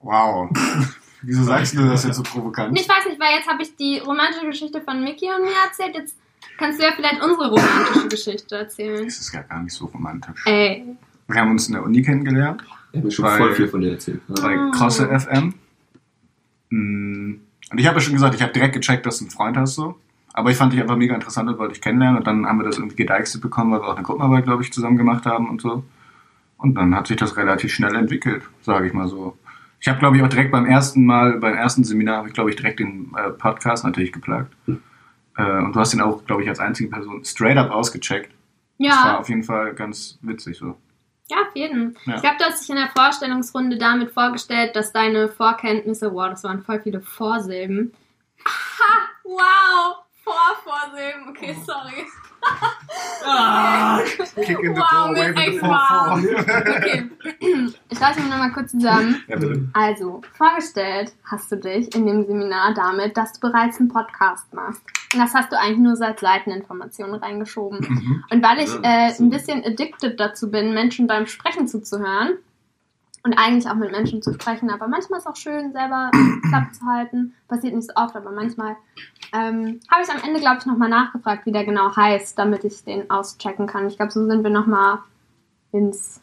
Wow. 0.02 0.50
Wieso 1.24 1.44
sagst 1.44 1.76
du 1.76 1.84
das 1.88 2.04
jetzt 2.06 2.16
so 2.18 2.24
provokant? 2.24 2.78
Ich 2.80 2.88
weiß 2.88 3.06
nicht, 3.08 3.20
weil 3.20 3.36
jetzt 3.38 3.48
habe 3.48 3.62
ich 3.64 3.76
die 3.76 4.00
romantische 4.00 4.46
Geschichte 4.46 4.82
von 4.82 5.04
Mickey 5.04 5.26
und 5.36 5.44
mir 5.44 5.52
erzählt. 5.66 5.96
Jetzt 5.96 6.16
kannst 6.58 6.80
du 6.80 6.86
ja 6.86 6.92
vielleicht 6.96 7.22
unsere 7.22 7.50
romantische 7.50 8.08
Geschichte 8.10 8.56
erzählen. 8.58 9.04
Das 9.06 9.18
ist 9.20 9.34
ja 9.34 9.42
gar 9.42 9.62
nicht 9.64 9.74
so 9.74 9.86
romantisch. 9.86 10.44
Ey. 10.46 10.86
Wir 11.28 11.42
haben 11.42 11.52
uns 11.52 11.68
in 11.68 11.74
der 11.74 11.84
Uni 11.84 12.02
kennengelernt. 12.04 12.64
Ich 12.92 12.98
hab 13.00 13.04
mir 13.06 13.12
schon 13.12 13.26
Weil- 13.26 13.38
voll 13.40 13.56
viel 13.56 13.68
von 13.68 13.82
dir 13.82 13.92
erzählt. 13.92 14.22
Ja. 14.28 14.36
bei 14.42 14.58
Oh. 14.58 14.72
Crosse 14.72 15.08
FM. 15.20 15.54
Mm, 16.70 17.36
Und 17.72 17.78
ich 17.80 17.86
habe 17.88 17.98
ja 17.98 18.02
schon 18.02 18.14
gesagt, 18.14 18.36
ich 18.36 18.42
habe 18.42 18.54
direkt 18.54 18.74
gecheckt, 18.76 19.06
dass 19.06 19.18
du 19.20 19.26
einen 19.26 19.32
Freund 19.32 19.58
hast 19.58 19.76
so. 19.76 19.96
Aber 20.34 20.52
ich 20.52 20.58
fand 20.58 20.72
dich 20.72 20.80
einfach 20.82 20.96
mega 20.98 21.16
interessant 21.16 21.50
und 21.50 21.58
wollte 21.58 21.74
dich 21.74 21.82
kennenlernen. 21.82 22.20
Und 22.20 22.28
dann 22.28 22.46
haben 22.46 22.60
wir 22.60 22.64
das 22.66 22.78
irgendwie 22.78 22.96
gedeichselt 22.96 23.42
bekommen, 23.42 23.72
weil 23.72 23.82
wir 23.82 23.88
auch 23.88 23.96
eine 23.96 24.04
Gruppenarbeit, 24.06 24.46
glaube 24.46 24.62
ich, 24.64 24.72
zusammen 24.72 24.96
gemacht 24.98 25.26
haben 25.26 25.50
und 25.50 25.62
so. 25.62 25.84
Und 26.58 26.76
dann 26.76 26.96
hat 26.96 27.08
sich 27.08 27.18
das 27.18 27.36
relativ 27.38 27.74
schnell 27.74 27.96
entwickelt, 27.96 28.44
sage 28.62 28.88
ich 28.88 28.94
mal 28.94 29.08
so. 29.08 29.36
Ich 29.80 29.88
habe, 29.88 30.00
glaube 30.00 30.18
ich, 30.18 30.24
auch 30.24 30.28
direkt 30.30 30.52
beim 30.52 30.66
ersten 30.66 31.06
Mal, 31.06 31.38
beim 31.38 31.56
ersten 31.56 31.84
Seminar, 31.84 32.18
habe 32.18 32.28
ich, 32.30 32.34
glaube 32.34 32.50
ich, 32.50 32.56
direkt 32.56 32.80
den 32.80 33.14
äh, 33.16 33.30
Podcast 33.32 33.84
natürlich 33.84 34.12
geplagt. 34.12 34.52
Äh, 34.68 35.44
und 35.60 35.74
du 35.76 35.80
hast 35.80 35.94
ihn 35.94 36.02
auch, 36.02 36.26
glaube 36.26 36.44
ich, 36.44 36.50
als 36.50 36.60
einzige 36.60 36.90
Person 36.90 37.24
straight 37.24 37.58
up 37.58 37.70
ausgecheckt. 37.70 38.32
Das 38.80 38.90
war 38.98 39.06
Ja, 39.06 39.20
auf 39.20 39.30
jeden 39.30 39.44
Fall 39.44 39.74
ganz 39.74 40.18
witzig 40.22 40.58
so. 40.58 40.78
Ja, 41.30 41.38
auf 41.42 41.56
jeden. 41.56 41.96
Ja. 42.06 42.16
Ich 42.16 42.22
glaube, 42.22 42.38
du 42.40 42.46
hast 42.46 42.62
dich 42.62 42.70
in 42.70 42.76
der 42.78 42.90
Vorstellungsrunde 42.96 43.78
damit 43.78 44.12
vorgestellt, 44.12 44.76
dass 44.76 44.94
deine 44.94 45.28
Vorkenntnisse, 45.30 46.14
wow, 46.14 46.30
das 46.30 46.44
waren 46.44 46.64
voll 46.64 46.80
viele 46.82 47.02
Vorsilben. 47.02 47.94
Ha, 48.46 49.10
wow, 49.24 50.06
Vorvorsilben, 50.24 51.30
okay, 51.30 51.56
Oh. 51.68 51.72
Sorry. 53.24 54.46
Kick 54.46 54.60
in 54.60 54.76
the 54.76 54.80
Wow, 54.82 55.14
door, 55.14 55.14
mit 55.14 55.36
wave 55.36 55.36
in 55.36 55.36
the 55.36 55.42
echt 55.42 55.60
4 55.60 56.68
Okay, 56.78 57.10
ich 57.90 57.98
fasse 58.00 58.20
mich 58.22 58.30
nochmal 58.30 58.52
kurz 58.52 58.72
zusammen. 58.72 59.22
Ja, 59.28 59.36
bitte. 59.38 59.68
Also, 59.74 60.22
vorgestellt 60.34 61.14
hast 61.26 61.52
du 61.52 61.58
dich 61.58 61.94
in 61.96 62.06
dem 62.06 62.26
Seminar 62.26 62.74
damit, 62.74 63.18
dass 63.18 63.34
du 63.34 63.40
bereits 63.42 63.80
einen 63.80 63.90
Podcast 63.90 64.54
machst. 64.54 64.82
Und 65.14 65.20
das 65.22 65.34
hast 65.34 65.52
du 65.52 65.60
eigentlich 65.60 65.80
nur 65.80 66.02
als 66.02 66.22
Seiteninformationen 66.22 67.16
reingeschoben. 67.16 67.80
Mhm. 67.80 68.24
Und 68.30 68.44
weil 68.44 68.60
ich 68.60 68.74
Ja, 68.84 69.08
äh, 69.08 69.12
so. 69.12 69.24
ein 69.24 69.30
bisschen 69.30 69.64
addicted 69.64 70.20
dazu 70.20 70.52
bin, 70.52 70.74
Menschen 70.74 71.08
beim 71.08 71.28
Sprechen 71.28 71.68
zuzuhören 71.68 72.38
und 73.28 73.34
eigentlich 73.38 73.70
auch 73.70 73.76
mit 73.76 73.92
Menschen 73.92 74.22
zu 74.22 74.34
sprechen, 74.34 74.70
aber 74.70 74.88
manchmal 74.88 75.20
ist 75.20 75.26
es 75.26 75.32
auch 75.32 75.36
schön, 75.36 75.74
selber 75.74 76.10
Klappe 76.50 76.72
zu 76.72 76.86
halten. 76.86 77.34
Passiert 77.50 77.76
nicht 77.76 77.88
so 77.88 77.94
oft, 77.96 78.16
aber 78.16 78.32
manchmal 78.32 78.78
ähm, 79.34 79.80
habe 79.92 80.04
ich 80.04 80.10
am 80.10 80.22
Ende, 80.26 80.40
glaube 80.40 80.58
ich, 80.60 80.66
nochmal 80.66 80.88
nachgefragt, 80.90 81.46
wie 81.46 81.52
der 81.52 81.66
genau 81.66 81.94
heißt, 81.96 82.40
damit 82.40 82.64
ich 82.64 82.84
den 82.86 83.10
auschecken 83.10 83.68
kann. 83.68 83.88
Ich 83.88 83.98
glaube, 83.98 84.12
so 84.14 84.26
sind 84.26 84.44
wir 84.44 84.50
nochmal 84.50 85.00
ins 85.74 86.22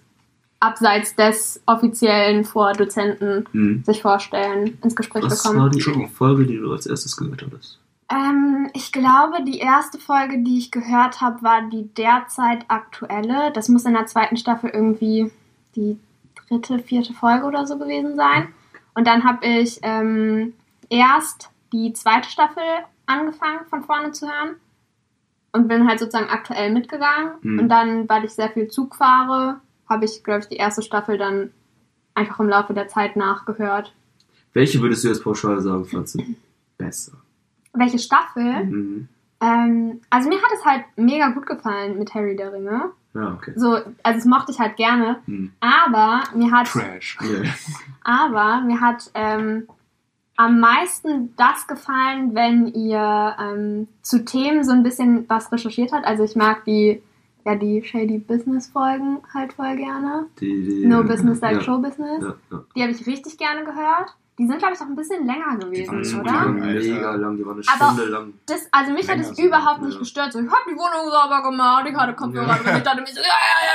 Abseits 0.61 1.14
des 1.14 1.61
offiziellen 1.66 2.44
vor 2.44 2.72
Dozenten 2.72 3.44
Hm. 3.52 3.84
sich 3.84 4.00
vorstellen, 4.00 4.78
ins 4.82 4.96
Gespräch 4.96 5.24
Was 5.24 5.42
bekommen. 5.42 5.61
war 5.61 5.68
die. 5.70 5.82
Folge, 6.09 6.46
die 6.46 6.57
du 6.57 6.72
als 6.72 6.86
erstes 6.86 7.16
gehört 7.18 7.42
hattest? 7.44 7.78
Ähm, 8.11 8.70
ich 8.72 8.90
glaube, 8.92 9.44
die 9.46 9.59
erste 9.59 9.98
Folge, 9.98 10.38
die 10.42 10.57
ich 10.59 10.70
gehört 10.70 11.20
habe, 11.20 11.42
war 11.42 11.68
die 11.70 11.88
derzeit 11.94 12.64
aktuelle. 12.68 13.52
Das 13.52 13.68
muss 13.68 13.84
in 13.84 13.92
der 13.92 14.07
zweiten 14.07 14.38
Staffel 14.38 14.70
irgendwie 14.70 15.30
die 15.76 15.98
dritte, 16.49 16.78
vierte 16.78 17.12
Folge 17.12 17.47
oder 17.47 17.66
so 17.66 17.78
gewesen 17.78 18.16
sein. 18.16 18.49
Und 18.95 19.07
dann 19.07 19.24
habe 19.24 19.47
ich 19.47 19.80
ähm, 19.82 20.55
erst 20.88 21.51
die 21.72 21.92
zweite 21.92 22.28
Staffel 22.28 22.62
angefangen, 23.07 23.66
von 23.68 23.82
vorne 23.82 24.12
zu 24.12 24.26
hören. 24.26 24.57
Und 25.53 25.68
bin 25.68 25.86
halt 25.86 26.01
sozusagen 26.01 26.30
aktuell 26.30 26.72
mitgegangen. 26.72 27.32
Mhm. 27.42 27.59
Und 27.61 27.68
dann, 27.68 28.09
weil 28.09 28.24
ich 28.24 28.32
sehr 28.32 28.51
viel 28.51 28.68
Zug 28.68 28.97
fahre, 28.97 29.61
habe 29.88 30.05
ich, 30.05 30.24
glaube 30.24 30.40
ich, 30.40 30.49
die 30.49 30.57
erste 30.57 30.82
Staffel 30.82 31.16
dann 31.16 31.53
einfach 32.14 32.40
im 32.40 32.49
Laufe 32.49 32.74
der 32.74 32.88
Zeit 32.88 33.14
nachgehört. 33.14 33.92
Welche 34.53 34.80
würdest 34.80 35.05
du 35.05 35.09
jetzt 35.09 35.22
pauschal 35.22 35.61
sagen, 35.61 35.84
fandst 35.84 36.16
du 36.16 36.24
besser? 36.76 37.12
Welche 37.72 37.99
Staffel? 37.99 38.64
Mhm. 38.64 39.09
Ähm, 39.40 40.01
also 40.11 40.28
mir 40.28 40.40
hat 40.40 40.51
es 40.55 40.64
halt 40.64 40.84
mega 40.97 41.28
gut 41.30 41.47
gefallen 41.47 41.99
mit 41.99 42.14
Harry 42.14 42.36
der 42.36 42.53
Ringe. 42.53 42.92
Ja, 43.14 43.32
okay. 43.32 43.52
So, 43.54 43.74
also 43.74 44.18
das 44.18 44.24
mochte 44.24 44.52
ich 44.52 44.58
halt 44.58 44.76
gerne. 44.76 45.20
Hm. 45.26 45.52
Aber 45.60 46.22
mir 46.34 46.50
hat, 46.50 46.66
Trash. 46.66 47.16
Aber 48.04 48.60
mir 48.62 48.80
hat 48.80 49.10
ähm, 49.14 49.68
am 50.36 50.60
meisten 50.60 51.34
das 51.36 51.66
gefallen, 51.66 52.34
wenn 52.34 52.66
ihr 52.66 53.36
ähm, 53.40 53.88
zu 54.02 54.24
Themen 54.24 54.64
so 54.64 54.72
ein 54.72 54.82
bisschen 54.82 55.28
was 55.28 55.52
recherchiert 55.52 55.92
habt. 55.92 56.04
Also 56.04 56.24
ich 56.24 56.34
mag 56.34 56.64
die, 56.64 57.02
ja, 57.44 57.54
die 57.54 57.84
Shady 57.84 58.18
Business 58.18 58.66
Folgen 58.66 59.18
halt 59.32 59.52
voll 59.52 59.76
gerne. 59.76 60.26
Die, 60.40 60.64
die, 60.64 60.86
No 60.86 61.04
Business 61.04 61.40
Like 61.40 61.56
ja. 61.56 61.60
Show 61.60 61.78
Business. 61.78 62.20
Ja, 62.20 62.34
ja. 62.50 62.64
Die 62.74 62.82
habe 62.82 62.92
ich 62.92 63.06
richtig 63.06 63.38
gerne 63.38 63.64
gehört. 63.64 64.16
Die 64.37 64.49
sind, 64.49 64.59
glaube 64.59 64.74
ich, 64.74 64.80
auch 64.80 64.87
ein 64.87 64.97
bisschen 64.97 65.24
länger 65.26 65.57
gewesen, 65.59 65.95
oder? 65.95 66.03
Die 66.03 66.14
waren 66.16 66.24
lang. 66.59 66.62
Alter. 66.62 66.80
mega 66.93 67.14
lang, 67.14 67.37
die 67.37 67.47
waren 67.47 67.55
eine 67.55 67.64
Aber- 67.80 67.93
Stunde 67.95 68.05
lang. 68.11 68.35
Das, 68.47 68.66
also 68.72 68.93
mich 68.93 69.03
hat 69.09 69.16
Länger 69.18 69.30
es 69.30 69.37
sogar, 69.37 69.47
überhaupt 69.47 69.82
nicht 69.82 69.93
ja. 69.95 69.99
gestört. 70.01 70.32
So, 70.32 70.41
ich 70.41 70.51
hab 70.51 70.64
die 70.66 70.72
Wohnung 70.74 71.09
sauber 71.11 71.43
gemacht, 71.43 71.87
ich 71.89 71.95
hatte 71.97 72.14
Kopfhörer 72.14 72.49
Ja. 72.49 72.55
drin, 72.57 72.76
ich 72.78 72.82
dachte 72.82 73.01
mir 73.01 73.07
so, 73.07 73.20
ja, 73.20 73.26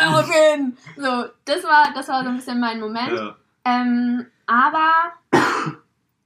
ja, 0.01 0.11
ja, 0.11 0.19
auf 0.19 0.27
jeden. 0.29 0.77
So, 0.97 1.29
das 1.45 1.63
war, 1.63 1.93
das 1.95 2.07
war 2.09 2.23
so 2.23 2.29
ein 2.29 2.35
bisschen 2.35 2.59
mein 2.59 2.79
Moment. 2.81 3.11
Ja. 3.11 3.35
Ähm, 3.63 4.25
aber 4.47 4.89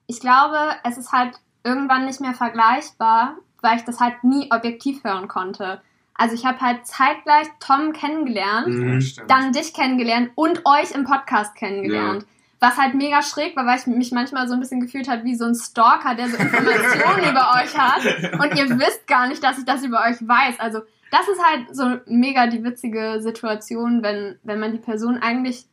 ich 0.08 0.20
glaube, 0.20 0.58
es 0.84 0.98
ist 0.98 1.12
halt 1.12 1.36
irgendwann 1.64 2.06
nicht 2.06 2.20
mehr 2.22 2.34
vergleichbar, 2.34 3.36
weil 3.62 3.78
ich 3.78 3.84
das 3.86 4.00
halt 4.00 4.24
nie 4.24 4.50
objektiv 4.52 5.04
hören 5.04 5.28
konnte. 5.28 5.82
Also 6.16 6.36
ich 6.36 6.46
habe 6.46 6.60
halt 6.60 6.86
zeitgleich 6.86 7.48
Tom 7.60 7.92
kennengelernt, 7.94 8.68
Mhm. 8.68 9.02
stimmt. 9.02 9.30
dann 9.32 9.52
dich 9.52 9.74
kennengelernt 9.74 10.32
und 10.36 10.62
euch 10.66 10.92
im 10.92 11.06
Podcast 11.06 11.56
kennengelernt. 11.56 12.26
Was 12.64 12.78
halt 12.78 12.94
mega 12.94 13.22
schräg 13.22 13.56
war, 13.58 13.66
weil 13.66 13.78
ich 13.78 13.88
mich 13.88 14.12
manchmal 14.14 14.48
so 14.48 14.54
ein 14.54 14.60
bisschen 14.62 14.80
gefühlt 14.80 15.10
habe 15.10 15.24
wie 15.26 15.36
so 15.36 15.44
ein 15.46 15.54
Stalker, 15.56 16.16
der 16.16 16.30
so 16.30 16.38
Informationen 16.38 17.24
über 17.32 17.52
euch 17.62 17.78
hat 17.78 18.04
und 18.40 18.56
ihr 18.58 18.70
wisst 18.80 19.06
gar 19.08 19.28
nicht, 19.28 19.44
dass 19.44 19.58
ich 19.58 19.66
das 19.66 19.84
über 19.84 20.00
euch 20.08 20.18
weiß. 20.26 20.60
Also 20.60 20.80
das 21.12 21.28
ist 21.28 21.44
halt 21.44 21.76
so 21.76 21.98
mega 22.06 22.48
die 22.48 22.64
witzige 22.64 23.20
Situation, 23.22 24.02
wenn, 24.02 24.40
wenn 24.44 24.60
man 24.62 24.72
die 24.72 24.78
Person 24.80 25.18
eigentlich, 25.22 25.66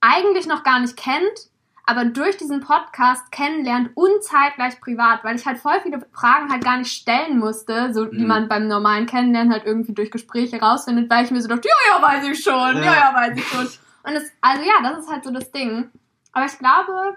eigentlich 0.00 0.46
noch 0.46 0.62
gar 0.62 0.80
nicht 0.80 0.96
kennt, 0.96 1.48
aber 1.86 2.04
durch 2.04 2.36
diesen 2.36 2.60
Podcast 2.60 3.32
kennenlernt 3.32 3.90
und 3.94 4.22
zeitgleich 4.22 4.78
privat, 4.80 5.24
weil 5.24 5.36
ich 5.36 5.46
halt 5.46 5.58
voll 5.58 5.80
viele 5.82 6.00
Fragen 6.12 6.50
halt 6.52 6.62
gar 6.62 6.76
nicht 6.76 6.92
stellen 6.92 7.38
musste, 7.38 7.94
so 7.94 8.04
die 8.04 8.18
Mhm. 8.20 8.26
man 8.26 8.48
beim 8.48 8.68
normalen 8.68 9.06
Kennenlernen 9.06 9.52
halt 9.52 9.64
irgendwie 9.64 9.94
durch 9.94 10.10
Gespräche 10.10 10.60
rausfindet, 10.60 11.08
weil 11.10 11.24
ich 11.24 11.30
mir 11.30 11.40
so 11.40 11.48
dachte, 11.48 11.66
ja, 11.66 11.96
ja, 11.96 12.02
weiß 12.02 12.28
ich 12.28 12.42
schon, 12.42 12.76
ja, 12.76 12.82
Ja. 12.84 12.94
ja, 12.94 13.14
weiß 13.14 13.36
ich 13.38 13.44
schon. 13.48 13.66
Und 14.08 14.14
es, 14.16 14.30
also 14.40 14.62
ja, 14.62 14.72
das 14.82 15.00
ist 15.04 15.10
halt 15.10 15.24
so 15.24 15.30
das 15.30 15.50
Ding. 15.52 15.90
Aber 16.32 16.46
ich 16.46 16.58
glaube, 16.58 17.16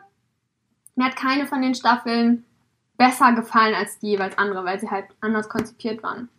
mir 0.95 1.05
hat 1.05 1.15
keine 1.15 1.47
von 1.47 1.61
den 1.61 1.73
Staffeln 1.73 2.43
besser 2.97 3.31
gefallen 3.33 3.73
als 3.75 3.97
die 3.99 4.07
jeweils 4.09 4.37
andere, 4.37 4.63
weil 4.65 4.79
sie 4.79 4.89
halt 4.89 5.05
anders 5.21 5.49
konzipiert 5.49 6.03
waren. 6.03 6.29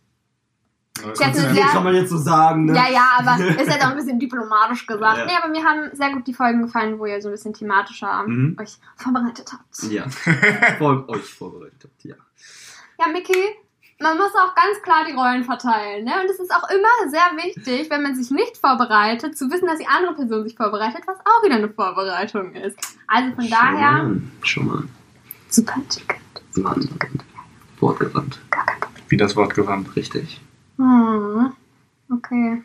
Sehr- 1.13 1.31
Kann 1.65 1.83
man 1.83 1.95
jetzt 1.95 2.11
so 2.11 2.17
sagen, 2.17 2.65
ne? 2.65 2.75
Ja, 2.75 2.87
ja, 2.87 3.07
aber 3.17 3.43
ist 3.59 3.67
jetzt 3.67 3.83
auch 3.83 3.89
ein 3.89 3.95
bisschen 3.95 4.19
diplomatisch 4.19 4.85
gesagt. 4.85 5.17
Ja. 5.17 5.25
Nee, 5.25 5.33
aber 5.41 5.49
mir 5.49 5.63
haben 5.63 5.89
sehr 5.93 6.11
gut 6.13 6.27
die 6.27 6.33
Folgen 6.35 6.61
gefallen, 6.61 6.99
wo 6.99 7.05
ihr 7.07 7.19
so 7.21 7.29
ein 7.29 7.31
bisschen 7.31 7.53
thematischer 7.53 8.23
Mhm. 8.23 8.55
euch 8.61 8.77
vorbereitet 8.95 9.51
habt. 9.51 9.91
Ja. 9.91 10.07
Vor, 10.77 11.09
euch 11.09 11.33
vorbereitet 11.33 11.83
habt, 11.83 12.03
ja. 12.05 12.15
Ja, 12.99 13.07
Mickey, 13.11 13.55
man 13.99 14.17
muss 14.17 14.31
auch 14.35 14.53
ganz 14.55 14.81
klar 14.83 15.05
die 15.07 15.13
Rollen 15.13 15.43
verteilen. 15.43 16.05
Ne? 16.05 16.11
Und 16.21 16.29
es 16.29 16.39
ist 16.39 16.51
auch 16.53 16.69
immer 16.69 17.09
sehr 17.09 17.31
wichtig, 17.43 17.89
wenn 17.89 18.01
man 18.03 18.15
sich 18.15 18.31
nicht 18.31 18.57
vorbereitet, 18.57 19.37
zu 19.37 19.49
wissen, 19.49 19.67
dass 19.67 19.77
die 19.79 19.87
andere 19.87 20.13
Person 20.15 20.43
sich 20.43 20.55
vorbereitet, 20.55 21.03
was 21.05 21.17
auch 21.19 21.43
wieder 21.43 21.55
eine 21.55 21.69
Vorbereitung 21.69 22.53
ist. 22.53 22.77
Also 23.07 23.33
von 23.35 23.49
mal 23.49 23.49
daher, 23.49 23.89
an. 23.89 24.31
Schau 24.43 24.61
mal. 24.61 24.83
super 25.49 25.81
Chicken. 25.89 26.17
Mann. 26.55 26.87
Wortgewandt. 27.79 28.39
Wie 29.09 29.17
das 29.17 29.35
Wort 29.35 29.53
gewandt. 29.55 29.95
Richtig. 29.95 30.39
Hm. 30.77 31.51
Okay. 32.11 32.61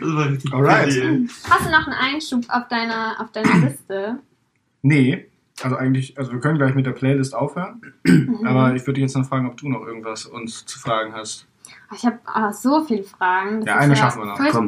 Das 0.00 0.14
war 0.14 0.28
richtig 0.30 0.52
Alright. 0.52 0.88
cool. 0.96 1.28
Hast 1.48 1.66
du 1.66 1.70
noch 1.70 1.86
einen 1.86 1.96
Einschub 1.96 2.44
auf 2.48 2.68
deiner, 2.68 3.16
auf 3.20 3.30
deiner 3.32 3.54
Liste? 3.68 4.18
Nee, 4.82 5.26
also 5.62 5.76
eigentlich, 5.76 6.18
also 6.18 6.32
wir 6.32 6.40
können 6.40 6.58
gleich 6.58 6.74
mit 6.74 6.86
der 6.86 6.92
Playlist 6.92 7.34
aufhören. 7.34 7.80
Mhm. 8.04 8.46
Aber 8.46 8.74
ich 8.74 8.82
würde 8.82 8.94
dich 8.94 9.02
jetzt 9.02 9.16
noch 9.16 9.26
fragen, 9.26 9.46
ob 9.48 9.56
du 9.56 9.68
noch 9.68 9.86
irgendwas 9.86 10.26
uns 10.26 10.64
zu 10.66 10.78
fragen 10.78 11.12
hast. 11.14 11.46
Ich 11.94 12.04
habe 12.06 12.18
aber 12.24 12.52
so 12.52 12.82
viele 12.84 13.02
Fragen. 13.04 13.60
Das 13.60 13.66
Ja, 13.66 13.76
eine 13.76 13.94
schaffen 13.96 14.22
wir 14.22 14.26
noch. 14.26 14.38
Komm. 14.52 14.66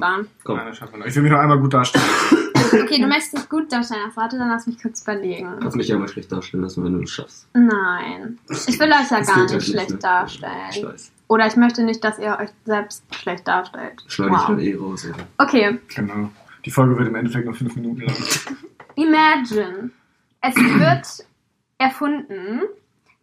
Nein, 0.56 0.66
das 0.66 0.76
schaffen 0.76 0.92
wir 0.94 0.98
noch. 1.00 1.06
Ich 1.06 1.14
will 1.16 1.22
mich 1.22 1.32
noch 1.32 1.38
einmal 1.38 1.58
gut 1.58 1.72
darstellen. 1.74 2.04
Okay, 2.72 3.00
du 3.00 3.06
möchtest 3.06 3.38
dich 3.38 3.48
gut 3.48 3.70
darstellen. 3.70 4.10
Warte, 4.16 4.36
dann 4.36 4.48
lass 4.48 4.66
mich 4.66 4.82
kurz 4.82 5.02
überlegen. 5.02 5.48
Kannst 5.60 5.76
mich 5.76 5.86
ja 5.86 5.96
mal 5.96 6.08
schlecht 6.08 6.32
darstellen 6.32 6.64
lassen, 6.64 6.82
wenn 6.84 6.94
du 6.94 7.02
es 7.04 7.10
schaffst. 7.10 7.46
Nein. 7.52 8.38
Ich 8.48 8.80
will 8.80 8.88
euch 8.90 9.10
ja 9.10 9.18
Das 9.18 9.28
gar 9.28 9.36
geht 9.36 9.44
nicht 9.44 9.52
halt 9.52 9.62
schlecht 9.62 9.90
ne? 9.90 9.94
Ich 9.96 10.02
darstellen. 10.02 10.52
weiß. 10.82 11.12
Oder 11.28 11.46
ich 11.46 11.54
möchte 11.56 11.84
nicht, 11.84 12.02
dass 12.02 12.18
ihr 12.18 12.36
euch 12.40 12.50
selbst 12.64 13.04
schlecht 13.14 13.46
darstellt. 13.46 14.02
Schneide 14.08 14.32
ich 14.32 14.38
Wow. 14.38 14.46
dann 14.48 14.58
eh 14.58 14.74
raus, 14.74 15.06
oder? 15.06 15.24
Okay, 15.38 15.78
Genau. 15.94 16.30
Die 16.64 16.70
Folge 16.72 16.98
wird 16.98 17.06
im 17.08 17.14
Endeffekt 17.14 17.44
nur 17.44 17.54
fünf 17.54 17.76
Minuten 17.76 18.00
lang. 18.00 18.16
imagine. 18.96 19.90
Es 20.46 20.54
wird 20.56 21.26
erfunden, 21.78 22.60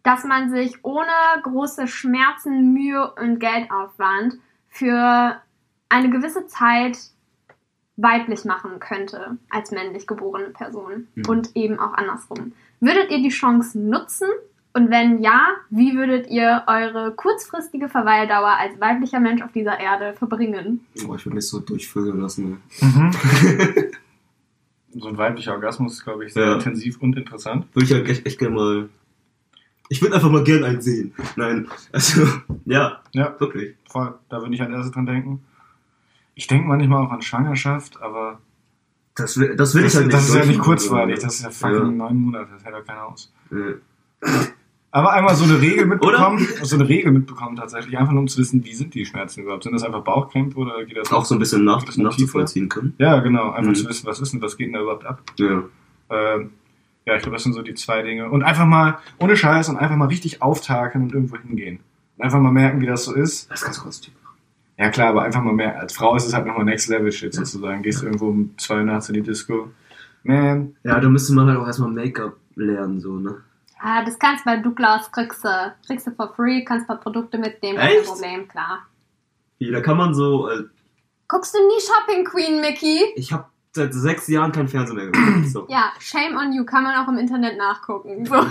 dass 0.02 0.24
man 0.24 0.50
sich 0.50 0.84
ohne 0.84 1.06
große 1.42 1.86
Schmerzen, 1.86 2.72
Mühe 2.72 3.12
und 3.14 3.38
Geldaufwand 3.38 4.34
für 4.68 5.36
eine 5.88 6.10
gewisse 6.10 6.46
Zeit 6.46 6.98
weiblich 7.96 8.44
machen 8.44 8.80
könnte 8.80 9.36
als 9.50 9.70
männlich 9.70 10.06
geborene 10.06 10.48
Person 10.48 11.06
Mhm. 11.14 11.22
und 11.28 11.50
eben 11.54 11.78
auch 11.78 11.92
andersrum. 11.92 12.52
Würdet 12.80 13.10
ihr 13.10 13.22
die 13.22 13.28
Chance 13.28 13.78
nutzen? 13.78 14.28
Und 14.74 14.90
wenn 14.90 15.22
ja, 15.22 15.48
wie 15.68 15.94
würdet 15.94 16.28
ihr 16.30 16.64
eure 16.66 17.12
kurzfristige 17.14 17.90
Verweildauer 17.90 18.56
als 18.58 18.80
weiblicher 18.80 19.20
Mensch 19.20 19.42
auf 19.42 19.52
dieser 19.52 19.78
Erde 19.78 20.14
verbringen? 20.14 20.84
Boah, 21.06 21.14
ich 21.16 21.26
würde 21.26 21.36
mich 21.36 21.46
so 21.46 21.60
durchvögeln 21.60 22.20
lassen. 22.20 22.62
Mhm. 22.80 23.10
so 24.94 25.08
ein 25.08 25.16
weiblicher 25.18 25.52
Orgasmus 25.52 25.94
ist, 25.94 26.04
glaube 26.04 26.24
ich, 26.26 26.32
sehr 26.34 26.44
Ja. 26.46 26.54
intensiv 26.54 27.00
und 27.00 27.16
interessant. 27.16 27.66
Würde 27.74 27.84
ich 27.86 27.92
halt 27.92 28.08
echt, 28.08 28.26
echt 28.26 28.38
gerne 28.38 28.54
mal. 28.54 28.88
Ich 29.88 30.00
würde 30.00 30.14
einfach 30.14 30.30
mal 30.30 30.44
gern 30.44 30.64
einen 30.64 30.80
sehen. 30.80 31.14
Nein, 31.36 31.68
also, 31.92 32.26
ja, 32.64 33.00
Ja, 33.12 33.34
wirklich. 33.38 33.74
voll. 33.90 34.14
Da 34.28 34.40
würde 34.40 34.54
ich 34.54 34.60
als 34.62 34.70
erstes 34.70 34.92
dran 34.92 35.06
denken. 35.06 35.42
Ich 36.34 36.46
denke 36.46 36.66
manchmal 36.66 37.04
auch 37.06 37.10
an 37.10 37.20
Schwangerschaft, 37.22 38.00
aber 38.00 38.40
Das 39.14 39.36
will, 39.38 39.54
das 39.56 39.74
will 39.74 39.82
das, 39.82 39.92
ich 39.92 39.96
halt 39.96 40.06
nicht. 40.06 40.16
das 40.16 40.28
ist 40.28 40.34
ja 40.34 40.44
nicht 40.46 40.60
kurzweilig. 40.60 41.18
Das 41.20 41.34
ist 41.34 41.42
ja 41.42 41.50
fucking 41.50 41.76
Ja. 41.76 41.90
neun 41.90 42.16
Monate. 42.16 42.48
Das 42.54 42.64
hält 42.64 42.74
ja 42.74 42.80
keiner 42.82 43.04
aus. 43.06 43.32
Äh, 43.50 43.74
Aber 44.94 45.12
einmal 45.14 45.34
so 45.34 45.44
eine 45.44 45.60
Regel 45.60 45.86
mitbekommen, 45.86 46.46
so 46.62 46.76
eine 46.76 46.86
Regel 46.88 47.12
mitbekommen 47.12 47.56
tatsächlich, 47.56 47.96
einfach 47.98 48.12
nur 48.12 48.20
um 48.20 48.28
zu 48.28 48.38
wissen, 48.38 48.62
wie 48.64 48.74
sind 48.74 48.92
die 48.94 49.06
Schmerzen 49.06 49.40
überhaupt? 49.42 49.62
Sind 49.64 49.72
das 49.72 49.82
einfach 49.84 50.02
Bauchkrämpfe 50.04 50.58
oder 50.58 50.84
geht 50.84 50.98
das 50.98 51.10
Auch 51.10 51.24
so 51.24 51.34
ein 51.34 51.38
bisschen 51.38 51.64
nach, 51.64 51.82
nachzuvollziehen 51.96 52.68
können. 52.68 52.94
Ja, 52.98 53.18
genau, 53.20 53.50
einfach 53.52 53.70
Mhm. 53.70 53.74
zu 53.76 53.88
wissen, 53.88 54.06
was 54.06 54.20
ist 54.20 54.32
denn, 54.34 54.42
was 54.42 54.56
geht 54.58 54.66
denn 54.66 54.74
da 54.74 54.82
überhaupt 54.82 55.06
ab? 55.06 55.22
Ja. 55.38 55.62
Ähm, 56.10 56.50
ja, 57.06 57.16
ich 57.16 57.22
glaube, 57.22 57.36
das 57.36 57.42
sind 57.42 57.54
so 57.54 57.62
die 57.62 57.74
zwei 57.74 58.02
Dinge. 58.02 58.28
Und 58.30 58.42
einfach 58.42 58.66
mal, 58.66 58.98
ohne 59.18 59.34
Scheiß, 59.36 59.70
und 59.70 59.76
einfach 59.78 59.96
mal 59.96 60.08
richtig 60.08 60.42
auftakeln 60.42 61.04
und 61.04 61.12
irgendwo 61.14 61.36
hingehen. 61.38 61.80
Und 62.18 62.24
einfach 62.24 62.38
mal 62.40 62.52
merken, 62.52 62.80
wie 62.82 62.86
das 62.86 63.04
so 63.04 63.14
ist. 63.14 63.50
Das 63.50 63.60
ist 63.60 63.64
ganz 63.64 63.80
kurz. 63.80 64.02
Ja 64.78 64.90
klar, 64.90 65.08
aber 65.08 65.22
einfach 65.22 65.42
mal 65.42 65.54
merken, 65.54 65.80
als 65.80 65.94
Frau 65.94 66.14
ist 66.16 66.26
es 66.26 66.34
halt 66.34 66.46
nochmal 66.46 66.64
Next 66.66 66.88
Level 66.88 67.10
Shit 67.10 67.32
sozusagen. 67.34 67.82
Gehst 67.82 68.02
irgendwo 68.02 68.28
um 68.28 68.50
zwei 68.58 68.76
Uhr 68.76 68.82
nachts 68.84 69.08
in 69.08 69.14
die 69.14 69.22
Disco. 69.22 69.70
Man, 70.22 70.76
Ja, 70.84 71.00
da 71.00 71.08
müsste 71.08 71.32
man 71.34 71.48
halt 71.48 71.58
auch 71.58 71.66
erstmal 71.66 71.90
Make-up 71.90 72.36
lernen, 72.56 73.00
so, 73.00 73.16
ne? 73.18 73.36
Ah, 73.82 74.04
das 74.04 74.18
kannst 74.18 74.44
bei 74.44 74.56
Douglas 74.58 75.10
kriegst 75.10 75.44
du, 75.44 75.74
kriegst 75.86 76.06
du 76.06 76.12
for 76.12 76.32
free, 76.34 76.64
kannst 76.64 76.84
ein 76.84 76.86
paar 76.86 77.00
Produkte 77.00 77.36
mitnehmen, 77.38 77.78
kein? 77.78 78.04
Problem, 78.04 78.46
klar. 78.48 78.86
Wie, 79.58 79.70
da 79.70 79.80
kann 79.80 79.96
man 79.96 80.14
so, 80.14 80.48
äh, 80.48 80.62
Guckst 81.28 81.54
du 81.54 81.58
nie 81.58 81.80
Shopping 81.80 82.24
Queen, 82.24 82.60
Mickey? 82.60 83.00
ich 83.16 83.32
habe 83.32 83.46
seit 83.74 83.94
sechs 83.94 84.28
Jahren 84.28 84.52
kein 84.52 84.68
Fernsehen 84.68 84.96
mehr 84.96 85.06
geguckt. 85.06 85.48
So. 85.48 85.66
Ja, 85.68 85.92
shame 85.98 86.36
on 86.36 86.52
you, 86.52 86.64
kann 86.64 86.84
man 86.84 86.94
auch 86.94 87.08
im 87.08 87.16
Internet 87.18 87.56
nachgucken. 87.56 88.24
So. 88.26 88.34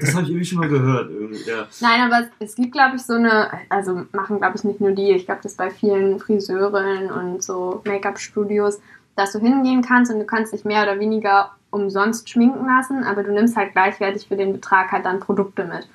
Das 0.00 0.14
habe 0.14 0.24
ich 0.24 0.30
irgendwie 0.30 0.44
schon 0.44 0.58
mal 0.58 0.68
gehört. 0.68 1.10
Ja. 1.44 1.66
Nein, 1.80 2.00
aber 2.02 2.26
es, 2.38 2.50
es 2.50 2.54
gibt, 2.54 2.72
glaube 2.72 2.96
ich, 2.96 3.02
so 3.02 3.14
eine, 3.14 3.50
also 3.68 4.06
machen, 4.12 4.38
glaube 4.38 4.56
ich, 4.56 4.64
nicht 4.64 4.80
nur 4.80 4.92
die, 4.92 5.10
ich 5.10 5.26
glaube, 5.26 5.40
das 5.42 5.54
bei 5.54 5.70
vielen 5.70 6.20
Friseuren 6.20 7.10
und 7.10 7.42
so 7.42 7.82
Make-up-Studios, 7.84 8.80
dass 9.18 9.32
du 9.32 9.40
hingehen 9.40 9.82
kannst 9.82 10.12
und 10.12 10.20
du 10.20 10.24
kannst 10.24 10.52
dich 10.52 10.64
mehr 10.64 10.82
oder 10.84 11.00
weniger 11.00 11.50
umsonst 11.70 12.30
schminken 12.30 12.66
lassen, 12.66 13.04
aber 13.04 13.22
du 13.22 13.32
nimmst 13.32 13.56
halt 13.56 13.72
gleichwertig 13.72 14.28
für 14.28 14.36
den 14.36 14.52
Betrag 14.52 14.92
halt 14.92 15.04
dann 15.04 15.20
Produkte 15.20 15.64
mit. 15.64 15.88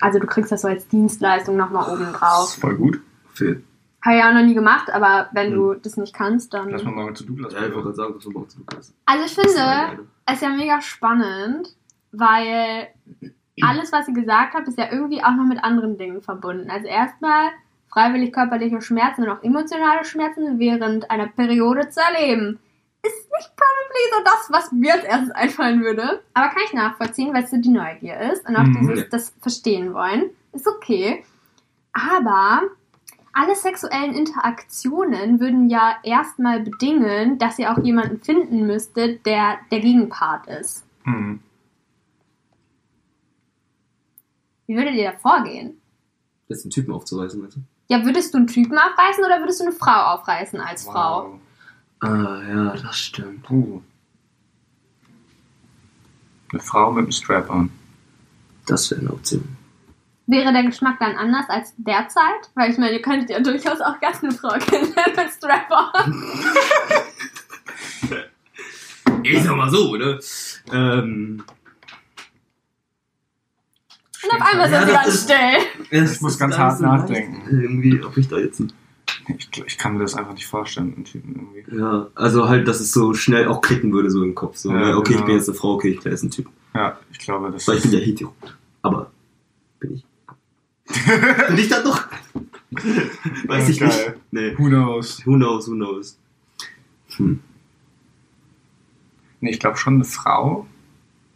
Also 0.00 0.18
du 0.18 0.26
kriegst 0.26 0.50
das 0.50 0.62
so 0.62 0.68
als 0.68 0.88
Dienstleistung 0.88 1.56
nochmal 1.56 1.92
oben 1.92 2.06
das 2.10 2.20
drauf. 2.20 2.44
ist 2.48 2.60
voll 2.60 2.74
gut. 2.76 3.00
Viel. 3.34 3.62
Habe 4.02 4.16
ich 4.16 4.24
auch 4.24 4.32
noch 4.32 4.42
nie 4.42 4.54
gemacht, 4.54 4.90
aber 4.90 5.28
wenn 5.32 5.52
du 5.52 5.74
das 5.74 5.98
nicht 5.98 6.14
kannst, 6.14 6.54
dann... 6.54 6.70
Lass 6.70 6.82
mal 6.82 6.92
mal 6.92 7.12
zu 7.12 7.24
Douglas. 7.24 7.52
Ja, 7.52 7.66
ich 7.66 7.74
wollte 7.74 7.82
gerade 7.82 7.96
sagen, 7.96 8.14
was 8.16 8.24
du 8.24 8.32
brauchst. 8.32 8.58
du 8.58 8.64
kannst. 8.64 8.94
Also 9.04 9.24
ich 9.26 9.34
Das 9.34 9.44
finde, 9.44 10.06
es 10.24 10.34
ist 10.36 10.42
ja 10.42 10.48
mega 10.48 10.80
spannend, 10.80 11.76
weil 12.12 12.88
alles, 13.60 13.92
was 13.92 14.08
ihr 14.08 14.14
gesagt 14.14 14.54
habt, 14.54 14.66
ist 14.68 14.78
ja 14.78 14.90
irgendwie 14.90 15.22
auch 15.22 15.34
noch 15.34 15.44
mit 15.44 15.62
anderen 15.62 15.98
Dingen 15.98 16.22
verbunden. 16.22 16.70
Also 16.70 16.86
erstmal 16.86 17.50
freiwillig 17.92 18.32
körperliche 18.32 18.80
Schmerzen 18.80 19.24
und 19.24 19.28
auch 19.28 19.42
emotionale 19.42 20.04
Schmerzen 20.04 20.58
während 20.58 21.10
einer 21.10 21.26
Periode 21.26 21.90
zu 21.90 22.00
erleben. 22.00 22.58
Ist 23.02 23.30
nicht 23.38 23.50
probably 23.56 24.04
so 24.12 24.24
das, 24.24 24.50
was 24.50 24.72
mir 24.72 24.92
als 24.94 25.04
erstes 25.04 25.30
einfallen 25.30 25.82
würde. 25.82 26.22
Aber 26.34 26.48
kann 26.48 26.62
ich 26.66 26.72
nachvollziehen, 26.74 27.32
weil 27.32 27.44
es 27.44 27.50
so 27.50 27.56
die 27.56 27.70
Neugier 27.70 28.18
ist 28.32 28.46
und 28.48 28.56
auch 28.56 28.62
Mhm. 28.64 28.80
dieses, 28.88 29.08
das 29.08 29.32
Verstehen 29.40 29.94
wollen. 29.94 30.30
Ist 30.52 30.66
okay. 30.68 31.24
Aber 31.92 32.62
alle 33.32 33.54
sexuellen 33.54 34.12
Interaktionen 34.14 35.40
würden 35.40 35.70
ja 35.70 35.96
erstmal 36.02 36.60
bedingen, 36.60 37.38
dass 37.38 37.58
ihr 37.58 37.72
auch 37.72 37.78
jemanden 37.82 38.20
finden 38.20 38.66
müsstet, 38.66 39.24
der 39.24 39.58
der 39.70 39.80
Gegenpart 39.80 40.46
ist. 40.48 40.84
Mhm. 41.04 41.40
Wie 44.66 44.76
würdet 44.76 44.94
ihr 44.94 45.10
da 45.12 45.16
vorgehen? 45.18 45.80
Jetzt 46.48 46.64
einen 46.64 46.70
Typen 46.70 46.92
aufzureißen, 46.92 47.40
meinst 47.40 47.56
du? 47.56 47.60
Ja, 47.88 48.04
würdest 48.04 48.32
du 48.34 48.38
einen 48.38 48.46
Typen 48.46 48.78
aufreißen 48.78 49.24
oder 49.24 49.40
würdest 49.40 49.60
du 49.60 49.64
eine 49.64 49.72
Frau 49.72 50.14
aufreißen 50.14 50.60
als 50.60 50.84
Frau? 50.84 51.38
Ah, 52.00 52.40
ja, 52.48 52.76
das 52.76 52.98
stimmt. 52.98 53.42
Puh. 53.42 53.82
Eine 56.52 56.62
Frau 56.62 56.90
mit 56.92 57.04
einem 57.04 57.12
Strap-on. 57.12 57.70
Das 58.66 58.90
wäre 58.90 59.00
eine 59.02 59.12
Option. 59.12 59.56
Wäre 60.26 60.52
der 60.52 60.62
Geschmack 60.64 60.98
dann 61.00 61.16
anders 61.16 61.48
als 61.48 61.72
derzeit? 61.76 62.50
Weil 62.54 62.70
ich 62.70 62.78
meine, 62.78 62.92
ihr 62.92 63.02
könntet 63.02 63.30
ja 63.30 63.40
durchaus 63.40 63.80
auch 63.80 63.98
ganz 64.00 64.22
eine 64.22 64.32
Frau 64.32 64.56
kennenlernen 64.58 65.16
mit 65.16 65.30
Strap-on. 65.30 66.14
Ich 69.22 69.42
sag 69.42 69.54
mal 69.54 69.68
so, 69.68 69.96
ne? 69.96 70.18
Ähm, 70.72 71.44
Und 74.22 74.32
auf 74.32 74.40
einmal 74.50 74.66
sind 74.68 74.80
Ja, 74.80 74.86
sie 74.86 74.92
ganz 74.92 75.06
ist- 75.08 75.24
still. 75.24 75.58
ich 75.90 76.20
muss 76.22 76.38
ganz 76.38 76.56
hart 76.56 76.80
nachdenken. 76.80 77.42
Irgendwie, 77.50 78.02
ob 78.02 78.16
ich 78.16 78.28
da 78.28 78.38
jetzt 78.38 78.60
ein 78.60 78.72
Ich, 79.38 79.48
ich 79.66 79.78
kann 79.78 79.94
mir 79.94 80.00
das 80.00 80.14
einfach 80.14 80.32
nicht 80.34 80.46
vorstellen, 80.46 80.94
einen 80.94 81.04
Typen 81.04 81.34
irgendwie. 81.54 81.76
Ja, 81.78 82.08
also 82.14 82.48
halt, 82.48 82.66
dass 82.68 82.80
es 82.80 82.92
so 82.92 83.14
schnell 83.14 83.48
auch 83.48 83.60
klicken 83.60 83.92
würde, 83.92 84.10
so 84.10 84.22
im 84.22 84.34
Kopf. 84.34 84.56
So, 84.56 84.70
Ja, 84.70 84.78
ne? 84.90 84.96
Okay, 84.96 85.12
genau. 85.12 85.20
ich 85.20 85.26
bin 85.26 85.34
jetzt 85.36 85.48
eine 85.48 85.56
Frau, 85.58 85.74
okay, 85.74 85.90
ich 85.98 86.04
ist 86.06 86.22
ein 86.22 86.30
Typ. 86.30 86.48
Ja, 86.74 86.98
ich 87.12 87.18
glaube, 87.18 87.50
das 87.50 87.66
Weil 87.68 87.76
ich 87.78 87.82
bin 87.82 87.92
ja 87.92 87.98
hetero. 87.98 88.34
Aber 88.82 89.10
bin 89.80 89.94
ich. 89.96 90.04
bin 91.48 91.58
ich 91.58 91.68
das 91.68 91.82
doch? 91.84 92.06
Weiß 93.46 93.64
Ja, 93.64 93.68
ich 93.68 93.80
geil. 93.80 93.88
nicht. 93.88 94.32
Nee. 94.32 94.58
Who 94.58 94.68
knows? 94.68 95.24
Who 95.26 95.34
knows, 95.36 95.68
who 95.68 95.74
knows. 95.74 96.16
Hm. 97.16 97.40
Nee, 99.40 99.50
ich 99.50 99.58
glaube 99.58 99.76
schon 99.76 99.94
eine 99.94 100.04
Frau. 100.04 100.66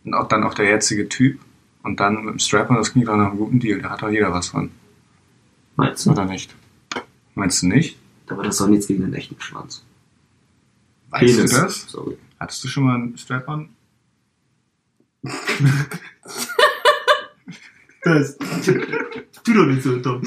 Und 0.05 0.15
auch 0.15 0.29
dann 0.29 0.45
auch 0.45 0.55
der 0.55 0.67
jetzige 0.67 1.09
Typ. 1.09 1.41
Und 1.83 2.01
dann 2.01 2.25
mit 2.25 2.35
dem 2.35 2.39
Strap-on, 2.39 2.77
das 2.77 2.93
klingt 2.93 3.09
doch 3.09 3.17
nach 3.17 3.29
einem 3.31 3.39
guten 3.39 3.61
Deal. 3.61 3.81
Da 3.83 3.91
hat 3.91 4.03
doch 4.03 4.11
jeder 4.11 4.33
was 4.33 4.49
von. 4.49 4.71
Meinst 5.77 6.07
du? 6.07 6.11
Oder 6.13 6.25
nicht? 6.25 6.55
Meinst 7.35 7.63
du 7.63 7.67
nicht? 7.69 7.99
Aber 8.29 8.43
das 8.43 8.57
soll 8.57 8.71
nichts 8.71 8.87
gegen 8.87 9.03
den 9.03 9.15
echten 9.15 9.41
Schwanz. 9.41 9.85
Weißt 11.11 11.39
du 11.39 11.43
das? 11.43 11.83
Sorry. 11.89 12.17
Hattest 12.41 12.65
du 12.65 12.69
schon 12.69 12.85
mal 12.85 12.95
einen 12.95 13.17
Strap-on? 13.19 13.69
Das. 18.05 18.37
Tu 18.37 19.55
doch 19.55 19.67
nicht 19.67 19.83
so, 19.83 19.99
Tom. 19.99 20.21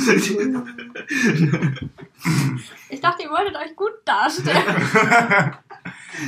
Ich 2.89 3.01
dachte, 3.01 3.24
ihr 3.24 3.30
wolltet 3.30 3.55
euch 3.55 3.76
gut 3.76 3.91
darstellen. 4.03 4.55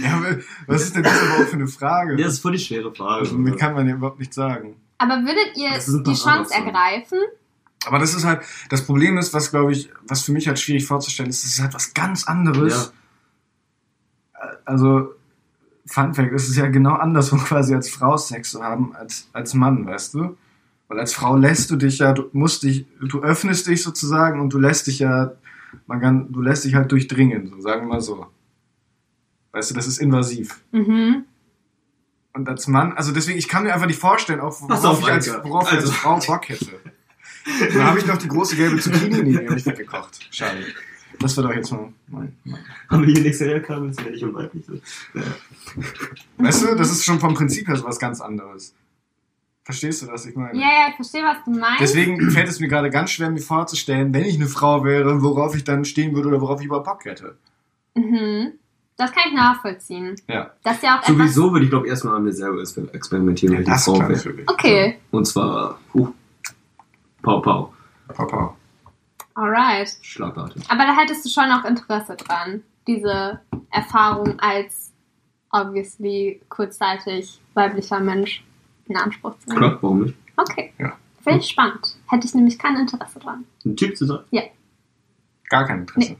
ja, 0.03 0.13
aber 0.13 0.37
was 0.67 0.83
ist 0.83 0.95
denn 0.95 1.03
das 1.03 1.21
überhaupt 1.23 1.49
für 1.49 1.55
eine 1.55 1.67
Frage? 1.67 2.17
Ja, 2.17 2.25
das 2.25 2.35
ist 2.35 2.41
voll 2.41 2.51
die 2.51 2.59
schwere 2.59 2.93
Frage. 2.93 3.21
Also, 3.21 3.35
mir 3.37 3.55
kann 3.55 3.73
man 3.73 3.87
ja 3.87 3.95
überhaupt 3.95 4.19
nicht 4.19 4.33
sagen. 4.33 4.75
Aber 4.99 5.15
würdet 5.15 5.55
ihr 5.55 5.71
die 6.03 6.13
Chance 6.13 6.53
ergreifen? 6.53 7.19
Aber 7.85 7.99
das 7.99 8.13
ist 8.13 8.25
halt, 8.25 8.41
das 8.69 8.85
Problem 8.85 9.17
ist, 9.17 9.33
was 9.33 9.51
glaube 9.51 9.71
ich, 9.71 9.89
was 10.07 10.23
für 10.23 10.31
mich 10.31 10.47
halt 10.47 10.59
schwierig 10.59 10.85
vorzustellen 10.85 11.29
ist, 11.29 11.43
das 11.43 11.51
ist 11.53 11.61
halt 11.61 11.73
was 11.73 11.93
ganz 11.93 12.27
anderes. 12.27 12.93
Also, 14.65 15.13
Fun 15.85 16.13
Fact, 16.13 16.31
es 16.33 16.49
ist 16.49 16.57
ja 16.57 16.67
genau 16.67 16.93
andersrum 16.93 17.39
quasi 17.43 17.73
als 17.73 17.89
Frau 17.89 18.17
Sex 18.17 18.51
zu 18.51 18.63
haben 18.63 18.95
als, 18.95 19.29
als 19.33 19.53
Mann, 19.53 19.85
weißt 19.85 20.13
du? 20.13 20.37
Weil 20.87 20.99
als 20.99 21.13
Frau 21.13 21.35
lässt 21.35 21.71
du 21.71 21.75
dich 21.75 21.99
ja, 21.99 22.13
du 22.13 22.29
musst 22.33 22.63
dich, 22.63 22.85
du 22.99 23.21
öffnest 23.21 23.67
dich 23.67 23.83
sozusagen 23.83 24.39
und 24.39 24.53
du 24.53 24.59
lässt 24.59 24.87
dich 24.87 24.99
ja, 24.99 25.33
man 25.87 26.01
kann, 26.01 26.31
du 26.31 26.41
lässt 26.41 26.65
dich 26.65 26.75
halt 26.75 26.91
durchdringen, 26.91 27.47
so 27.47 27.61
sagen 27.61 27.81
wir 27.81 27.95
mal 27.95 28.01
so. 28.01 28.27
Weißt 29.51 29.71
du, 29.71 29.75
das 29.75 29.87
ist 29.87 29.99
invasiv. 29.99 30.61
Mhm. 30.71 31.25
Und 32.33 32.47
als 32.47 32.67
Mann, 32.67 32.93
also 32.93 33.11
deswegen, 33.11 33.37
ich 33.39 33.47
kann 33.47 33.63
mir 33.63 33.73
einfach 33.73 33.87
nicht 33.87 33.99
vorstellen, 33.99 34.39
auch 34.39 34.61
worauf, 34.61 34.85
auf, 34.85 35.01
ich, 35.01 35.11
als, 35.11 35.27
worauf 35.43 35.67
ich 35.67 35.77
als 35.77 35.83
Also. 35.85 35.93
Frau 35.93 36.19
Bock 36.19 36.49
hätte. 36.49 36.79
Dann 37.73 37.83
habe 37.83 37.99
ich 37.99 38.05
noch 38.05 38.17
die 38.17 38.27
große 38.27 38.55
gelbe 38.55 38.79
Zucchini 38.79 39.21
mir 39.23 39.51
nicht 39.51 39.65
weggekocht. 39.65 40.19
Schade. 40.31 40.57
Das 41.19 41.35
wird 41.35 41.47
doch 41.47 41.53
jetzt 41.53 41.71
mal 41.71 41.91
mein, 42.07 42.35
mein. 42.45 42.59
Haben 42.89 43.05
wir 43.05 43.13
hier 43.13 43.23
nichts 43.23 43.41
herkam, 43.41 43.89
ist 43.89 44.01
männlich 44.03 44.23
und 44.23 44.33
weiblich. 44.33 44.65
So. 44.65 44.73
Ja. 45.15 45.23
Weißt 46.37 46.63
du, 46.63 46.75
das 46.75 46.91
ist 46.91 47.03
schon 47.03 47.19
vom 47.19 47.33
Prinzip 47.33 47.67
her 47.67 47.75
so 47.75 47.83
was 47.83 47.99
ganz 47.99 48.21
anderes. 48.21 48.73
Verstehst 49.63 50.01
du, 50.01 50.07
was 50.07 50.25
ich 50.25 50.35
meine? 50.35 50.57
Ja, 50.57 50.67
ja, 50.67 50.87
ich 50.89 50.95
verstehe, 50.95 51.23
was 51.23 51.37
du 51.45 51.51
meinst. 51.51 51.81
Deswegen 51.81 52.31
fällt 52.31 52.47
es 52.47 52.59
mir 52.59 52.67
gerade 52.67 52.89
ganz 52.89 53.11
schwer, 53.11 53.29
mir 53.29 53.41
vorzustellen, 53.41 54.13
wenn 54.13 54.23
ich 54.25 54.35
eine 54.35 54.47
Frau 54.47 54.83
wäre, 54.83 55.21
worauf 55.21 55.55
ich 55.55 55.63
dann 55.63 55.85
stehen 55.85 56.15
würde 56.15 56.29
oder 56.29 56.41
worauf 56.41 56.59
ich 56.61 56.65
überhaupt 56.67 56.85
Bock 56.87 57.05
hätte. 57.05 57.35
Mhm. 57.95 58.53
Das 58.97 59.11
kann 59.11 59.23
ich 59.27 59.33
nachvollziehen. 59.33 60.15
Ja. 60.27 60.51
Das 60.63 60.77
ist 60.77 60.83
ja 60.83 60.99
auch. 60.99 61.05
Sowieso 61.05 61.51
würde 61.51 61.65
ich 61.65 61.69
glaube 61.71 61.87
erstmal 61.87 62.15
an 62.15 62.23
mir 62.23 62.33
selber 62.33 62.61
exper- 62.61 62.91
experimentieren, 62.93 63.53
wenn 63.55 63.61
ich 63.61 63.67
eine 63.67 63.75
Das 63.75 63.85
Frau 63.85 63.99
wäre. 63.99 64.43
Okay, 64.47 64.97
Und 65.11 65.25
zwar, 65.25 65.79
huh, 65.93 66.09
Pau 67.21 67.41
Pau, 67.41 67.73
Papa. 68.07 68.55
alright. 69.35 69.97
schlagartig. 70.01 70.63
Aber 70.69 70.85
da 70.85 70.95
hättest 70.95 71.25
du 71.25 71.29
schon 71.29 71.49
noch 71.49 71.65
Interesse 71.65 72.15
dran, 72.15 72.63
diese 72.87 73.39
Erfahrung 73.71 74.39
als 74.39 74.93
obviously 75.51 76.41
kurzzeitig 76.49 77.41
weiblicher 77.53 77.99
Mensch 77.99 78.43
in 78.87 78.97
Anspruch 78.97 79.37
zu 79.39 79.49
nehmen. 79.49 79.59
Klar, 79.59 79.77
warum 79.81 80.03
nicht? 80.03 80.15
Okay. 80.37 80.73
Ja. 80.77 80.93
Finde 81.21 81.39
ich 81.39 81.49
spannend. 81.49 81.97
Hätte 82.07 82.25
ich 82.27 82.33
nämlich 82.33 82.57
kein 82.57 82.75
Interesse 82.77 83.19
dran. 83.19 83.45
Ein 83.65 83.75
Typ 83.75 83.97
zu 83.97 84.05
sein? 84.05 84.19
Gar 85.49 85.65
kein 85.65 85.79
Interesse. 85.81 86.15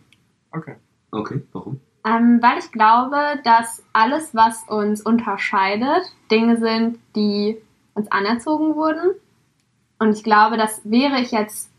Okay. 0.51 0.75
Okay, 1.11 1.41
warum? 1.53 1.79
Ähm, 2.05 2.39
weil 2.41 2.59
ich 2.59 2.71
glaube, 2.71 3.39
dass 3.43 3.83
alles, 3.93 4.33
was 4.33 4.63
uns 4.67 5.01
unterscheidet, 5.01 6.03
Dinge 6.31 6.57
sind, 6.57 6.99
die 7.15 7.57
uns 7.93 8.11
anerzogen 8.11 8.75
wurden. 8.75 9.11
Und 9.99 10.13
ich 10.13 10.23
glaube, 10.23 10.57
dass 10.57 10.81
wäre 10.85 11.19
ich 11.19 11.31
jetzt 11.31 11.69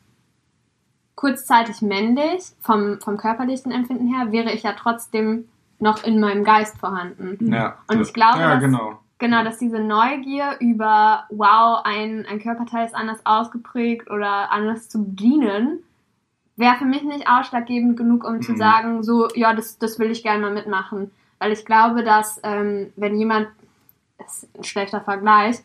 kurzzeitig 1.15 1.83
männlich, 1.83 2.43
vom, 2.61 2.99
vom 3.01 3.17
körperlichen 3.17 3.73
Empfinden 3.73 4.07
her, 4.15 4.33
wäre 4.33 4.53
ich 4.53 4.63
ja 4.63 4.73
trotzdem 4.73 5.49
noch 5.79 6.03
in 6.05 6.21
meinem 6.21 6.45
Geist 6.45 6.79
vorhanden. 6.79 7.53
Ja. 7.53 7.79
Und 7.89 8.01
ich 8.01 8.13
glaube, 8.13 8.39
Ja, 8.41 8.55
dass- 8.55 8.61
genau. 8.65 8.99
Genau, 9.19 9.45
dass 9.45 9.59
diese 9.59 9.79
Neugier 9.81 10.57
über, 10.61 11.25
wow, 11.29 11.83
ein, 11.85 12.25
ein 12.25 12.41
Körperteil 12.41 12.87
ist 12.87 12.95
anders 12.95 13.19
ausgeprägt 13.27 14.11
oder 14.11 14.51
anders 14.51 14.89
zu 14.89 15.05
bedienen, 15.05 15.81
wäre 16.57 16.77
für 16.77 16.87
mich 16.87 17.03
nicht 17.03 17.29
ausschlaggebend 17.29 17.99
genug, 17.99 18.25
um 18.25 18.41
zu 18.41 18.53
Mhm. 18.53 18.57
sagen, 18.57 19.03
so, 19.03 19.29
ja, 19.35 19.53
das, 19.53 19.77
das 19.79 19.99
will 19.99 20.11
ich 20.11 20.23
gerne 20.23 20.41
mal 20.41 20.55
mitmachen. 20.55 21.11
Weil 21.39 21.53
ich 21.53 21.67
glaube, 21.67 22.03
dass 22.03 22.41
ähm, 22.45 22.95
wenn 22.97 23.19
jemand, 23.19 23.49
das 24.17 24.45
ist 24.45 24.59
ein 24.59 24.65
schlechter 24.65 25.03
Vergleich 25.03 25.59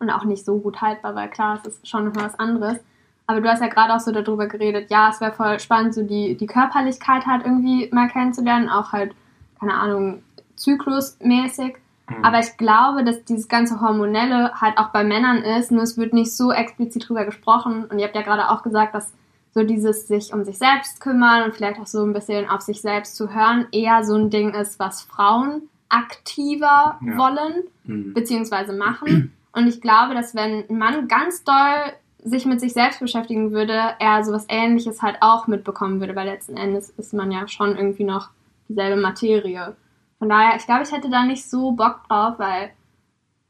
und 0.00 0.10
auch 0.10 0.24
nicht 0.24 0.44
so 0.44 0.58
gut 0.58 0.80
haltbar, 0.80 1.14
weil 1.14 1.28
klar, 1.28 1.60
es 1.62 1.68
ist 1.68 1.88
schon 1.88 2.06
noch 2.06 2.16
was 2.16 2.38
anderes. 2.38 2.78
Aber 3.26 3.40
du 3.40 3.48
hast 3.48 3.60
ja 3.60 3.68
gerade 3.68 3.94
auch 3.94 4.00
so 4.00 4.10
darüber 4.10 4.46
geredet, 4.48 4.90
ja, 4.90 5.10
es 5.10 5.20
wäre 5.20 5.32
voll 5.32 5.60
spannend, 5.60 5.94
so 5.94 6.02
die, 6.02 6.36
die 6.36 6.46
Körperlichkeit 6.46 7.26
halt 7.26 7.44
irgendwie 7.44 7.88
mal 7.92 8.08
kennenzulernen, 8.08 8.68
auch 8.68 8.90
halt, 8.92 9.14
keine 9.60 9.74
Ahnung, 9.74 10.22
zyklusmäßig. 10.56 11.76
Mhm. 12.08 12.24
Aber 12.24 12.40
ich 12.40 12.56
glaube, 12.56 13.04
dass 13.04 13.24
dieses 13.24 13.46
ganze 13.48 13.80
Hormonelle 13.80 14.60
halt 14.60 14.78
auch 14.78 14.88
bei 14.88 15.04
Männern 15.04 15.38
ist, 15.38 15.70
nur 15.70 15.82
es 15.84 15.96
wird 15.96 16.12
nicht 16.12 16.34
so 16.36 16.50
explizit 16.50 17.08
drüber 17.08 17.24
gesprochen. 17.24 17.84
Und 17.84 17.98
ihr 18.00 18.06
habt 18.06 18.16
ja 18.16 18.22
gerade 18.22 18.50
auch 18.50 18.62
gesagt, 18.62 18.94
dass 18.94 19.12
so 19.52 19.62
dieses 19.64 20.08
sich 20.08 20.32
um 20.32 20.44
sich 20.44 20.58
selbst 20.58 21.00
kümmern 21.00 21.44
und 21.44 21.54
vielleicht 21.54 21.80
auch 21.80 21.86
so 21.86 22.04
ein 22.04 22.12
bisschen 22.12 22.48
auf 22.48 22.62
sich 22.62 22.80
selbst 22.80 23.16
zu 23.16 23.32
hören, 23.34 23.66
eher 23.72 24.02
so 24.04 24.14
ein 24.14 24.30
Ding 24.30 24.54
ist, 24.54 24.78
was 24.78 25.02
Frauen 25.02 25.62
aktiver 25.88 26.98
Ja. 27.00 27.16
wollen 27.18 27.64
Mhm. 27.84 28.14
beziehungsweise 28.14 28.72
machen. 28.72 29.32
Und 29.60 29.66
ich 29.66 29.82
glaube, 29.82 30.14
dass 30.14 30.34
wenn 30.34 30.64
ein 30.70 30.78
Mann 30.78 31.06
ganz 31.06 31.44
doll 31.44 31.92
sich 32.22 32.46
mit 32.46 32.60
sich 32.60 32.72
selbst 32.72 32.98
beschäftigen 33.00 33.52
würde, 33.52 33.94
er 33.98 34.24
sowas 34.24 34.46
ähnliches 34.48 35.02
halt 35.02 35.18
auch 35.20 35.46
mitbekommen 35.48 36.00
würde, 36.00 36.16
weil 36.16 36.26
letzten 36.26 36.56
Endes 36.56 36.88
ist 36.90 37.12
man 37.12 37.30
ja 37.30 37.46
schon 37.46 37.76
irgendwie 37.76 38.04
noch 38.04 38.30
dieselbe 38.68 38.98
Materie. 38.98 39.76
Von 40.18 40.30
daher, 40.30 40.56
ich 40.56 40.64
glaube, 40.64 40.82
ich 40.82 40.92
hätte 40.92 41.10
da 41.10 41.24
nicht 41.24 41.48
so 41.48 41.72
Bock 41.72 42.00
drauf, 42.08 42.38
weil 42.38 42.70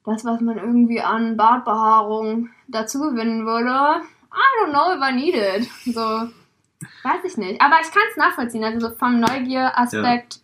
das, 0.05 0.25
was 0.25 0.41
man 0.41 0.59
irgendwie 0.59 1.01
an 1.01 1.37
Bartbehaarung 1.37 2.49
dazu 2.67 2.99
gewinnen 3.01 3.47
würde, 3.47 4.03
I 4.33 4.65
don't 4.65 4.71
know 4.71 4.93
if 4.93 5.01
I 5.01 5.15
need 5.15 5.35
it. 5.35 5.69
So, 5.85 6.01
weiß 6.01 7.25
ich 7.25 7.37
nicht. 7.37 7.61
Aber 7.61 7.77
ich 7.81 7.91
kann 7.93 8.03
es 8.11 8.17
nachvollziehen. 8.17 8.65
Also 8.65 8.89
so 8.89 8.95
vom 8.97 9.21
Neugier-Aspekt 9.21 10.41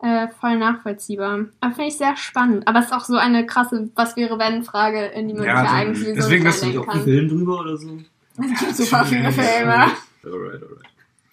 äh, 0.00 0.28
voll 0.40 0.56
nachvollziehbar. 0.58 1.46
Aber 1.60 1.74
finde 1.74 1.88
ich 1.88 1.96
sehr 1.98 2.16
spannend. 2.16 2.66
Aber 2.68 2.78
es 2.80 2.86
ist 2.86 2.92
auch 2.92 3.04
so 3.04 3.16
eine 3.16 3.46
krasse 3.46 3.88
Was 3.94 4.16
wäre 4.16 4.38
wenn 4.38 4.62
Frage, 4.62 5.06
in 5.06 5.28
die 5.28 5.34
man 5.34 5.44
Ja, 5.44 5.56
sich 5.60 5.64
ja 5.64 5.70
also 5.72 5.74
eigentlich 5.76 5.98
sowieso 5.98 6.14
deswegen, 6.14 6.44
nicht 6.44 6.54
dass 6.56 6.62
reindenken 6.62 6.88
Auch 6.88 6.94
ein 6.94 6.98
kann. 6.98 7.04
Film 7.04 7.28
drüber 7.28 7.60
oder 7.60 7.76
so? 7.76 7.98
Es 8.40 8.60
gibt 8.60 8.76
super 8.76 9.04
viele 9.04 9.32
Filme. 9.32 9.74
Alright, 9.74 10.62
alright. 10.62 10.62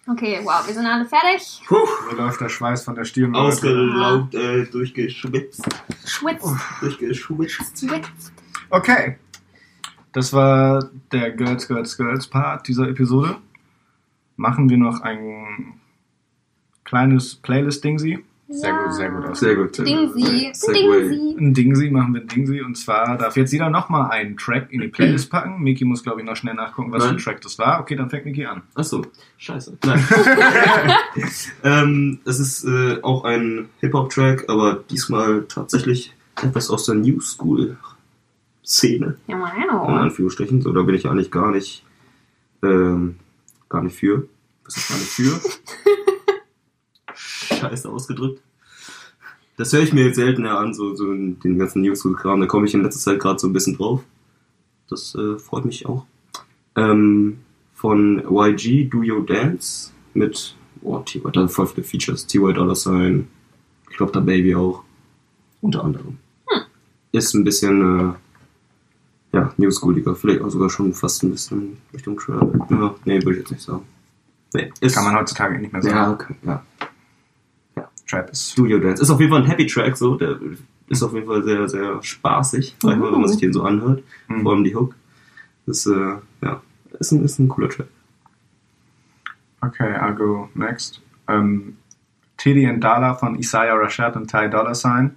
Okay, 0.08 0.40
wow, 0.44 0.64
wir 0.66 0.72
sind 0.74 0.86
alle 0.86 1.04
fertig. 1.04 1.62
Puh, 1.66 1.76
So 2.10 2.16
läuft 2.16 2.40
der 2.40 2.48
Schweiß 2.48 2.84
von 2.84 2.94
der 2.94 3.04
Stirn. 3.04 3.34
Ausgelaugt, 3.34 4.34
äh, 4.34 4.64
durchgeschwitzt. 4.66 5.64
Schwitzt, 6.04 6.54
Durchgeschwitzt. 6.80 7.78
schwitzt. 7.88 8.32
Okay. 8.70 9.18
Das 10.12 10.32
war 10.32 10.88
der 11.12 11.30
Girls, 11.32 11.66
Girls, 11.68 11.96
Girls 11.96 12.26
Part 12.28 12.66
dieser 12.68 12.88
Episode. 12.88 13.36
Machen 14.36 14.68
wir 14.70 14.76
noch 14.78 15.00
ein 15.00 15.74
kleines 16.84 17.34
Playlist-Dingsy. 17.36 18.24
Sehr 18.48 18.68
Ja. 18.70 18.82
gut, 18.84 18.94
sehr 18.94 19.10
gut 19.10 19.24
aus. 19.24 19.40
Sehr 19.40 19.56
gut. 19.56 19.74
sehr 19.74 19.84
gut. 19.84 20.14
Dingsi. 20.14 20.52
Dingsi. 20.72 21.36
Ein 21.36 21.52
Dingsy 21.52 21.90
machen 21.90 22.14
wir 22.14 22.20
ein 22.20 22.28
Dingsy. 22.28 22.60
Und 22.62 22.76
zwar 22.78 23.18
darf 23.18 23.36
jetzt 23.36 23.52
jeder 23.52 23.70
nochmal 23.70 24.10
einen 24.12 24.36
Track 24.36 24.68
in 24.70 24.80
die 24.82 24.88
Playlist 24.88 25.30
packen. 25.30 25.60
Miki 25.62 25.84
muss, 25.84 26.04
glaube 26.04 26.20
ich, 26.20 26.26
noch 26.26 26.36
schnell 26.36 26.54
nachgucken, 26.54 26.92
was 26.92 27.02
für 27.02 27.08
ein 27.10 27.16
Nein. 27.16 27.24
Track 27.24 27.40
das 27.40 27.58
war. 27.58 27.80
Okay, 27.80 27.96
dann 27.96 28.08
fängt 28.08 28.24
Miki 28.24 28.46
an. 28.46 28.62
Achso, 28.74 29.04
scheiße. 29.38 29.76
Nein. 29.84 30.04
ähm, 31.64 32.20
es 32.24 32.38
ist 32.38 32.64
äh, 32.64 33.00
auch 33.02 33.24
ein 33.24 33.68
Hip-Hop-Track, 33.80 34.44
aber 34.48 34.84
diesmal 34.90 35.44
tatsächlich 35.48 36.14
etwas 36.40 36.70
aus 36.70 36.86
der 36.86 36.94
New 36.94 37.18
School-Szene. 37.20 39.16
Ja, 39.26 39.34
In 39.36 39.40
wow. 39.72 39.88
Anführungsstrichen. 39.88 40.62
So, 40.62 40.72
da 40.72 40.82
bin 40.82 40.94
ich 40.94 41.06
eigentlich 41.08 41.32
gar 41.32 41.50
nicht, 41.50 41.84
ähm, 42.62 43.16
gar 43.68 43.82
nicht 43.82 43.96
für. 43.96 44.28
Was 44.64 44.76
ist 44.76 44.88
gar 44.88 44.98
nicht 44.98 45.08
für? 45.10 45.40
Scheiße 47.68 47.88
ausgedrückt. 47.88 48.42
Das 49.56 49.72
höre 49.72 49.82
ich 49.82 49.92
mir 49.92 50.06
jetzt 50.06 50.16
seltener 50.16 50.58
an, 50.58 50.74
so, 50.74 50.94
so 50.94 51.06
den 51.06 51.58
ganzen 51.58 51.82
New 51.82 51.94
School-Kram. 51.94 52.40
Da 52.40 52.46
komme 52.46 52.66
ich 52.66 52.74
in 52.74 52.82
letzter 52.82 53.00
Zeit 53.00 53.20
gerade 53.20 53.38
so 53.38 53.46
ein 53.46 53.52
bisschen 53.52 53.76
drauf. 53.76 54.02
Das 54.88 55.14
äh, 55.14 55.38
freut 55.38 55.64
mich 55.64 55.86
auch. 55.86 56.04
Ähm, 56.76 57.38
von 57.74 58.22
YG 58.30 58.88
Do 58.88 58.98
Your 58.98 59.24
Dance 59.24 59.92
mit, 60.14 60.54
oh, 60.82 60.98
T.Y. 60.98 61.32
da 61.32 61.48
voll 61.48 61.66
viele 61.66 61.84
Features. 61.84 62.26
T.Y. 62.26 62.54
Dollar 62.54 62.74
Sign, 62.74 63.28
ich 63.90 63.96
glaube, 63.96 64.12
da 64.12 64.20
Baby 64.20 64.54
auch. 64.54 64.82
Unter 65.62 65.84
anderem. 65.84 66.18
Ist 67.12 67.34
ein 67.34 67.42
bisschen, 67.42 68.10
äh, 68.10 69.36
ja, 69.36 69.52
New 69.56 69.70
Schooliger. 69.70 70.14
Vielleicht 70.14 70.42
auch 70.42 70.50
sogar 70.50 70.68
schon 70.68 70.92
fast 70.92 71.22
ein 71.22 71.30
bisschen 71.30 71.78
Richtung 71.94 72.18
Trap. 72.18 72.70
Ja, 72.70 72.94
nee, 73.06 73.16
würde 73.22 73.32
ich 73.32 73.38
jetzt 73.38 73.50
nicht 73.52 73.62
sagen. 73.62 73.82
Nee, 74.54 74.70
ist, 74.80 74.94
Kann 74.94 75.04
man 75.04 75.16
heutzutage 75.16 75.58
nicht 75.58 75.72
mehr 75.72 75.82
sagen. 75.82 75.94
ja, 75.94 76.12
okay, 76.12 76.34
ja. 76.44 76.64
Trap 78.06 78.30
ist. 78.30 78.52
Studio 78.52 78.78
Dance. 78.78 79.02
Ist 79.02 79.10
auf 79.10 79.20
jeden 79.20 79.32
Fall 79.32 79.42
ein 79.42 79.48
Happy 79.48 79.66
Track, 79.66 79.96
so. 79.96 80.16
Der 80.16 80.38
ist 80.88 81.02
auf 81.02 81.12
jeden 81.12 81.26
Fall 81.26 81.42
sehr, 81.42 81.68
sehr 81.68 82.02
spaßig, 82.02 82.76
mal, 82.82 83.00
wenn 83.00 83.20
man 83.20 83.28
sich 83.28 83.40
den 83.40 83.52
so 83.52 83.62
anhört. 83.62 84.02
Mhm. 84.28 84.42
Vor 84.42 84.52
allem 84.52 84.64
die 84.64 84.74
Hook. 84.74 84.94
Das, 85.66 85.86
äh, 85.86 86.16
ja, 86.42 86.62
ist 86.98 87.12
ein, 87.12 87.24
ist 87.24 87.38
ein 87.38 87.48
cooler 87.48 87.68
Track. 87.68 87.88
Okay, 89.60 89.96
I'll 89.96 90.14
go 90.14 90.48
next. 90.54 91.00
Ähm, 91.28 91.76
Teddy 92.36 92.66
and 92.66 92.82
Dala 92.82 93.14
von 93.14 93.38
Isaiah 93.38 93.74
Rashad 93.74 94.16
und 94.16 94.30
Ty 94.30 94.48
Dolla 94.48 94.74
Sign. 94.74 95.16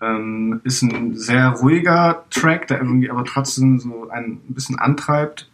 Ähm, 0.00 0.60
ist 0.64 0.82
ein 0.82 1.16
sehr 1.16 1.48
ruhiger 1.48 2.24
Track, 2.30 2.68
der 2.68 2.78
irgendwie 2.78 3.10
aber 3.10 3.24
trotzdem 3.24 3.78
so 3.78 4.08
ein 4.10 4.38
bisschen 4.48 4.78
antreibt. 4.78 5.48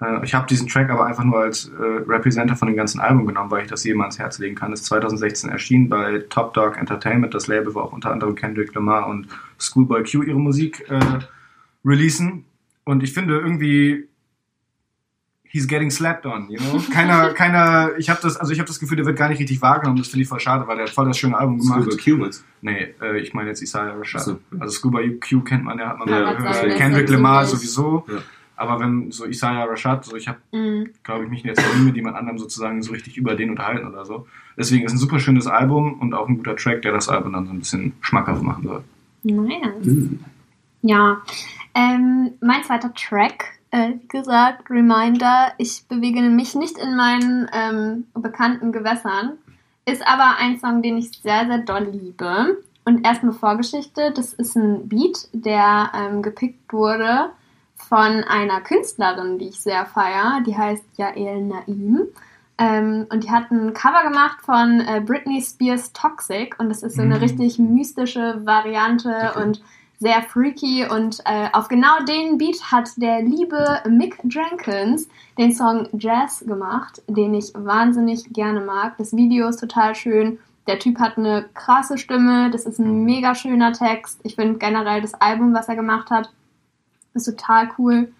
Äh, 0.00 0.24
ich 0.24 0.34
habe 0.34 0.46
diesen 0.46 0.68
Track 0.68 0.90
aber 0.90 1.06
einfach 1.06 1.24
nur 1.24 1.38
als 1.40 1.68
äh, 1.68 1.82
Representer 1.82 2.56
von 2.56 2.68
dem 2.68 2.76
ganzen 2.76 3.00
Album 3.00 3.26
genommen, 3.26 3.50
weil 3.50 3.62
ich 3.62 3.70
das 3.70 3.84
jedem 3.84 4.00
ans 4.00 4.18
Herz 4.18 4.38
legen 4.38 4.54
kann. 4.54 4.72
Ist 4.72 4.86
2016 4.86 5.50
erschienen 5.50 5.88
bei 5.88 6.24
Top 6.28 6.54
Dog 6.54 6.76
Entertainment, 6.76 7.34
das 7.34 7.46
Label, 7.46 7.74
wo 7.74 7.80
auch 7.80 7.92
unter 7.92 8.10
anderem 8.10 8.34
Kendrick 8.34 8.74
Lamar 8.74 9.08
und 9.08 9.28
Schoolboy 9.58 10.04
Q 10.04 10.22
ihre 10.22 10.38
Musik 10.38 10.84
äh, 10.88 11.00
releasen. 11.84 12.44
Und 12.84 13.02
ich 13.02 13.12
finde 13.12 13.38
irgendwie 13.38 14.08
he's 15.50 15.66
getting 15.66 15.90
slapped 15.90 16.26
on, 16.26 16.48
you 16.50 16.58
know? 16.58 16.78
Keiner, 16.92 17.32
keiner, 17.32 17.92
ich 17.98 18.10
habe 18.10 18.20
das, 18.22 18.36
also 18.36 18.52
ich 18.52 18.58
habe 18.58 18.68
das 18.68 18.78
Gefühl, 18.78 18.96
der 18.96 19.06
wird 19.06 19.16
gar 19.16 19.28
nicht 19.28 19.40
richtig 19.40 19.60
wahrgenommen. 19.62 19.98
Das 19.98 20.08
finde 20.08 20.22
ich 20.22 20.28
voll 20.28 20.40
schade, 20.40 20.66
weil 20.66 20.76
der 20.76 20.86
hat 20.86 20.92
voll 20.92 21.06
das 21.06 21.18
schöne 21.18 21.36
Album 21.36 21.58
gemacht. 21.58 21.90
Scuba 21.90 22.02
Q 22.02 22.16
meinst 22.18 22.44
Nee, 22.60 22.94
äh, 23.00 23.18
ich 23.18 23.32
meine 23.34 23.48
jetzt 23.48 23.62
Isaiah 23.62 23.94
Rashad. 23.96 24.22
So. 24.22 24.38
Also 24.58 24.74
Scuba 24.74 25.00
Q 25.26 25.40
kennt 25.42 25.64
man, 25.64 25.78
der 25.78 25.88
hat 25.88 25.98
man 25.98 26.08
Ja, 26.08 26.20
mal 26.20 26.36
gehört. 26.36 26.76
Kendrick 26.76 27.08
Lamar 27.08 27.46
sowieso. 27.46 28.04
Ja. 28.08 28.18
Aber 28.58 28.80
wenn 28.80 29.12
so 29.12 29.24
Isaiah 29.24 29.64
Rashad, 29.64 30.04
so 30.04 30.16
ich 30.16 30.26
habe, 30.26 30.38
Mhm. 30.52 30.90
glaube 31.04 31.24
ich, 31.24 31.30
mich 31.30 31.42
jetzt 31.44 31.62
noch 31.64 31.76
nie 31.76 31.84
mit 31.84 31.96
jemand 31.96 32.16
anderem 32.16 32.38
sozusagen 32.38 32.82
so 32.82 32.92
richtig 32.92 33.16
über 33.16 33.36
den 33.36 33.50
unterhalten 33.50 33.86
oder 33.86 34.04
so. 34.04 34.26
Deswegen 34.56 34.84
ist 34.84 34.92
ein 34.92 34.98
super 34.98 35.20
schönes 35.20 35.46
Album 35.46 36.00
und 36.00 36.12
auch 36.12 36.28
ein 36.28 36.36
guter 36.36 36.56
Track, 36.56 36.82
der 36.82 36.92
das 36.92 37.08
Album 37.08 37.32
dann 37.34 37.46
so 37.46 37.52
ein 37.52 37.60
bisschen 37.60 37.92
schmackhaft 38.00 38.42
machen 38.42 38.64
soll. 38.64 38.84
Nice. 39.22 39.84
Mhm. 39.84 40.20
Ja, 40.82 41.22
ähm, 41.74 42.32
mein 42.40 42.64
zweiter 42.64 42.92
Track, 42.94 43.44
äh, 43.70 43.92
wie 44.00 44.08
gesagt, 44.08 44.68
Reminder, 44.70 45.52
ich 45.58 45.84
bewege 45.88 46.20
mich 46.22 46.54
nicht 46.56 46.78
in 46.78 46.96
meinen 46.96 47.48
ähm, 47.52 48.04
bekannten 48.14 48.72
Gewässern, 48.72 49.34
ist 49.86 50.06
aber 50.06 50.36
ein 50.38 50.58
Song, 50.58 50.82
den 50.82 50.98
ich 50.98 51.10
sehr, 51.22 51.46
sehr 51.46 51.58
doll 51.58 51.88
liebe. 51.92 52.58
Und 52.84 53.06
erstmal 53.06 53.34
Vorgeschichte, 53.34 54.12
das 54.16 54.32
ist 54.34 54.56
ein 54.56 54.88
Beat, 54.88 55.28
der 55.32 55.92
ähm, 55.94 56.22
gepickt 56.22 56.72
wurde 56.72 57.30
von 57.88 58.24
einer 58.24 58.60
Künstlerin, 58.60 59.38
die 59.38 59.48
ich 59.48 59.60
sehr 59.60 59.86
feier, 59.86 60.42
die 60.46 60.56
heißt 60.56 60.84
Jael 60.96 61.42
Naim. 61.42 62.08
Ähm, 62.58 63.06
und 63.10 63.24
die 63.24 63.30
hat 63.30 63.50
ein 63.50 63.72
Cover 63.72 64.02
gemacht 64.02 64.38
von 64.42 64.80
äh, 64.80 65.00
Britney 65.00 65.40
Spears 65.40 65.92
Toxic 65.92 66.56
und 66.58 66.68
das 66.68 66.82
ist 66.82 66.96
so 66.96 67.02
eine 67.02 67.14
Mhm. 67.16 67.20
richtig 67.22 67.58
mystische 67.58 68.40
Variante 68.44 69.08
Okay. 69.30 69.42
und 69.42 69.62
sehr 70.00 70.22
freaky 70.22 70.86
und 70.88 71.20
äh, 71.24 71.48
auf 71.52 71.68
genau 71.68 71.98
den 72.06 72.36
Beat 72.38 72.60
hat 72.70 72.90
der 72.96 73.22
liebe 73.22 73.80
Mick 73.88 74.18
Jenkins 74.24 75.08
den 75.38 75.52
Song 75.52 75.88
Jazz 75.92 76.44
gemacht, 76.46 77.02
den 77.08 77.34
ich 77.34 77.52
wahnsinnig 77.54 78.32
gerne 78.32 78.60
mag. 78.60 78.96
Das 78.98 79.14
Video 79.16 79.48
ist 79.48 79.58
total 79.60 79.94
schön. 79.94 80.38
Der 80.66 80.78
Typ 80.78 80.98
hat 81.00 81.16
eine 81.16 81.46
krasse 81.54 81.96
Stimme, 81.96 82.50
das 82.50 82.66
ist 82.66 82.78
ein 82.78 83.04
mega 83.04 83.34
schöner 83.34 83.72
Text. 83.72 84.20
Ich 84.24 84.34
finde 84.34 84.58
generell 84.58 85.00
das 85.00 85.14
Album, 85.14 85.54
was 85.54 85.68
er 85.68 85.76
gemacht 85.76 86.10
hat, 86.10 86.30
ist 87.14 87.24
total 87.24 87.68
cool. 87.78 88.12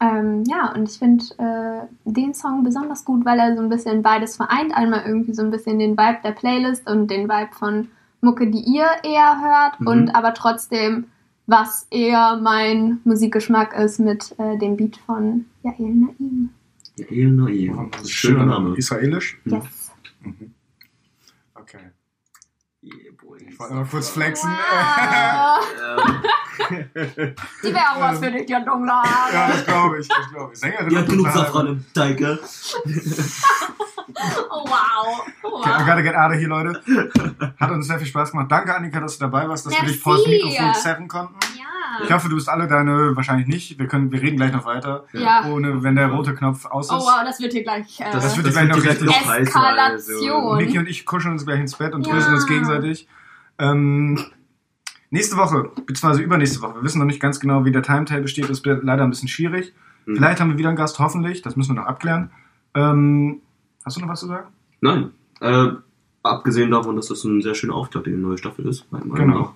Ähm, 0.00 0.42
ja, 0.48 0.72
und 0.74 0.88
ich 0.90 0.98
finde 0.98 1.24
äh, 1.38 2.10
den 2.10 2.34
Song 2.34 2.64
besonders 2.64 3.04
gut, 3.04 3.24
weil 3.24 3.38
er 3.38 3.54
so 3.56 3.62
ein 3.62 3.68
bisschen 3.68 4.02
beides 4.02 4.36
vereint. 4.36 4.74
Einmal 4.74 5.04
irgendwie 5.06 5.32
so 5.32 5.42
ein 5.42 5.50
bisschen 5.52 5.78
den 5.78 5.92
Vibe 5.96 6.18
der 6.24 6.32
Playlist 6.32 6.90
und 6.90 7.08
den 7.08 7.28
Vibe 7.28 7.52
von 7.52 7.88
Mucke, 8.20 8.50
die 8.50 8.60
ihr 8.60 8.86
eher 9.04 9.40
hört 9.40 9.80
Mhm. 9.80 9.86
und 9.86 10.14
aber 10.16 10.34
trotzdem, 10.34 11.06
was 11.46 11.86
eher 11.90 12.38
mein 12.42 13.00
Musikgeschmack 13.04 13.76
ist 13.78 13.98
mit 14.00 14.34
äh, 14.38 14.58
dem 14.58 14.76
Beat 14.76 14.96
von 14.96 15.44
Jael 15.62 15.94
Naim. 15.94 16.50
Ja, 16.96 17.06
El 17.08 17.30
Naiv. 17.32 17.72
Schöner 18.06 18.46
Name. 18.46 18.76
Israelisch? 18.76 19.40
Yes. 19.44 19.92
Mhm. 20.22 20.51
Ich 23.68 23.74
nur 23.74 23.86
kurz 23.86 24.08
flexen. 24.10 24.50
Wow. 24.50 25.60
Ähm, 25.98 27.34
Die 27.64 27.74
wäre 27.74 27.90
auch 27.92 28.00
was 28.00 28.18
für 28.18 28.30
dich, 28.30 28.46
die 28.46 28.54
hat 28.54 28.66
dunkle 28.66 28.88
ja, 28.88 29.02
Haare. 29.02 29.52
das 29.52 29.64
glaube 29.66 29.98
ich, 30.00 30.08
das 30.08 30.30
glaube 30.30 30.52
ich. 30.52 30.58
Sängerin. 30.60 30.90
ihr 30.90 30.98
habt 30.98 31.08
genug 31.08 31.28
Safran 31.30 31.66
im 31.66 31.84
Teig, 31.94 32.16
gell? 32.18 32.38
Oh, 34.50 34.64
wow. 34.66 35.26
Okay, 35.42 35.70
I 35.70 35.72
wow. 35.72 35.86
gotta 35.86 36.02
get 36.02 36.14
out 36.14 36.30
of 36.32 36.36
here, 36.38 36.48
Leute. 36.48 36.82
Hat 37.58 37.70
uns 37.70 37.86
sehr 37.86 37.98
viel 37.98 38.06
Spaß 38.06 38.30
gemacht. 38.32 38.50
Danke, 38.50 38.74
Annika, 38.74 39.00
dass 39.00 39.18
du 39.18 39.24
dabei 39.24 39.48
warst, 39.48 39.66
dass 39.66 39.72
wir 39.80 39.88
dich 39.88 39.98
vor 39.98 40.16
das 40.16 40.26
Merci. 40.26 40.44
Mikrofon 40.44 40.74
seven 40.74 41.08
konnten. 41.08 41.34
Ich 42.02 42.08
Ja. 42.08 42.16
hoffe, 42.16 42.28
du 42.28 42.34
bist 42.36 42.48
alle 42.48 42.66
deine, 42.68 43.14
wahrscheinlich 43.16 43.46
nicht. 43.48 43.78
Wir 43.78 43.86
können, 43.86 44.10
wir 44.12 44.20
reden 44.22 44.36
gleich 44.36 44.52
noch 44.52 44.64
weiter. 44.64 45.04
Ja. 45.12 45.44
Ohne, 45.46 45.82
wenn 45.82 45.94
der 45.96 46.08
rote 46.08 46.34
Knopf 46.34 46.64
aus 46.66 46.86
ist. 46.86 46.92
Oh, 46.92 46.98
wow, 47.00 47.22
das 47.24 47.38
wird 47.40 47.52
hier 47.52 47.62
gleich. 47.64 48.00
Äh, 48.00 48.10
Das 48.12 48.36
wird 48.36 48.50
gleich 48.50 48.68
noch 48.68 48.82
richtig- 48.82 49.08
Eskalation. 49.38 50.58
Niki 50.58 50.78
und 50.78 50.88
ich 50.88 51.04
kuscheln 51.04 51.32
uns 51.32 51.44
gleich 51.44 51.60
ins 51.60 51.74
Bett 51.76 51.94
und 51.94 52.06
Ja. 52.06 52.12
trösten 52.14 52.34
uns 52.34 52.46
gegenseitig. 52.46 53.08
Ähm, 53.58 54.18
nächste 55.10 55.36
Woche, 55.36 55.70
beziehungsweise 55.86 56.22
übernächste 56.22 56.62
Woche. 56.62 56.76
Wir 56.76 56.82
wissen 56.82 56.98
noch 56.98 57.06
nicht 57.06 57.20
ganz 57.20 57.40
genau, 57.40 57.64
wie 57.64 57.72
der 57.72 57.82
Timetable 57.82 58.28
steht. 58.28 58.50
Das 58.50 58.64
wird 58.64 58.84
leider 58.84 59.04
ein 59.04 59.10
bisschen 59.10 59.28
schwierig. 59.28 59.72
Mhm. 60.06 60.16
Vielleicht 60.16 60.40
haben 60.40 60.50
wir 60.50 60.58
wieder 60.58 60.68
einen 60.68 60.76
Gast, 60.76 60.98
hoffentlich. 60.98 61.42
Das 61.42 61.56
müssen 61.56 61.74
wir 61.74 61.82
noch 61.82 61.88
abklären. 61.88 62.30
Ähm, 62.74 63.40
hast 63.84 63.96
du 63.96 64.00
noch 64.00 64.08
was 64.08 64.20
zu 64.20 64.26
sagen? 64.26 64.48
Nein. 64.80 65.10
Äh, 65.40 65.68
abgesehen 66.22 66.70
davon, 66.70 66.96
dass 66.96 67.08
das 67.08 67.24
ein 67.24 67.42
sehr 67.42 67.54
schöner 67.54 67.74
Auftakt 67.74 68.06
in 68.06 68.14
die 68.14 68.22
neue 68.22 68.38
Staffel 68.38 68.66
ist. 68.66 68.86
Genau. 68.90 69.26
nach. 69.26 69.52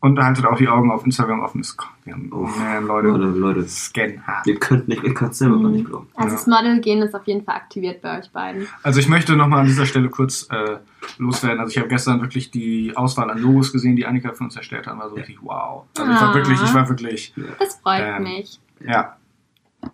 Und 0.00 0.16
haltet 0.20 0.46
auch 0.46 0.56
die 0.56 0.68
Augen 0.68 0.92
auf 0.92 1.04
Instagram 1.04 1.40
offen. 1.40 1.60
Es- 1.60 1.76
Wir 2.04 2.14
haben, 2.14 2.30
Oh, 2.32 2.46
man, 2.46 2.86
Leute, 2.86 3.08
Leute, 3.08 3.24
Leute, 3.38 3.68
Scan 3.68 4.22
hart. 4.24 4.46
ihr 4.46 4.56
könnt 4.60 4.86
nicht, 4.86 5.02
ihr 5.02 5.12
könnt 5.12 5.34
selber 5.34 5.60
gar 5.60 5.70
nicht 5.70 5.86
glauben. 5.86 6.06
Also 6.14 6.28
Ja. 6.28 6.34
das 6.36 6.46
Model-Gen 6.46 7.02
ist 7.02 7.14
auf 7.16 7.26
jeden 7.26 7.44
Fall 7.44 7.56
aktiviert 7.56 8.00
bei 8.00 8.18
euch 8.20 8.30
beiden. 8.30 8.68
Also 8.84 9.00
ich 9.00 9.08
möchte 9.08 9.34
nochmal 9.34 9.60
an 9.60 9.66
dieser 9.66 9.86
Stelle 9.86 10.08
kurz 10.08 10.46
äh, 10.50 10.76
loswerden. 11.18 11.58
Also 11.58 11.72
ich 11.72 11.78
habe 11.78 11.88
gestern 11.88 12.20
wirklich 12.20 12.52
die 12.52 12.92
Auswahl 12.96 13.28
an 13.28 13.38
Logos 13.38 13.72
gesehen, 13.72 13.96
die 13.96 14.06
Annika 14.06 14.32
für 14.32 14.44
uns 14.44 14.54
erstellt 14.56 14.86
hat. 14.86 14.96
War 14.96 15.08
so 15.08 15.16
richtig 15.16 15.38
wow. 15.42 15.84
Also 15.98 16.12
ich 16.12 16.20
war 16.20 16.30
Ah. 16.30 16.34
wirklich, 16.34 16.62
ich 16.62 16.74
war 16.74 16.88
wirklich, 16.88 17.34
Das 17.58 17.74
freut 17.82 18.02
Ähm, 18.04 18.22
mich. 18.22 18.60
ja. 18.86 19.16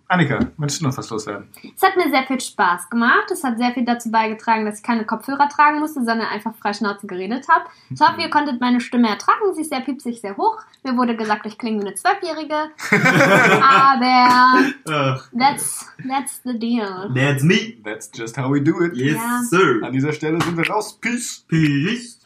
Annika, 0.07 0.39
möchtest 0.57 0.81
du 0.81 0.87
noch 0.87 0.97
was 0.97 1.09
loswerden? 1.09 1.47
Es 1.75 1.81
hat 1.81 1.95
mir 1.95 2.09
sehr 2.09 2.23
viel 2.23 2.39
Spaß 2.39 2.89
gemacht. 2.89 3.29
Es 3.31 3.43
hat 3.43 3.57
sehr 3.57 3.71
viel 3.71 3.85
dazu 3.85 4.09
beigetragen, 4.11 4.65
dass 4.65 4.77
ich 4.79 4.83
keine 4.83 5.05
Kopfhörer 5.05 5.47
tragen 5.49 5.79
musste, 5.79 6.03
sondern 6.03 6.27
einfach 6.27 6.55
frei 6.55 6.73
Schnauze 6.73 7.07
geredet 7.07 7.47
habe. 7.49 7.65
Ich 7.89 7.99
hoffe, 8.01 8.21
ihr 8.21 8.29
konntet 8.29 8.61
meine 8.61 8.81
Stimme 8.81 9.09
ertragen. 9.09 9.53
Sie 9.53 9.61
ist 9.61 9.69
sehr 9.69 9.81
piepsig, 9.81 10.21
sehr 10.21 10.37
hoch. 10.37 10.57
Mir 10.83 10.95
wurde 10.97 11.15
gesagt, 11.15 11.45
ich 11.45 11.57
klinge 11.57 11.81
wie 11.83 11.87
eine 11.87 11.95
Zwölfjährige. 11.95 12.69
Aber 13.61 14.65
Ach, 14.89 15.29
that's, 15.37 15.87
that's 16.07 16.41
the 16.43 16.57
deal. 16.57 17.11
that's 17.15 17.43
me. 17.43 17.77
That's 17.83 18.09
just 18.13 18.37
how 18.37 18.51
we 18.51 18.61
do 18.61 18.81
it. 18.83 18.95
Yes, 18.95 19.15
Ja. 19.17 19.41
sir. 19.49 19.81
An 19.83 19.91
dieser 19.93 20.13
Stelle 20.13 20.41
sind 20.41 20.57
wir 20.57 20.67
raus. 20.69 20.97
Peace. 20.99 21.45
Peace. 21.47 22.19